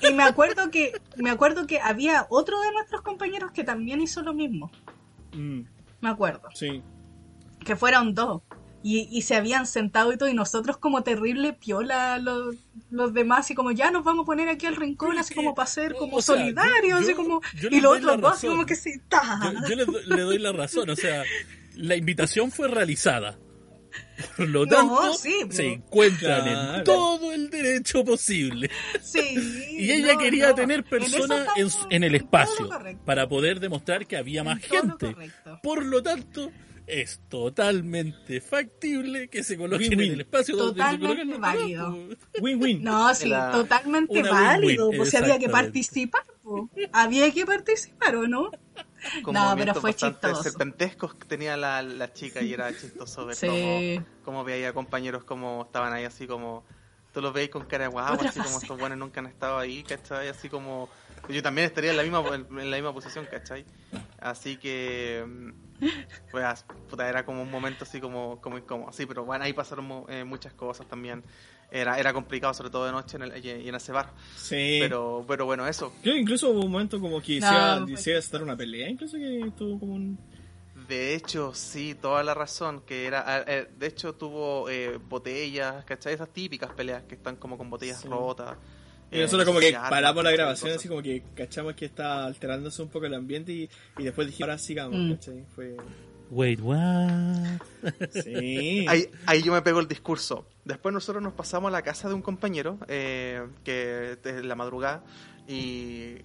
Y, 0.01 0.07
y 0.07 0.13
me 0.13 0.23
acuerdo 0.23 0.71
que 0.71 0.93
me 1.17 1.29
acuerdo 1.29 1.67
que 1.67 1.79
había 1.79 2.25
otro 2.29 2.59
de 2.61 2.71
nuestros 2.71 3.01
compañeros 3.01 3.51
que 3.51 3.63
también 3.63 4.01
hizo 4.01 4.21
lo 4.21 4.33
mismo. 4.33 4.71
Mm, 5.33 5.61
Me 6.01 6.09
acuerdo. 6.09 6.49
sí. 6.53 6.81
que 7.63 7.75
fueron 7.75 8.13
dos. 8.13 8.41
Y, 8.87 9.09
y 9.11 9.23
se 9.23 9.33
habían 9.35 9.65
sentado 9.65 10.13
y 10.13 10.17
todo, 10.17 10.29
y 10.29 10.35
nosotros 10.35 10.77
como 10.77 11.01
terrible 11.01 11.53
piola 11.53 12.19
los, 12.19 12.55
los 12.91 13.15
demás, 13.15 13.49
y 13.49 13.55
como 13.55 13.71
ya 13.71 13.89
nos 13.89 14.03
vamos 14.03 14.23
a 14.23 14.25
poner 14.27 14.47
aquí 14.47 14.67
al 14.67 14.75
rincón, 14.75 15.17
así 15.17 15.33
como 15.33 15.55
para 15.55 15.65
ser 15.65 15.95
como 15.95 16.21
sea, 16.21 16.35
solidarios, 16.35 16.99
yo- 16.99 17.03
así 17.03 17.13
como... 17.15 17.41
yo 17.59 17.69
y 17.69 17.71
les 17.71 17.81
los 17.81 17.93
doy 17.99 18.09
otros 18.13 18.21
dos 18.21 18.41
como 18.51 18.65
que 18.67 18.75
sí. 18.75 18.91
Yo, 19.11 19.69
yo 19.69 19.75
le, 19.75 19.85
do- 19.85 20.01
le 20.15 20.21
doy 20.21 20.37
la 20.37 20.51
razón, 20.51 20.87
o 20.91 20.95
sea, 20.95 21.23
la 21.73 21.95
invitación 21.95 22.51
fue 22.51 22.67
realizada. 22.67 23.39
Por 24.37 24.49
lo 24.49 24.65
No, 24.65 24.75
tanto, 24.75 25.13
sí, 25.13 25.33
se 25.49 25.65
encuentran 25.73 26.43
Claro. 26.43 26.77
en 26.77 26.83
todo 26.83 27.31
el 27.31 27.49
derecho 27.49 28.05
posible. 28.05 28.69
Sí, 29.01 29.19
Y 29.79 29.91
ella 29.91 30.13
no, 30.13 30.19
quería 30.19 30.53
tener 30.53 30.79
En 30.79 30.83
personas 30.85 31.47
en, 31.55 31.65
estamos 31.67 31.87
en 31.89 32.03
el 32.03 32.11
lo 32.11 32.17
espacio 32.19 32.69
para 33.05 33.27
poder 33.27 33.59
demostrar 33.59 34.05
que 34.05 34.15
había 34.17 34.43
más 34.43 34.61
En 34.65 34.69
lo 34.69 34.81
gente. 34.81 35.13
correcto. 35.13 35.59
Por 35.63 35.83
lo 35.85 36.03
tanto, 36.03 36.51
es 36.87 37.19
totalmente 37.29 38.41
factible 38.41 39.27
que 39.27 39.43
se 39.43 39.57
coloquen 39.57 39.89
Win-win. 39.91 40.07
en 40.07 40.13
el 40.13 40.21
espacio 40.21 40.55
donde 40.55 40.73
se 40.83 40.97
Totalmente 40.97 41.05
colocan 41.07 41.27
los 41.27 41.35
demás, 41.37 41.55
válido. 41.55 42.17
Win-win. 42.41 42.83
No, 42.83 43.13
sí, 43.15 43.27
La- 43.29 43.51
totalmente 43.51 44.19
Una 44.19 44.29
válido, 44.31 44.91
pues 44.95 45.09
si 45.09 45.17
había 45.17 45.39
que 45.39 45.49
participar, 45.49 46.23
pues. 46.43 46.69
había 46.93 47.31
que 47.31 47.45
participar, 47.45 48.15
¿o 48.17 48.27
no? 48.27 48.51
con 49.23 49.33
No, 49.35 49.53
pero 49.57 49.75
fue 49.75 49.93
chistoso. 49.93 50.41
serpentescos 50.43 51.13
que 51.15 51.27
tenía 51.27 51.55
la, 51.57 51.81
la 51.83 52.11
chica 52.13 52.41
y 52.41 52.53
era 52.53 52.71
chistoso 52.75 53.25
ver 53.27 53.35
Sí. 53.35 53.47
cómo, 53.47 54.05
cómo 54.23 54.43
veía 54.43 54.73
compañeros 54.73 55.23
como 55.23 55.63
estaban 55.65 55.93
ahí 55.93 56.05
así 56.05 56.25
como 56.27 56.65
tú 57.13 57.21
los 57.21 57.31
veis 57.33 57.49
con 57.49 57.65
cara 57.65 57.85
de 57.85 57.89
guau, 57.91 58.13
Otra 58.15 58.29
así 58.29 58.39
como 58.39 58.51
fase. 58.55 58.65
estos 58.65 58.79
buenos 58.79 58.97
nunca 58.97 59.19
han 59.21 59.27
estado 59.27 59.57
ahí, 59.59 59.83
¿cachai? 59.83 60.27
Así 60.27 60.49
como 60.49 60.89
yo 61.29 61.41
también 61.41 61.65
estaría 61.67 61.91
en 61.91 61.97
la 61.97 62.03
misma 62.03 62.23
en 62.35 62.69
la 62.71 62.77
misma 62.77 62.93
posición, 62.93 63.25
¿cachai? 63.29 63.63
Así 64.19 64.57
que 64.57 65.23
mm, 65.25 65.49
pues 66.31 66.65
puta, 66.89 67.07
era 67.09 67.25
como 67.25 67.41
un 67.41 67.49
momento 67.51 67.83
así 67.83 67.99
como 67.99 68.39
como 68.41 68.57
incómodo, 68.57 68.91
sí, 68.91 69.05
pero 69.05 69.25
bueno, 69.25 69.43
ahí 69.45 69.53
pasaron 69.53 70.05
eh, 70.09 70.23
muchas 70.23 70.53
cosas 70.53 70.87
también. 70.87 71.23
Era 71.71 71.99
era 71.99 72.13
complicado 72.13 72.53
sobre 72.53 72.69
todo 72.69 72.85
de 72.85 72.91
noche 72.91 73.17
en 73.17 73.23
el, 73.23 73.43
y 73.45 73.67
en 73.67 73.75
ese 73.75 73.91
bar, 73.91 74.13
Sí. 74.35 74.77
pero 74.79 75.25
pero 75.27 75.45
bueno, 75.45 75.67
eso. 75.67 75.91
Creo 76.03 76.13
que 76.13 76.21
incluso 76.21 76.49
hubo 76.51 76.61
un 76.65 76.71
momento 76.71 76.99
como 76.99 77.21
que 77.21 77.39
No, 77.39 77.85
decía 77.87 78.17
estar 78.19 78.41
una 78.43 78.55
pelea, 78.55 78.87
incluso 78.89 79.17
que 79.17 79.51
tuvo 79.57 79.79
como 79.79 79.95
un... 79.95 80.17
De 80.87 81.15
hecho, 81.15 81.53
sí, 81.55 81.95
toda 81.95 82.21
la 82.21 82.33
razón, 82.35 82.81
que 82.81 83.05
era, 83.07 83.43
eh, 83.47 83.67
de 83.77 83.87
hecho 83.87 84.13
tuvo 84.13 84.69
eh, 84.69 84.97
botellas, 84.97 85.83
¿cachai? 85.85 86.13
Esas 86.13 86.29
típicas 86.29 86.69
peleas 86.73 87.03
que 87.03 87.15
están 87.15 87.37
como 87.37 87.57
con 87.57 87.69
botellas 87.69 88.01
Sí. 88.01 88.07
rotas. 88.09 88.57
Y 89.11 89.17
eh, 89.19 89.21
nosotros 89.21 89.45
no 89.45 89.53
como 89.53 89.59
que 89.59 89.71
paramos 89.73 90.23
la 90.23 90.31
grabación, 90.31 90.71
así 90.75 90.87
como 90.87 91.01
que 91.01 91.23
cachamos 91.35 91.75
que 91.75 91.85
está 91.85 92.25
alterándose 92.25 92.81
un 92.81 92.89
poco 92.89 93.05
el 93.05 93.13
ambiente 93.13 93.51
y, 93.53 93.69
y 93.97 94.03
después 94.03 94.27
dijimos, 94.27 94.49
ahora 94.49 94.57
sigamos, 94.57 94.99
Mm. 94.99 95.11
¿cachai? 95.13 95.45
Fue... 95.55 95.77
Wait, 96.31 96.59
what? 96.59 97.59
Sí. 98.23 98.85
Ahí, 98.89 99.09
ahí 99.27 99.43
yo 99.43 99.53
me 99.53 99.61
pego 99.61 99.79
el 99.79 99.87
discurso. 99.87 100.47
Después 100.63 100.91
nosotros 100.91 101.21
nos 101.23 101.33
pasamos 101.33 101.69
a 101.69 101.71
la 101.71 101.83
casa 101.83 102.07
de 102.09 102.15
un 102.15 102.23
compañero, 102.23 102.79
eh, 102.87 103.45
que 103.63 104.17
es 104.23 104.43
la 104.43 104.55
madrugada, 104.55 105.03
y, 105.47 106.15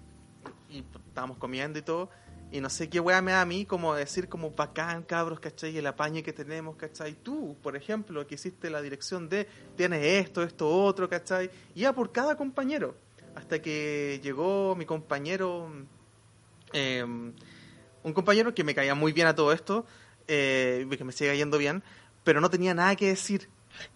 y 0.71 0.83
estábamos 1.07 1.37
comiendo 1.37 1.77
y 1.77 1.83
todo. 1.83 2.09
Y 2.51 2.59
no 2.59 2.69
sé 2.69 2.89
qué 2.89 2.99
wea 2.99 3.21
me 3.21 3.31
da 3.31 3.41
a 3.41 3.45
mí 3.45 3.65
como 3.65 3.95
decir 3.95 4.27
como 4.27 4.51
bacán, 4.51 5.03
cabros, 5.03 5.39
¿cachai? 5.39 5.77
El 5.77 5.87
apañe 5.87 6.21
que 6.21 6.33
tenemos, 6.33 6.75
¿cachai? 6.75 7.13
Tú, 7.13 7.55
por 7.63 7.77
ejemplo, 7.77 8.27
que 8.27 8.35
hiciste 8.35 8.69
la 8.69 8.81
dirección 8.81 9.29
de, 9.29 9.47
tienes 9.77 10.03
esto, 10.03 10.43
esto, 10.43 10.69
otro, 10.69 11.07
¿cachai? 11.07 11.49
Y 11.73 11.81
ya 11.81 11.93
por 11.93 12.11
cada 12.11 12.35
compañero. 12.35 12.95
Hasta 13.35 13.61
que 13.61 14.19
llegó 14.21 14.75
mi 14.75 14.85
compañero, 14.85 15.71
eh, 16.73 17.03
un 17.03 18.13
compañero 18.13 18.53
que 18.53 18.65
me 18.65 18.75
caía 18.75 18.95
muy 18.95 19.13
bien 19.13 19.27
a 19.27 19.35
todo 19.35 19.53
esto, 19.53 19.85
eh, 20.27 20.85
que 20.97 21.03
me 21.05 21.13
sigue 21.13 21.37
yendo 21.37 21.57
bien, 21.57 21.81
pero 22.25 22.41
no 22.41 22.49
tenía 22.49 22.73
nada 22.73 22.97
que 22.97 23.07
decir. 23.07 23.47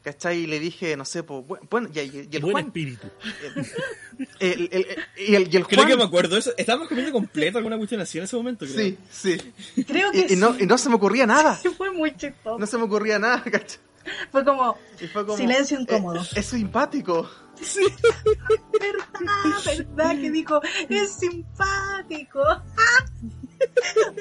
¿Cachai? 0.04 0.40
Y 0.40 0.48
le 0.48 0.60
dije, 0.60 0.96
no 0.98 1.06
sé, 1.06 1.24
pues, 1.24 1.44
bueno, 1.70 1.90
y, 1.94 2.00
y- 2.00 2.30
y 2.32 2.36
el 2.36 2.42
Buen 2.42 2.54
Juan, 2.54 2.66
espíritu. 2.68 3.08
el, 4.40 4.70
el- 4.70 4.70
el- 4.72 4.88
y 5.18 5.36
el, 5.36 5.54
y 5.54 5.58
el 5.58 5.68
Creo 5.68 5.80
Juan, 5.82 5.88
que 5.88 5.98
me 5.98 6.04
acuerdo 6.04 6.38
eso. 6.38 6.52
Estábamos 6.58 6.88
comiendo 6.88 7.12
completo 7.12 7.58
alguna 7.58 7.78
cuestión 7.78 8.02
así 8.02 8.18
en 8.18 8.24
ese 8.26 8.36
momento, 8.36 8.66
creo. 8.66 8.78
sí, 8.78 8.98
sí. 9.76 9.84
Creo 9.86 10.12
que 10.12 10.26
Y, 10.30 10.34
y 10.34 10.36
no, 10.36 10.54
sí. 10.54 10.64
y 10.64 10.66
no 10.66 10.78
se 10.78 10.90
me 10.90 10.96
ocurría 10.96 11.26
nada. 11.26 11.56
Fue 11.78 11.92
muy 11.92 12.16
chistoso. 12.16 12.58
No 12.60 12.66
se 12.66 12.78
me 12.78 12.84
ocurría 12.84 13.20
nada, 13.20 13.44
¿cachai? 13.44 13.80
Fue 14.32 14.46
como, 14.46 14.78
fue 15.12 15.26
como, 15.26 15.36
Silencio 15.38 15.80
incómodo. 15.80 16.22
eh, 16.22 16.28
es 16.36 16.46
simpático. 16.46 17.28
sí, 17.60 17.80
verdad, 18.80 19.64
verdad, 19.66 20.12
que 20.22 20.30
dijo, 20.32 20.62
es 20.90 21.12
simpático. 21.14 22.42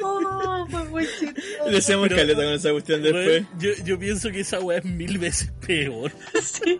Oh, 0.02 0.66
fue 0.70 0.84
muy 0.88 1.06
chistoso. 1.06 1.70
Le 1.70 1.78
hacemos 1.78 2.08
Pero- 2.08 2.20
caleta 2.20 2.42
con 2.44 2.52
esa 2.52 2.70
cuestión 2.70 3.02
después. 3.02 3.44
Yo, 3.58 3.70
yo 3.84 3.98
pienso 3.98 4.30
que 4.30 4.40
esa 4.40 4.60
weá 4.60 4.78
es 4.78 4.84
mil 4.84 5.18
veces 5.18 5.52
peor. 5.66 6.12
Sí. 6.42 6.78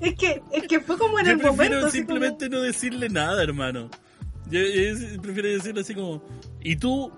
Es 0.00 0.14
que, 0.14 0.42
es 0.52 0.62
que 0.68 0.80
fue 0.80 0.96
como 0.98 1.18
en 1.18 1.26
Yo 1.26 1.32
el 1.32 1.38
prefiero 1.38 1.76
momento. 1.76 1.90
simplemente 1.90 2.48
no 2.48 2.60
decirle 2.60 3.08
nada, 3.08 3.42
hermano. 3.42 3.90
Yo, 4.50 4.60
yo 4.60 5.20
prefiero 5.22 5.48
decirle 5.48 5.80
así 5.82 5.94
como, 5.94 6.22
¿y 6.60 6.76
tú? 6.76 7.12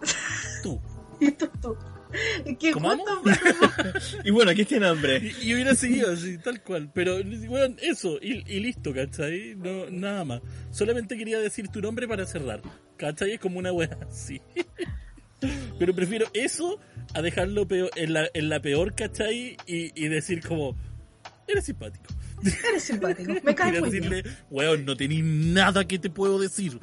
Tú. 0.62 0.80
como, 0.80 1.16
y 1.20 1.30
tú, 1.32 1.48
tú. 1.62 1.76
Es 2.44 2.58
que 2.58 2.72
¿Cómo 2.72 2.92
Y 4.24 4.30
bueno, 4.30 4.50
aquí 4.50 4.64
tiene 4.64 4.86
hambre. 4.86 5.34
Y, 5.40 5.48
y 5.48 5.54
hubiera 5.54 5.74
seguido 5.74 6.12
así, 6.12 6.38
tal 6.38 6.62
cual. 6.62 6.90
Pero, 6.92 7.16
weón, 7.16 7.76
eso, 7.80 8.18
y, 8.20 8.44
y 8.46 8.60
listo, 8.60 8.92
¿cachai? 8.92 9.54
No, 9.56 9.90
nada 9.90 10.24
más. 10.24 10.42
Solamente 10.70 11.16
quería 11.16 11.38
decir 11.38 11.68
tu 11.68 11.80
nombre 11.80 12.06
para 12.08 12.26
cerrar. 12.26 12.62
¿Cachai? 12.96 13.32
Es 13.32 13.40
como 13.40 13.58
una 13.58 13.72
weá 13.72 13.96
así. 14.08 14.40
Pero 15.78 15.94
prefiero 15.94 16.26
eso 16.32 16.80
a 17.14 17.22
dejarlo 17.22 17.68
peor, 17.68 17.90
en, 17.96 18.14
la, 18.14 18.28
en 18.32 18.48
la 18.48 18.60
peor, 18.60 18.94
¿cachai? 18.94 19.56
Y, 19.66 19.92
y 19.94 20.08
decir 20.08 20.40
como, 20.40 20.76
eres 21.46 21.64
simpático. 21.64 22.06
Eres 22.68 22.82
simpático. 22.84 23.32
Me 23.42 23.54
caes 23.54 23.80
muy 23.80 23.90
bien. 23.90 24.10
decirle, 24.10 24.36
weón, 24.50 24.84
no 24.84 24.96
tenés 24.96 25.22
nada 25.24 25.86
que 25.86 25.98
te 25.98 26.10
puedo 26.10 26.38
decir. 26.38 26.78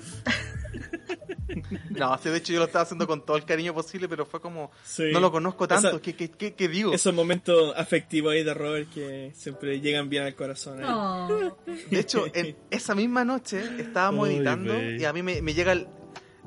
No, 1.91 2.17
sí, 2.17 2.29
de 2.29 2.37
hecho 2.37 2.53
yo 2.53 2.59
lo 2.59 2.65
estaba 2.65 2.83
haciendo 2.83 3.05
con 3.07 3.25
todo 3.25 3.37
el 3.37 3.45
cariño 3.45 3.73
posible, 3.73 4.07
pero 4.09 4.25
fue 4.25 4.41
como, 4.41 4.71
Sí. 4.83 5.11
no 5.11 5.19
lo 5.19 5.31
conozco 5.31 5.67
tanto, 5.67 5.87
O 5.87 5.91
sea, 5.91 5.99
¿qué, 6.01 6.15
qué, 6.15 6.29
qué, 6.31 6.53
qué 6.53 6.67
digo? 6.67 6.93
Esos 6.93 7.13
momentos 7.13 7.73
afectivos 7.77 8.33
ahí 8.33 8.43
de 8.43 8.53
Robert 8.53 8.89
que 8.91 9.31
siempre 9.35 9.79
llegan 9.79 10.09
bien 10.09 10.23
al 10.23 10.35
corazón. 10.35 10.83
Oh. 10.83 11.55
De 11.89 11.99
hecho, 11.99 12.25
en 12.33 12.55
esa 12.71 12.95
misma 12.95 13.23
noche 13.23 13.61
estábamos 13.79 14.29
editando 14.29 14.73
y 14.81 15.03
a 15.05 15.13
mí 15.13 15.21
me, 15.21 15.41
me 15.41 15.53
llega 15.53 15.73
el- 15.73 15.87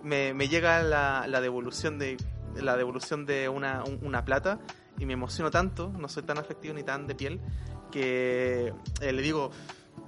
me, 0.03 0.35
me 0.35 0.49
llega 0.49 0.83
la, 0.83 1.27
la 1.29 1.41
devolución 1.41 1.99
de 1.99 2.17
la 2.61 2.77
devolución 2.77 3.27
de 3.27 3.49
una, 3.49 3.85
un- 3.85 3.99
una 4.03 4.25
plata 4.25 4.59
y 4.99 5.05
me 5.05 5.13
emociono 5.13 5.51
tanto, 5.51 5.93
no 5.99 6.09
soy 6.09 6.23
tan 6.23 6.39
afectivo 6.39 6.75
ni 6.75 6.83
tan 6.83 7.07
de 7.07 7.15
piel, 7.15 7.41
que 7.91 8.73
eh, 9.01 9.13
le 9.13 9.23
digo 9.23 9.51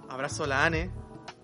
abrazo 0.08 0.44
a 0.44 0.46
la 0.46 0.64
Ane 0.64 0.90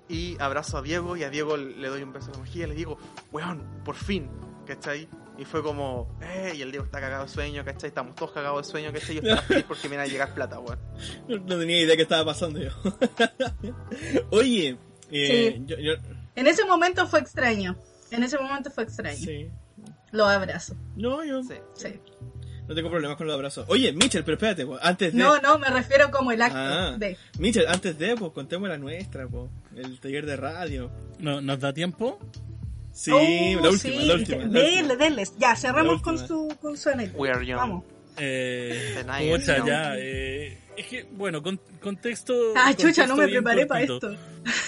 y 0.09 0.37
abrazo 0.41 0.79
a 0.79 0.83
Diego 0.83 1.17
y 1.17 1.23
a 1.25 1.31
Diego 1.31 1.57
le 1.57 1.89
doy 1.89 2.03
un 2.03 2.13
beso 2.13 2.27
en 2.27 2.33
la 2.35 2.39
mejilla 2.41 2.65
y 2.67 2.69
le 2.69 2.75
digo, 2.75 2.99
weón, 3.33 3.63
por 3.85 3.95
fin, 3.97 4.29
¿cachai? 4.67 5.09
Y 5.37 5.45
fue 5.45 5.63
como, 5.63 6.17
eh, 6.23 6.53
y 6.57 6.63
el 6.63 6.71
Diego 6.71 6.85
está 6.85 7.01
cagado 7.01 7.25
de 7.25 7.29
sueño, 7.31 7.65
¿cachai? 7.65 7.89
Estamos 7.89 8.15
todos 8.15 8.31
cagados 8.33 8.65
de 8.67 8.71
sueño, 8.71 8.93
¿cachai? 8.93 9.17
Yo 9.17 9.23
estaba 9.23 9.43
feliz 9.49 9.65
porque 9.67 9.89
me 9.89 9.95
iba 9.97 10.05
a 10.05 10.07
llegar 10.07 10.33
plata, 10.35 10.59
weón. 10.61 10.79
No, 11.29 11.39
no 11.39 11.59
tenía 11.59 11.81
idea 11.81 11.97
qué 11.97 12.03
estaba 12.03 12.25
pasando 12.27 12.61
yo. 12.61 12.71
Oye, 14.31 14.77
eh, 15.11 15.55
Sí. 15.57 15.63
yo, 15.67 15.77
yo- 15.79 15.95
En 16.37 16.47
ese 16.47 16.65
momento 16.65 17.07
fue 17.07 17.21
extraño. 17.21 17.77
En 18.11 18.23
ese 18.23 18.39
momento 18.39 18.71
fue 18.71 18.85
extraño. 18.85 19.17
sí. 19.19 19.51
Lo 20.13 20.27
abrazo. 20.27 20.77
No, 20.97 21.25
yo 21.25 21.43
Sí. 21.43 21.55
Sí. 21.75 22.01
No 22.69 22.75
tengo 22.75 22.91
problemas 22.91 23.17
con 23.17 23.27
los 23.27 23.35
abrazos. 23.35 23.67
Oye, 23.69 23.93
Mitchell, 23.93 24.25
pero 24.25 24.35
espérate, 24.37 24.67
pues, 24.67 24.81
antes 24.83 25.13
de... 25.13 25.19
No, 25.19 25.39
no, 25.41 25.59
me 25.59 25.69
refiero 25.69 26.11
como 26.11 26.33
el 26.33 26.41
acto 26.43 26.57
Ah, 26.59 26.97
de. 26.99 27.17
Mitchell, 27.39 27.67
antes 27.69 27.99
de, 27.99 28.17
pues, 28.17 28.33
contemos 28.33 28.69
la 28.69 28.79
nuestra, 28.79 29.27
pues, 29.29 29.51
el 29.77 29.99
taller 30.01 30.27
de 30.27 30.37
radio. 30.37 30.91
¿No, 31.19 31.41
¿Nos 31.41 31.61
da 31.61 31.73
tiempo? 31.73 32.19
Sí, 32.93 33.11
Oh, 33.13 33.61
la 33.63 33.71
última, 33.71 34.01
sí, 34.01 34.07
la 34.07 34.15
última. 34.15 35.23
Ya, 35.39 35.57
cerramos 35.57 36.01
con 36.01 36.17
su, 36.17 36.49
con 36.61 36.77
su 36.77 36.89
anécdota. 36.91 37.19
We 37.21 37.31
are 37.31 37.45
young. 37.45 37.57
Vamos. 37.59 37.85
Eh, 38.17 39.05
ya. 39.67 39.95
eh, 39.99 40.59
es 40.77 40.87
que, 40.87 41.03
bueno, 41.13 41.43
con, 41.43 41.61
contexto. 41.81 42.35
Ah, 42.57 42.71
chucha, 42.71 43.07
contexto 43.07 43.07
no 43.09 43.17
me 43.17 43.29
preparé 43.29 43.67
para 43.67 43.83
esto. 43.83 44.17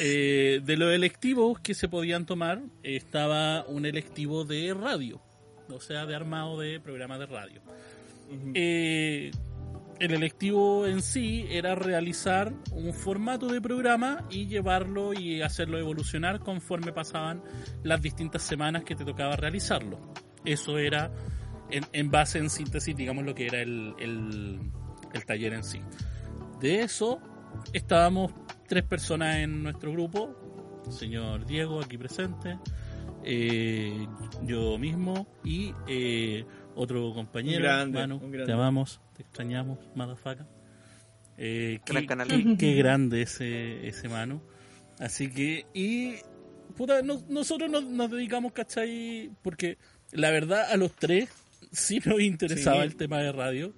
Eh, 0.00 0.60
de 0.64 0.76
los 0.76 0.92
electivos 0.92 1.60
que 1.60 1.74
se 1.74 1.88
podían 1.88 2.26
tomar, 2.26 2.60
estaba 2.82 3.64
un 3.68 3.86
electivo 3.86 4.44
de 4.44 4.74
radio, 4.74 5.20
o 5.70 5.80
sea, 5.80 6.06
de 6.06 6.14
armado 6.14 6.58
de 6.58 6.80
programas 6.80 7.18
de 7.18 7.26
radio. 7.26 7.60
Eh, 8.54 9.30
el 9.98 10.10
electivo 10.12 10.86
en 10.86 11.00
sí 11.00 11.46
era 11.48 11.74
realizar 11.74 12.52
un 12.72 12.92
formato 12.92 13.46
de 13.46 13.60
programa 13.60 14.26
y 14.30 14.46
llevarlo 14.46 15.14
y 15.14 15.40
hacerlo 15.42 15.78
evolucionar 15.78 16.40
conforme 16.40 16.92
pasaban 16.92 17.42
las 17.82 18.02
distintas 18.02 18.42
semanas 18.42 18.84
que 18.84 18.94
te 18.94 19.04
tocaba 19.04 19.36
realizarlo. 19.36 19.98
Eso 20.44 20.78
era 20.78 21.10
en, 21.70 21.84
en 21.92 22.10
base, 22.10 22.38
en 22.38 22.50
síntesis, 22.50 22.94
digamos 22.96 23.24
lo 23.24 23.34
que 23.34 23.46
era 23.46 23.60
el, 23.62 23.94
el- 23.98 24.60
el 25.12 25.24
taller 25.24 25.54
en 25.54 25.64
sí. 25.64 25.80
De 26.60 26.82
eso 26.82 27.20
estábamos 27.72 28.32
tres 28.68 28.82
personas 28.84 29.36
en 29.36 29.62
nuestro 29.62 29.92
grupo, 29.92 30.82
señor 30.90 31.46
Diego 31.46 31.80
aquí 31.80 31.96
presente, 31.96 32.58
eh, 33.26 34.06
yo 34.44 34.78
mismo 34.78 35.26
y 35.44 35.74
eh, 35.88 36.44
otro 36.74 37.12
compañero, 37.12 37.58
Un 37.58 37.62
grande, 37.64 37.98
Manu, 38.00 38.16
un 38.16 38.30
grande. 38.30 38.46
te 38.46 38.52
amamos, 38.52 39.00
te 39.16 39.22
extrañamos, 39.22 39.78
motherfucker. 39.94 40.46
Eh, 41.38 41.80
qué, 41.84 42.06
canal. 42.06 42.28
qué- 42.28 42.56
qué 42.58 42.74
grande 42.74 43.22
ese, 43.22 43.86
ese 43.86 44.08
Manu. 44.08 44.40
Así 44.98 45.30
que, 45.30 45.66
y 45.74 46.14
puta, 46.76 47.02
no- 47.02 47.22
nosotros 47.28 47.70
nos, 47.70 47.84
nos 47.84 48.10
dedicamos, 48.10 48.52
¿cachai? 48.52 49.30
Porque 49.42 49.76
la 50.12 50.30
verdad 50.30 50.70
a 50.72 50.76
los 50.76 50.92
tres 50.92 51.28
sí 51.72 52.00
nos 52.04 52.20
interesaba 52.20 52.78
Sí. 52.78 52.82
el 52.86 52.96
tema 52.96 53.18
de 53.18 53.32
radio, 53.32 53.74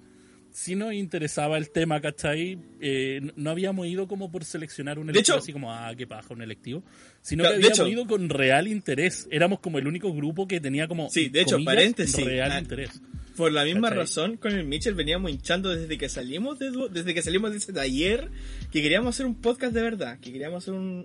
sí 0.53 0.75
nos 0.75 0.93
interesaba 0.93 1.57
el 1.59 1.71
tema, 1.71 2.01
¿cachai? 2.01 2.59
Eh, 2.81 3.21
no- 3.37 3.51
habíamos 3.51 3.87
ido 3.87 4.09
como 4.09 4.31
por 4.31 4.45
seleccionar 4.45 4.99
un 4.99 5.11
electivo 5.11 5.37
hecho- 5.37 5.43
así 5.43 5.53
como, 5.53 5.73
ah, 5.73 5.93
qué 5.97 6.07
paja, 6.07 6.35
un 6.35 6.43
electivo, 6.43 6.83
sino 7.23 7.43
Claro, 7.43 7.55
que 7.55 7.67
habíamos 7.67 7.79
hecho- 7.79 7.89
ido 7.89 8.07
con 8.07 8.29
real 8.29 8.67
interés. 8.69 9.29
Éramos 9.31 9.61
como 9.61 9.79
el 9.79 9.87
único 9.87 10.13
grupo 10.13 10.47
que 10.49 10.61
tenía 10.61 10.89
como, 10.89 11.09
Sí, 11.11 11.29
de 11.29 11.41
hecho, 11.43 11.53
comillas, 11.57 11.75
paréntesis, 11.75 12.25
real 12.25 12.53
ah, 12.53 12.59
interés. 12.61 13.01
Por 13.37 13.53
la 13.53 13.65
misma 13.65 13.83
¿Cachai? 13.89 13.99
razón, 13.99 14.37
con 14.37 14.53
el 14.53 14.65
Mitchell 14.65 14.95
veníamos 14.95 15.31
hinchando 15.31 15.71
desde 15.75 15.97
que 15.97 16.09
salimos 16.09 16.59
de, 16.59 16.73
desde 16.91 17.15
que 17.15 17.23
salimos 17.23 17.53
de 17.53 17.59
ese 17.59 17.73
taller, 17.73 18.29
que 18.73 18.83
queríamos 18.83 19.15
hacer 19.15 19.27
un 19.27 19.37
podcast 19.37 19.73
de 19.73 19.83
verdad, 19.83 20.19
que 20.19 20.33
queríamos 20.33 20.65
hacer 20.65 20.75
un, 20.75 21.05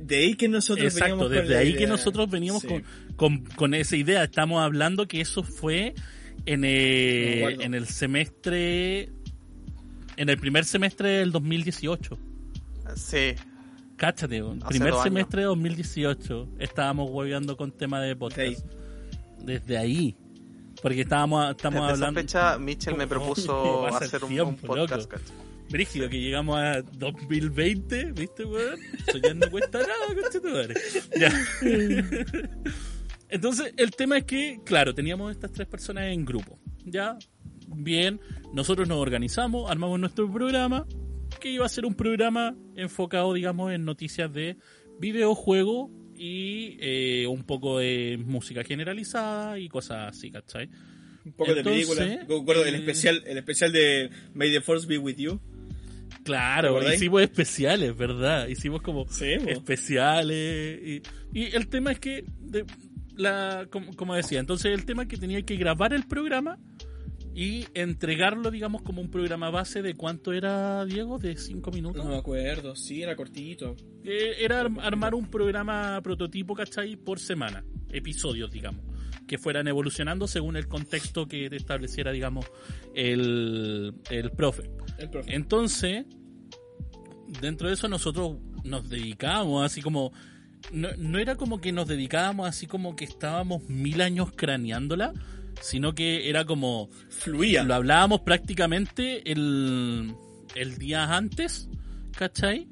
de 0.00 0.16
ahí 0.16 0.34
que 0.34 0.48
nosotros 0.48 0.86
Exacto, 0.94 1.16
veníamos 1.28 1.30
desde 1.30 1.56
ahí 1.58 1.68
idea. 1.70 1.78
que 1.80 1.86
nosotros 1.88 2.30
veníamos 2.30 2.62
Sí. 2.62 2.68
con, 2.68 2.84
con, 3.16 3.44
con 3.56 3.74
esa 3.74 3.96
idea. 3.96 4.24
Estamos 4.24 4.62
hablando 4.62 5.06
que 5.08 5.20
eso 5.20 5.42
fue 5.42 5.94
en, 6.52 6.60
me 6.60 6.68
eh, 6.68 7.56
en 7.60 7.74
el 7.74 7.86
semestre, 7.86 9.10
en 10.16 10.28
el 10.28 10.38
primer 10.38 10.64
semestre 10.64 11.08
del 11.10 11.32
2018. 11.32 12.18
Sí, 12.96 13.34
Cáchate, 13.98 14.40
weón. 14.42 14.62
Hace 14.62 14.78
primer 14.78 14.94
semestre 15.02 15.40
de 15.42 15.46
2018 15.48 16.48
estábamos 16.60 17.10
hueveando 17.10 17.56
con 17.56 17.72
tema 17.72 18.00
de 18.00 18.14
podcast. 18.14 18.64
Desde 19.40 19.76
ahí. 19.76 20.16
Porque 20.80 21.00
estábamos, 21.00 21.50
estamos 21.50 21.80
desde 21.80 21.94
hablando... 21.94 22.20
esa 22.20 22.52
fecha 22.52 22.58
Mitchell 22.58 22.96
me 22.96 23.08
propuso 23.08 23.88
el 23.88 23.94
hacer 23.94 24.22
un, 24.22 24.30
tiempo, 24.30 24.50
un 24.50 24.56
podcast. 24.56 25.10
Brígido, 25.68 26.08
que 26.08 26.20
llegamos 26.20 26.56
a 26.58 26.80
2020, 26.80 28.12
¿viste, 28.12 28.44
weón? 28.44 28.78
No 29.34 29.50
cuesta 29.50 29.80
nada, 29.80 30.22
conchetumare. 30.22 30.74
Ya. 31.18 31.32
Entonces, 33.28 33.74
el 33.76 33.90
tema 33.92 34.18
es 34.18 34.24
que, 34.24 34.60
claro, 34.64 34.94
teníamos 34.94 35.30
estas 35.32 35.52
tres 35.52 35.68
personas 35.68 36.04
en 36.12 36.24
grupo. 36.24 36.58
Ya, 36.84 37.18
bien, 37.66 38.20
nosotros 38.52 38.88
nos 38.88 38.98
organizamos, 38.98 39.70
armamos 39.70 40.00
nuestro 40.00 40.30
programa, 40.32 40.86
que 41.40 41.50
iba 41.50 41.66
a 41.66 41.68
ser 41.68 41.84
un 41.84 41.94
programa 41.94 42.56
enfocado, 42.74 43.34
digamos, 43.34 43.72
en 43.72 43.84
noticias 43.84 44.32
de 44.32 44.56
videojuegos 44.98 45.90
y 46.14 46.76
eh, 46.80 47.26
un 47.28 47.44
poco 47.44 47.78
de 47.78 48.18
música 48.24 48.64
generalizada 48.64 49.58
y 49.58 49.68
cosas 49.68 50.16
así, 50.16 50.30
¿cachai? 50.30 50.68
Un 51.24 51.32
poco 51.32 51.50
Entonces, 51.52 51.88
de 51.88 52.24
película. 52.26 52.64
Del 52.64 52.74
eh, 52.74 52.78
especial, 52.78 53.22
el 53.26 53.38
especial 53.38 53.72
de 53.72 54.10
May 54.34 54.50
the 54.50 54.60
Force 54.60 54.86
Be 54.86 54.98
With 54.98 55.16
You. 55.16 55.38
¿Te 56.08 56.22
Claro, 56.24 56.92
hicimos 56.92 57.22
especiales, 57.22 57.96
¿verdad? 57.96 58.48
Hicimos 58.48 58.82
como 58.82 59.06
Sí, 59.08 59.32
especiales. 59.46 60.80
Y, 60.82 61.02
y 61.38 61.54
el 61.54 61.68
tema 61.68 61.92
es 61.92 62.00
que, 62.00 62.24
de- 62.40 62.64
la, 63.18 63.68
como, 63.70 63.94
como 63.94 64.14
decía, 64.14 64.40
entonces 64.40 64.72
el 64.72 64.86
tema 64.86 65.02
es 65.02 65.08
que 65.08 65.18
tenía 65.18 65.42
que 65.42 65.56
grabar 65.56 65.92
el 65.92 66.06
programa 66.06 66.58
y 67.34 67.66
entregarlo, 67.74 68.50
digamos, 68.50 68.82
como 68.82 69.00
un 69.00 69.10
programa 69.10 69.50
base 69.50 69.80
de 69.82 69.94
cuánto 69.94 70.32
era, 70.32 70.84
Diego, 70.86 71.18
de 71.18 71.36
cinco 71.36 71.70
minutos. 71.70 72.02
No 72.02 72.10
me 72.10 72.16
acuerdo, 72.16 72.74
sí, 72.74 73.02
era 73.02 73.14
cortito. 73.14 73.76
Eh, 74.02 74.36
era 74.40 74.60
arm- 74.62 74.80
armar 74.80 75.14
un 75.14 75.30
programa 75.30 76.00
prototipo, 76.02 76.54
¿cachai? 76.54 76.96
Por 76.96 77.20
semana, 77.20 77.64
episodios, 77.90 78.50
digamos, 78.50 78.84
que 79.28 79.38
fueran 79.38 79.68
evolucionando 79.68 80.26
según 80.26 80.56
el 80.56 80.66
contexto 80.66 81.28
que 81.28 81.46
estableciera, 81.46 82.10
digamos, 82.10 82.46
el, 82.94 83.94
el 84.10 84.30
profe. 84.32 84.70
El 84.98 85.10
profe. 85.10 85.32
Entonces, 85.32 86.06
dentro 87.40 87.68
de 87.68 87.74
eso 87.74 87.88
nosotros 87.88 88.38
nos 88.64 88.88
dedicábamos 88.88 89.64
así 89.64 89.80
como... 89.80 90.12
No, 90.72 90.88
no 90.98 91.18
era 91.18 91.36
como 91.36 91.60
que 91.60 91.72
nos 91.72 91.88
dedicábamos 91.88 92.48
así 92.48 92.66
como 92.66 92.96
que 92.96 93.04
estábamos 93.04 93.62
mil 93.68 94.00
años 94.00 94.32
craneándola, 94.34 95.12
sino 95.60 95.94
que 95.94 96.28
era 96.28 96.44
como... 96.44 96.88
Fluía. 97.08 97.64
Lo 97.64 97.74
hablábamos 97.74 98.20
prácticamente 98.20 99.30
el, 99.32 100.14
el 100.54 100.78
día 100.78 101.16
antes, 101.16 101.68
¿cachai? 102.16 102.68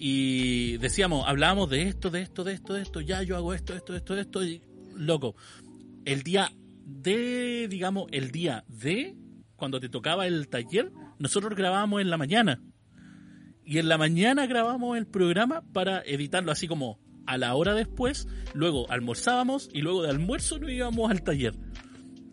y 0.00 0.76
decíamos, 0.78 1.24
hablábamos 1.26 1.68
de 1.70 1.82
esto, 1.82 2.10
de 2.10 2.22
esto, 2.22 2.44
de 2.44 2.52
esto, 2.52 2.74
de 2.74 2.82
esto, 2.82 3.00
ya 3.00 3.22
yo 3.22 3.36
hago 3.36 3.52
esto, 3.52 3.74
esto, 3.74 3.96
esto, 3.96 4.16
esto, 4.16 4.44
y 4.44 4.62
loco, 4.94 5.34
el 6.04 6.22
día 6.22 6.52
de, 6.84 7.66
digamos, 7.68 8.06
el 8.12 8.30
día 8.30 8.64
de, 8.68 9.16
cuando 9.56 9.80
te 9.80 9.88
tocaba 9.88 10.26
el 10.28 10.48
taller, 10.48 10.92
nosotros 11.18 11.56
grabábamos 11.56 12.00
en 12.00 12.10
la 12.10 12.16
mañana. 12.16 12.62
Y 13.64 13.78
en 13.78 13.88
la 13.88 13.98
mañana 13.98 14.46
grabábamos 14.46 14.96
el 14.96 15.06
programa 15.06 15.62
para 15.72 16.00
editarlo 16.00 16.52
así 16.52 16.68
como 16.68 16.98
a 17.28 17.36
la 17.36 17.54
hora 17.54 17.74
después, 17.74 18.26
luego 18.54 18.90
almorzábamos 18.90 19.68
y 19.72 19.82
luego 19.82 20.02
de 20.02 20.08
almuerzo 20.10 20.58
nos 20.58 20.70
íbamos 20.70 21.10
al 21.10 21.22
taller. 21.22 21.54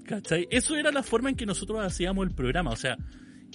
¿Cachai? 0.06 0.48
Eso 0.50 0.78
era 0.78 0.92
la 0.92 1.04
forma 1.04 1.30
en 1.30 1.36
que 1.36 1.46
nosotros 1.46 1.80
hacíamos 1.84 2.26
el 2.26 2.34
programa. 2.34 2.72
O 2.72 2.76
sea, 2.78 2.98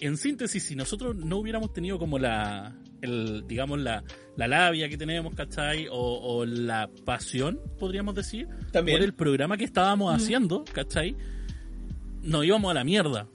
en 0.01 0.19
síntesis, 0.19 0.65
si 0.65 0.77
nosotros 0.77 1.17
no 1.17 1.39
hubiéramos 1.39 1.73
tenido 1.73 1.99
como 1.99 2.19
la, 2.19 2.77
el, 3.01 3.45
digamos, 3.47 3.79
la, 3.79 4.05
la 4.37 4.49
labia 4.49 4.89
que 4.91 4.99
tenemos, 4.99 5.35
¿cachai? 5.35 5.87
O, 5.89 5.95
o 5.95 6.45
la 6.45 6.91
pasión, 7.07 7.59
podríamos 7.79 8.15
decir, 8.15 8.47
También. 8.71 8.99
por 8.99 9.05
el 9.05 9.15
programa 9.15 9.57
que 9.57 9.65
estábamos 9.65 10.15
haciendo, 10.15 10.65
¿cachai? 10.75 11.17
Nos 12.23 12.45
íbamos 12.45 12.71
a 12.71 12.75
la 12.75 12.85
mierda, 12.85 13.29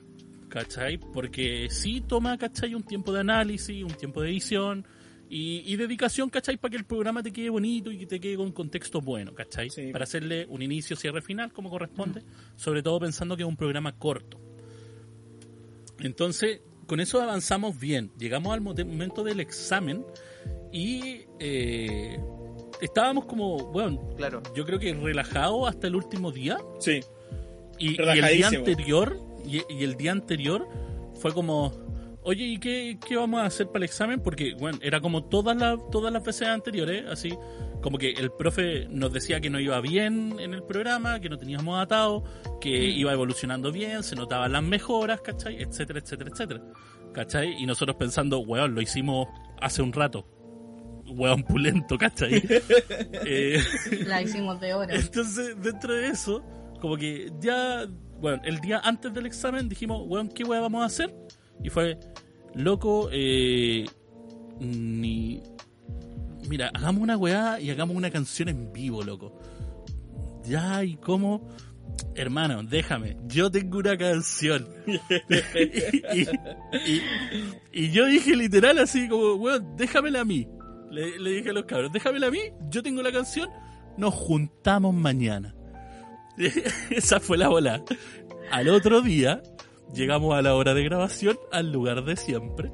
¿cachai? 0.50 1.00
Porque 1.00 1.70
sí 1.72 2.02
toma, 2.02 2.38
¿cachai? 2.38 2.76
Un 2.76 2.84
tiempo 2.84 3.12
de 3.14 3.22
análisis, 3.22 3.84
un 3.84 3.94
tiempo 3.94 4.22
de 4.22 4.30
edición 4.30 4.86
y, 5.30 5.64
y 5.66 5.76
dedicación, 5.76 6.30
¿cachai? 6.30 6.58
Para 6.58 6.72
que 6.72 6.78
el 6.78 6.86
programa 6.86 7.24
te 7.24 7.32
quede 7.32 7.50
bonito 7.50 7.92
y 7.92 7.98
que 7.98 8.06
te 8.06 8.20
quede 8.20 8.38
con 8.38 8.52
contexto 8.52 9.02
bueno, 9.02 9.34
¿cachai? 9.34 9.70
Sí. 9.70 9.92
Para 9.92 10.04
hacerle 10.04 10.46
un 10.50 10.62
inicio, 10.62 10.96
cierre, 10.96 11.22
final, 11.22 11.52
como 11.52 11.70
corresponde, 11.70 12.22
sobre 12.56 12.84
todo 12.84 13.00
pensando 13.00 13.36
que 13.36 13.44
es 13.44 13.50
un 13.50 13.58
programa 13.58 13.98
corto. 13.98 14.40
Entonces, 16.00 16.62
con 16.88 17.00
eso 17.00 17.22
avanzamos 17.22 17.80
bien. 17.80 18.12
Llegamos 18.18 18.54
al 18.54 18.62
mo- 18.62 18.74
momento 18.74 19.24
del 19.24 19.40
examen 19.40 20.06
y 20.72 21.22
eh, 21.40 22.20
estábamos 22.82 23.26
como, 23.26 23.72
bueno, 23.72 24.10
Claro. 24.18 24.44
yo 24.56 24.66
creo 24.66 24.78
que 24.80 24.94
relajados 24.94 25.68
hasta 25.70 25.88
el 25.88 25.96
último 25.96 26.32
día. 26.32 26.58
Sí. 26.80 27.00
Y, 27.80 27.92
y 28.02 28.10
el 28.20 28.26
día 28.38 28.48
anterior, 28.50 29.18
y, 29.46 29.62
y 29.74 29.84
el 29.84 29.96
día 29.96 30.12
anterior 30.12 30.68
fue 31.16 31.34
como, 31.34 31.72
oye, 32.26 32.44
¿y 32.44 32.58
qué, 32.58 32.98
qué 33.08 33.16
vamos 33.16 33.40
a 33.42 33.46
hacer 33.46 33.68
para 33.68 33.78
el 33.78 33.84
examen? 33.84 34.20
Porque, 34.20 34.56
bueno, 34.56 34.80
era 34.82 35.00
como 35.00 35.24
todas 35.24 35.56
las, 35.56 35.78
todas 35.92 36.12
las 36.12 36.24
veces 36.24 36.48
anteriores, 36.48 37.06
así, 37.10 37.38
como 37.82 37.98
que 37.98 38.12
el 38.12 38.32
profe 38.32 38.88
nos 38.90 39.14
decía 39.14 39.40
que 39.40 39.50
no 39.50 39.60
iba 39.60 39.80
bien 39.80 40.40
en 40.40 40.54
el 40.54 40.64
programa, 40.64 41.20
que 41.22 41.30
no 41.30 41.38
teníamos 41.38 41.80
atado, 41.80 42.24
que 42.60 42.70
iba 42.70 43.14
evolucionando 43.14 43.72
bien, 43.72 44.04
se 44.04 44.16
notaban 44.16 44.52
las 44.52 44.64
mejoras, 44.64 45.22
¿cachai? 45.22 45.62
Etcétera, 45.62 46.00
etcétera, 46.00 46.30
etcétera. 46.34 46.62
¿Cachai? 47.14 47.62
Y 47.62 47.66
nosotros 47.66 47.96
pensando, 47.96 48.40
weón, 48.40 48.76
lo 48.76 48.82
hicimos 48.82 49.28
hace 49.62 49.82
un 49.82 49.94
rato. 49.94 50.28
Weón 51.08 51.44
pulento, 51.44 51.98
¿cachai? 51.98 52.44
eh, 53.26 53.62
La 54.08 54.24
hicimos 54.24 54.60
de 54.60 54.74
horas. 54.74 55.06
entonces, 55.06 55.56
dentro 55.62 55.94
de 55.94 56.08
eso, 56.08 56.44
como 56.82 56.98
que 56.98 57.32
ya, 57.40 57.86
bueno, 58.20 58.42
el 58.44 58.60
día 58.60 58.82
antes 58.84 59.14
del 59.14 59.28
examen 59.28 59.70
dijimos, 59.70 60.02
weón, 60.08 60.30
¿qué 60.30 60.44
weá 60.44 60.60
vamos 60.60 60.82
a 60.82 60.86
hacer? 60.86 61.16
Y 61.64 61.70
fue, 61.70 61.98
loco, 62.54 63.10
eh, 63.12 63.86
ni... 64.60 65.42
Mira, 66.48 66.70
hagamos 66.74 67.02
una 67.02 67.18
weá 67.18 67.60
y 67.60 67.72
hagamos 67.72 67.96
una 67.96 68.12
canción 68.12 68.50
en 68.50 68.72
vivo, 68.72 69.04
loco. 69.04 69.40
Ya, 70.44 70.84
¿y 70.84 70.96
cómo? 70.98 71.48
Hermano, 72.14 72.62
déjame, 72.64 73.18
yo 73.28 73.50
tengo 73.50 73.80
una 73.80 73.98
canción. 73.98 74.68
y, 77.74 77.92
yo 77.92 78.06
dije 78.06 78.36
literal 78.36 78.78
así 78.80 79.08
como, 79.08 79.36
weón, 79.36 79.76
déjamela 79.76 80.22
a 80.22 80.26
mí. 80.26 80.48
Le, 80.92 81.20
le 81.20 81.32
dije 81.32 81.50
a 81.50 81.54
los 81.54 81.66
cabros, 81.66 81.92
déjamela 81.92 82.28
a 82.28 82.32
mí, 82.32 82.40
yo 82.70 82.84
tengo 82.84 83.02
la 83.02 83.12
canción, 83.12 83.50
nos 83.98 84.14
juntamos 84.14 84.94
mañana. 84.94 85.56
Esa 86.90 87.20
fue 87.20 87.38
la 87.38 87.48
bola. 87.50 87.84
Al 88.52 88.70
otro 88.70 89.02
día, 89.02 89.42
llegamos 89.94 90.36
a 90.36 90.42
la 90.42 90.56
hora 90.56 90.74
de 90.74 90.84
grabación, 90.84 91.38
al 91.52 91.72
lugar 91.72 92.04
de 92.04 92.16
siempre. 92.16 92.72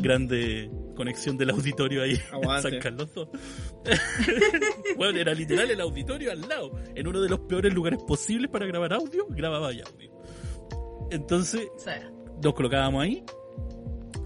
Grande 0.00 0.70
conexión 0.96 1.36
del 1.38 1.50
auditorio 1.50 2.02
ahí 2.02 2.18
en. 2.32 2.62
San 2.62 2.78
Carlos 2.80 3.08
II. 3.16 3.24
bueno, 4.96 5.18
era 5.18 5.32
literal 5.34 5.70
el 5.70 5.80
auditorio 5.80 6.30
al 6.32 6.40
lado. 6.42 6.72
En 6.94 7.06
uno 7.06 7.20
de 7.20 7.28
los 7.28 7.40
peores 7.40 7.72
lugares 7.72 8.00
posibles 8.06 8.50
para 8.50 8.66
grabar 8.66 8.92
audio, 8.94 9.26
grababa 9.30 9.72
ya 9.72 9.84
audio. 9.84 10.10
Entonces, 11.10 11.68
sea, 11.78 12.10
nos 12.42 12.54
colocábamos 12.54 13.02
ahí, 13.02 13.24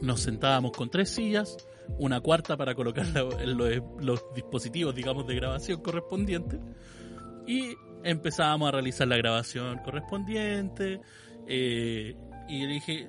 nos 0.00 0.20
sentábamos 0.20 0.72
con 0.72 0.90
tres 0.90 1.10
sillas, 1.10 1.56
una 1.98 2.20
cuarta 2.20 2.56
para 2.56 2.74
colocar 2.74 3.06
la- 3.08 3.24
los 4.00 4.34
dispositivos, 4.34 4.94
digamos, 4.94 5.26
de 5.26 5.34
grabación 5.34 5.80
correspondientes, 5.80 6.60
y 7.46 7.74
empezábamos 8.02 8.68
a 8.68 8.72
realizar 8.72 9.08
la 9.08 9.16
grabación 9.16 9.78
correspondiente, 9.78 11.00
eh, 11.48 12.16
y 12.48 12.66
dije, 12.66 13.08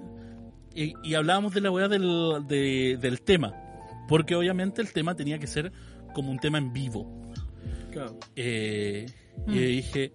y, 0.73 0.93
y 1.03 1.13
hablábamos 1.15 1.53
de 1.53 1.61
la 1.61 1.71
weá 1.71 1.87
del, 1.87 2.45
de- 2.47 2.97
del 3.01 3.21
tema, 3.21 3.53
porque 4.07 4.35
obviamente 4.35 4.81
el 4.81 4.91
tema 4.93 5.15
tenía 5.15 5.39
que 5.39 5.47
ser 5.47 5.71
como 6.13 6.31
un 6.31 6.39
tema 6.39 6.57
en 6.57 6.71
vivo. 6.73 7.31
Claro. 7.91 8.17
Eh, 8.35 9.05
Mm. 9.47 9.51
Y 9.51 9.55
yo 9.55 9.61
dije, 9.67 10.13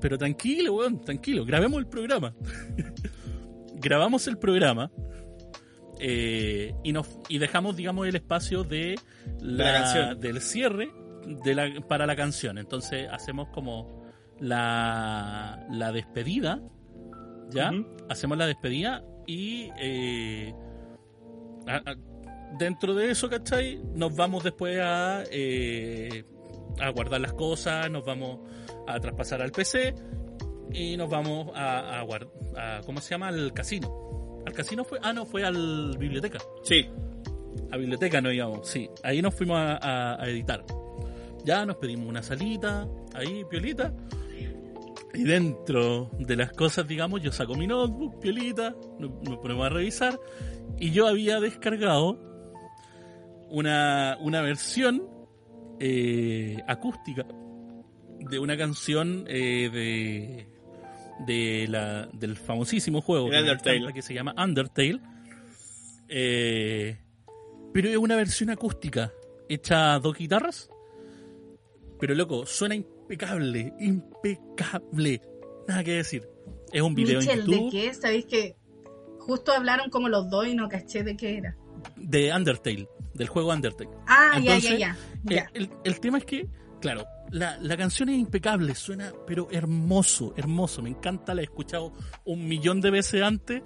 pero 0.00 0.18
tranquilo, 0.18 0.74
weón, 0.74 1.00
tranquilo, 1.00 1.44
grabemos 1.44 1.78
el 1.78 1.86
programa. 1.86 2.34
Grabamos 3.76 4.26
el 4.26 4.36
programa 4.36 4.90
eh, 6.00 6.74
y, 6.82 6.92
nos, 6.92 7.08
y 7.28 7.38
dejamos, 7.38 7.76
digamos, 7.76 8.06
el 8.08 8.16
espacio 8.16 8.64
de 8.64 8.96
la, 9.40 9.64
la 9.64 9.72
canción. 9.74 10.20
del 10.20 10.40
cierre 10.40 10.90
de 11.44 11.54
la, 11.54 11.80
para 11.86 12.04
la 12.04 12.16
canción. 12.16 12.58
Entonces 12.58 13.06
hacemos 13.12 13.48
como 13.50 14.02
la, 14.40 15.64
la 15.70 15.92
despedida, 15.92 16.60
¿ya? 17.52 17.72
Hacemos 18.08 18.36
la 18.38 18.46
despedida 18.46 19.04
y 19.26 19.70
eh, 19.78 20.54
a- 21.66 21.76
a- 21.90 21.96
dentro 22.58 22.94
de 22.94 23.10
eso, 23.10 23.28
¿cachai? 23.28 23.80
Nos 23.94 24.14
vamos 24.16 24.42
después 24.44 24.78
a, 24.82 25.22
eh, 25.30 26.24
a 26.80 26.90
guardar 26.90 27.20
las 27.20 27.32
cosas, 27.34 27.90
nos 27.90 28.04
vamos 28.04 28.40
a 28.86 28.98
traspasar 29.00 29.40
al 29.42 29.52
PC 29.52 29.94
y 30.72 30.96
nos 30.96 31.08
vamos 31.10 31.50
a, 31.54 32.00
a, 32.00 32.80
¿cómo 32.84 33.00
se 33.00 33.10
llama? 33.10 33.28
Al 33.28 33.52
casino. 33.52 34.42
¿Al 34.46 34.52
casino 34.52 34.84
fue? 34.84 34.98
Ah, 35.02 35.12
no, 35.12 35.26
fue 35.26 35.44
al 35.44 35.96
biblioteca. 35.98 36.38
Sí. 36.62 36.88
A 37.70 37.76
biblioteca 37.76 38.20
no 38.20 38.32
íbamos, 38.32 38.66
sí. 38.68 38.88
Ahí 39.02 39.20
nos 39.22 39.34
fuimos 39.34 39.58
a, 39.58 39.76
a- 39.76 40.22
a 40.22 40.28
editar. 40.28 40.64
Ya 41.44 41.64
nos 41.64 41.76
pedimos 41.76 42.06
una 42.08 42.22
salita, 42.22 42.86
ahí, 43.14 43.44
piolita. 43.48 43.92
Y 45.14 45.24
dentro 45.24 46.10
de 46.18 46.36
las 46.36 46.52
cosas, 46.52 46.86
digamos, 46.86 47.22
yo 47.22 47.32
saco 47.32 47.54
mi 47.54 47.66
notebook, 47.66 48.20
piolita, 48.20 48.74
nos, 48.98 49.38
ponemos 49.38 49.66
a 49.66 49.68
revisar. 49.68 50.18
Y 50.78 50.92
yo 50.92 51.06
había 51.08 51.40
descargado 51.40 52.18
una, 53.48 54.16
una 54.20 54.40
versión 54.40 55.02
eh, 55.80 56.58
acústica 56.68 57.26
de 58.20 58.38
una 58.38 58.56
canción 58.56 59.24
eh, 59.26 59.68
de, 59.72 60.46
de 61.26 61.66
la, 61.68 62.06
del 62.12 62.36
famosísimo 62.36 63.00
juego 63.00 63.26
Undertale. 63.26 63.92
que 63.92 64.02
se 64.02 64.14
llama 64.14 64.34
Undertale. 64.36 65.00
Eh, 66.08 66.98
pero 67.72 67.88
es 67.88 67.96
una 67.96 68.16
versión 68.16 68.50
acústica 68.50 69.12
hecha 69.48 69.94
a 69.94 70.00
dos 70.00 70.16
guitarras. 70.16 70.70
Pero 71.98 72.14
loco, 72.14 72.46
suena 72.46 72.74
impecable, 73.10 73.72
impecable. 73.78 75.20
Nada 75.66 75.84
que 75.84 75.92
decir. 75.92 76.28
Es 76.72 76.82
un 76.82 76.94
video 76.94 77.18
Michel, 77.20 77.40
en 77.40 77.46
¿de 77.46 77.52
YouTube 77.52 77.70
qué? 77.72 77.94
¿Sabéis 77.94 78.26
que 78.26 78.56
justo 79.18 79.52
hablaron 79.52 79.90
como 79.90 80.08
los 80.08 80.30
dos 80.30 80.46
y 80.46 80.54
no 80.54 80.68
caché 80.68 81.02
de 81.02 81.16
qué 81.16 81.38
era? 81.38 81.56
de 81.96 82.30
Undertale, 82.34 82.86
del 83.14 83.28
juego 83.28 83.52
Undertale. 83.52 83.90
Ah, 84.06 84.32
Entonces, 84.36 84.70
ya, 84.70 84.78
ya, 84.78 84.96
ya. 85.24 85.34
ya. 85.36 85.42
Eh, 85.42 85.48
El, 85.54 85.70
el 85.84 85.98
tema 86.00 86.18
es 86.18 86.24
que, 86.26 86.46
claro, 86.80 87.06
la, 87.30 87.56
la 87.58 87.76
canción 87.76 88.10
es 88.10 88.18
impecable, 88.18 88.74
suena 88.74 89.12
pero 89.26 89.48
hermoso, 89.50 90.34
hermoso. 90.36 90.82
Me 90.82 90.90
encanta, 90.90 91.34
la 91.34 91.40
he 91.40 91.44
escuchado 91.44 91.92
un 92.26 92.46
millón 92.46 92.80
de 92.82 92.90
veces 92.90 93.22
antes 93.22 93.62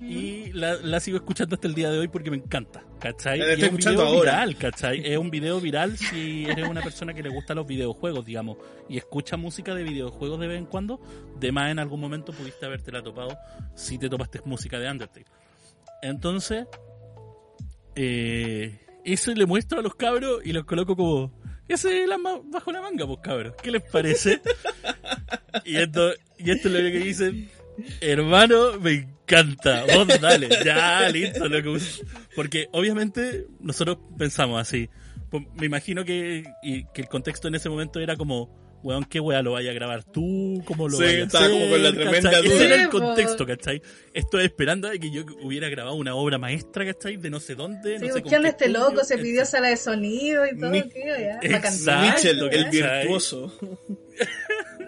y 0.00 0.52
la, 0.52 0.74
la 0.74 1.00
sigo 1.00 1.16
escuchando 1.16 1.54
hasta 1.54 1.66
el 1.66 1.74
día 1.74 1.90
de 1.90 1.98
hoy 1.98 2.08
porque 2.08 2.30
me 2.30 2.36
encanta, 2.36 2.84
¿cachai? 3.00 3.38
La 3.38 3.46
Y 3.46 3.50
estoy 3.52 3.64
es 3.64 3.70
un 3.70 3.78
escuchando 3.78 4.02
video 4.02 4.16
ahora. 4.16 4.32
viral, 4.32 4.56
¿cachai? 4.56 5.02
Es 5.12 5.18
un 5.18 5.30
video 5.30 5.60
viral 5.60 5.96
si 5.96 6.44
eres 6.44 6.68
una 6.68 6.82
persona 6.82 7.14
que 7.14 7.22
le 7.22 7.30
gustan 7.30 7.56
los 7.56 7.66
videojuegos, 7.66 8.24
digamos, 8.26 8.58
y 8.88 8.98
escucha 8.98 9.36
música 9.36 9.74
de 9.74 9.82
videojuegos 9.84 10.38
de 10.40 10.46
vez 10.48 10.58
en 10.58 10.66
cuando, 10.66 11.00
de 11.40 11.52
más 11.52 11.70
en 11.70 11.78
algún 11.78 12.00
momento 12.00 12.32
pudiste 12.32 12.66
haberte 12.66 12.92
la 12.92 13.02
topado 13.02 13.36
si 13.74 13.98
te 13.98 14.08
topaste 14.08 14.40
música 14.44 14.78
de 14.78 14.90
Undertale. 14.90 15.26
Entonces, 16.02 16.66
eh, 17.94 18.78
eso 19.04 19.32
le 19.32 19.46
muestro 19.46 19.78
a 19.78 19.82
los 19.82 19.94
cabros 19.94 20.40
y 20.44 20.52
los 20.52 20.64
coloco 20.64 20.96
como. 20.96 21.32
Ese 21.66 22.02
es 22.02 22.08
la 22.08 22.18
bajo 22.44 22.72
la 22.72 22.82
manga, 22.82 23.06
pues 23.06 23.20
cabros. 23.22 23.54
¿Qué 23.62 23.70
les 23.70 23.82
parece? 23.82 24.42
y, 25.64 25.76
esto, 25.76 26.10
y 26.38 26.50
esto 26.50 26.68
es 26.68 26.74
lo 26.74 26.80
que 26.80 26.98
dicen. 26.98 27.50
Hermano, 28.00 28.78
me 28.80 28.92
encanta. 28.92 29.84
Vos 29.94 30.08
dale, 30.20 30.48
ya, 30.64 31.08
listo, 31.08 31.48
loco. 31.48 31.76
Porque 32.34 32.68
obviamente 32.72 33.46
nosotros 33.60 33.98
pensamos 34.18 34.60
así. 34.60 34.88
Pues, 35.30 35.44
Me 35.54 35.66
imagino 35.66 36.04
que, 36.04 36.44
y 36.62 36.84
que 36.92 37.02
el 37.02 37.08
contexto 37.08 37.48
en 37.48 37.56
ese 37.56 37.68
momento 37.68 38.00
era 38.00 38.16
como, 38.16 38.63
weón, 38.84 39.04
¿qué 39.04 39.18
weá 39.18 39.42
lo 39.42 39.52
vaya 39.52 39.70
a 39.70 39.74
grabar 39.74 40.04
tú? 40.04 40.62
¿Cómo 40.66 40.86
lo 40.88 40.96
Sí, 40.98 41.02
vaya 41.04 41.18
a 41.18 41.22
estaba 41.24 41.48
como 41.48 41.68
con 41.70 41.82
la 41.82 41.88
hacer? 41.88 42.00
tremenda 42.02 42.30
¿Cachai? 42.30 42.42
duda. 42.44 42.54
Ese 42.54 42.66
era 42.66 42.82
el 42.82 42.88
contexto, 42.90 43.46
¿cachai? 43.46 43.82
Estoy 44.12 44.44
esperando 44.44 44.88
a 44.88 44.92
que 44.92 45.10
yo 45.10 45.24
hubiera 45.42 45.68
grabado 45.70 45.96
una 45.96 46.14
obra 46.14 46.38
maestra, 46.38 46.84
¿cachai? 46.84 47.16
De 47.16 47.30
no 47.30 47.40
sé 47.40 47.54
dónde, 47.54 47.98
Sí, 47.98 48.06
no 48.06 48.14
sé 48.14 48.20
con 48.22 48.28
¿quién 48.30 48.42
qué 48.42 48.48
este 48.48 48.64
estudio, 48.66 48.90
loco? 48.90 49.04
Se 49.04 49.18
pidió 49.18 49.44
sala 49.46 49.68
de 49.68 49.76
sonido 49.78 50.46
y 50.46 50.56
todo, 50.58 50.70
Mi- 50.70 50.82
¿qué? 50.88 51.02
Ya, 51.06 51.38
Exacto. 51.56 52.06
Mitchell, 52.06 52.38
el 52.52 52.64
¿cachai? 52.64 52.70
virtuoso. 52.70 53.58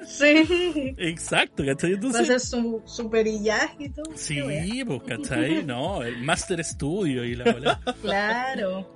Sí. 0.07 0.95
Exacto, 0.99 1.65
¿cachai? 1.67 1.91
Va 1.91 1.95
a 1.95 1.97
Entonces, 1.97 2.21
hacer 2.23 2.41
su, 2.41 2.83
su 2.87 3.11
perillaje 3.11 3.85
y 3.85 3.91
todo. 3.91 4.05
sí, 4.15 4.85
pues, 4.87 5.03
¿cachai? 5.03 5.65
No, 5.65 6.03
el 6.03 6.19
Master 6.19 6.63
Studio 6.65 7.25
y 7.25 7.35
la 7.35 7.53
bola. 7.53 7.81
Claro. 8.03 8.95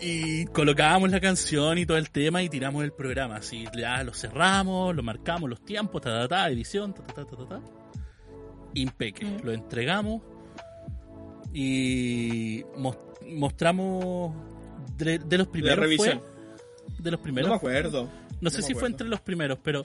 Y 0.00 0.44
colocábamos 0.46 1.10
la 1.10 1.20
canción 1.20 1.78
y 1.78 1.86
todo 1.86 1.96
el 1.96 2.10
tema 2.10 2.42
y 2.42 2.48
tiramos 2.48 2.84
el 2.84 2.92
programa. 2.92 3.36
Así, 3.36 3.64
ya 3.76 4.02
lo 4.04 4.12
cerramos, 4.12 4.94
lo 4.94 5.02
marcamos 5.02 5.48
los 5.48 5.64
tiempos, 5.64 6.02
ta, 6.02 6.10
ta, 6.22 6.28
ta, 6.28 6.48
edición, 6.50 6.92
ta, 6.94 7.02
ta, 7.04 7.14
ta, 7.14 7.24
ta, 7.24 7.36
ta, 7.36 7.46
ta. 7.46 7.60
Impeque. 8.74 9.24
Mm. 9.24 9.40
Lo 9.44 9.52
entregamos 9.52 10.22
y 11.52 12.64
mos- 12.76 12.98
mostramos 13.34 14.34
de, 14.96 15.18
de 15.20 15.38
los 15.38 15.46
La 15.46 15.52
primeros. 15.52 15.78
revisión. 15.78 16.20
fue, 16.20 16.94
de 17.04 17.10
los 17.10 17.20
No 17.20 17.22
primeros. 17.22 17.50
me 17.50 17.56
acuerdo. 17.56 18.08
No 18.40 18.50
sé 18.50 18.58
no 18.58 18.62
me 18.62 18.66
si 18.66 18.72
fue 18.74 18.80
acuerdo. 18.80 18.86
entre 18.88 19.08
los 19.08 19.20
primeros, 19.20 19.58
pero 19.62 19.84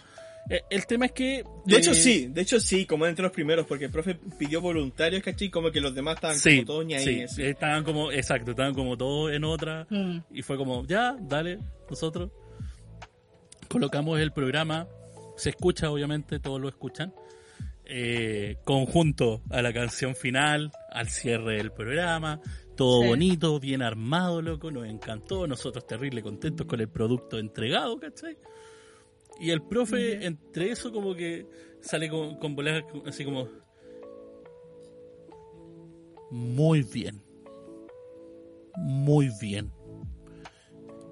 el 0.70 0.86
tema 0.88 1.06
es 1.06 1.12
que. 1.12 1.44
De 1.66 1.76
eh, 1.76 1.80
hecho, 1.80 1.94
sí, 1.94 2.28
de 2.28 2.42
hecho, 2.42 2.60
sí, 2.60 2.86
como 2.86 3.06
entre 3.06 3.24
los 3.24 3.32
primeros, 3.32 3.66
porque 3.68 3.86
el 3.86 3.92
profe 3.92 4.16
pidió 4.38 4.62
voluntarios, 4.62 5.22
¿cachai? 5.24 5.50
Como 5.50 5.72
que 5.72 5.80
los 5.80 5.94
demás 5.94 6.16
estaban 6.16 6.38
Sí, 6.40 6.64
como 6.66 6.66
todos 6.66 6.86
sí, 7.04 7.22
así. 7.22 7.44
estaban 7.44 7.84
como, 7.84 8.12
exacto, 8.12 8.52
estaban 8.52 8.74
como 8.74 8.98
todos 8.98 9.32
en 9.32 9.44
otra. 9.44 9.86
Mm. 9.90 10.20
Y 10.34 10.42
fue 10.42 10.58
como, 10.58 10.86
ya, 10.86 11.16
dale, 11.22 11.60
nosotros. 11.90 12.32
Colocamos 13.68 14.20
el 14.20 14.32
programa, 14.32 14.88
se 15.38 15.52
escucha 15.52 15.92
obviamente, 15.92 16.40
todos 16.40 16.60
lo 16.60 16.70
escuchan. 16.70 17.14
eh, 17.92 18.58
conjunto 18.66 19.42
a 19.50 19.64
la 19.64 19.74
canción 19.74 20.16
final, 20.16 20.72
al 20.92 21.10
cierre 21.10 21.56
del 21.58 21.72
programa, 21.72 22.40
todo 22.78 23.02
Sí. 23.02 23.08
bonito, 23.08 23.60
bien 23.60 23.82
armado, 23.82 24.44
loco, 24.44 24.70
nos 24.70 24.86
encantó, 24.88 25.48
nosotros 25.48 25.88
terrible 25.88 26.22
contentos 26.22 26.68
con 26.68 26.80
el 26.82 26.88
producto 26.88 27.40
entregado, 27.40 28.00
¿cachai? 28.00 28.38
Y 29.40 29.52
el 29.52 29.62
profe, 29.62 30.26
entre 30.26 30.72
eso, 30.72 30.92
como 30.92 31.16
que 31.16 31.46
sale 31.82 32.10
con, 32.10 32.38
con 32.38 32.56
bolas 32.56 32.84
así 33.06 33.24
como... 33.24 33.48
Muy 36.32 36.84
bien. 36.84 37.24
Muy 38.78 39.30
bien. 39.42 39.72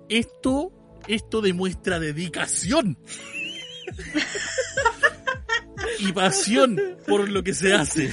Esto, 0.10 0.72
esto 1.08 1.42
demuestra 1.42 2.00
dedicación. 2.00 2.98
y 6.00 6.12
pasión 6.12 6.80
por 7.08 7.30
lo 7.30 7.44
que 7.44 7.54
se 7.54 7.74
hace. 7.74 8.12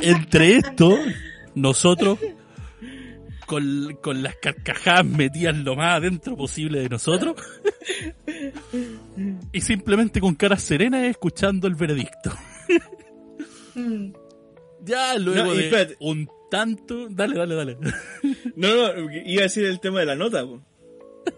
Entre 0.00 0.56
esto, 0.56 0.98
nosotros, 1.54 2.18
con, 3.52 3.98
con 4.00 4.22
las 4.22 4.36
carcajadas 4.36 5.04
metidas 5.04 5.54
lo 5.58 5.76
más 5.76 5.98
adentro 5.98 6.34
posible 6.38 6.80
de 6.80 6.88
nosotros, 6.88 7.36
y 9.52 9.60
simplemente 9.60 10.20
con 10.20 10.34
cara 10.34 10.56
serena 10.56 11.06
escuchando 11.06 11.66
el 11.68 11.74
veredicto. 11.74 12.32
Mm. 13.74 14.12
Ya 14.84 15.16
luego 15.18 15.44
No, 15.48 15.54
de 15.54 15.64
espérate. 15.64 15.96
un 16.00 16.28
tanto... 16.50 17.08
Dale, 17.10 17.36
dale, 17.36 17.54
dale. 17.54 17.76
No, 18.56 18.68
no, 18.74 19.10
iba 19.24 19.40
a 19.40 19.44
decir 19.44 19.64
el 19.64 19.80
tema 19.80 20.00
de 20.00 20.06
la 20.06 20.16
nota, 20.16 20.44
po. 20.46 20.62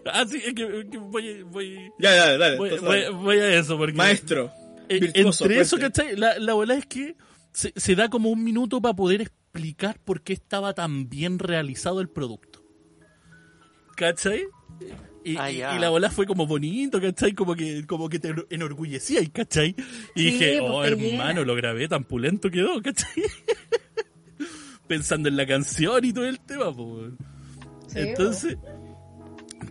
ah, 0.05 0.25
sí, 0.27 0.37
es 0.37 0.53
que, 0.53 0.87
que 0.89 0.97
voy, 0.97 1.43
voy, 1.43 1.77
Ya, 1.99 2.13
dale, 2.15 2.37
dale. 2.37 2.57
voy, 2.57 2.69
entonces, 2.69 2.87
voy- 2.87 3.01
dale. 3.03 3.15
voy 3.23 3.37
a 3.39 3.59
eso, 3.59 3.77
porque... 3.77 3.93
Maestro, 3.93 4.51
Eh, 4.89 4.99
virtuoso, 4.99 5.43
entre 5.45 5.59
eso. 5.61 5.77
¿cachai? 5.77 6.15
La, 6.15 6.39
la 6.39 6.53
bola 6.53 6.75
es 6.75 6.85
que 6.85 7.15
se, 7.51 7.73
se 7.75 7.95
da 7.95 8.07
como 8.09 8.29
un 8.29 8.41
minuto 8.43 8.81
para 8.81 8.95
poder 8.95 9.31
explicar 9.55 9.99
por 10.03 10.21
qué 10.21 10.33
estaba 10.33 10.73
tan 10.73 11.07
bien 11.09 11.39
realizado 11.39 12.01
el 12.01 12.09
producto. 12.09 12.61
¿Cachai? 13.95 14.43
Y, 15.23 15.37
Ah, 15.37 15.49
y- 15.51 15.59
la 15.79 15.89
bola 15.89 16.11
fue 16.11 16.25
como 16.27 16.45
bonito, 16.45 16.99
¿cachai? 17.01 17.33
Como 17.33 17.55
que, 17.55 17.85
como 17.87 18.09
que 18.09 18.19
te 18.19 18.35
enorgullecía, 18.49 19.21
¿cachai? 19.31 19.75
Y 20.13 20.19
Sí, 20.21 20.31
dije, 20.31 20.57
pues, 20.59 20.71
oh 20.71 20.83
hermano, 20.83 21.43
lo 21.45 21.55
grabé, 21.55 21.87
tan 21.87 22.03
pulento 22.03 22.51
quedó, 22.51 22.81
¿cachai? 22.81 23.23
Pensando 24.87 25.29
en 25.29 25.37
la 25.37 25.47
canción 25.47 26.03
y 26.05 26.13
todo 26.13 26.25
el 26.25 26.39
tema, 26.41 26.71
pues. 26.75 27.13
Sí, 27.87 27.99
Entonces, 27.99 28.57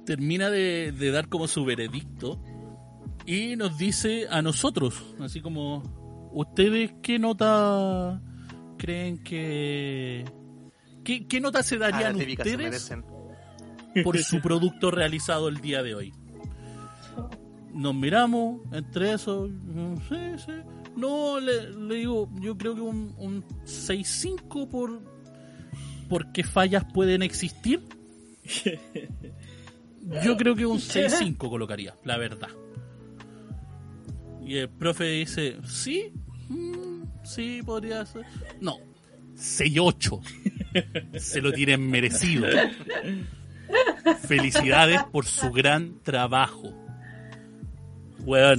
termina 0.06 0.50
de, 0.50 0.92
de 0.92 1.10
dar 1.10 1.28
como 1.28 1.46
su 1.46 1.64
veredicto 1.64 2.40
y 3.26 3.54
nos 3.56 3.78
dice 3.78 4.26
a 4.30 4.42
nosotros, 4.42 5.14
así 5.20 5.40
como, 5.40 6.30
¿ustedes 6.32 6.94
qué 7.02 7.18
nota 7.20 8.20
creen 8.84 9.18
que... 9.18 10.24
¿Qué, 11.02 11.26
qué 11.26 11.40
nota 11.40 11.62
se 11.62 11.76
Ah, 11.76 11.90
darían 11.90 12.18
se 12.18 12.32
ustedes 12.32 12.92
por 14.02 14.18
su 14.22 14.40
producto 14.42 14.90
realizado 14.90 15.48
el 15.48 15.60
día 15.62 15.82
de 15.82 15.94
hoy? 15.94 16.12
Nos 17.72 17.94
miramos 17.94 18.60
entre 18.72 19.14
eso, 19.14 19.48
mm, 19.50 19.96
sí, 20.08 20.44
sí. 20.44 20.52
No, 20.96 21.40
le, 21.40 21.70
le 21.70 21.94
digo, 21.96 22.28
yo 22.40 22.56
creo 22.58 22.74
que 22.74 22.82
un, 22.82 23.14
un 23.18 23.42
6-5 23.64 24.68
por... 24.68 25.00
porque 26.08 26.44
fallas 26.44 26.84
pueden 26.92 27.22
existir. 27.22 27.82
Yo 30.22 30.36
creo 30.36 30.54
que 30.54 30.66
un 30.66 30.78
6-5 30.78 31.36
colocaría, 31.38 31.96
la 32.04 32.18
verdad. 32.18 32.50
Y 34.46 34.56
el 34.58 34.68
profe 34.68 35.04
dice, 35.04 35.56
¿sí? 35.64 36.12
Mm, 37.24 37.26
sí, 37.26 37.60
podría 37.64 38.04
ser. 38.06 38.22
No, 38.60 38.76
6-8. 39.36 40.20
Se 41.18 41.40
lo 41.40 41.52
tienen 41.52 41.88
merecido. 41.90 42.46
Felicidades 44.26 45.02
por 45.04 45.26
su 45.26 45.50
gran 45.50 46.00
trabajo. 46.02 46.72
Weón, 48.20 48.58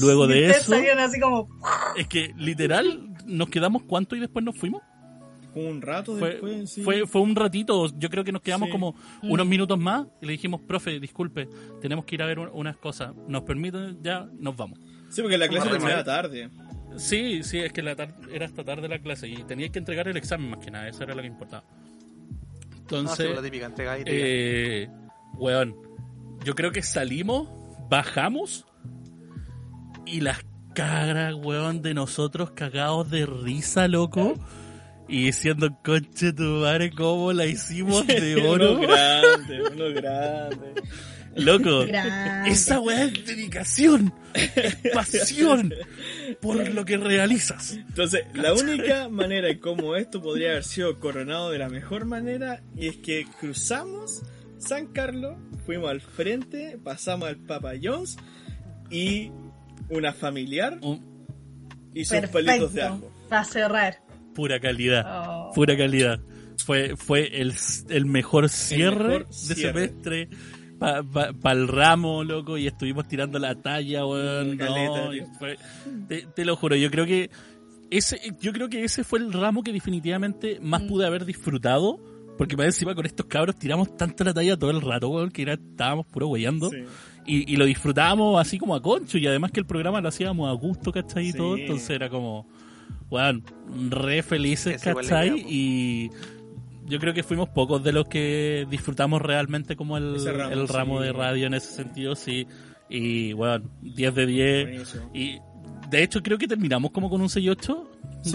luego 0.00 0.26
de 0.28 0.50
eso, 0.50 0.70
salieron 0.72 1.00
así 1.00 1.18
como. 1.20 1.48
es 1.96 2.06
que 2.06 2.32
literal 2.38 3.08
nos 3.26 3.48
quedamos 3.48 3.82
cuánto 3.82 4.14
y 4.14 4.20
después 4.20 4.44
nos 4.44 4.56
fuimos. 4.56 4.82
un 5.52 5.82
rato 5.82 6.16
Fue, 6.16 6.30
después, 6.30 6.70
sí. 6.70 6.82
fue, 6.82 7.06
fue 7.08 7.20
un 7.22 7.34
ratito, 7.34 7.88
yo 7.98 8.08
creo 8.08 8.22
que 8.22 8.30
nos 8.30 8.40
quedamos 8.40 8.68
Sí. 8.68 8.72
como 8.72 8.94
unos 9.24 9.44
minutos 9.48 9.76
más 9.80 10.06
y 10.22 10.26
le 10.26 10.32
dijimos, 10.32 10.60
profe, 10.60 11.00
disculpe, 11.00 11.48
tenemos 11.82 12.04
que 12.04 12.14
ir 12.14 12.22
a 12.22 12.26
ver 12.26 12.38
un- 12.38 12.50
unas 12.52 12.76
cosas. 12.76 13.12
¿Nos 13.26 13.42
permiten? 13.42 13.98
Ya, 14.00 14.28
nos 14.38 14.56
vamos. 14.56 14.78
Sí, 15.08 15.22
porque 15.22 15.36
la 15.36 15.48
clase 15.48 15.68
terminaba 15.70 16.04
tarde. 16.04 16.50
Sí, 16.96 17.42
sí, 17.42 17.58
es 17.58 17.72
que 17.72 17.82
la 17.82 17.92
era 18.32 18.46
hasta 18.46 18.64
tarde 18.64 18.88
la 18.88 18.98
clase 18.98 19.28
y 19.28 19.36
tenía 19.44 19.68
que 19.70 19.78
entregar 19.78 20.08
el 20.08 20.16
examen 20.16 20.50
más 20.50 20.58
que 20.64 20.70
nada, 20.70 20.88
eso 20.88 21.02
era 21.04 21.14
lo 21.14 21.22
que 21.22 21.28
importaba. 21.28 21.64
No, 21.68 22.78
Entonces, 22.80 23.34
la 23.34 23.42
típica 23.42 23.66
entrega 23.66 23.98
y 23.98 24.04
tira. 24.04 24.16
eh, 24.18 24.88
weón, 25.34 25.76
yo 26.44 26.54
creo 26.54 26.72
que 26.72 26.82
salimos, 26.82 27.48
bajamos 27.88 28.66
y 30.06 30.20
las 30.20 30.40
caras, 30.74 31.34
weón, 31.34 31.82
de 31.82 31.94
nosotros 31.94 32.50
cagados 32.52 33.10
de 33.10 33.26
risa, 33.26 33.86
loco. 33.88 34.34
Y 35.08 35.24
diciendo, 35.24 35.76
conche 35.84 36.32
tu 36.32 36.42
madre, 36.44 36.90
cómo 36.92 37.32
la 37.32 37.44
hicimos 37.46 38.06
de 38.06 38.36
oro. 38.48 38.74
uno 38.78 38.80
grande, 38.82 39.62
uno 39.72 39.84
grande. 39.92 40.74
Loco, 41.36 41.86
Grande. 41.86 42.50
esa 42.50 42.80
weá 42.80 43.04
es 43.04 43.24
dedicación, 43.24 44.12
es 44.34 44.76
pasión 44.92 45.72
por 46.40 46.68
lo 46.70 46.84
que 46.84 46.96
realizas. 46.96 47.72
Entonces, 47.72 48.24
la 48.34 48.52
única 48.54 49.08
manera 49.08 49.48
en 49.48 49.58
cómo 49.58 49.96
esto 49.96 50.20
podría 50.22 50.50
haber 50.50 50.64
sido 50.64 50.98
coronado 51.00 51.50
de 51.50 51.58
la 51.58 51.68
mejor 51.68 52.04
manera 52.04 52.62
y 52.76 52.88
es 52.88 52.96
que 52.96 53.26
cruzamos 53.40 54.22
San 54.58 54.88
Carlos, 54.88 55.36
fuimos 55.64 55.90
al 55.90 56.00
frente, 56.00 56.78
pasamos 56.82 57.28
al 57.28 57.36
Papa 57.36 57.72
John's 57.82 58.16
y 58.90 59.30
una 59.88 60.12
familiar 60.12 60.78
Un- 60.82 61.08
y 61.94 62.04
sus 62.04 62.18
palitos 62.28 62.72
de 62.74 62.80
Perfecto. 62.82 62.86
ajo. 63.06 63.12
Para 63.28 63.44
cerrar. 63.44 64.02
pura 64.34 64.60
calidad. 64.60 65.04
Oh. 65.06 65.52
pura 65.54 65.76
calidad. 65.76 66.20
Fue, 66.64 66.94
fue 66.96 67.40
el, 67.40 67.54
el 67.88 68.04
mejor 68.06 68.48
cierre 68.50 69.20
mejor 69.20 69.28
de 69.28 69.32
cierre. 69.54 69.88
semestre 69.88 70.28
para 70.80 71.52
el 71.52 71.68
ramo, 71.68 72.24
loco, 72.24 72.58
y 72.58 72.66
estuvimos 72.66 73.06
tirando 73.06 73.38
la 73.38 73.54
talla, 73.54 74.04
weón. 74.06 74.56
No, 74.56 75.10
fue- 75.38 75.56
te, 76.08 76.26
te 76.34 76.44
lo 76.44 76.56
juro, 76.56 76.74
yo 76.74 76.90
creo 76.90 77.06
que 77.06 77.30
ese, 77.90 78.18
yo 78.40 78.52
creo 78.52 78.68
que 78.68 78.82
ese 78.84 79.04
fue 79.04 79.18
el 79.18 79.32
ramo 79.32 79.62
que 79.62 79.72
definitivamente 79.72 80.58
más 80.62 80.82
Mm. 80.82 80.86
pude 80.88 81.06
haber 81.06 81.24
disfrutado 81.24 81.98
Porque 82.38 82.56
más 82.56 82.64
encima 82.66 82.94
con 82.94 83.04
estos 83.04 83.26
cabros 83.26 83.56
tiramos 83.58 83.94
tanto 83.98 84.24
la 84.24 84.32
talla 84.32 84.56
todo 84.56 84.70
el 84.70 84.80
rato, 84.80 85.10
weón, 85.10 85.30
que 85.30 85.42
era, 85.42 85.52
estábamos 85.54 86.06
puro 86.06 86.28
weyando. 86.28 86.70
Sí. 86.70 86.78
Y, 87.26 87.52
y 87.52 87.56
lo 87.56 87.66
disfrutábamos 87.66 88.40
así 88.40 88.58
como 88.58 88.74
a 88.74 88.80
concho. 88.80 89.18
Y 89.18 89.26
además 89.26 89.50
que 89.52 89.60
el 89.60 89.66
programa 89.66 90.00
lo 90.00 90.08
hacíamos 90.08 90.48
a 90.48 90.52
gusto, 90.54 90.90
¿cachai? 90.90 91.26
Y 91.26 91.32
Sí. 91.32 91.36
todo. 91.36 91.58
Entonces 91.58 91.90
era 91.90 92.08
como, 92.08 92.48
weón, 93.10 93.44
re 93.90 94.22
felices, 94.22 94.86
la 94.86 94.94
¿cachai? 94.94 95.44
y 95.46 96.10
yo 96.90 96.98
creo 96.98 97.14
que 97.14 97.22
fuimos 97.22 97.48
pocos 97.48 97.82
de 97.82 97.92
los 97.92 98.06
que 98.06 98.66
disfrutamos 98.68 99.22
realmente 99.22 99.76
como 99.76 99.96
el, 99.96 100.22
ramo, 100.24 100.52
el 100.52 100.68
ramo 100.68 100.98
sí. 100.98 101.06
de 101.06 101.12
radio 101.12 101.46
en 101.46 101.54
ese 101.54 101.72
sentido, 101.72 102.16
sí. 102.16 102.46
Y, 102.88 103.32
weón, 103.32 103.70
10 103.80 104.14
de 104.14 104.26
10. 104.26 104.66
Buenísimo. 104.66 105.10
Y 105.14 105.38
de 105.88 106.02
hecho 106.02 106.22
creo 106.22 106.36
que 106.36 106.48
terminamos 106.48 106.90
como 106.90 107.08
con 107.08 107.20
un 107.20 107.28
6-8. 107.28 107.86
Sí, 108.22 108.32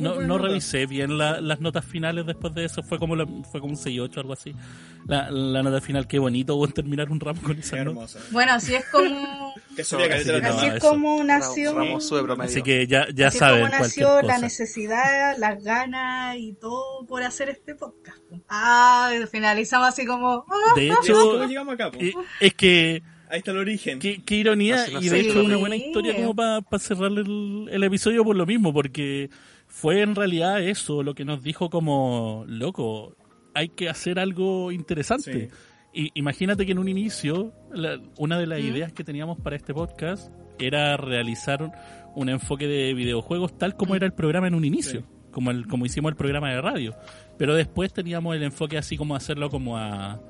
no, 0.00 0.20
no, 0.22 0.38
revisé 0.38 0.86
bien 0.86 1.18
la- 1.18 1.40
las 1.40 1.60
notas 1.60 1.84
finales 1.84 2.24
después 2.26 2.54
de 2.54 2.64
eso. 2.64 2.82
Fue 2.82 2.98
como, 2.98 3.16
la- 3.16 3.26
fue 3.50 3.60
como 3.60 3.72
un 3.72 3.78
6-8 3.78 4.18
algo 4.20 4.32
así. 4.32 4.54
La, 5.06 5.30
la 5.30 5.62
nota 5.62 5.80
final, 5.80 6.06
qué 6.06 6.18
bonito 6.18 6.54
weón, 6.56 6.72
terminar 6.72 7.10
un 7.10 7.18
ramo 7.18 7.40
con 7.42 7.58
esa 7.58 7.76
Qué 7.78 7.84
nota. 7.84 7.90
hermosa. 7.90 8.18
Bueno, 8.30 8.52
así 8.52 8.74
es 8.74 8.84
como, 8.86 9.08
No, 9.08 9.52
así 9.82 9.96
que 9.96 10.08
la 10.32 10.40
no, 10.40 10.54
así 10.56 10.66
es 10.66 10.74
eso. 10.74 10.88
como 10.88 11.24
nació, 11.24 11.74
Ramos 11.78 12.08
promedio. 12.08 12.42
Así 12.44 12.62
que 12.62 12.86
ya, 12.86 13.06
ya 13.14 13.28
así 13.28 13.38
saben 13.38 13.66
como 13.66 13.78
nació 13.78 14.16
la 14.16 14.20
cosa. 14.22 14.38
necesidad, 14.38 15.36
las 15.38 15.62
ganas 15.64 16.36
y 16.36 16.52
todo 16.54 17.06
por 17.06 17.22
hacer 17.22 17.48
este 17.48 17.74
podcast. 17.74 18.18
Ah, 18.48 19.10
finalizamos 19.30 19.88
así 19.88 20.04
como, 20.06 20.44
De 20.76 20.88
hecho, 21.00 21.14
como 21.32 21.44
llegamos 21.44 21.74
acá, 21.74 21.90
po. 21.90 21.98
eh, 22.00 22.12
es 22.40 22.54
que 22.54 23.02
Ahí 23.30 23.38
está 23.38 23.50
el 23.50 23.58
origen. 23.58 23.98
Qué, 23.98 24.22
qué 24.24 24.36
ironía, 24.36 24.86
no 24.92 25.00
y 25.02 25.08
de 25.08 25.20
hecho 25.20 25.44
una 25.44 25.54
Sí. 25.54 25.60
buena 25.60 25.76
historia 25.76 26.16
como 26.16 26.34
para 26.34 26.62
cerrar 26.78 27.12
el, 27.12 27.68
el 27.70 27.84
episodio 27.84 28.24
por 28.24 28.36
lo 28.36 28.46
mismo, 28.46 28.72
porque 28.72 29.28
fue 29.66 30.02
en 30.02 30.14
realidad 30.14 30.62
eso 30.62 31.02
lo 31.02 31.14
que 31.14 31.24
nos 31.24 31.42
dijo 31.42 31.68
como, 31.70 32.44
loco, 32.48 33.16
hay 33.54 33.68
que 33.68 33.88
hacer 33.88 34.18
algo 34.18 34.72
interesante. 34.72 35.50
Y 35.92 36.10
imagínate 36.14 36.64
que 36.66 36.72
en 36.72 36.78
un 36.78 36.88
inicio, 36.88 37.52
la- 37.72 38.00
una 38.18 38.38
de 38.38 38.46
las 38.46 38.60
¿Mm? 38.60 38.66
ideas 38.66 38.92
que 38.92 39.04
teníamos 39.04 39.38
para 39.40 39.56
este 39.56 39.74
podcast 39.74 40.30
era 40.58 40.96
realizar 40.96 41.70
un 42.14 42.28
enfoque 42.28 42.66
de 42.66 42.94
videojuegos 42.94 43.56
tal 43.58 43.76
como 43.76 43.94
era 43.94 44.06
el 44.06 44.12
programa 44.12 44.48
en 44.48 44.54
un 44.54 44.64
inicio, 44.64 45.00
Sí. 45.00 45.06
como, 45.30 45.50
el, 45.50 45.66
como 45.66 45.86
hicimos 45.86 46.10
el 46.10 46.16
programa 46.16 46.50
de 46.50 46.60
radio. 46.60 46.94
Pero 47.36 47.54
después 47.54 47.92
teníamos 47.92 48.34
el 48.36 48.42
enfoque 48.42 48.76
así 48.78 48.96
como 48.96 49.14
hacerlo 49.16 49.50
como 49.50 49.76
a, 49.78 50.20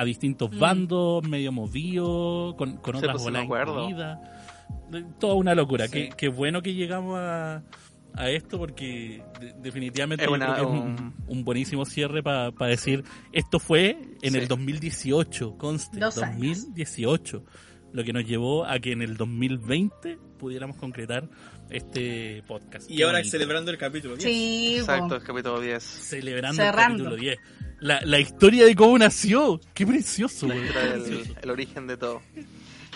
a 0.00 0.04
distintos 0.04 0.52
Mm. 0.52 0.58
bandos, 0.58 1.24
medio 1.28 1.50
movido, 1.52 2.54
con, 2.56 2.76
con 2.76 2.94
Sí, 2.94 2.98
otras 2.98 3.22
pues, 3.22 3.24
bolas. 3.24 4.18
De- 4.90 5.04
Toda 5.18 5.34
una 5.34 5.54
locura. 5.54 5.86
Sí. 5.86 5.92
Qué, 5.92 6.10
qué 6.16 6.28
bueno 6.28 6.62
que 6.62 6.72
llegamos 6.74 7.18
a, 7.18 7.62
a 8.14 8.30
esto 8.30 8.58
porque 8.58 9.22
de- 9.40 9.54
definitivamente 9.60 10.24
Es 10.24 10.28
yo 10.30 10.34
una- 10.34 10.54
creo 10.54 10.56
que 10.56 10.62
es 10.76 10.82
un- 10.82 10.88
un, 10.88 11.14
un 11.26 11.44
buenísimo 11.44 11.84
cierre 11.84 12.22
para 12.22 12.52
decir 12.68 13.04
esto 13.32 13.58
fue 13.58 13.98
en 14.22 14.32
Sí. 14.32 14.38
el 14.38 14.48
2018, 14.48 15.56
conste, 15.58 15.98
Dos 15.98 16.18
años. 16.18 16.38
2018, 16.68 17.44
lo 17.92 18.04
que 18.04 18.12
nos 18.12 18.24
llevó 18.24 18.64
a 18.66 18.78
que 18.78 18.92
en 18.92 19.02
el 19.02 19.16
2020 19.16 20.18
pudiéramos 20.38 20.76
concretar 20.76 21.28
este 21.70 22.42
podcast. 22.46 22.90
Y 22.90 22.96
Qué 22.96 23.04
ahora 23.04 23.18
bonito. 23.18 23.30
celebrando 23.32 23.70
el 23.70 23.78
capítulo 23.78 24.16
10. 24.16 24.24
sí. 24.30 24.76
Exacto, 24.78 25.16
el 25.16 25.22
capítulo 25.22 25.60
10. 25.60 25.82
celebrando 25.82 26.56
Cerrando. 26.62 27.04
el 27.04 27.10
capítulo 27.10 27.16
10. 27.16 27.38
La, 27.80 28.00
la 28.04 28.18
historia 28.18 28.64
de 28.64 28.74
cómo 28.74 28.98
nació. 28.98 29.60
Qué 29.74 29.86
precioso, 29.86 30.46
La 30.46 30.54
güey. 30.54 30.66
historia 30.66 30.82
Qué 30.94 30.98
del- 31.00 31.02
precioso. 31.18 31.40
el 31.42 31.50
origen 31.50 31.86
de 31.86 31.96
todo. 31.96 32.22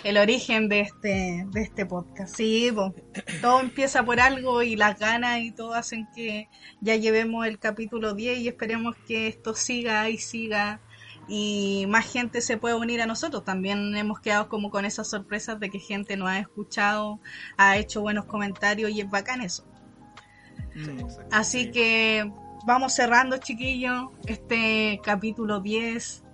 el 0.05 0.17
origen 0.19 0.69
de 0.69 0.81
este, 0.81 1.47
de 1.51 1.61
este 1.63 1.87
podcast. 1.87 2.35
Sí, 2.37 2.71
po. 2.75 2.93
todo 3.41 3.61
empieza 3.61 4.05
por 4.05 4.19
algo 4.19 4.63
y 4.65 4.75
las 4.75 4.99
ganas 4.99 5.39
y 5.41 5.53
todo 5.53 5.75
hacen 5.75 6.09
que 6.15 6.49
ya 6.81 6.97
llevemos 6.97 7.47
el 7.47 7.59
capítulo 7.61 8.13
10 8.15 8.39
y 8.41 8.49
esperemos 8.49 8.97
que 9.07 9.29
esto 9.29 9.55
siga 9.55 10.09
y 10.11 10.19
siga 10.19 10.81
y 11.29 11.85
más 11.89 12.11
gente 12.13 12.41
se 12.41 12.57
pueda 12.57 12.75
unir 12.75 13.01
a 13.01 13.07
nosotros. 13.07 13.45
También 13.45 13.95
hemos 13.97 14.19
quedado 14.19 14.49
como 14.49 14.71
con 14.73 14.85
esas 14.85 15.09
sorpresas 15.09 15.61
de 15.61 15.71
que 15.71 15.79
gente 15.79 16.17
nos 16.17 16.29
ha 16.29 16.41
escuchado, 16.41 17.21
ha 17.57 17.77
hecho 17.77 18.01
buenos 18.01 18.25
comentarios 18.25 18.91
y 18.91 19.01
es 19.03 19.09
bacán 19.09 19.41
eso. 19.41 19.65
Así 21.31 21.65
Sí. 21.67 21.71
que 21.71 22.33
vamos 22.65 22.95
cerrando, 22.95 23.39
chiquillos, 23.39 24.09
este 24.27 25.01
capítulo 25.03 25.61
10. 25.61 26.25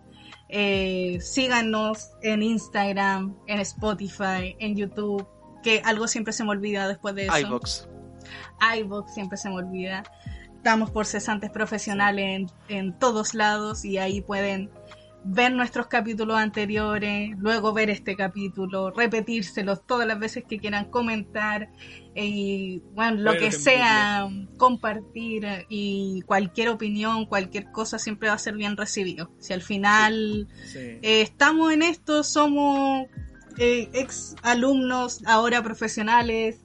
Eh, 0.50 1.18
síganos 1.20 2.10
en 2.22 2.42
Instagram, 2.42 3.36
en 3.46 3.60
Spotify, 3.60 4.56
en 4.58 4.76
YouTube, 4.76 5.26
que 5.62 5.82
algo 5.84 6.08
siempre 6.08 6.32
se 6.32 6.44
me 6.44 6.50
olvida 6.50 6.88
después 6.88 7.14
de 7.14 7.26
eso. 7.26 7.38
iBox. 7.38 7.88
iVoox 8.78 9.14
siempre 9.14 9.36
se 9.38 9.48
me 9.48 9.56
olvida. 9.56 10.02
Estamos 10.56 10.90
por 10.90 11.06
cesantes 11.06 11.50
profesionales 11.50 12.24
en, 12.24 12.50
en 12.68 12.98
todos 12.98 13.34
lados 13.34 13.84
y 13.84 13.98
ahí 13.98 14.20
pueden 14.20 14.70
ver 15.24 15.52
nuestros 15.52 15.88
capítulos 15.88 16.38
anteriores, 16.38 17.36
luego 17.38 17.72
ver 17.72 17.90
este 17.90 18.16
capítulo, 18.16 18.90
repetírselos 18.90 19.84
todas 19.84 20.06
las 20.06 20.18
veces 20.18 20.44
que 20.48 20.58
quieran 20.58 20.86
comentar 20.86 21.68
y 22.24 22.82
bueno, 22.94 23.20
lo 23.22 23.36
que 23.36 23.52
sea, 23.52 24.28
compartir 24.56 25.44
eh, 25.44 25.66
y 25.68 26.22
cualquier 26.22 26.68
opinión, 26.70 27.26
cualquier 27.26 27.70
cosa 27.70 27.98
siempre 27.98 28.28
va 28.28 28.34
a 28.34 28.38
ser 28.38 28.54
bien 28.54 28.76
recibido. 28.76 29.30
Si 29.38 29.52
al 29.52 29.62
final 29.62 30.48
Sí. 30.64 30.78
eh, 30.78 31.20
estamos 31.22 31.72
en 31.72 31.82
esto, 31.82 32.22
somos 32.24 33.06
eh, 33.58 33.88
ex 33.92 34.36
alumnos, 34.42 35.20
ahora 35.26 35.62
profesionales, 35.62 36.60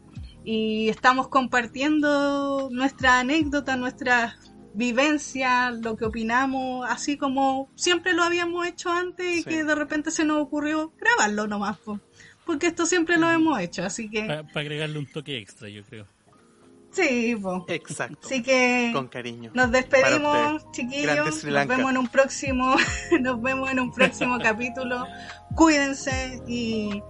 y 0.45 0.89
estamos 0.89 1.27
compartiendo 1.29 2.69
nuestra 2.71 3.19
anécdota, 3.19 3.75
nuestra 3.77 4.35
vivencia, 4.75 5.71
lo 5.71 5.95
que 5.95 6.05
opinamos, 6.05 6.85
así 6.89 7.15
como 7.17 7.69
siempre 7.75 8.13
lo 8.13 8.23
habíamos 8.23 8.65
hecho 8.67 8.91
antes 8.91 9.25
y 9.37 9.43
Sí. 9.43 9.49
que 9.49 9.63
de 9.63 9.75
repente 9.75 10.11
se 10.11 10.25
nos 10.25 10.41
ocurrió 10.41 10.93
grabarlo 10.99 11.47
nomás, 11.47 11.77
po. 11.79 11.99
Porque 12.45 12.67
esto 12.67 12.85
siempre 12.85 13.17
lo 13.17 13.29
hemos 13.29 13.59
hecho, 13.59 13.83
así 13.83 14.09
que 14.09 14.23
Para 14.25 14.41
agregarle 14.61 14.99
un 14.99 15.05
toque 15.05 15.37
extra, 15.37 15.69
yo 15.69 15.83
creo. 15.83 16.05
sí, 16.91 17.35
po. 17.41 17.65
Exacto. 17.69 18.19
así 18.25 18.41
que 18.43 18.91
Con 18.93 19.07
cariño. 19.07 19.51
nos 19.53 19.71
despedimos, 19.71 20.69
chiquillos. 20.71 21.43
Nos 21.45 21.67
vemos 21.67 21.91
en 21.91 21.97
un 21.97 22.07
próximo, 22.07 22.75
nos 23.21 23.41
vemos 23.41 23.71
en 23.71 23.79
un 23.79 23.91
próximo 23.91 24.37
capítulo. 24.39 25.05
Cuídense 25.55 26.41
y 26.47 27.01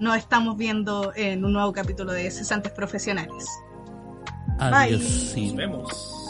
nos 0.00 0.16
estamos 0.16 0.56
viendo 0.56 1.12
en 1.14 1.44
un 1.44 1.52
nuevo 1.52 1.72
capítulo 1.72 2.12
de 2.12 2.30
Cesantes 2.30 2.72
Profesionales. 2.72 3.46
Adiós. 4.58 5.00
Bye. 5.00 5.08
sí. 5.08 5.46
Nos 5.48 5.56
vemos. 5.56 6.21